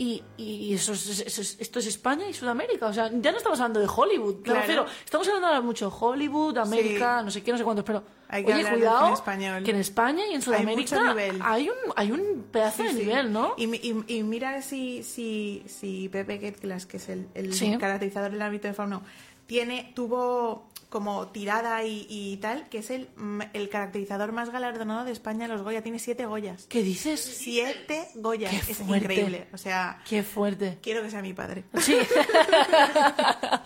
y, 0.00 0.22
y 0.36 0.72
eso 0.74 0.92
es- 0.92 1.20
eso 1.20 1.40
es- 1.42 1.56
esto 1.58 1.80
es 1.80 1.86
España 1.88 2.28
y 2.28 2.32
Sudamérica. 2.32 2.86
O 2.86 2.92
sea, 2.92 3.10
ya 3.12 3.32
no 3.32 3.36
estamos 3.38 3.58
hablando 3.58 3.80
de 3.80 3.88
Hollywood, 3.94 4.42
Claro. 4.42 4.60
refiero. 4.60 4.86
Estamos 5.04 5.26
hablando 5.26 5.48
ahora 5.48 5.60
mucho 5.60 5.90
de 5.90 5.96
Hollywood, 5.98 6.56
América, 6.58 7.18
Sí. 7.18 7.24
no 7.24 7.30
sé 7.32 7.42
qué, 7.42 7.50
no 7.50 7.58
sé 7.58 7.64
cuántos, 7.64 7.84
pero 7.84 8.04
Hay 8.28 8.44
que 8.44 8.54
oye, 8.54 8.64
cuidado 8.70 9.12
español. 9.12 9.64
que 9.64 9.72
en 9.72 9.76
España 9.78 10.22
y 10.30 10.34
en 10.34 10.42
Sudamérica 10.42 11.02
nivel. 11.08 11.40
hay 11.42 11.68
un, 11.68 11.76
hay 11.96 12.12
un 12.12 12.44
pedazo 12.52 12.84
de 12.84 12.90
Sí, 12.90 12.96
nivel, 12.96 13.32
¿no? 13.32 13.54
Y, 13.56 13.64
y- 13.74 14.04
y 14.06 14.22
mira 14.22 14.62
si, 14.62 15.02
si, 15.02 15.64
si 15.66 16.08
Pepe 16.10 16.38
Ketglas, 16.38 16.86
que 16.86 16.98
es 16.98 17.08
el, 17.08 17.26
el 17.34 17.78
caracterizador 17.78 18.30
del 18.30 18.42
ámbito 18.42 18.68
de 18.68 18.74
fauno, 18.74 19.02
tiene, 19.48 19.90
tuvo 19.96 20.68
como 20.88 21.28
tirada 21.28 21.84
y, 21.84 22.06
y 22.08 22.38
tal, 22.38 22.66
que 22.70 22.78
es 22.78 22.88
el, 22.90 23.08
el 23.52 23.68
caracterizador 23.68 24.32
más 24.32 24.48
galardonado 24.50 25.04
de 25.04 25.12
España, 25.12 25.46
los 25.46 25.60
Goya. 25.60 25.82
Tiene 25.82 25.98
siete 25.98 26.24
Goyas. 26.24 26.64
¿Qué 26.66 26.82
dices? 26.82 27.20
Siete 27.20 28.08
Goyas. 28.14 28.50
Qué 28.64 28.72
es 28.72 28.78
fuerte. 28.78 29.04
increíble. 29.04 29.48
O 29.52 29.58
sea, 29.58 30.00
Qué 30.08 30.22
fuerte. 30.22 30.78
quiero 30.82 31.02
que 31.02 31.10
sea 31.10 31.20
mi 31.20 31.34
padre. 31.34 31.64
Sí. 31.82 31.98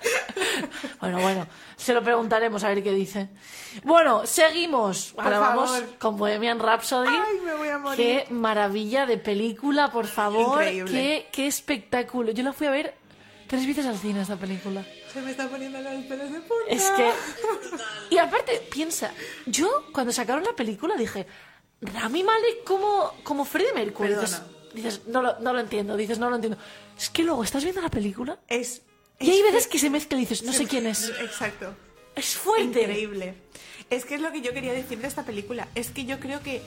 bueno, 1.00 1.20
bueno, 1.20 1.46
se 1.76 1.92
lo 1.94 2.02
preguntaremos 2.02 2.62
a 2.64 2.68
ver 2.68 2.82
qué 2.82 2.92
dice. 2.92 3.28
Bueno, 3.84 4.26
seguimos. 4.26 5.14
Ahora 5.16 5.38
vamos 5.38 5.70
con 5.98 6.16
Bohemian 6.16 6.58
Rhapsody. 6.58 7.08
Ay, 7.08 7.38
me 7.44 7.54
voy 7.54 7.68
a 7.68 7.78
morir. 7.78 7.96
Qué 8.26 8.32
maravilla 8.32 9.06
de 9.06 9.18
película, 9.18 9.90
por 9.92 10.06
favor. 10.06 10.60
Increíble. 10.62 10.90
Qué, 10.90 11.28
qué 11.32 11.46
espectáculo. 11.46 12.32
Yo 12.32 12.42
la 12.42 12.52
fui 12.52 12.66
a 12.66 12.70
ver 12.70 12.94
tres 13.46 13.66
veces 13.66 13.86
al 13.86 13.98
cine 13.98 14.22
esta 14.22 14.36
película. 14.36 14.84
Se 15.12 15.20
me 15.20 15.30
está 15.30 15.48
poniendo 15.48 15.80
los 15.80 16.04
pelos 16.04 16.32
de 16.32 16.40
punta. 16.40 16.64
Es 16.68 16.90
que. 16.90 17.10
Y 18.10 18.18
aparte, 18.18 18.60
piensa, 18.70 19.12
yo 19.46 19.86
cuando 19.92 20.12
sacaron 20.12 20.42
la 20.44 20.54
película 20.56 20.96
dije, 20.96 21.26
Rami 21.80 22.22
Malek 22.22 22.64
como, 22.64 23.12
como 23.22 23.44
Freddie 23.44 23.72
Mercury. 23.74 24.10
Dices, 24.14 24.30
Perdona. 24.40 24.72
dices, 24.74 25.00
no 25.06 25.22
lo, 25.22 25.38
no 25.40 25.52
lo 25.52 25.60
entiendo, 25.60 25.96
dices, 25.96 26.18
no 26.18 26.30
lo 26.30 26.36
entiendo. 26.36 26.58
Es 26.96 27.10
que 27.10 27.22
luego 27.24 27.44
estás 27.44 27.62
viendo 27.64 27.80
la 27.82 27.90
película 27.90 28.38
Es, 28.48 28.82
y 29.18 29.30
hay 29.30 29.38
es 29.38 29.42
veces 29.44 29.66
que- 29.66 29.72
que 29.72 29.78
se 29.80 29.90
mezcla 29.90 30.16
y 30.16 30.20
dices, 30.22 30.42
no 30.44 30.52
sé 30.52 30.66
quién 30.66 30.86
es. 30.86 31.10
Exacto. 31.20 31.74
Es 32.14 32.36
fuerte. 32.36 32.80
Increíble. 32.82 33.34
Es 33.90 34.04
que 34.06 34.14
es 34.14 34.20
lo 34.20 34.32
que 34.32 34.40
yo 34.40 34.52
quería 34.54 34.72
decir 34.72 34.98
de 34.98 35.08
esta 35.08 35.24
película. 35.24 35.68
Es 35.74 35.90
que 35.90 36.04
yo 36.06 36.18
creo 36.20 36.40
que 36.42 36.62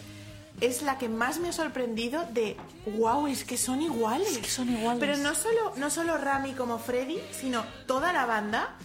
es 0.61 0.81
la 0.81 0.97
que 0.97 1.09
más 1.09 1.39
me 1.39 1.49
ha 1.49 1.53
sorprendido 1.53 2.25
de 2.31 2.57
wow, 2.97 3.27
es 3.27 3.43
que 3.43 3.57
son 3.57 3.81
iguales. 3.81 4.31
Es 4.31 4.37
que 4.39 4.49
son 4.49 4.69
iguales. 4.69 4.99
Pero 4.99 5.17
no 5.17 5.35
solo, 5.35 5.73
no 5.77 5.89
solo 5.89 6.17
Rami 6.17 6.53
como 6.53 6.79
Freddy, 6.79 7.19
sino 7.31 7.63
toda 7.85 8.13
la 8.13 8.25
banda. 8.25 8.75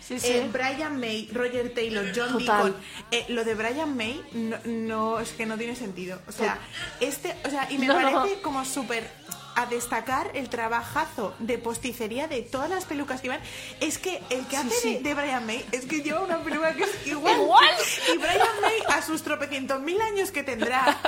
Sí, 0.00 0.18
sí. 0.18 0.28
Eh, 0.28 0.48
Brian 0.52 0.98
May, 0.98 1.28
Roger 1.32 1.72
Taylor, 1.72 2.06
John 2.14 2.32
Total. 2.32 2.64
Deacon. 2.64 2.76
Eh, 3.12 3.24
lo 3.28 3.44
de 3.44 3.54
Brian 3.54 3.96
May 3.96 4.20
no, 4.32 4.56
no, 4.64 5.20
es 5.20 5.30
que 5.30 5.46
no 5.46 5.56
tiene 5.56 5.76
sentido. 5.76 6.20
O 6.26 6.32
sea, 6.32 6.58
este, 7.00 7.36
o 7.44 7.50
sea, 7.50 7.70
y 7.70 7.78
me 7.78 7.86
no. 7.86 7.94
parece 7.94 8.40
como 8.40 8.64
súper 8.64 9.08
a 9.54 9.66
destacar 9.66 10.30
el 10.34 10.48
trabajazo 10.48 11.34
de 11.38 11.58
posticería 11.58 12.28
de 12.28 12.42
todas 12.42 12.70
las 12.70 12.84
pelucas 12.84 13.20
que 13.20 13.28
van. 13.28 13.40
Es 13.80 13.98
que 13.98 14.22
el 14.30 14.46
que 14.46 14.56
hace 14.56 14.70
sí. 14.70 14.94
De, 14.94 15.00
de 15.02 15.14
Brian 15.14 15.44
May 15.46 15.64
es 15.72 15.84
que 15.86 16.02
lleva 16.02 16.20
una 16.20 16.42
peluca 16.42 16.74
que 16.74 16.84
es 16.84 16.90
igual. 17.06 17.40
Igual. 17.40 17.74
Y 18.14 18.18
Brian 18.18 18.60
May, 18.60 18.82
a 18.88 19.02
sus 19.02 19.22
tropecientos 19.22 19.80
mil 19.80 20.00
años 20.00 20.30
que 20.30 20.42
tendrá, 20.42 20.98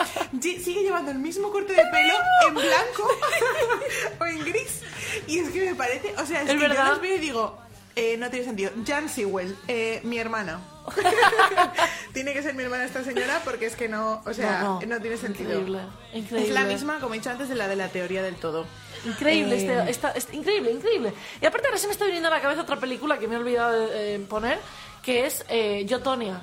sigue 0.41 0.83
llevando 0.83 1.11
el 1.11 1.19
mismo 1.19 1.51
corte 1.51 1.73
de 1.73 1.83
pelo 1.85 2.15
en 2.49 2.55
blanco 2.55 3.09
o 4.21 4.25
en 4.27 4.45
gris. 4.45 4.81
Y 5.27 5.39
es 5.39 5.51
que 5.51 5.65
me 5.67 5.75
parece, 5.75 6.15
o 6.19 6.27
sea, 6.27 6.43
es, 6.43 6.49
Es 6.49 6.55
que 6.55 6.61
verdad. 6.61 6.85
yo 6.87 6.91
los 6.93 7.01
veo 7.01 7.17
y 7.17 7.19
digo, 7.19 7.59
eh, 7.97 8.17
no 8.19 8.29
tiene 8.31 8.45
sentido. 8.47 8.73
Jan 8.87 9.09
Sewell, 9.09 9.57
eh, 9.69 10.01
mi 10.05 10.19
hermana. 10.19 10.61
tiene 12.15 12.33
que 12.33 12.43
ser 12.43 12.55
mi 12.55 12.63
hermana 12.63 12.85
esta 12.85 13.05
señora 13.05 13.43
porque 13.45 13.67
es 13.67 13.77
que 13.77 13.89
no, 13.89 14.23
o 14.25 14.33
sea, 14.33 14.61
no, 14.61 14.81
No, 14.81 14.87
no. 14.87 15.01
tiene 15.01 15.19
sentido. 15.19 15.51
Increíble, 15.51 15.81
increíble. 16.15 16.49
Es 16.49 16.55
la 16.55 16.65
misma, 16.65 16.99
como 17.01 17.13
he 17.15 17.19
dicho 17.19 17.29
antes, 17.31 17.49
de 17.51 17.55
la 17.57 17.69
de 17.69 17.77
la 17.77 17.89
teoría 17.89 18.23
del 18.23 18.37
todo. 18.37 18.65
Increíble, 19.05 19.57
Eh, 19.57 19.59
este- 19.59 19.91
esta- 19.91 20.11
este- 20.13 20.37
increíble, 20.37 20.71
increíble. 20.71 21.13
Y 21.43 21.45
aparte 21.45 21.67
ahora 21.67 21.79
se 21.79 21.87
me 21.89 21.93
está 21.93 22.07
viniendo 22.07 22.29
a 22.29 22.31
la 22.31 22.41
cabeza 22.41 22.63
otra 22.63 22.77
película 22.81 23.19
que 23.19 23.29
me 23.29 23.35
he 23.35 23.39
olvidado 23.39 23.73
de 23.89 24.15
eh, 24.15 24.19
poner, 24.21 24.59
que 25.03 25.27
es 25.27 25.45
eh, 25.51 25.85
Yo, 25.87 26.01
Tonya. 26.01 26.41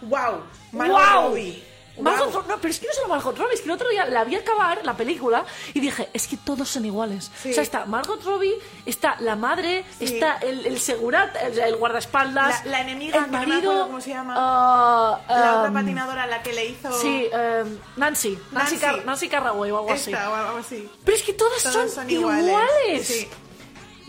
¡Wow! 0.00 0.40
Margot 0.72 0.96
¡Wow! 0.98 1.28
Robbie. 1.28 1.62
Margot 2.00 2.24
Guau. 2.30 2.32
Robbie, 2.42 2.48
no, 2.48 2.60
pero 2.60 2.70
es 2.72 2.80
que 2.80 2.86
no 2.88 2.92
solo 2.94 3.08
Margot 3.08 3.36
Robbie, 3.38 3.54
es 3.54 3.60
que 3.60 3.66
el 3.66 3.70
otro 3.72 3.88
día 3.88 4.04
la 4.06 4.24
vi 4.24 4.34
acabar 4.36 4.84
la 4.84 4.96
película 4.96 5.44
y 5.74 5.80
dije, 5.80 6.08
es 6.12 6.26
que 6.26 6.36
todos 6.36 6.68
son 6.68 6.84
iguales. 6.84 7.30
Sí. 7.42 7.50
O 7.50 7.54
sea, 7.54 7.62
está 7.62 7.84
Margot 7.86 8.22
Robbie, 8.24 8.54
está 8.84 9.16
la 9.20 9.36
madre, 9.36 9.84
Sí. 9.98 10.04
está 10.06 10.38
el, 10.38 10.66
el 10.66 10.80
segurat, 10.80 11.36
el, 11.36 11.58
el 11.58 11.76
guardaespaldas, 11.76 12.64
La- 12.64 12.70
la 12.72 12.80
enemiga, 12.80 13.18
el 13.18 13.24
que 13.26 13.30
no 13.30 13.38
me 13.40 13.46
marido, 13.46 13.70
acuerdo 13.70 13.86
cómo 13.86 14.00
se 14.00 14.10
llama. 14.10 14.34
ah, 14.36 15.20
La 15.28 15.58
otra 15.58 15.68
um, 15.68 15.74
patinadora, 15.74 16.26
la 16.26 16.42
que 16.42 16.52
le 16.52 16.66
hizo. 16.66 16.92
Sí, 17.00 17.28
um, 17.32 17.78
Nancy, 17.96 18.30
Nancy, 18.30 18.38
Nancy. 18.52 18.78
Car- 18.78 19.04
Nancy 19.06 19.28
Carraway 19.28 19.70
o 19.70 19.78
algo 19.78 19.92
así. 19.92 20.10
Esta 20.12 20.30
o 20.30 20.34
algo 20.34 20.58
así. 20.58 20.90
Pero 21.04 21.16
es 21.16 21.22
que 21.22 21.32
todas 21.32 21.62
Todos 21.62 21.74
son, 21.74 21.88
son 21.90 22.10
iguales. 22.10 22.46
iguales. 22.46 23.06
Sí. 23.06 23.28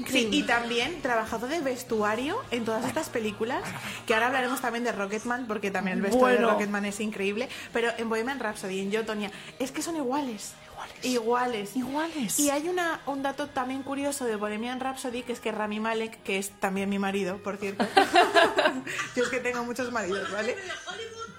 Sí, 0.09 0.27
y 0.31 0.43
también 0.43 1.01
trabajado 1.01 1.47
de 1.47 1.61
vestuario 1.61 2.41
en 2.51 2.65
todas 2.65 2.85
estas 2.85 3.09
películas, 3.09 3.63
que 4.05 4.13
ahora 4.13 4.27
hablaremos 4.27 4.59
también 4.59 4.83
de 4.83 4.91
Rocketman, 4.91 5.47
porque 5.47 5.71
también 5.71 5.97
el 5.97 6.01
vestuario 6.03 6.37
Bueno. 6.37 6.47
de 6.47 6.53
Rocketman 6.53 6.85
es 6.85 6.99
increíble, 6.99 7.47
pero 7.71 7.91
en 7.97 8.09
Bohemian 8.09 8.39
Rhapsody, 8.39 8.81
en 8.81 8.91
Yo, 8.91 9.05
Tonya, 9.05 9.31
es 9.59 9.71
que 9.71 9.81
son 9.81 9.95
iguales. 9.95 10.53
Iguales. 11.01 11.75
Iguales. 11.75 12.39
Y 12.39 12.49
hay 12.49 12.67
una, 12.67 12.99
un 13.05 13.23
dato 13.23 13.47
también 13.47 13.83
curioso 13.83 14.25
de 14.25 14.35
Bohemian 14.35 14.79
Rhapsody, 14.79 15.23
que 15.23 15.31
es 15.33 15.39
que 15.39 15.51
Rami 15.51 15.79
Malek, 15.79 16.21
que 16.23 16.37
es 16.37 16.49
también 16.59 16.89
mi 16.89 16.99
marido, 16.99 17.37
por 17.37 17.57
cierto. 17.57 17.85
Yo 19.15 19.23
es 19.23 19.29
que 19.29 19.39
tengo 19.39 19.63
muchos 19.63 19.91
maridos, 19.91 20.29
¿vale? 20.31 20.55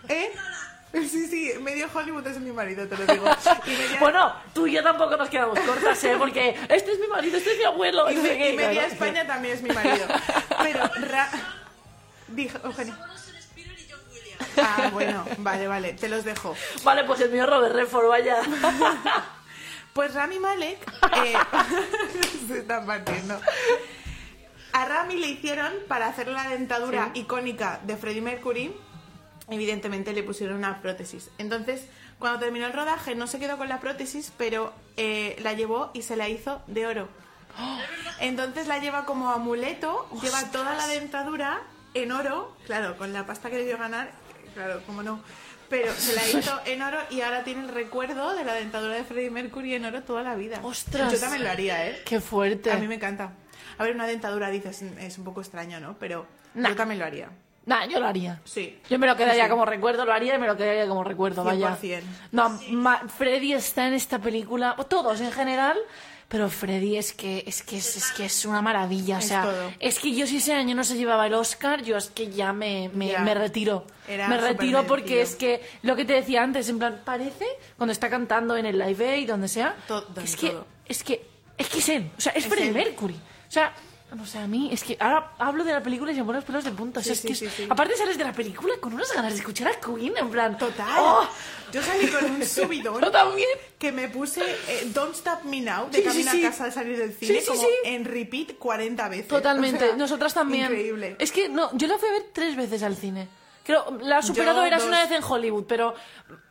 ¿Eh? 0.08 0.30
Sí, 0.92 1.26
sí, 1.26 1.52
medio 1.60 1.88
Hollywood 1.92 2.26
es 2.26 2.38
mi 2.40 2.52
marido, 2.52 2.88
te 2.88 2.96
lo 2.96 3.04
digo. 3.06 3.26
Y 3.66 3.70
media- 3.70 4.00
Bueno, 4.00 4.32
tú 4.54 4.66
y 4.66 4.72
yo 4.72 4.82
tampoco 4.82 5.16
nos 5.16 5.28
quedamos 5.28 5.58
cortas, 5.60 6.02
¿eh? 6.04 6.14
Porque 6.18 6.56
este 6.68 6.92
es 6.92 6.98
mi 6.98 7.06
marido, 7.06 7.36
este 7.36 7.52
es 7.52 7.58
mi 7.58 7.64
abuelo. 7.64 8.10
Y, 8.10 8.16
me- 8.16 8.50
y 8.50 8.56
media. 8.56 8.86
España 8.86 9.26
también 9.26 9.54
es 9.54 9.62
mi 9.62 9.70
marido. 9.70 10.06
Pero, 10.62 10.84
Ra- 11.08 11.30
dijo 12.28 12.58
Eugenio. 12.64 12.96
John 12.96 14.00
Williams. 14.10 14.58
Ah, 14.58 14.88
bueno, 14.92 15.24
vale, 15.38 15.68
vale, 15.68 15.92
te 15.92 16.08
los 16.08 16.24
dejo. 16.24 16.56
Vale, 16.82 17.04
pues 17.04 17.20
el 17.20 17.30
mío 17.30 17.44
es 17.44 17.50
Robert 17.50 17.74
Redford, 17.74 18.08
vaya. 18.08 18.36
Pues 19.92 20.14
Rami 20.14 20.38
Malek 20.38 20.78
eh, 21.24 21.34
se 22.48 22.58
están 22.60 22.86
partiendo. 22.86 23.38
A 24.72 24.84
Rami 24.84 25.16
le 25.16 25.26
hicieron 25.28 25.72
para 25.88 26.06
hacer 26.06 26.28
la 26.28 26.48
dentadura 26.48 27.10
icónica 27.14 27.80
de 27.84 27.96
Freddie 27.96 28.20
Mercury. 28.22 28.74
Evidentemente 29.48 30.12
le 30.12 30.22
pusieron 30.22 30.56
una 30.56 30.80
prótesis. 30.82 31.30
Entonces, 31.38 31.86
cuando 32.18 32.40
terminó 32.40 32.66
el 32.66 32.72
rodaje, 32.72 33.14
no 33.14 33.26
se 33.26 33.38
quedó 33.38 33.56
con 33.58 33.68
la 33.68 33.78
prótesis, 33.80 34.32
pero 34.36 34.72
eh, 34.96 35.36
la 35.40 35.52
llevó 35.52 35.90
y 35.94 36.02
se 36.02 36.16
la 36.16 36.28
hizo 36.28 36.62
de 36.66 36.86
oro. 36.86 37.08
Entonces 38.20 38.66
la 38.66 38.78
lleva 38.78 39.04
como 39.04 39.30
amuleto, 39.30 40.08
lleva 40.22 40.50
toda 40.50 40.74
la 40.74 40.86
dentadura 40.88 41.62
en 41.94 42.12
oro, 42.12 42.54
claro, 42.66 42.96
con 42.96 43.12
la 43.12 43.26
pasta 43.26 43.50
que 43.50 43.56
debió 43.56 43.78
ganar, 43.78 44.10
claro, 44.54 44.82
cómo 44.86 45.02
no. 45.02 45.20
Pero 45.68 45.92
se 45.94 46.14
la 46.14 46.28
hizo 46.28 46.60
en 46.66 46.82
oro 46.82 46.98
y 47.10 47.22
ahora 47.22 47.44
tiene 47.44 47.62
el 47.62 47.68
recuerdo 47.68 48.34
de 48.34 48.44
la 48.44 48.54
dentadura 48.54 48.94
de 48.94 49.04
Freddie 49.04 49.30
Mercury 49.30 49.74
en 49.74 49.84
oro 49.84 50.02
toda 50.02 50.22
la 50.22 50.34
vida. 50.36 50.60
¡Ostras! 50.62 51.12
Yo 51.12 51.18
también 51.18 51.44
lo 51.44 51.50
haría, 51.50 51.88
¿eh? 51.88 52.02
Qué 52.04 52.20
fuerte. 52.20 52.70
A 52.70 52.76
mí 52.78 52.86
me 52.88 52.96
encanta. 52.96 53.32
A 53.78 53.82
ver, 53.84 53.94
una 53.94 54.06
dentadura, 54.06 54.50
dices, 54.50 54.82
es 54.82 55.18
un 55.18 55.24
poco 55.24 55.40
extraño, 55.40 55.80
¿no? 55.80 55.96
Pero 55.98 56.26
Nah. 56.54 56.70
yo 56.70 56.76
también 56.76 56.98
lo 57.00 57.04
haría. 57.06 57.30
Nah, 57.66 57.84
yo 57.86 58.00
lo 58.00 58.06
haría. 58.06 58.40
Sí. 58.44 58.78
Yo 58.88 58.98
me 58.98 59.06
lo 59.06 59.16
quedaría 59.16 59.44
Sí. 59.44 59.50
como 59.50 59.64
recuerdo, 59.64 60.04
lo 60.04 60.12
haría 60.12 60.36
y 60.36 60.38
me 60.38 60.46
lo 60.46 60.56
quedaría 60.56 60.86
como 60.88 61.02
recuerdo, 61.04 61.44
vaya. 61.44 61.76
100%. 61.76 62.02
No, 62.32 62.48
ma- 62.70 63.02
Freddy 63.08 63.52
está 63.52 63.86
en 63.88 63.94
esta 63.94 64.18
película, 64.20 64.74
o 64.78 64.84
todos 64.86 65.20
en 65.20 65.32
general, 65.32 65.76
pero 66.28 66.48
Freddy 66.48 66.96
es 66.96 67.12
que 67.12 67.42
es 67.46 67.62
que 67.62 67.76
es, 67.78 67.96
es 67.96 68.12
que 68.12 68.24
es 68.26 68.44
una 68.44 68.62
maravilla, 68.62 69.16
o 69.16 69.18
Es 69.18 69.26
sea, 69.26 69.70
es 69.80 69.98
que 69.98 70.14
yo 70.14 70.26
si 70.28 70.36
ese 70.38 70.54
año 70.54 70.74
no 70.76 70.84
se 70.84 70.96
llevaba 70.96 71.26
el 71.26 71.34
Oscar, 71.34 71.82
yo 71.82 71.96
es 71.96 72.08
que 72.10 72.30
ya 72.30 72.52
me, 72.52 72.88
me, 72.94 73.18
me 73.18 73.34
retiro. 73.34 73.84
Era 74.08 74.28
me 74.28 74.36
retiro 74.38 74.86
porque 74.86 75.20
es 75.22 75.34
que 75.34 75.60
lo 75.82 75.96
que 75.96 76.04
te 76.04 76.12
decía 76.14 76.42
antes, 76.44 76.68
en 76.68 76.78
plan, 76.78 77.02
parece 77.04 77.46
cuando 77.76 77.92
está 77.92 78.08
cantando 78.08 78.56
en 78.56 78.66
el 78.66 78.78
Live 78.78 79.08
Aid, 79.08 79.28
donde 79.28 79.48
sea, 79.48 79.74
Todo, 79.88 80.06
que 80.14 80.22
es 80.24 80.36
que 80.36 80.56
es 80.88 81.02
que 81.02 81.26
es 81.58 81.68
que 81.68 81.78
es 81.78 81.88
él, 81.88 82.10
o 82.16 82.20
sea, 82.20 82.32
es, 82.32 82.46
Freddie. 82.46 82.70
Mercury. 82.72 83.14
O 83.14 83.50
sea, 83.50 83.72
no 84.14 84.24
sé, 84.24 84.38
a 84.38 84.46
mí 84.46 84.68
es 84.72 84.84
que 84.84 84.96
ahora 85.00 85.32
hablo 85.38 85.64
de 85.64 85.72
la 85.72 85.82
película 85.82 86.12
y 86.12 86.14
se 86.14 86.20
me 86.20 86.26
ponen 86.26 86.36
los 86.40 86.44
pelos 86.44 86.64
de 86.64 86.70
punta. 86.70 87.00
O 87.00 87.02
sea, 87.02 87.14
Sí, 87.14 87.28
es 87.32 87.40
que 87.40 87.50
sí, 87.50 87.66
aparte 87.68 87.96
sales 87.96 88.16
de 88.16 88.24
la 88.24 88.32
película 88.32 88.74
con 88.80 88.92
unas 88.94 89.12
ganas 89.12 89.32
de 89.32 89.38
escuchar 89.40 89.68
a 89.68 89.80
Queen, 89.80 90.16
en 90.16 90.30
plan. 90.30 90.56
Total. 90.56 90.86
¡Oh! 90.98 91.28
Yo 91.72 91.82
salí 91.82 92.06
con 92.08 92.24
un 92.24 92.44
subidón. 92.46 93.00
Yo 93.02 93.10
también. 93.10 93.48
Que 93.78 93.92
me 93.92 94.08
puse 94.08 94.40
eh, 94.42 94.90
Don't 94.94 95.14
Stop 95.14 95.42
Me 95.44 95.60
Now 95.60 95.90
de 95.90 96.02
camino 96.02 96.30
a 96.30 96.40
casa 96.40 96.64
al 96.64 96.72
salir 96.72 96.96
del 96.96 97.12
cine 97.12 97.34
Sí, 97.34 97.40
sí, 97.40 97.46
como 97.48 97.60
sí. 97.60 97.68
en 97.84 98.04
repeat 98.04 98.56
40 98.58 99.08
veces. 99.08 99.28
Totalmente. 99.28 99.84
O 99.84 99.88
sea, 99.88 99.96
Nosotras 99.96 100.32
también. 100.32 100.64
Increíble. 100.66 101.16
Es 101.18 101.32
que 101.32 101.48
no, 101.48 101.76
yo 101.76 101.86
la 101.88 101.98
fui 101.98 102.08
a 102.08 102.12
ver 102.12 102.26
tres 102.32 102.56
veces 102.56 102.82
al 102.82 102.96
cine. 102.96 103.28
Creo, 103.66 103.98
la 104.00 104.22
superado 104.22 104.60
Yo 104.60 104.66
eras 104.66 104.80
dos. 104.82 104.88
una 104.88 105.00
vez 105.02 105.10
en 105.10 105.24
Hollywood, 105.24 105.64
pero 105.66 105.94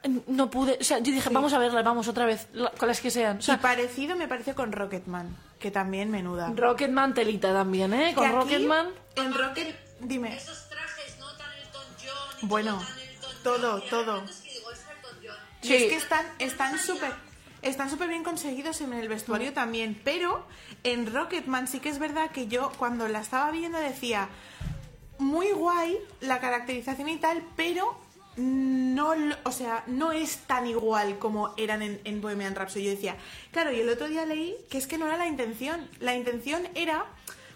mm, 0.04 0.18
no 0.28 0.50
pude. 0.50 0.78
O 0.82 0.84
sea, 0.84 1.00
yo 1.00 1.14
dije, 1.14 1.30
vamos 1.32 1.54
a 1.54 1.60
verla, 1.60 1.82
vamos 1.82 2.10
otra 2.10 2.26
vez, 2.26 2.48
la- 2.52 2.72
con 2.72 2.90
las 2.90 3.00
que 3.00 3.10
sean. 3.10 3.40
O 3.48 3.54
Y 3.54 3.58
parecido 3.58 4.18
me 4.18 4.28
pareció 4.28 4.54
con 4.54 4.74
Rocketman, 4.74 5.34
que 5.58 5.72
también 5.72 6.12
menuda. 6.12 6.52
Rocketman 6.54 7.14
telita 7.14 7.54
también, 7.54 7.94
¿eh? 7.94 8.14
Con 8.14 8.26
aquí, 8.26 8.36
Rocketman. 8.36 8.88
En 9.16 9.34
Rocket, 9.34 9.76
dime. 10.02 10.36
Esos 10.36 10.68
trajes, 10.68 11.18
¿no? 11.20 11.32
Tan 11.38 11.48
Elton 11.54 11.86
John. 12.06 12.40
y 12.42 12.46
Bueno, 12.48 12.72
todo 12.74 12.86
tan 12.86 13.00
Elton 13.00 13.32
todo, 13.44 13.72
John. 13.72 13.82
Y 13.86 13.90
todo. 13.90 14.12
ahora 14.12 14.26
es 14.30 14.36
que 14.42 14.50
digo, 14.52 14.72
es 14.72 14.80
Elton 14.80 15.18
John. 15.26 15.36
Y 15.62 15.68
Sí. 15.68 15.74
es 15.76 15.84
que 15.84 15.96
están 15.96 16.26
están 16.40 16.78
súper 16.80 17.14
están 17.62 17.90
súper 17.90 18.10
bien 18.10 18.24
conseguidos 18.24 18.82
en 18.82 18.94
el 18.94 19.08
vestuario 19.08 19.52
también, 19.54 20.00
pero 20.04 20.46
en 20.84 21.12
Rocketman 21.12 21.68
sí 21.68 21.80
que 21.80 21.90
es 21.90 21.98
verdad 21.98 22.30
que 22.30 22.46
yo 22.48 22.72
cuando 22.78 23.08
la 23.08 23.22
estaba 23.22 23.50
viendo 23.52 23.80
decía 23.80 24.28
muy 25.20 25.52
guay 25.52 25.98
la 26.22 26.40
caracterización 26.40 27.10
y 27.10 27.18
tal, 27.18 27.44
pero 27.56 27.98
no, 28.38 29.14
o 29.44 29.52
sea, 29.52 29.84
no 29.88 30.12
es 30.12 30.38
tan 30.40 30.68
igual 30.68 31.18
como 31.20 31.54
eran 31.58 31.82
en, 31.82 32.02
en 32.04 32.22
Bohemian 32.22 32.54
Rhapsody. 32.56 32.84
Yo 32.86 32.92
decía, 32.92 33.16
claro, 33.52 33.72
y 33.72 33.80
el 33.80 33.90
otro 33.90 34.08
día 34.08 34.26
leí 34.26 34.56
que 34.70 34.78
es 34.78 34.88
que 34.88 34.98
no 34.98 35.08
era 35.08 35.18
la 35.18 35.28
intención. 35.28 35.88
La 36.00 36.16
intención 36.16 36.68
era, 36.76 37.06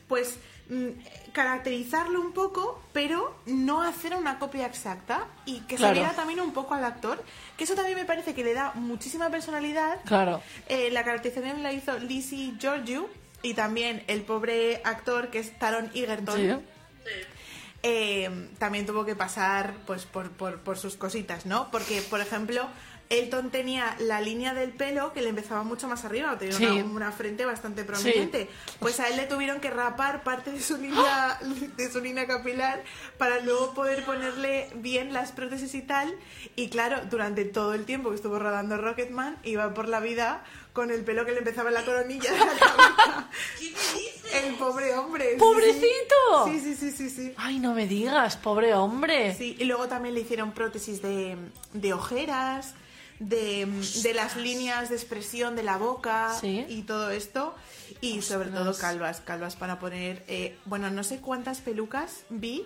pues, 0.08 0.38
mm, 0.70 0.88
caracterizarlo 1.34 2.20
un 2.22 2.32
poco, 2.32 2.82
pero 2.94 3.36
no 3.46 3.82
hacer 3.82 4.16
una 4.16 4.40
copia 4.40 4.66
exacta 4.66 5.28
y 5.46 5.60
que 5.62 5.76
Claro. 5.76 5.94
viera 5.96 6.14
también 6.14 6.40
un 6.40 6.54
poco 6.54 6.74
al 6.76 6.84
actor, 6.86 7.24
que 7.58 7.66
eso 7.66 7.76
también 7.76 7.98
me 7.98 8.06
parece 8.06 8.34
que 8.34 8.44
le 8.44 8.54
da 8.54 8.72
muchísima 8.76 9.30
personalidad. 9.30 10.00
Claro. 10.06 10.42
Eh, 10.68 10.90
la 10.92 11.04
caracterización 11.04 11.62
la 11.62 11.74
hizo 11.74 12.00
Lizzie 12.00 12.54
Georgiou 12.60 13.08
y 13.42 13.54
también 13.54 14.04
el 14.08 14.22
pobre 14.22 14.82
actor 14.86 15.30
que 15.30 15.40
es 15.40 15.58
Taron 15.60 15.92
Egerton. 15.94 16.38
Sí. 16.38 16.56
Eh, 17.84 18.50
también 18.58 18.86
tuvo 18.86 19.06
que 19.06 19.16
pasar 19.16 19.74
pues 19.86 20.06
por, 20.06 20.32
por, 20.32 20.60
por 20.60 20.78
sus 20.78 20.96
cositas, 20.96 21.46
¿no? 21.46 21.70
Porque, 21.72 22.02
por 22.02 22.20
ejemplo, 22.22 22.68
Elton 23.10 23.50
tenía 23.50 23.96
la 24.00 24.22
línea 24.22 24.54
del 24.54 24.70
pelo 24.72 25.14
que 25.14 25.22
le 25.24 25.30
empezaba 25.30 25.64
mucho 25.64 25.88
más 25.88 26.06
arriba, 26.06 26.38
tenía 26.38 26.56
Sí. 26.56 26.66
una, 26.66 26.84
una 26.84 27.12
frente 27.12 27.44
bastante 27.44 27.84
prominente. 27.84 28.48
Pues 28.80 29.00
a 29.00 29.08
él 29.08 29.18
le 29.18 29.26
tuvieron 29.26 29.60
que 29.60 29.72
rapar 29.72 30.24
parte 30.24 30.52
de 30.52 30.62
su 30.62 30.78
línea, 30.82 31.40
de 31.76 31.92
su 31.92 32.02
línea 32.02 32.28
capilar 32.28 32.84
para 33.18 33.40
luego 33.40 33.74
poder 33.74 34.06
ponerle 34.06 34.70
bien 34.76 35.12
las 35.12 35.32
prótesis 35.32 35.74
y 35.74 35.82
tal. 35.82 36.14
Y 36.56 36.70
claro, 36.70 37.02
durante 37.10 37.46
todo 37.46 37.74
el 37.74 37.86
tiempo 37.86 38.10
que 38.12 38.16
estuvo 38.16 38.38
rodando 38.38 38.78
Rocketman, 38.78 39.38
iba 39.44 39.74
por 39.74 39.88
la 39.90 40.00
vida 40.00 40.44
con 40.74 40.92
el 40.92 41.04
pelo 41.04 41.26
que 41.26 41.32
le 41.32 41.40
empezaba 41.40 41.70
en 41.70 41.74
la 41.74 41.84
coronilla 41.86 42.32
de 42.32 42.38
la 42.38 42.46
cabeza. 42.60 43.30
¿Qué 43.58 43.66
me 43.72 44.00
dices? 44.00 44.34
El 44.46 44.54
pobre 44.54 44.94
hombre. 44.94 45.36
¡Pobrecito! 45.40 46.46
Sí, 46.46 46.60
sí, 46.60 46.76
sí, 46.76 46.92
sí, 46.92 47.10
sí. 47.10 47.34
Ay, 47.38 47.58
no 47.58 47.74
me 47.74 47.88
digas, 47.88 48.38
pobre 48.38 48.76
hombre. 48.76 49.34
Sí, 49.36 49.56
y 49.60 49.64
luego 49.64 49.88
también 49.88 50.14
le 50.14 50.22
hicieron 50.22 50.52
prótesis 50.52 51.02
de, 51.02 51.36
de 51.74 51.94
ojeras, 51.94 52.76
de, 53.20 53.68
de 54.04 54.14
las 54.14 54.36
líneas 54.38 54.90
de 54.90 54.96
expresión 54.96 55.56
de 55.56 55.64
la 55.64 55.78
boca 55.78 56.36
Sí. 56.40 56.66
y 56.70 56.84
todo 56.84 57.12
esto. 57.12 57.54
Y 58.02 58.22
sobre 58.22 58.50
todo 58.50 58.76
calvas, 58.78 59.22
calvas 59.22 59.56
para 59.56 59.80
poner, 59.80 60.24
eh, 60.28 60.58
bueno, 60.66 60.90
no 60.90 61.04
sé 61.04 61.20
cuántas 61.20 61.60
pelucas 61.60 62.24
vi 62.30 62.64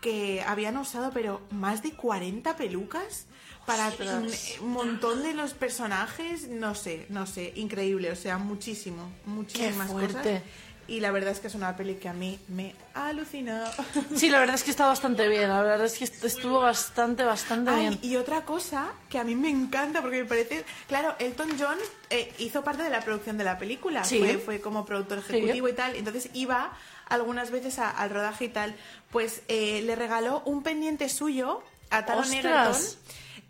que 0.00 0.42
habían 0.46 0.76
usado, 0.76 1.12
pero 1.12 1.40
más 1.50 1.82
de 1.82 1.92
40 1.92 2.56
pelucas 2.56 3.26
para 3.66 3.88
mm, 3.90 4.62
un 4.64 4.70
montón 4.72 5.22
de 5.22 5.32
los 5.32 5.54
personajes, 5.54 6.48
no 6.48 6.74
sé, 6.74 7.06
no 7.08 7.24
sé, 7.26 7.52
increíble, 7.56 8.10
o 8.12 8.16
sea, 8.16 8.36
muchísimo, 8.36 9.10
muchísimas 9.24 9.90
fuerte. 9.90 10.12
cosas. 10.14 10.42
Y 10.86 11.00
la 11.00 11.10
verdad 11.10 11.30
es 11.32 11.40
que 11.40 11.46
es 11.46 11.54
una 11.54 11.76
peli 11.76 11.94
que 11.94 12.08
a 12.08 12.12
mí 12.12 12.38
me 12.48 12.74
alucina. 12.94 13.64
Sí, 14.16 14.28
la 14.28 14.38
verdad 14.38 14.54
es 14.56 14.62
que 14.64 14.70
está 14.70 14.86
bastante 14.86 15.28
bien. 15.28 15.48
La 15.48 15.62
verdad 15.62 15.86
es 15.86 15.96
que 15.98 16.04
est- 16.04 16.22
estuvo 16.24 16.60
bastante, 16.60 17.24
bastante 17.24 17.70
Ay, 17.70 17.80
bien. 17.88 17.98
y 18.02 18.16
otra 18.16 18.42
cosa 18.42 18.88
que 19.08 19.18
a 19.18 19.24
mí 19.24 19.34
me 19.34 19.48
encanta, 19.50 20.02
porque 20.02 20.22
me 20.22 20.28
parece. 20.28 20.64
Claro, 20.88 21.14
Elton 21.18 21.50
John 21.58 21.78
eh, 22.10 22.32
hizo 22.38 22.62
parte 22.62 22.82
de 22.82 22.90
la 22.90 23.00
producción 23.00 23.38
de 23.38 23.44
la 23.44 23.58
película. 23.58 24.04
Sí. 24.04 24.18
Fue, 24.18 24.38
fue 24.38 24.60
como 24.60 24.84
productor 24.84 25.22
Sí. 25.26 25.36
ejecutivo 25.36 25.68
y 25.68 25.72
tal. 25.72 25.96
Entonces 25.96 26.28
iba 26.34 26.72
algunas 27.08 27.50
veces 27.50 27.78
a- 27.78 27.90
al 27.90 28.10
rodaje 28.10 28.44
y 28.46 28.48
tal. 28.50 28.74
Pues 29.10 29.42
eh, 29.48 29.82
le 29.82 29.96
regaló 29.96 30.42
un 30.44 30.62
pendiente 30.62 31.08
suyo 31.08 31.62
a 31.90 32.04
Taron. 32.04 32.24
Egerton. 32.32 32.74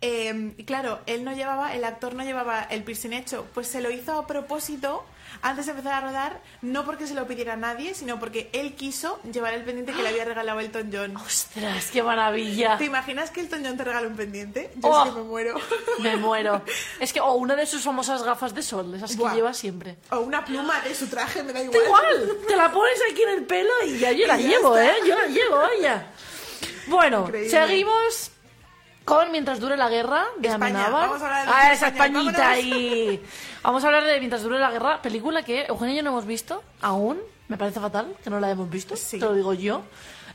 Eh, 0.01 0.53
claro, 0.65 0.99
él 1.05 1.23
no 1.23 1.33
llevaba, 1.33 1.73
el 1.73 1.83
actor 1.83 2.15
no 2.15 2.23
llevaba 2.23 2.61
el 2.63 2.83
piercing 2.83 3.13
hecho, 3.13 3.47
pues 3.53 3.67
se 3.67 3.81
lo 3.81 3.89
hizo 3.89 4.13
a 4.19 4.27
propósito 4.27 5.05
antes 5.41 5.65
de 5.65 5.71
empezar 5.71 5.93
a 5.93 6.01
rodar, 6.07 6.41
no 6.61 6.85
porque 6.85 7.07
se 7.07 7.13
lo 7.13 7.25
pidiera 7.27 7.55
nadie, 7.55 7.93
sino 7.93 8.19
porque 8.19 8.49
él 8.53 8.75
quiso 8.75 9.19
llevar 9.31 9.53
el 9.53 9.63
pendiente 9.63 9.93
que 9.93 10.01
le 10.03 10.09
había 10.09 10.25
regalado 10.25 10.59
Elton 10.59 10.89
John. 10.93 11.17
Ostras, 11.17 11.89
qué 11.91 12.01
maravilla. 12.03 12.77
¿Te 12.77 12.85
imaginas 12.85 13.29
que 13.31 13.41
Elton 13.41 13.63
John 13.65 13.77
te 13.77 13.83
regala 13.83 14.07
un 14.07 14.15
pendiente? 14.15 14.71
Yo 14.75 14.89
Oh. 14.89 15.03
es 15.05 15.09
que 15.13 15.17
me 15.19 15.23
muero. 15.25 15.55
Me 15.99 16.15
muero. 16.17 16.61
Es 16.99 17.13
que, 17.13 17.19
o 17.21 17.33
una 17.33 17.55
de 17.55 17.65
sus 17.65 17.81
famosas 17.83 18.23
gafas 18.23 18.53
de 18.53 18.61
sol, 18.63 18.93
esas 18.95 19.15
Buah. 19.15 19.29
que 19.31 19.35
lleva 19.37 19.53
siempre. 19.53 19.97
O 20.11 20.19
una 20.19 20.43
pluma 20.45 20.79
de 20.81 20.93
su 20.95 21.07
traje, 21.07 21.41
me 21.43 21.53
da 21.53 21.59
Da 21.59 21.65
igual. 21.65 21.81
igual, 21.85 22.37
te 22.47 22.55
la 22.55 22.71
pones 22.71 22.99
aquí 23.11 23.21
en 23.23 23.29
el 23.29 23.43
pelo 23.45 23.71
y 23.87 23.97
ya 23.99 24.11
yo 24.11 24.27
la 24.27 24.39
Y 24.39 24.43
ya 24.43 24.49
llevo, 24.49 24.77
está. 24.77 24.91
¿eh? 24.97 24.99
Yo 25.07 25.15
la 25.15 25.27
llevo, 25.27 25.57
vaya. 25.57 26.07
Bueno, 26.87 27.21
Increíble. 27.25 27.49
seguimos 27.49 28.31
con 29.05 29.31
Mientras 29.31 29.59
dure 29.59 29.77
la 29.77 29.87
guerra 29.89 30.25
de 30.39 30.47
España. 30.49 30.79
Amenábar. 30.85 31.07
Vamos 31.09 31.21
a 31.21 31.25
hablar 31.25 31.45
de 31.45 31.51
Ah, 31.55 31.73
esa 31.73 31.87
España, 31.87 32.19
Españita 32.19 32.39
vámonos. 32.41 32.57
ahí. 32.57 33.23
Vamos 33.63 33.83
a 33.83 33.87
hablar 33.87 34.03
de 34.05 34.19
Mientras 34.19 34.43
dure 34.43 34.59
la 34.59 34.71
guerra, 34.71 35.01
película 35.01 35.43
que 35.43 35.65
Eugenia 35.65 35.93
y 35.93 35.97
yo 35.97 36.03
no 36.03 36.09
hemos 36.09 36.25
visto 36.25 36.63
aún. 36.81 37.19
Me 37.47 37.57
parece 37.57 37.79
fatal 37.79 38.15
que 38.23 38.29
no 38.31 38.39
la 38.39 38.49
hemos 38.49 38.69
visto, 38.69 38.95
Sí. 38.95 39.19
te 39.19 39.25
lo 39.25 39.33
digo 39.35 39.53
yo. 39.53 39.83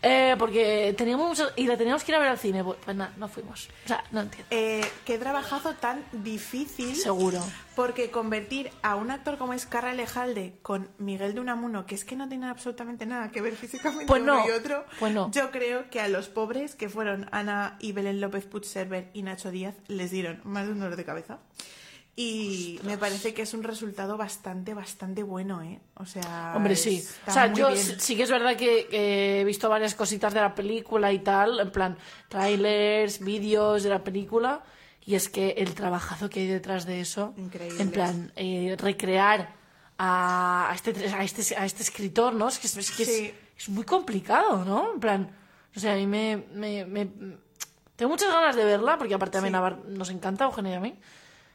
Eh, 0.03 0.35
porque 0.39 0.95
teníamos 0.97 1.29
mucho- 1.29 1.51
y 1.57 1.67
la 1.67 1.77
teníamos 1.77 2.05
que 2.05 2.13
ir 2.13 2.17
a 2.17 2.19
ver 2.21 2.29
al 2.29 2.39
cine. 2.39 2.65
Pues 2.65 2.79
pues 2.85 2.97
nada, 2.97 3.13
no 3.19 3.29
fuimos. 3.29 3.69
O 3.85 3.89
sea, 3.89 4.03
no 4.13 4.21
entiendo. 4.23 4.47
Eh, 4.51 4.83
qué 5.05 5.19
trabajazo 5.19 5.75
tan 5.75 6.03
difícil. 6.13 6.97
Seguro. 6.97 7.41
Porque 7.77 8.11
convertir 8.11 8.71
a 8.83 8.97
un 8.97 9.11
actor 9.11 9.37
como 9.39 9.53
es 9.53 9.67
Carra 9.67 9.93
Lejalde 9.95 10.55
con 10.63 10.89
Miguel 10.99 11.35
de 11.35 11.41
Unamuno, 11.41 11.85
que 11.87 11.95
es 11.95 12.05
que 12.05 12.17
no 12.17 12.29
tiene 12.29 12.47
absolutamente 12.47 13.05
nada 13.07 13.31
que 13.31 13.41
ver 13.43 13.55
físicamente 13.55 14.07
Pues 14.07 14.23
uno 14.23 14.37
no, 14.39 14.47
y 14.49 14.51
otro, 14.51 14.85
pues 14.99 15.13
no. 15.15 15.31
yo 15.33 15.51
creo 15.51 15.89
que 15.91 16.01
a 16.01 16.09
los 16.09 16.29
pobres, 16.29 16.75
que 16.75 16.89
fueron 16.89 17.29
Ana 17.33 17.77
y 17.79 17.93
Belén 17.93 18.21
López 18.21 18.45
Puigserver 18.47 19.11
y 19.15 19.23
Nacho 19.23 19.51
Díaz, 19.51 19.75
les 19.89 20.11
dieron 20.11 20.41
más 20.45 20.67
de 20.67 20.73
un 20.73 20.81
dolor 20.81 20.97
de 20.97 21.05
cabeza. 21.05 21.39
Y 22.17 22.79
me 22.83 22.99
parece 22.99 23.33
que 23.33 23.43
es 23.43 23.55
un 23.55 23.63
resultado 23.63 24.17
bastante, 24.17 24.75
bastante 24.75 25.23
bueno, 25.23 25.63
¿eh? 25.63 25.81
O 25.95 26.05
sea, 26.05 26.53
Hombre, 26.57 26.77
sí. 26.77 27.03
O 27.27 27.31
sea, 27.31 27.53
yo 27.53 27.69
bien. 27.69 27.79
sí 27.79 27.95
sí 27.99 28.17
que 28.17 28.25
es 28.25 28.31
verdad 28.31 28.57
que, 28.57 28.89
que 28.89 29.41
he 29.41 29.45
visto 29.45 29.69
varias 29.71 29.95
cositas 29.95 30.35
de 30.35 30.41
la 30.41 30.55
película 30.55 31.13
y 31.13 31.21
tal, 31.21 31.61
en 31.61 31.71
plan, 31.71 31.97
trailers, 32.29 33.21
vídeos 33.21 33.83
de 33.85 33.89
la 33.91 34.05
película, 34.05 34.63
y 35.07 35.15
es 35.15 35.29
que 35.29 35.51
el 35.59 35.75
trabajazo 35.75 36.29
que 36.29 36.41
hay 36.41 36.47
detrás 36.47 36.85
de 36.85 37.01
eso, 37.01 37.33
Increíble. 37.39 37.81
en 37.83 37.91
plan, 37.91 38.33
eh, 38.37 38.77
recrear 38.79 39.55
a, 39.99 40.73
este, 40.75 40.91
a, 41.15 41.25
este, 41.25 41.57
a 41.57 41.65
este 41.65 41.83
escritor, 41.83 42.35
¿no? 42.35 42.49
Es 42.49 42.59
que, 42.59 42.67
es, 42.67 42.77
es 42.77 42.91
que 42.91 43.03
es- 43.05 43.09
Sí. 43.17 43.35
es 43.57 43.69
muy 43.69 43.85
complicado, 43.85 44.65
¿no? 44.65 44.93
En 44.95 45.01
plan, 45.01 45.31
o 45.75 45.81
sea, 45.81 45.93
a 45.93 45.97
mí 45.97 46.07
me... 46.07 46.45
me- 46.55 46.85
me- 46.85 47.09
tengo 47.97 48.11
muchas 48.11 48.31
ganas 48.33 48.57
de 48.57 48.65
verla, 48.65 48.97
porque 48.99 49.15
aparte 49.15 49.39
a 49.39 49.41
mí 49.43 49.49
Sí. 49.51 49.55
Nos 49.89 50.11
encanta, 50.11 50.45
Eugenia 50.47 50.73
y 50.73 50.75
a 50.75 50.81
mí. 50.81 50.99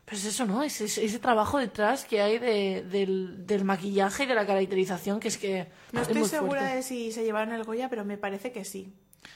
Pero 0.05 0.17
es 0.17 0.25
eso, 0.25 0.45
¿no? 0.45 0.61
Es, 0.63 0.81
es- 0.81 0.97
ese 0.99 1.17
trabajo 1.19 1.57
detrás 1.57 2.05
que 2.05 2.21
hay 2.21 2.37
de- 2.37 2.83
del, 2.83 3.45
del 3.47 3.63
maquillaje 3.65 4.23
y 4.23 4.27
de 4.27 4.35
la 4.35 4.45
caracterización, 4.45 5.19
que 5.19 5.29
es 5.29 5.37
que. 5.37 5.67
No 5.91 6.01
es 6.01 6.07
estoy 6.07 6.21
muy 6.21 6.29
segura 6.29 6.59
fuerte. 6.61 6.75
de 6.77 6.83
si 6.83 7.11
se 7.11 7.23
llevaron 7.23 7.53
el 7.53 7.63
Goya, 7.63 7.89
pero 7.89 8.05
me 8.05 8.17
parece 8.17 8.51
que 8.51 8.65
sí. 8.65 8.93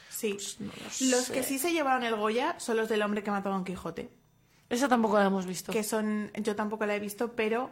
Sí. 0.08 0.34
Pues 0.34 0.60
no 0.60 0.66
lo 0.66 1.16
los 1.16 1.24
sé. 1.24 1.32
que 1.32 1.42
sí 1.42 1.58
se 1.58 1.72
llevaron 1.72 2.04
el 2.04 2.14
Goya 2.14 2.54
son 2.58 2.76
los 2.76 2.88
del 2.88 3.02
hombre 3.02 3.22
que 3.22 3.30
mató 3.30 3.48
a 3.48 3.52
Don 3.52 3.64
Quijote. 3.64 4.10
Esa 4.68 4.86
tampoco 4.86 5.18
la 5.18 5.24
hemos 5.26 5.46
visto. 5.46 5.72
que 5.72 5.82
son, 5.82 6.30
yo 6.34 6.54
tampoco 6.54 6.86
la 6.86 6.94
he 6.94 7.00
visto, 7.00 7.32
pero 7.34 7.70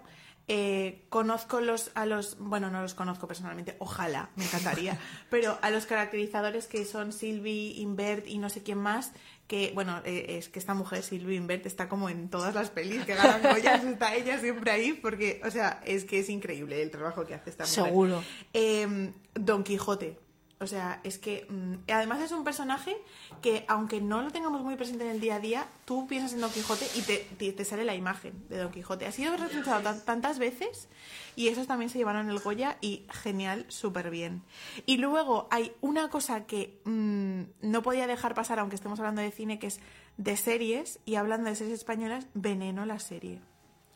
eh, 0.49 1.05
conozco 1.11 1.61
los, 1.61 1.93
a 1.95 2.07
los, 2.07 2.37
bueno, 2.41 2.71
no 2.71 2.81
los 2.83 2.95
conozco 2.95 3.29
personalmente, 3.29 3.77
ojalá, 3.79 4.31
me 4.35 4.45
encantaría, 4.45 4.99
pero 5.31 5.59
a 5.63 5.71
los 5.71 5.87
caracterizadores 5.87 6.67
que 6.67 6.85
son 6.85 7.13
Sylvie, 7.13 7.75
Invert 7.81 8.27
y 8.27 8.39
no 8.39 8.49
sé 8.49 8.63
quién 8.65 8.79
más, 8.79 9.13
que, 9.49 9.73
bueno, 9.75 10.01
eh, 10.05 10.37
es 10.39 10.49
que 10.51 10.59
esta 10.59 10.75
mujer, 10.75 11.03
Sylvie 11.03 11.37
Invert, 11.37 11.65
está 11.67 11.89
como 11.89 12.11
en 12.11 12.29
todas 12.29 12.55
las 12.55 12.69
pelis 12.69 13.05
que 13.05 13.15
ganan 13.15 13.43
Goyas, 13.43 13.83
está 13.83 14.15
ella 14.15 14.39
siempre 14.39 14.71
ahí, 14.71 14.93
porque, 14.93 15.41
o 15.45 15.51
sea, 15.51 15.81
es 15.85 16.05
que 16.05 16.21
es 16.21 16.29
increíble 16.29 16.81
el 16.83 16.91
trabajo 16.91 17.25
que 17.25 17.35
hace 17.35 17.51
esta 17.51 17.65
mujer. 17.65 17.85
Seguro. 17.85 18.23
Eh, 18.53 19.13
Don 19.35 19.65
Quijote. 19.65 20.28
O 20.61 20.67
sea, 20.67 21.01
es 21.05 21.19
que 21.19 21.47
mm, 21.49 21.91
además 21.93 22.21
es 22.21 22.33
un 22.33 22.43
personaje 22.43 22.97
que, 23.43 23.65
aunque 23.69 24.01
no 24.01 24.23
lo 24.23 24.31
tengamos 24.33 24.63
muy 24.63 24.75
presente 24.75 25.05
en 25.05 25.11
el 25.11 25.21
día 25.21 25.37
a 25.37 25.41
día, 25.41 25.67
tú 25.85 26.09
piensas 26.09 26.33
en 26.33 26.41
Don 26.41 26.51
Quijote 26.51 26.85
y 26.97 27.03
te, 27.03 27.19
te- 27.39 27.53
te 27.53 27.65
sale 27.65 27.85
la 27.85 27.95
imagen 27.95 28.45
de 28.49 28.59
Don 28.59 28.73
Quijote. 28.73 29.07
Ha 29.07 29.13
sido 29.13 29.37
representado 29.37 29.81
tan- 29.83 30.05
tantas 30.05 30.41
veces 30.41 30.89
y 31.37 31.47
esos 31.47 31.69
también 31.69 31.91
se 31.91 31.99
llevaron 31.99 32.29
el 32.29 32.41
Goya 32.41 32.77
y 32.81 33.07
genial, 33.11 33.67
súper 33.69 34.11
bien. 34.11 34.43
Y 34.85 34.97
luego 34.97 35.47
hay 35.53 35.73
una 35.81 36.11
cosa 36.11 36.45
que 36.47 36.81
mm, 36.85 37.43
no 37.63 37.83
podía 37.83 38.09
dejar 38.09 38.35
pasar, 38.35 38.59
aunque 38.59 38.75
estemos 38.75 38.99
hablando 38.99 39.23
de 39.23 39.31
cine, 39.31 39.61
que 39.61 39.69
es 39.69 39.79
de 40.17 40.37
series 40.37 40.99
y 41.05 41.15
hablando 41.15 41.49
de 41.51 41.55
series 41.55 41.79
españolas, 41.79 42.27
Veneno 42.35 42.85
la 42.85 42.99
serie. 42.99 43.41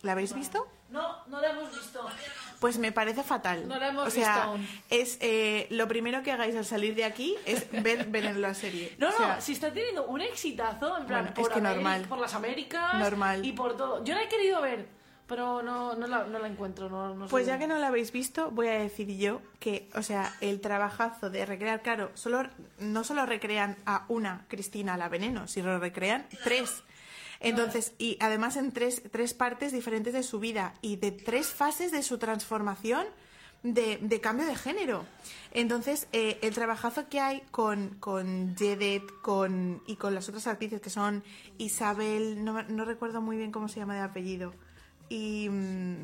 ¿La 0.02 0.12
habéis 0.12 0.32
visto? 0.32 0.68
No, 0.90 1.26
no 1.26 1.40
la 1.40 1.50
hemos 1.50 1.70
visto. 1.74 2.00
Pues 2.62 2.78
me 2.78 2.92
parece 2.92 3.24
fatal. 3.24 3.66
No 3.66 3.76
la 3.76 3.88
hemos 3.88 4.06
o 4.06 4.10
sea, 4.10 4.28
visto 4.34 4.42
aún. 4.50 4.68
es 4.88 5.18
eh, 5.20 5.66
lo 5.70 5.88
primero 5.88 6.22
que 6.22 6.30
hagáis 6.30 6.54
al 6.54 6.64
salir 6.64 6.94
de 6.94 7.04
aquí 7.04 7.34
es 7.44 7.66
ver, 7.82 8.06
ver 8.10 8.36
la 8.36 8.54
serie. 8.54 8.94
No, 8.98 9.08
O 9.08 9.12
sea, 9.12 9.34
no, 9.34 9.40
si 9.42 9.52
está 9.52 9.72
teniendo 9.72 10.06
un 10.06 10.20
exitazo, 10.20 10.96
en 10.96 11.06
plan, 11.06 11.22
Bueno, 11.24 11.34
por, 11.34 11.48
es 11.50 11.54
que 11.54 11.60
Ameri- 11.60 11.74
normal. 11.74 12.06
por 12.08 12.18
las 12.18 12.34
Américas 12.34 12.94
Normal. 12.94 13.44
y 13.44 13.50
por 13.52 13.76
todo. 13.76 14.04
Yo 14.04 14.14
la 14.14 14.22
he 14.22 14.28
querido 14.28 14.62
ver, 14.62 14.86
pero 15.26 15.60
no, 15.62 15.94
no, 15.96 16.06
la, 16.06 16.22
no 16.22 16.38
la 16.38 16.46
encuentro. 16.46 16.88
No. 16.88 17.26
Pues 17.26 17.46
ya 17.46 17.58
que 17.58 17.66
no 17.66 17.78
la 17.78 17.88
habéis 17.88 18.12
visto, 18.12 18.52
voy 18.52 18.68
a 18.68 18.78
decir 18.78 19.08
yo 19.18 19.40
que, 19.58 19.90
o 19.96 20.02
sea, 20.04 20.32
el 20.40 20.60
trabajazo 20.60 21.30
de 21.30 21.44
recrear, 21.44 21.82
claro, 21.82 22.12
solo, 22.14 22.44
no 22.78 23.02
solo 23.02 23.26
recrean 23.26 23.76
a 23.86 24.04
una 24.06 24.44
Cristina 24.46 24.96
la 24.96 25.08
veneno, 25.08 25.48
sino 25.48 25.80
recrean 25.80 26.28
tres. 26.44 26.84
Entonces, 27.43 27.93
y 27.99 28.16
además 28.20 28.57
en 28.57 28.72
tres, 28.72 29.03
tres 29.11 29.34
partes 29.34 29.72
diferentes 29.72 30.12
de 30.14 30.22
su 30.22 30.38
vida 30.40 30.74
y 30.80 30.97
de 30.97 31.11
tres 31.12 31.49
fases 31.49 31.90
de 31.93 32.03
su 32.03 32.16
transformación 32.18 33.05
de, 33.62 33.99
de 34.01 34.20
cambio 34.20 34.47
de 34.47 34.57
género. 34.57 35.05
Entonces, 35.53 36.09
eh, 36.12 36.38
el 36.43 36.55
trabajazo 36.55 37.09
que 37.09 37.20
hay 37.20 37.43
con, 37.51 37.90
con 38.01 38.57
Jedet 38.57 39.03
con, 39.22 39.82
y 39.86 39.97
con 39.97 40.14
las 40.14 40.28
otras 40.28 40.47
actrices 40.47 40.80
que 40.80 40.90
son 40.90 41.22
Isabel, 41.59 42.45
no, 42.45 42.62
no 42.62 42.84
recuerdo 42.84 43.20
muy 43.20 43.36
bien 43.36 43.53
cómo 43.53 43.68
se 43.68 43.80
llama 43.80 43.95
de 43.95 44.01
apellido, 44.01 44.55
y... 45.09 45.49
mm, 45.51 45.97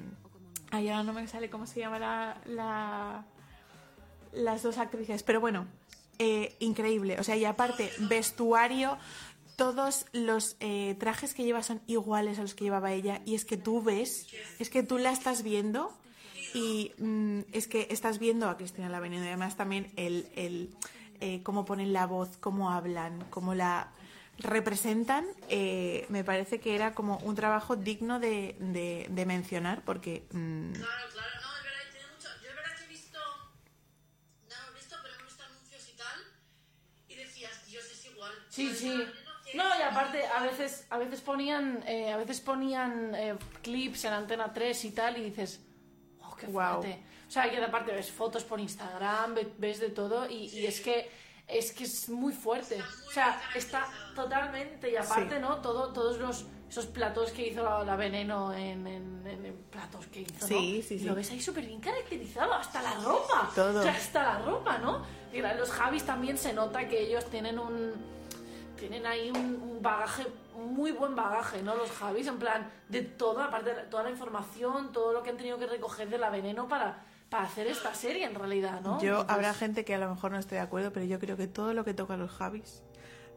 Ay, 0.71 0.91
ahora 0.91 1.03
no 1.03 1.15
me 1.15 1.27
sale 1.27 1.49
cómo 1.49 1.67
se 1.67 1.81
llama 1.81 1.99
la, 1.99 2.43
la- 2.45 3.25
las 4.33 4.63
dos 4.63 4.77
actrices, 4.77 5.23
pero 5.23 5.41
bueno, 5.41 5.67
eh, 6.19 6.55
increíble. 6.59 7.19
O 7.19 7.25
sea, 7.25 7.37
y 7.37 7.47
aparte, 7.47 7.91
vestuario, 8.01 8.99
todos 9.59 10.07
los 10.13 10.57
eh, 10.61 10.95
trajes 11.01 11.35
que 11.35 11.43
lleva 11.43 11.65
son 11.65 11.83
iguales 11.89 12.39
a 12.39 12.43
los 12.43 12.55
que 12.55 12.63
llevaba 12.65 12.93
ella. 12.93 13.21
Y 13.27 13.35
es 13.35 13.45
que 13.45 13.57
tú 13.57 13.83
ves, 13.83 14.29
es 14.61 14.71
que 14.71 14.85
tú 14.85 14.99
la 14.99 15.11
estás 15.11 15.43
viendo 15.43 15.93
y 16.55 16.93
mm, 16.99 17.41
es 17.53 17.67
que 17.67 17.89
estás 17.91 18.21
viendo 18.21 18.49
a 18.49 18.57
Cristina 18.57 18.89
la. 18.89 19.05
Y 19.05 19.17
además 19.17 19.57
también 19.57 19.93
el, 19.97 20.31
el 20.37 20.71
eh, 21.21 21.43
cómo 21.43 21.65
ponen 21.65 21.93
la 21.93 22.07
voz, 22.07 22.37
cómo 22.39 22.71
hablan, 22.71 23.25
cómo 23.31 23.53
la 23.55 23.91
representan, 24.39 25.27
eh, 25.49 26.07
me 26.09 26.23
parece 26.23 26.61
que 26.61 26.77
era 26.77 26.95
como 26.95 27.19
un 27.25 27.35
trabajo 27.35 27.75
digno 27.75 28.21
de, 28.21 28.55
de- 28.61 29.09
de 29.11 29.27
mencionar 29.27 29.83
porque... 29.85 30.29
mm, 30.31 30.71
Claro, 30.75 31.09
claro, 31.13 31.31
no, 31.43 31.57
es 31.59 31.65
verdad, 31.65 31.85
tiene 31.91 32.07
mucho. 32.15 32.29
Yo 32.45 32.49
es 32.51 32.55
verdad 32.55 32.77
que 32.79 32.85
he 32.85 32.89
visto. 32.89 33.19
No 34.49 34.55
hemos 34.55 34.75
visto, 34.77 34.97
pero 35.03 35.15
hemos 35.17 35.27
visto 35.27 35.43
anuncios 35.43 35.89
y 35.93 35.97
tal. 35.97 36.19
Y 37.09 37.15
decías, 37.17 37.67
Dios, 37.67 37.85
es 37.91 38.07
igual. 38.07 38.33
Sí, 38.49 38.73
sí. 38.77 38.95
No, 39.55 39.65
y 39.79 39.83
aparte, 39.83 40.25
a 40.27 40.43
veces, 40.43 40.87
a 40.91 40.99
veces 40.99 41.21
ponían, 41.21 41.83
eh, 41.87 42.13
a 42.13 42.17
veces 42.17 42.41
ponían 42.41 43.15
eh, 43.15 43.35
clips 43.63 44.05
en 44.05 44.13
Antena 44.13 44.53
3 44.53 44.85
y 44.85 44.91
tal, 44.93 45.17
y 45.19 45.25
dices, 45.25 45.61
oh, 46.23 46.35
qué 46.37 46.47
Guau. 46.47 46.83
fuerte. 46.83 47.03
O 47.27 47.31
sea, 47.31 47.51
que 47.51 47.63
aparte 47.63 47.93
ves 47.93 48.11
fotos 48.11 48.45
por 48.45 48.59
Instagram, 48.61 49.35
ve- 49.35 49.53
ves 49.59 49.81
de 49.81 49.91
todo, 49.91 50.29
y, 50.29 50.47
y 50.49 50.67
es 50.67 50.81
que 50.81 51.11
es 51.47 51.73
que 51.73 51.85
es 51.85 52.11
muy 52.11 52.35
fuerte. 52.35 52.79
O 53.09 53.11
sea, 53.11 53.41
está 53.55 53.87
totalmente, 54.15 54.91
y 54.91 54.97
aparte, 54.97 55.37
Sí. 55.37 55.41
¿no? 55.41 55.57
Todo, 55.63 55.93
todos 55.95 56.19
los 56.19 56.45
esos 56.69 56.85
platos 56.85 57.33
que 57.33 57.49
hizo 57.49 57.65
la, 57.65 57.83
la 57.83 57.97
Veneno 57.97 58.53
en, 58.53 58.87
en- 58.87 59.27
en- 59.27 59.47
en 59.47 59.57
platos 59.71 60.07
que 60.09 60.21
hizo, 60.21 60.35
¿no? 60.43 60.47
Sí, 60.47 60.85
sí, 60.87 60.97
Y 60.97 60.99
sí. 60.99 61.05
Lo 61.07 61.15
ves 61.15 61.31
ahí 61.31 61.41
súper 61.41 61.65
bien 61.65 61.81
caracterizado, 61.81 62.53
hasta 62.53 62.83
la 62.83 62.95
ropa. 62.97 63.51
Todo. 63.55 63.81
O 63.81 63.83
sea, 63.83 63.93
hasta 63.93 64.23
la 64.23 64.39
ropa, 64.41 64.77
¿no? 64.77 65.03
Y 65.33 65.41
la- 65.41 65.55
los 65.55 65.71
Javis 65.71 66.05
también 66.05 66.37
se 66.37 66.53
nota 66.53 66.87
que 66.87 67.01
ellos 67.01 67.25
tienen 67.31 67.59
un 67.59 67.95
tienen 68.79 69.07
ahí 69.07 69.31
un, 69.31 69.61
un 69.61 69.83
bagaje, 69.83 70.27
muy 70.57 70.93
buen 70.93 71.15
bagaje, 71.15 71.63
¿no? 71.63 71.75
Los 71.75 71.91
Javis, 71.91 72.27
en 72.27 72.39
plan, 72.39 72.71
de 72.89 73.03
toda, 73.03 73.47
aparte 73.47 73.75
de 73.75 73.83
toda 73.83 74.05
la 74.05 74.11
información, 74.11 74.93
todo 74.93 75.13
lo 75.13 75.23
que 75.23 75.31
han 75.31 75.37
tenido 75.37 75.59
que 75.59 75.67
recoger 75.67 76.09
de 76.09 76.19
la 76.19 76.31
veneno 76.31 76.69
para, 76.69 77.05
para 77.29 77.45
hacer 77.45 77.67
esta 77.67 77.95
serie, 77.95 78.25
en 78.25 78.35
realidad, 78.35 78.81
¿no? 78.81 79.01
Yo, 79.01 79.21
Entonces, 79.21 79.35
habrá 79.35 79.55
gente 79.55 79.85
que 79.85 79.95
a 79.95 79.99
lo 79.99 80.09
mejor 80.09 80.33
no 80.33 80.39
esté 80.39 80.55
de 80.55 80.61
acuerdo, 80.63 80.93
pero 80.93 81.07
yo 81.07 81.19
creo 81.19 81.37
que 81.37 81.47
todo 81.47 81.75
lo 81.75 81.85
que 81.85 81.95
toca 81.95 82.17
los 82.17 82.31
Javis 82.31 82.83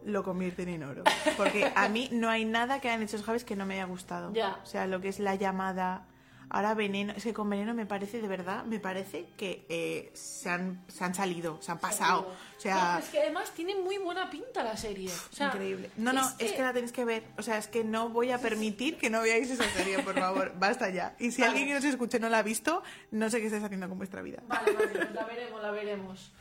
lo 0.04 0.24
convierten 0.24 0.68
en 0.68 0.82
oro. 0.82 1.04
Porque 1.36 1.70
a 1.74 1.88
mí 1.88 2.08
no 2.12 2.28
hay 2.28 2.44
nada 2.44 2.80
que 2.80 2.88
hayan 2.88 3.02
hecho 3.02 3.16
los 3.16 3.26
Javis 3.26 3.44
que 3.44 3.56
no 3.56 3.66
me 3.66 3.74
haya 3.74 3.84
gustado. 3.84 4.32
Ya. 4.32 4.58
O 4.62 4.66
sea, 4.66 4.86
lo 4.86 5.00
que 5.00 5.08
es 5.08 5.20
la 5.20 5.34
llamada 5.34 6.06
Ahora 6.54 6.74
Veneno, 6.74 7.14
es 7.16 7.24
que 7.24 7.32
con 7.32 7.48
Veneno 7.48 7.72
me 7.72 7.86
parece, 7.86 8.20
de 8.20 8.28
verdad, 8.28 8.64
me 8.66 8.78
parece 8.78 9.26
que 9.38 9.64
eh, 9.70 10.10
se, 10.12 10.50
han, 10.50 10.84
se 10.86 11.02
han 11.02 11.14
salido, 11.14 11.56
se 11.62 11.72
han 11.72 11.78
pasado. 11.78 12.28
O 12.58 12.60
sea, 12.60 12.92
No, 12.92 12.98
es 12.98 13.08
que 13.08 13.20
además 13.20 13.50
tiene 13.52 13.74
muy 13.74 13.96
buena 13.96 14.28
pinta 14.28 14.62
la 14.62 14.76
serie. 14.76 15.08
O 15.08 15.34
sea, 15.34 15.46
increíble. 15.46 15.90
No, 15.96 16.12
no, 16.12 16.20
es 16.38 16.52
que... 16.52 16.60
la 16.60 16.74
tenéis 16.74 16.92
que 16.92 17.06
ver. 17.06 17.24
O 17.38 17.42
sea, 17.42 17.56
es 17.56 17.68
que 17.68 17.84
no 17.84 18.10
voy 18.10 18.32
a 18.32 18.38
permitir 18.38 18.98
que 18.98 19.08
no 19.08 19.22
veáis 19.22 19.50
esa 19.50 19.64
serie, 19.70 20.00
por 20.00 20.14
favor. 20.14 20.52
Basta 20.58 20.90
ya. 20.90 21.16
Y 21.18 21.30
si 21.30 21.40
Vale. 21.40 21.52
alguien 21.52 21.68
que 21.68 21.74
nos 21.74 21.84
escuche 21.84 22.20
no 22.20 22.28
la 22.28 22.40
ha 22.40 22.42
visto, 22.42 22.82
no 23.12 23.30
sé 23.30 23.40
qué 23.40 23.46
estáis 23.46 23.64
haciendo 23.64 23.88
con 23.88 23.96
vuestra 23.96 24.20
vida. 24.20 24.42
Vale, 24.46 24.72
vale, 24.72 24.88
pues 24.88 25.10
la 25.14 25.24
veremos, 25.24 25.62
la 25.62 25.70
veremos. 25.70 26.32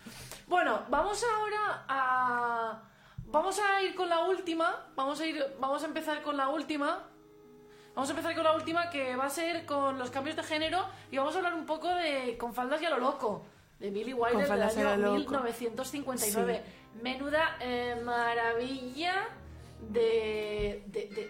Bueno, 0.48 0.84
vamos 0.90 1.24
ahora 1.24 1.86
a. 1.88 2.82
Vamos 3.28 3.58
a 3.60 3.82
ir 3.82 3.96
con 3.96 4.10
la 4.10 4.26
última. 4.26 4.88
Vamos 4.94 5.22
a 5.22 5.26
ir. 5.26 5.42
Vamos 5.58 5.84
a 5.84 5.86
empezar 5.86 6.22
con 6.22 6.36
la 6.36 6.50
última. 6.50 7.08
Vamos 7.96 8.10
a 8.10 8.12
empezar 8.14 8.34
con 8.36 8.44
la 8.44 8.54
última 8.54 8.90
que 8.90 9.16
va 9.16 9.26
a 9.26 9.30
ser 9.30 9.66
con 9.66 10.00
los 10.00 10.10
cambios 10.12 10.36
de 10.36 10.44
género 10.44 10.86
y 11.12 11.18
vamos 11.18 11.34
a 11.36 11.38
hablar 11.40 11.54
un 11.54 11.66
poco 11.66 11.88
de 11.94 12.38
Con 12.38 12.54
faldas 12.54 12.82
y 12.82 12.86
a 12.86 12.90
lo 12.90 13.00
loco 13.00 13.44
de 13.80 13.90
Billy 13.90 14.14
Wilder 14.14 14.48
del 14.48 14.60
y 14.60 14.62
a 14.62 14.68
año 14.94 14.98
lo 14.98 15.18
loco. 15.18 15.32
1959. 15.44 16.62
Menuda 17.02 17.58
eh, 17.60 18.00
maravilla 18.04 19.28
de 19.90 20.84
de, 20.88 21.08
de, 21.08 21.28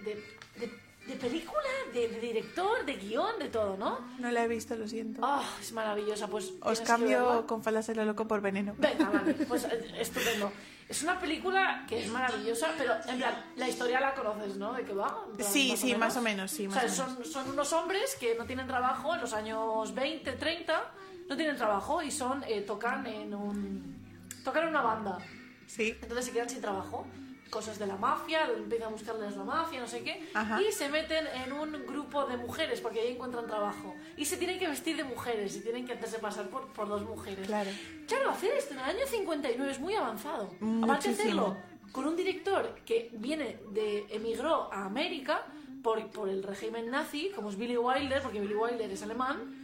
de- 1.08 1.16
película, 1.20 1.62
de, 1.94 2.08
director, 2.22 2.86
de 2.86 2.94
guion, 2.96 3.38
de 3.38 3.50
todo, 3.50 3.76
¿no? 3.76 4.00
No 4.20 4.32
la 4.32 4.46
he 4.46 4.48
visto, 4.48 4.76
lo 4.76 4.88
siento. 4.88 5.20
Ah, 5.24 5.44
es 5.60 5.74
maravillosa. 5.74 6.28
Pues 6.28 6.54
Os 6.62 6.80
cambio 6.82 7.46
con 7.48 7.64
faldas 7.64 7.90
en 7.90 7.98
lo 7.98 8.06
loco 8.06 8.28
por 8.28 8.40
veneno. 8.40 8.76
Venga, 8.78 9.10
vale, 9.10 9.34
pues 9.34 9.66
eh, 9.66 9.92
estupendo. 10.00 10.52
Es 10.92 11.04
una 11.04 11.18
película 11.18 11.86
que 11.88 12.04
es 12.04 12.12
maravillosa, 12.12 12.68
pero 12.78 12.94
en 13.08 13.18
plan, 13.18 13.34
la 13.56 13.70
historia 13.70 14.02
la 14.02 14.14
conoces, 14.14 14.58
¿no? 14.58 14.74
¿De 14.74 14.84
qué 14.84 14.94
va? 14.94 15.26
Plan, 15.38 15.50
Sí, 15.50 15.78
sí, 15.78 15.96
más 15.96 16.18
o 16.18 16.22
menos, 16.22 16.52
sí, 16.52 16.68
O 16.68 16.72
sea, 16.72 16.82
menos. 16.82 16.98
son, 16.98 17.24
son 17.26 17.50
unos 17.50 17.72
hombres 17.72 18.18
que 18.20 18.36
no 18.36 18.46
tienen 18.46 18.68
trabajo 18.68 19.16
en 19.16 19.22
los 19.22 19.32
años 19.32 19.96
20, 19.96 20.34
30, 20.34 20.92
no 21.30 21.38
tienen 21.38 21.56
trabajo 21.56 22.02
y 22.02 22.12
son 22.12 22.44
eh, 22.46 22.60
tocan 22.62 23.08
en 23.08 23.34
un 23.34 24.02
tocan 24.44 24.64
en 24.64 24.70
una 24.70 24.82
banda. 24.82 25.18
Sí. 25.66 25.96
Entonces 26.02 26.26
se 26.26 26.32
quedan 26.34 26.50
sin 26.50 26.60
trabajo. 26.60 27.08
Cosas 27.52 27.78
de 27.78 27.86
la 27.86 27.98
mafia, 27.98 28.50
empiezan 28.56 28.88
a 28.88 28.92
buscarles 28.92 29.36
la 29.36 29.44
mafia, 29.44 29.80
no 29.82 29.88
sé 29.88 30.04
qué. 30.04 30.28
Ajá. 30.34 30.60
Y 30.62 30.72
se 30.72 30.90
meten 30.90 31.28
en 31.28 31.52
un 31.52 31.86
grupo 31.86 32.26
de 32.26 32.38
mujeres 32.38 32.82
porque 32.82 33.02
ahí 33.02 33.12
encuentran 33.12 33.46
trabajo. 33.46 33.94
Y 34.18 34.26
se 34.26 34.38
tienen 34.38 34.58
que 34.58 34.68
vestir 34.68 34.96
de 34.98 35.04
mujeres 35.04 35.56
y 35.58 35.60
tienen 35.60 35.86
que 35.86 35.94
hacerse 35.94 36.20
pasar 36.20 36.48
por, 36.48 36.68
por 36.72 36.88
dos 36.88 37.04
mujeres. 37.04 37.46
Claro. 37.46 37.70
Claro, 38.08 38.32
hacer 38.32 38.54
esto 38.54 38.74
en 38.74 38.80
el 38.80 38.86
año 38.86 39.06
59 39.06 39.72
es 39.72 39.80
muy 39.80 39.94
avanzado. 39.94 40.50
Aparte 40.82 41.10
de 41.10 41.14
hacerlo 41.14 41.58
con 41.92 42.08
un 42.08 42.16
director 42.16 42.76
que 42.86 43.10
viene 43.14 43.60
de 43.72 44.06
emigró 44.10 44.72
a 44.72 44.86
América 44.86 45.46
por, 45.84 46.10
por 46.12 46.30
el 46.30 46.44
régimen 46.44 46.90
nazi, 46.90 47.32
como 47.36 47.50
es 47.50 47.58
Billy 47.58 47.78
Wilder, 47.78 48.22
porque 48.22 48.40
Billy 48.40 48.56
Wilder 48.56 48.90
es 48.90 49.04
alemán. 49.04 49.58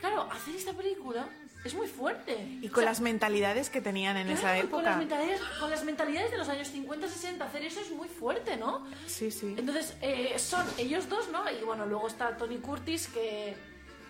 Claro, 0.00 0.28
hacer 0.30 0.54
esta 0.54 0.72
película 0.72 1.28
es 1.64 1.74
muy 1.74 1.86
fuerte. 1.88 2.58
Y 2.60 2.68
con 2.68 2.84
las 2.84 3.00
mentalidades 3.00 3.70
que 3.70 3.80
tenían 3.80 4.16
en 4.16 4.28
esa 4.28 4.52
Claro, 4.54 4.70
Con 4.70 4.84
las, 4.84 4.94
época. 4.94 4.96
mentalidades, 4.98 5.40
con 5.58 5.70
las 5.70 5.84
mentalidades 5.84 6.30
de 6.30 6.36
los 6.38 6.48
años 6.48 6.68
50, 6.68 7.08
60, 7.08 7.44
hacer 7.44 7.64
eso 7.64 7.80
es 7.80 7.90
muy 7.90 8.08
fuerte, 8.08 8.56
¿no? 8.56 8.86
Sí, 9.06 9.30
sí. 9.30 9.54
Entonces, 9.56 9.96
eh, 10.02 10.34
son 10.38 10.66
ellos 10.78 11.08
dos, 11.08 11.30
¿no? 11.30 11.42
Y 11.50 11.64
bueno, 11.64 11.86
luego 11.86 12.06
está 12.08 12.36
Tony 12.36 12.58
Curtis, 12.58 13.08
que, 13.08 13.56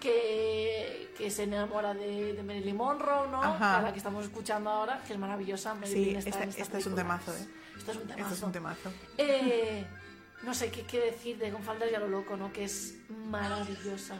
que, 0.01 1.13
que 1.17 1.31
se 1.31 1.45
enamora 1.45 1.95
de, 1.95 2.33
de 2.35 2.43
Marilyn 2.43 2.77
Monroe, 2.77 3.29
¿no? 3.29 3.43
Ajá. 3.43 3.79
A 3.79 3.83
la 3.83 3.93
que 3.93 3.99
estamos 3.99 4.25
escuchando 4.25 4.71
ahora, 4.71 5.01
que 5.07 5.13
es 5.13 5.19
maravillosa. 5.19 5.75
Sí, 5.75 5.79
Marilyn 5.81 6.17
está 6.17 6.31
esta, 6.31 6.43
en 6.43 6.49
esta 6.51 6.63
esta 6.63 6.79
es 6.79 6.87
un 6.87 6.95
temazo, 6.97 7.33
¿eh? 7.35 7.47
Esto 7.79 7.91
es 7.93 7.97
un 7.99 8.03
temazo. 8.09 8.23
Esto 8.23 8.35
es 8.35 8.43
un 8.43 8.53
temazo. 8.53 8.93
Eh, 9.19 9.87
no 10.43 10.53
sé 10.55 10.71
qué, 10.71 10.83
qué 10.83 11.01
decir 11.01 11.39
de 11.39 11.51
Con 11.51 11.63
faldas 11.63 11.89
y 11.91 11.95
a 11.95 12.01
lo 12.01 12.09
loco, 12.09 12.37
¿no? 12.37 12.53
Que 12.53 12.65
es 12.65 12.97
maravillosa. 13.09 14.17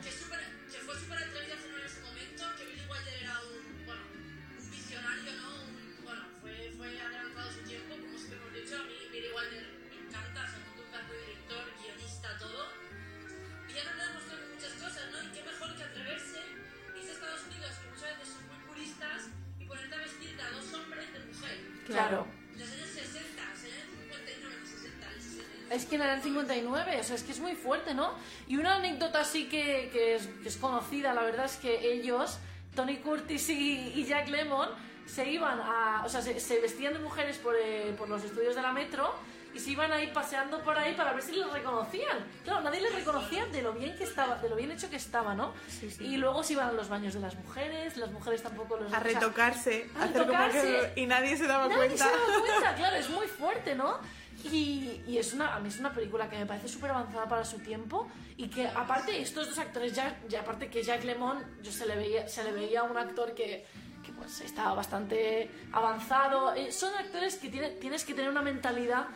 Que 25.99 26.05
era 26.05 26.14
el 26.14 26.22
59, 26.22 26.99
o 27.01 27.05
sea, 27.05 27.16
es 27.16 27.22
que 27.22 27.32
es 27.32 27.40
muy 27.40 27.55
fuerte, 27.55 27.95
¿no? 27.95 28.14
Y 28.49 28.57
una 28.57 28.76
anécdota 28.76 29.20
así 29.20 29.49
que, 29.49 29.90
que 29.92 30.16
es, 30.16 30.26
que 30.42 30.49
es 30.49 30.57
conocida, 30.57 31.12
la 31.14 31.22
verdad 31.22 31.47
es 31.47 31.57
que 31.57 31.92
ellos, 31.92 32.38
Tony 32.74 32.97
Curtis 32.99 33.49
y, 33.51 33.92
y 33.95 34.05
Jack 34.05 34.28
Lemmon, 34.28 34.68
se 35.07 35.30
iban 35.30 35.61
a. 35.61 36.03
O 36.05 36.09
sea, 36.09 36.22
se, 36.22 36.40
se 36.40 36.61
vestían 36.61 36.92
de 36.95 36.99
mujeres 36.99 37.36
por, 37.38 37.55
eh, 37.57 37.95
por 37.99 38.09
los 38.09 38.24
estudios 38.24 38.55
de 38.55 38.62
la 38.62 38.72
metro 38.72 39.14
y 39.55 39.61
se 39.61 39.70
iban 39.70 39.92
ahí 39.92 40.09
paseando 40.12 40.61
por 40.64 40.76
ahí 40.76 40.95
para 40.95 41.12
ver 41.12 41.22
si 41.22 41.32
les 41.32 41.49
reconocían. 41.53 42.18
Claro, 42.42 42.62
nadie 42.62 42.80
les 42.80 42.92
reconocía 42.92 43.47
de 43.47 43.62
lo 43.62 43.72
bien 43.72 43.95
que 43.97 44.03
estaba, 44.03 44.36
de 44.36 44.49
lo 44.49 44.57
bien 44.57 44.72
hecho 44.72 44.90
que 44.90 44.97
estaba, 44.97 45.34
¿no? 45.34 45.55
Sí, 45.68 45.88
sí. 45.90 46.05
Y 46.05 46.16
luego 46.16 46.42
se 46.42 46.55
iban 46.55 46.70
a 46.70 46.72
los 46.72 46.88
baños 46.88 47.14
de 47.14 47.20
las 47.20 47.36
mujeres, 47.36 47.97
las 47.97 48.11
mujeres 48.11 48.42
tampoco 48.42 48.76
los 48.76 48.86
A 48.86 48.86
o 48.86 48.90
sea, 48.90 49.01
retocarse, 49.01 49.88
a 49.95 50.05
hacer 50.05 50.12
como 50.26 50.32
retocarse. 50.32 50.92
que... 50.95 51.01
Y 51.03 51.07
nadie 51.07 51.36
se 51.36 51.47
daba 51.47 51.68
Nadie 51.68 51.76
cuenta. 51.76 52.05
se 52.05 52.11
daba 52.11 52.40
cuenta, 52.40 52.74
claro, 52.76 52.97
es 52.97 53.11
muy 53.11 53.26
fuerte, 53.28 53.74
¿no? 53.76 54.01
Y, 54.45 55.03
y 55.07 55.18
es 55.18 55.32
una, 55.32 55.55
a 55.55 55.61
mí 55.61 55.68
es 55.68 55.78
una 55.78 55.92
película 55.92 56.28
que 56.28 56.36
me 56.38 56.47
parece 56.47 56.68
súper 56.68 56.90
avanzada 56.90 57.26
para 57.28 57.45
su 57.45 57.59
tiempo 57.61 58.09
y 58.36 58.49
que 58.49 58.66
aparte 58.68 59.20
estos 59.20 59.49
dos 59.49 59.59
actores, 59.59 59.95
ya, 59.95 60.20
ya 60.28 60.40
aparte 60.40 60.68
que 60.68 60.82
Jack 60.82 61.05
Lemon, 61.05 61.42
yo 61.62 61.72
se 61.72 61.86
le 61.86 61.97
veía, 61.97 62.28
se 62.28 62.45
le 62.45 62.53
veía 62.53 62.82
un 62.82 62.97
actor 62.97 63.34
que, 63.34 63.64
que 64.05 64.12
pues 64.12 64.40
estaba 64.42 64.74
bastante 64.74 65.51
avanzado. 65.72 66.55
Eh, 66.55 66.70
son 66.72 66.95
actores 66.95 67.36
que 67.36 67.49
tiene- 67.49 67.70
tienes 67.70 68.05
que 68.05 68.12
tener 68.14 68.30
una 68.30 68.42
mentalidad, 68.42 69.07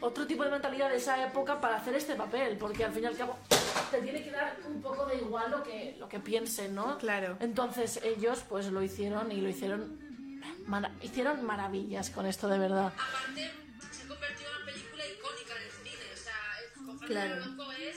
otro 0.00 0.26
tipo 0.26 0.42
de 0.44 0.50
mentalidad 0.50 0.90
de 0.90 0.96
esa 0.96 1.24
época 1.24 1.60
para 1.60 1.76
hacer 1.76 1.94
este 1.94 2.16
papel, 2.16 2.58
porque 2.58 2.84
al 2.84 2.92
fin 2.92 3.04
y 3.04 3.06
al 3.06 3.16
cabo 3.16 3.38
te 3.92 4.02
tiene 4.02 4.22
que 4.24 4.32
dar 4.32 4.56
un 4.66 4.82
poco 4.82 5.06
de 5.06 5.16
igual 5.16 5.50
lo 5.52 5.62
que, 5.62 5.94
lo 5.98 6.08
que 6.08 6.18
piensen, 6.18 6.74
¿no? 6.74 6.98
Claro. 6.98 7.36
Entonces 7.40 8.00
ellos 8.02 8.44
pues 8.48 8.66
lo 8.72 8.82
hicieron 8.82 9.30
y 9.30 9.40
lo 9.40 9.48
hicieron 9.48 10.00
mara- 10.66 10.92
hicieron 11.02 11.44
maravillas 11.46 12.10
con 12.10 12.26
esto 12.26 12.48
de 12.48 12.58
verdad. 12.58 12.92
Aparte, 12.98 13.50
se 13.92 14.02
ha 14.02 14.08
Claro. 17.06 17.44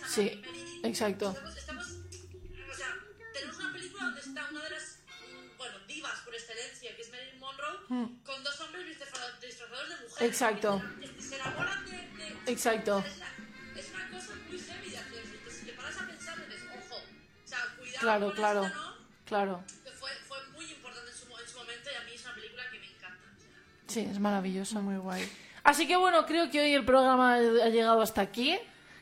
Sí, 0.07 0.41
exacto. 0.83 1.29
Estamos, 1.31 1.57
estamos, 1.57 1.85
o 1.87 2.75
sea, 2.75 2.95
tenemos 3.33 3.57
una 3.57 3.73
película 3.73 4.03
donde 4.05 4.21
está 4.21 4.47
una 4.49 4.63
de 4.63 4.69
las, 4.69 4.99
mm, 5.07 5.57
bueno, 5.57 5.75
divas 5.87 6.19
por 6.21 6.33
excelencia, 6.35 6.95
que 6.95 7.01
es 7.01 7.11
Marilyn 7.11 7.39
Monroe, 7.39 7.77
con 8.23 8.43
dos 8.43 8.59
hombres 8.61 8.87
disfrazados, 8.87 9.41
disfrazados 9.41 9.89
de 9.89 9.95
mujer. 9.95 10.21
Hmm. 10.21 10.25
Exacto. 10.25 10.83
Que 10.99 11.21
se 11.21 11.35
enamoran 11.35 11.85
de. 11.85 11.91
de- 11.91 12.51
Exacto. 12.51 13.03
Es, 13.05 13.85
es 13.85 13.91
una 13.93 14.09
cosa 14.09 14.33
muy 14.47 14.59
heavy 14.59 14.89
de 14.89 14.97
hacer. 14.97 15.23
que 15.43 15.51
Si 15.51 15.65
te 15.65 15.73
paras 15.73 15.97
a 16.01 16.07
pensar, 16.07 16.37
dices, 16.47 16.63
ojo, 16.77 16.95
o 16.95 17.47
sea, 17.47 17.59
cuidado. 17.77 17.99
Claro, 18.01 18.25
con 18.27 18.35
claro. 18.35 18.65
esto, 18.65 18.77
¿no? 18.77 18.95
Claro. 19.25 19.63
Que 19.83 19.91
fue, 19.91 20.09
fue 20.27 20.37
muy 20.53 20.65
importante 20.65 21.11
en 21.11 21.17
su, 21.17 21.25
en 21.37 21.47
su 21.47 21.57
momento 21.57 21.89
y 21.91 21.95
a 21.95 22.03
mí 22.05 22.11
es 22.13 22.23
una 22.25 22.33
película 22.35 22.63
que 22.71 22.79
me 22.79 22.85
encanta. 22.87 23.23
o 23.35 23.39
sea. 23.39 23.63
Sí, 23.87 23.99
es 24.11 24.19
maravilloso. 24.19 24.81
Muy 24.81 24.97
guay. 24.97 25.29
Así 25.63 25.87
que 25.87 25.95
bueno, 25.97 26.25
creo 26.25 26.49
que 26.49 26.61
hoy 26.61 26.73
el 26.73 26.85
programa 26.85 27.35
ha 27.35 27.69
llegado 27.69 28.01
hasta 28.01 28.21
aquí. 28.21 28.57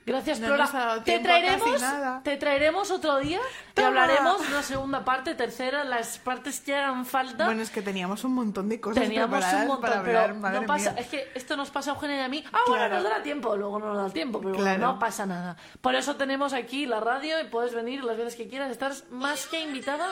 Gracias, 0.07 0.39
No 0.39 0.47
Flora. 0.47 1.03
te 1.03 1.19
traeremos, 1.19 1.81
te 2.23 2.37
traeremos 2.37 2.91
otro 2.91 3.17
día 3.17 3.41
y 3.75 3.81
hablaremos 3.81 4.39
una 4.47 4.63
segunda 4.63 5.03
parte, 5.03 5.35
tercera, 5.35 5.83
las 5.83 6.17
partes 6.17 6.61
que 6.61 6.73
hagan 6.73 7.05
falta. 7.05 7.45
Bueno, 7.45 7.61
es 7.61 7.69
que 7.69 7.81
teníamos 7.81 8.23
un 8.23 8.33
montón 8.33 8.69
de 8.69 8.79
cosas 8.79 9.03
Teníamos 9.03 9.29
preparadas 9.31 9.61
un 9.63 9.67
montón, 9.67 9.81
para 9.81 9.99
hablar, 9.99 10.27
pero 10.27 10.39
madre 10.39 10.61
no 10.61 10.65
pasa, 10.65 10.91
mía. 10.93 11.01
es 11.01 11.07
que 11.07 11.31
esto 11.35 11.57
nos 11.57 11.69
pasa 11.71 11.91
a 11.91 11.93
Eugenia 11.95 12.17
y 12.17 12.21
a 12.21 12.29
mí. 12.29 12.41
Ah, 12.53 12.59
bueno, 12.67 12.85
Claro. 12.85 12.95
nos 12.95 13.03
dará 13.03 13.21
tiempo, 13.21 13.55
luego 13.57 13.79
no 13.79 13.93
nos 13.93 14.07
da 14.07 14.09
tiempo, 14.13 14.39
pero 14.39 14.51
bueno, 14.53 14.63
Claro. 14.63 14.93
no 14.93 14.97
pasa 14.99 15.25
nada. 15.25 15.57
Por 15.81 15.93
eso 15.95 16.15
tenemos 16.15 16.53
aquí 16.53 16.85
la 16.85 17.01
radio 17.01 17.41
y 17.41 17.43
puedes 17.49 17.73
venir 17.75 18.01
las 18.05 18.15
veces 18.15 18.35
que 18.37 18.47
quieras, 18.47 18.71
estás 18.71 19.03
más 19.11 19.45
que 19.47 19.59
invitada. 19.59 20.07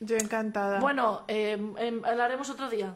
Yo 0.00 0.16
encantada. 0.16 0.80
Bueno, 0.80 1.22
eh, 1.28 1.52
em, 1.78 2.04
hablaremos 2.04 2.50
otro 2.50 2.68
día. 2.68 2.94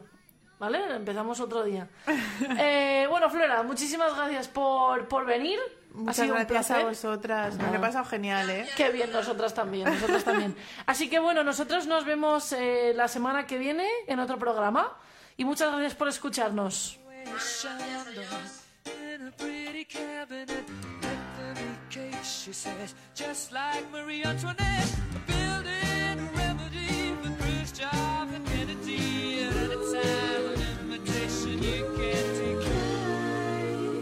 ¿Vale? 0.59 0.79
Empezamos 0.95 1.39
otro 1.41 1.63
día. 1.63 1.89
Eh, 2.59 3.05
bueno, 3.09 3.29
Flora, 3.29 3.63
muchísimas 3.63 4.15
gracias 4.15 4.47
por, 4.47 5.07
por 5.09 5.25
venir. 5.25 5.59
Muchas 5.93 6.19
ha 6.19 6.23
sido 6.23 6.35
gracias 6.35 6.49
un 6.49 6.55
placer. 6.55 6.75
a 6.77 6.89
vosotras. 6.89 7.55
Me 7.55 7.67
lo 7.69 7.75
he 7.75 7.79
pasado 7.79 8.05
genial, 8.05 8.49
¿eh? 8.49 8.67
Qué 8.75 8.89
bien, 8.89 9.11
nosotras 9.11 9.53
también, 9.53 9.85
nosotras 9.85 10.23
también. 10.23 10.55
Así 10.85 11.09
que 11.09 11.19
bueno, 11.19 11.43
nosotros 11.43 11.85
nos 11.87 12.03
vemos 12.05 12.51
eh, 12.51 12.93
la 12.95 13.07
semana 13.07 13.45
que 13.45 13.57
viene 13.57 13.87
en 14.07 14.19
otro 14.19 14.39
programa. 14.39 14.97
Y 15.37 15.45
muchas 15.45 15.71
gracias 15.71 15.95
por 15.95 16.07
escucharnos. 16.07 16.99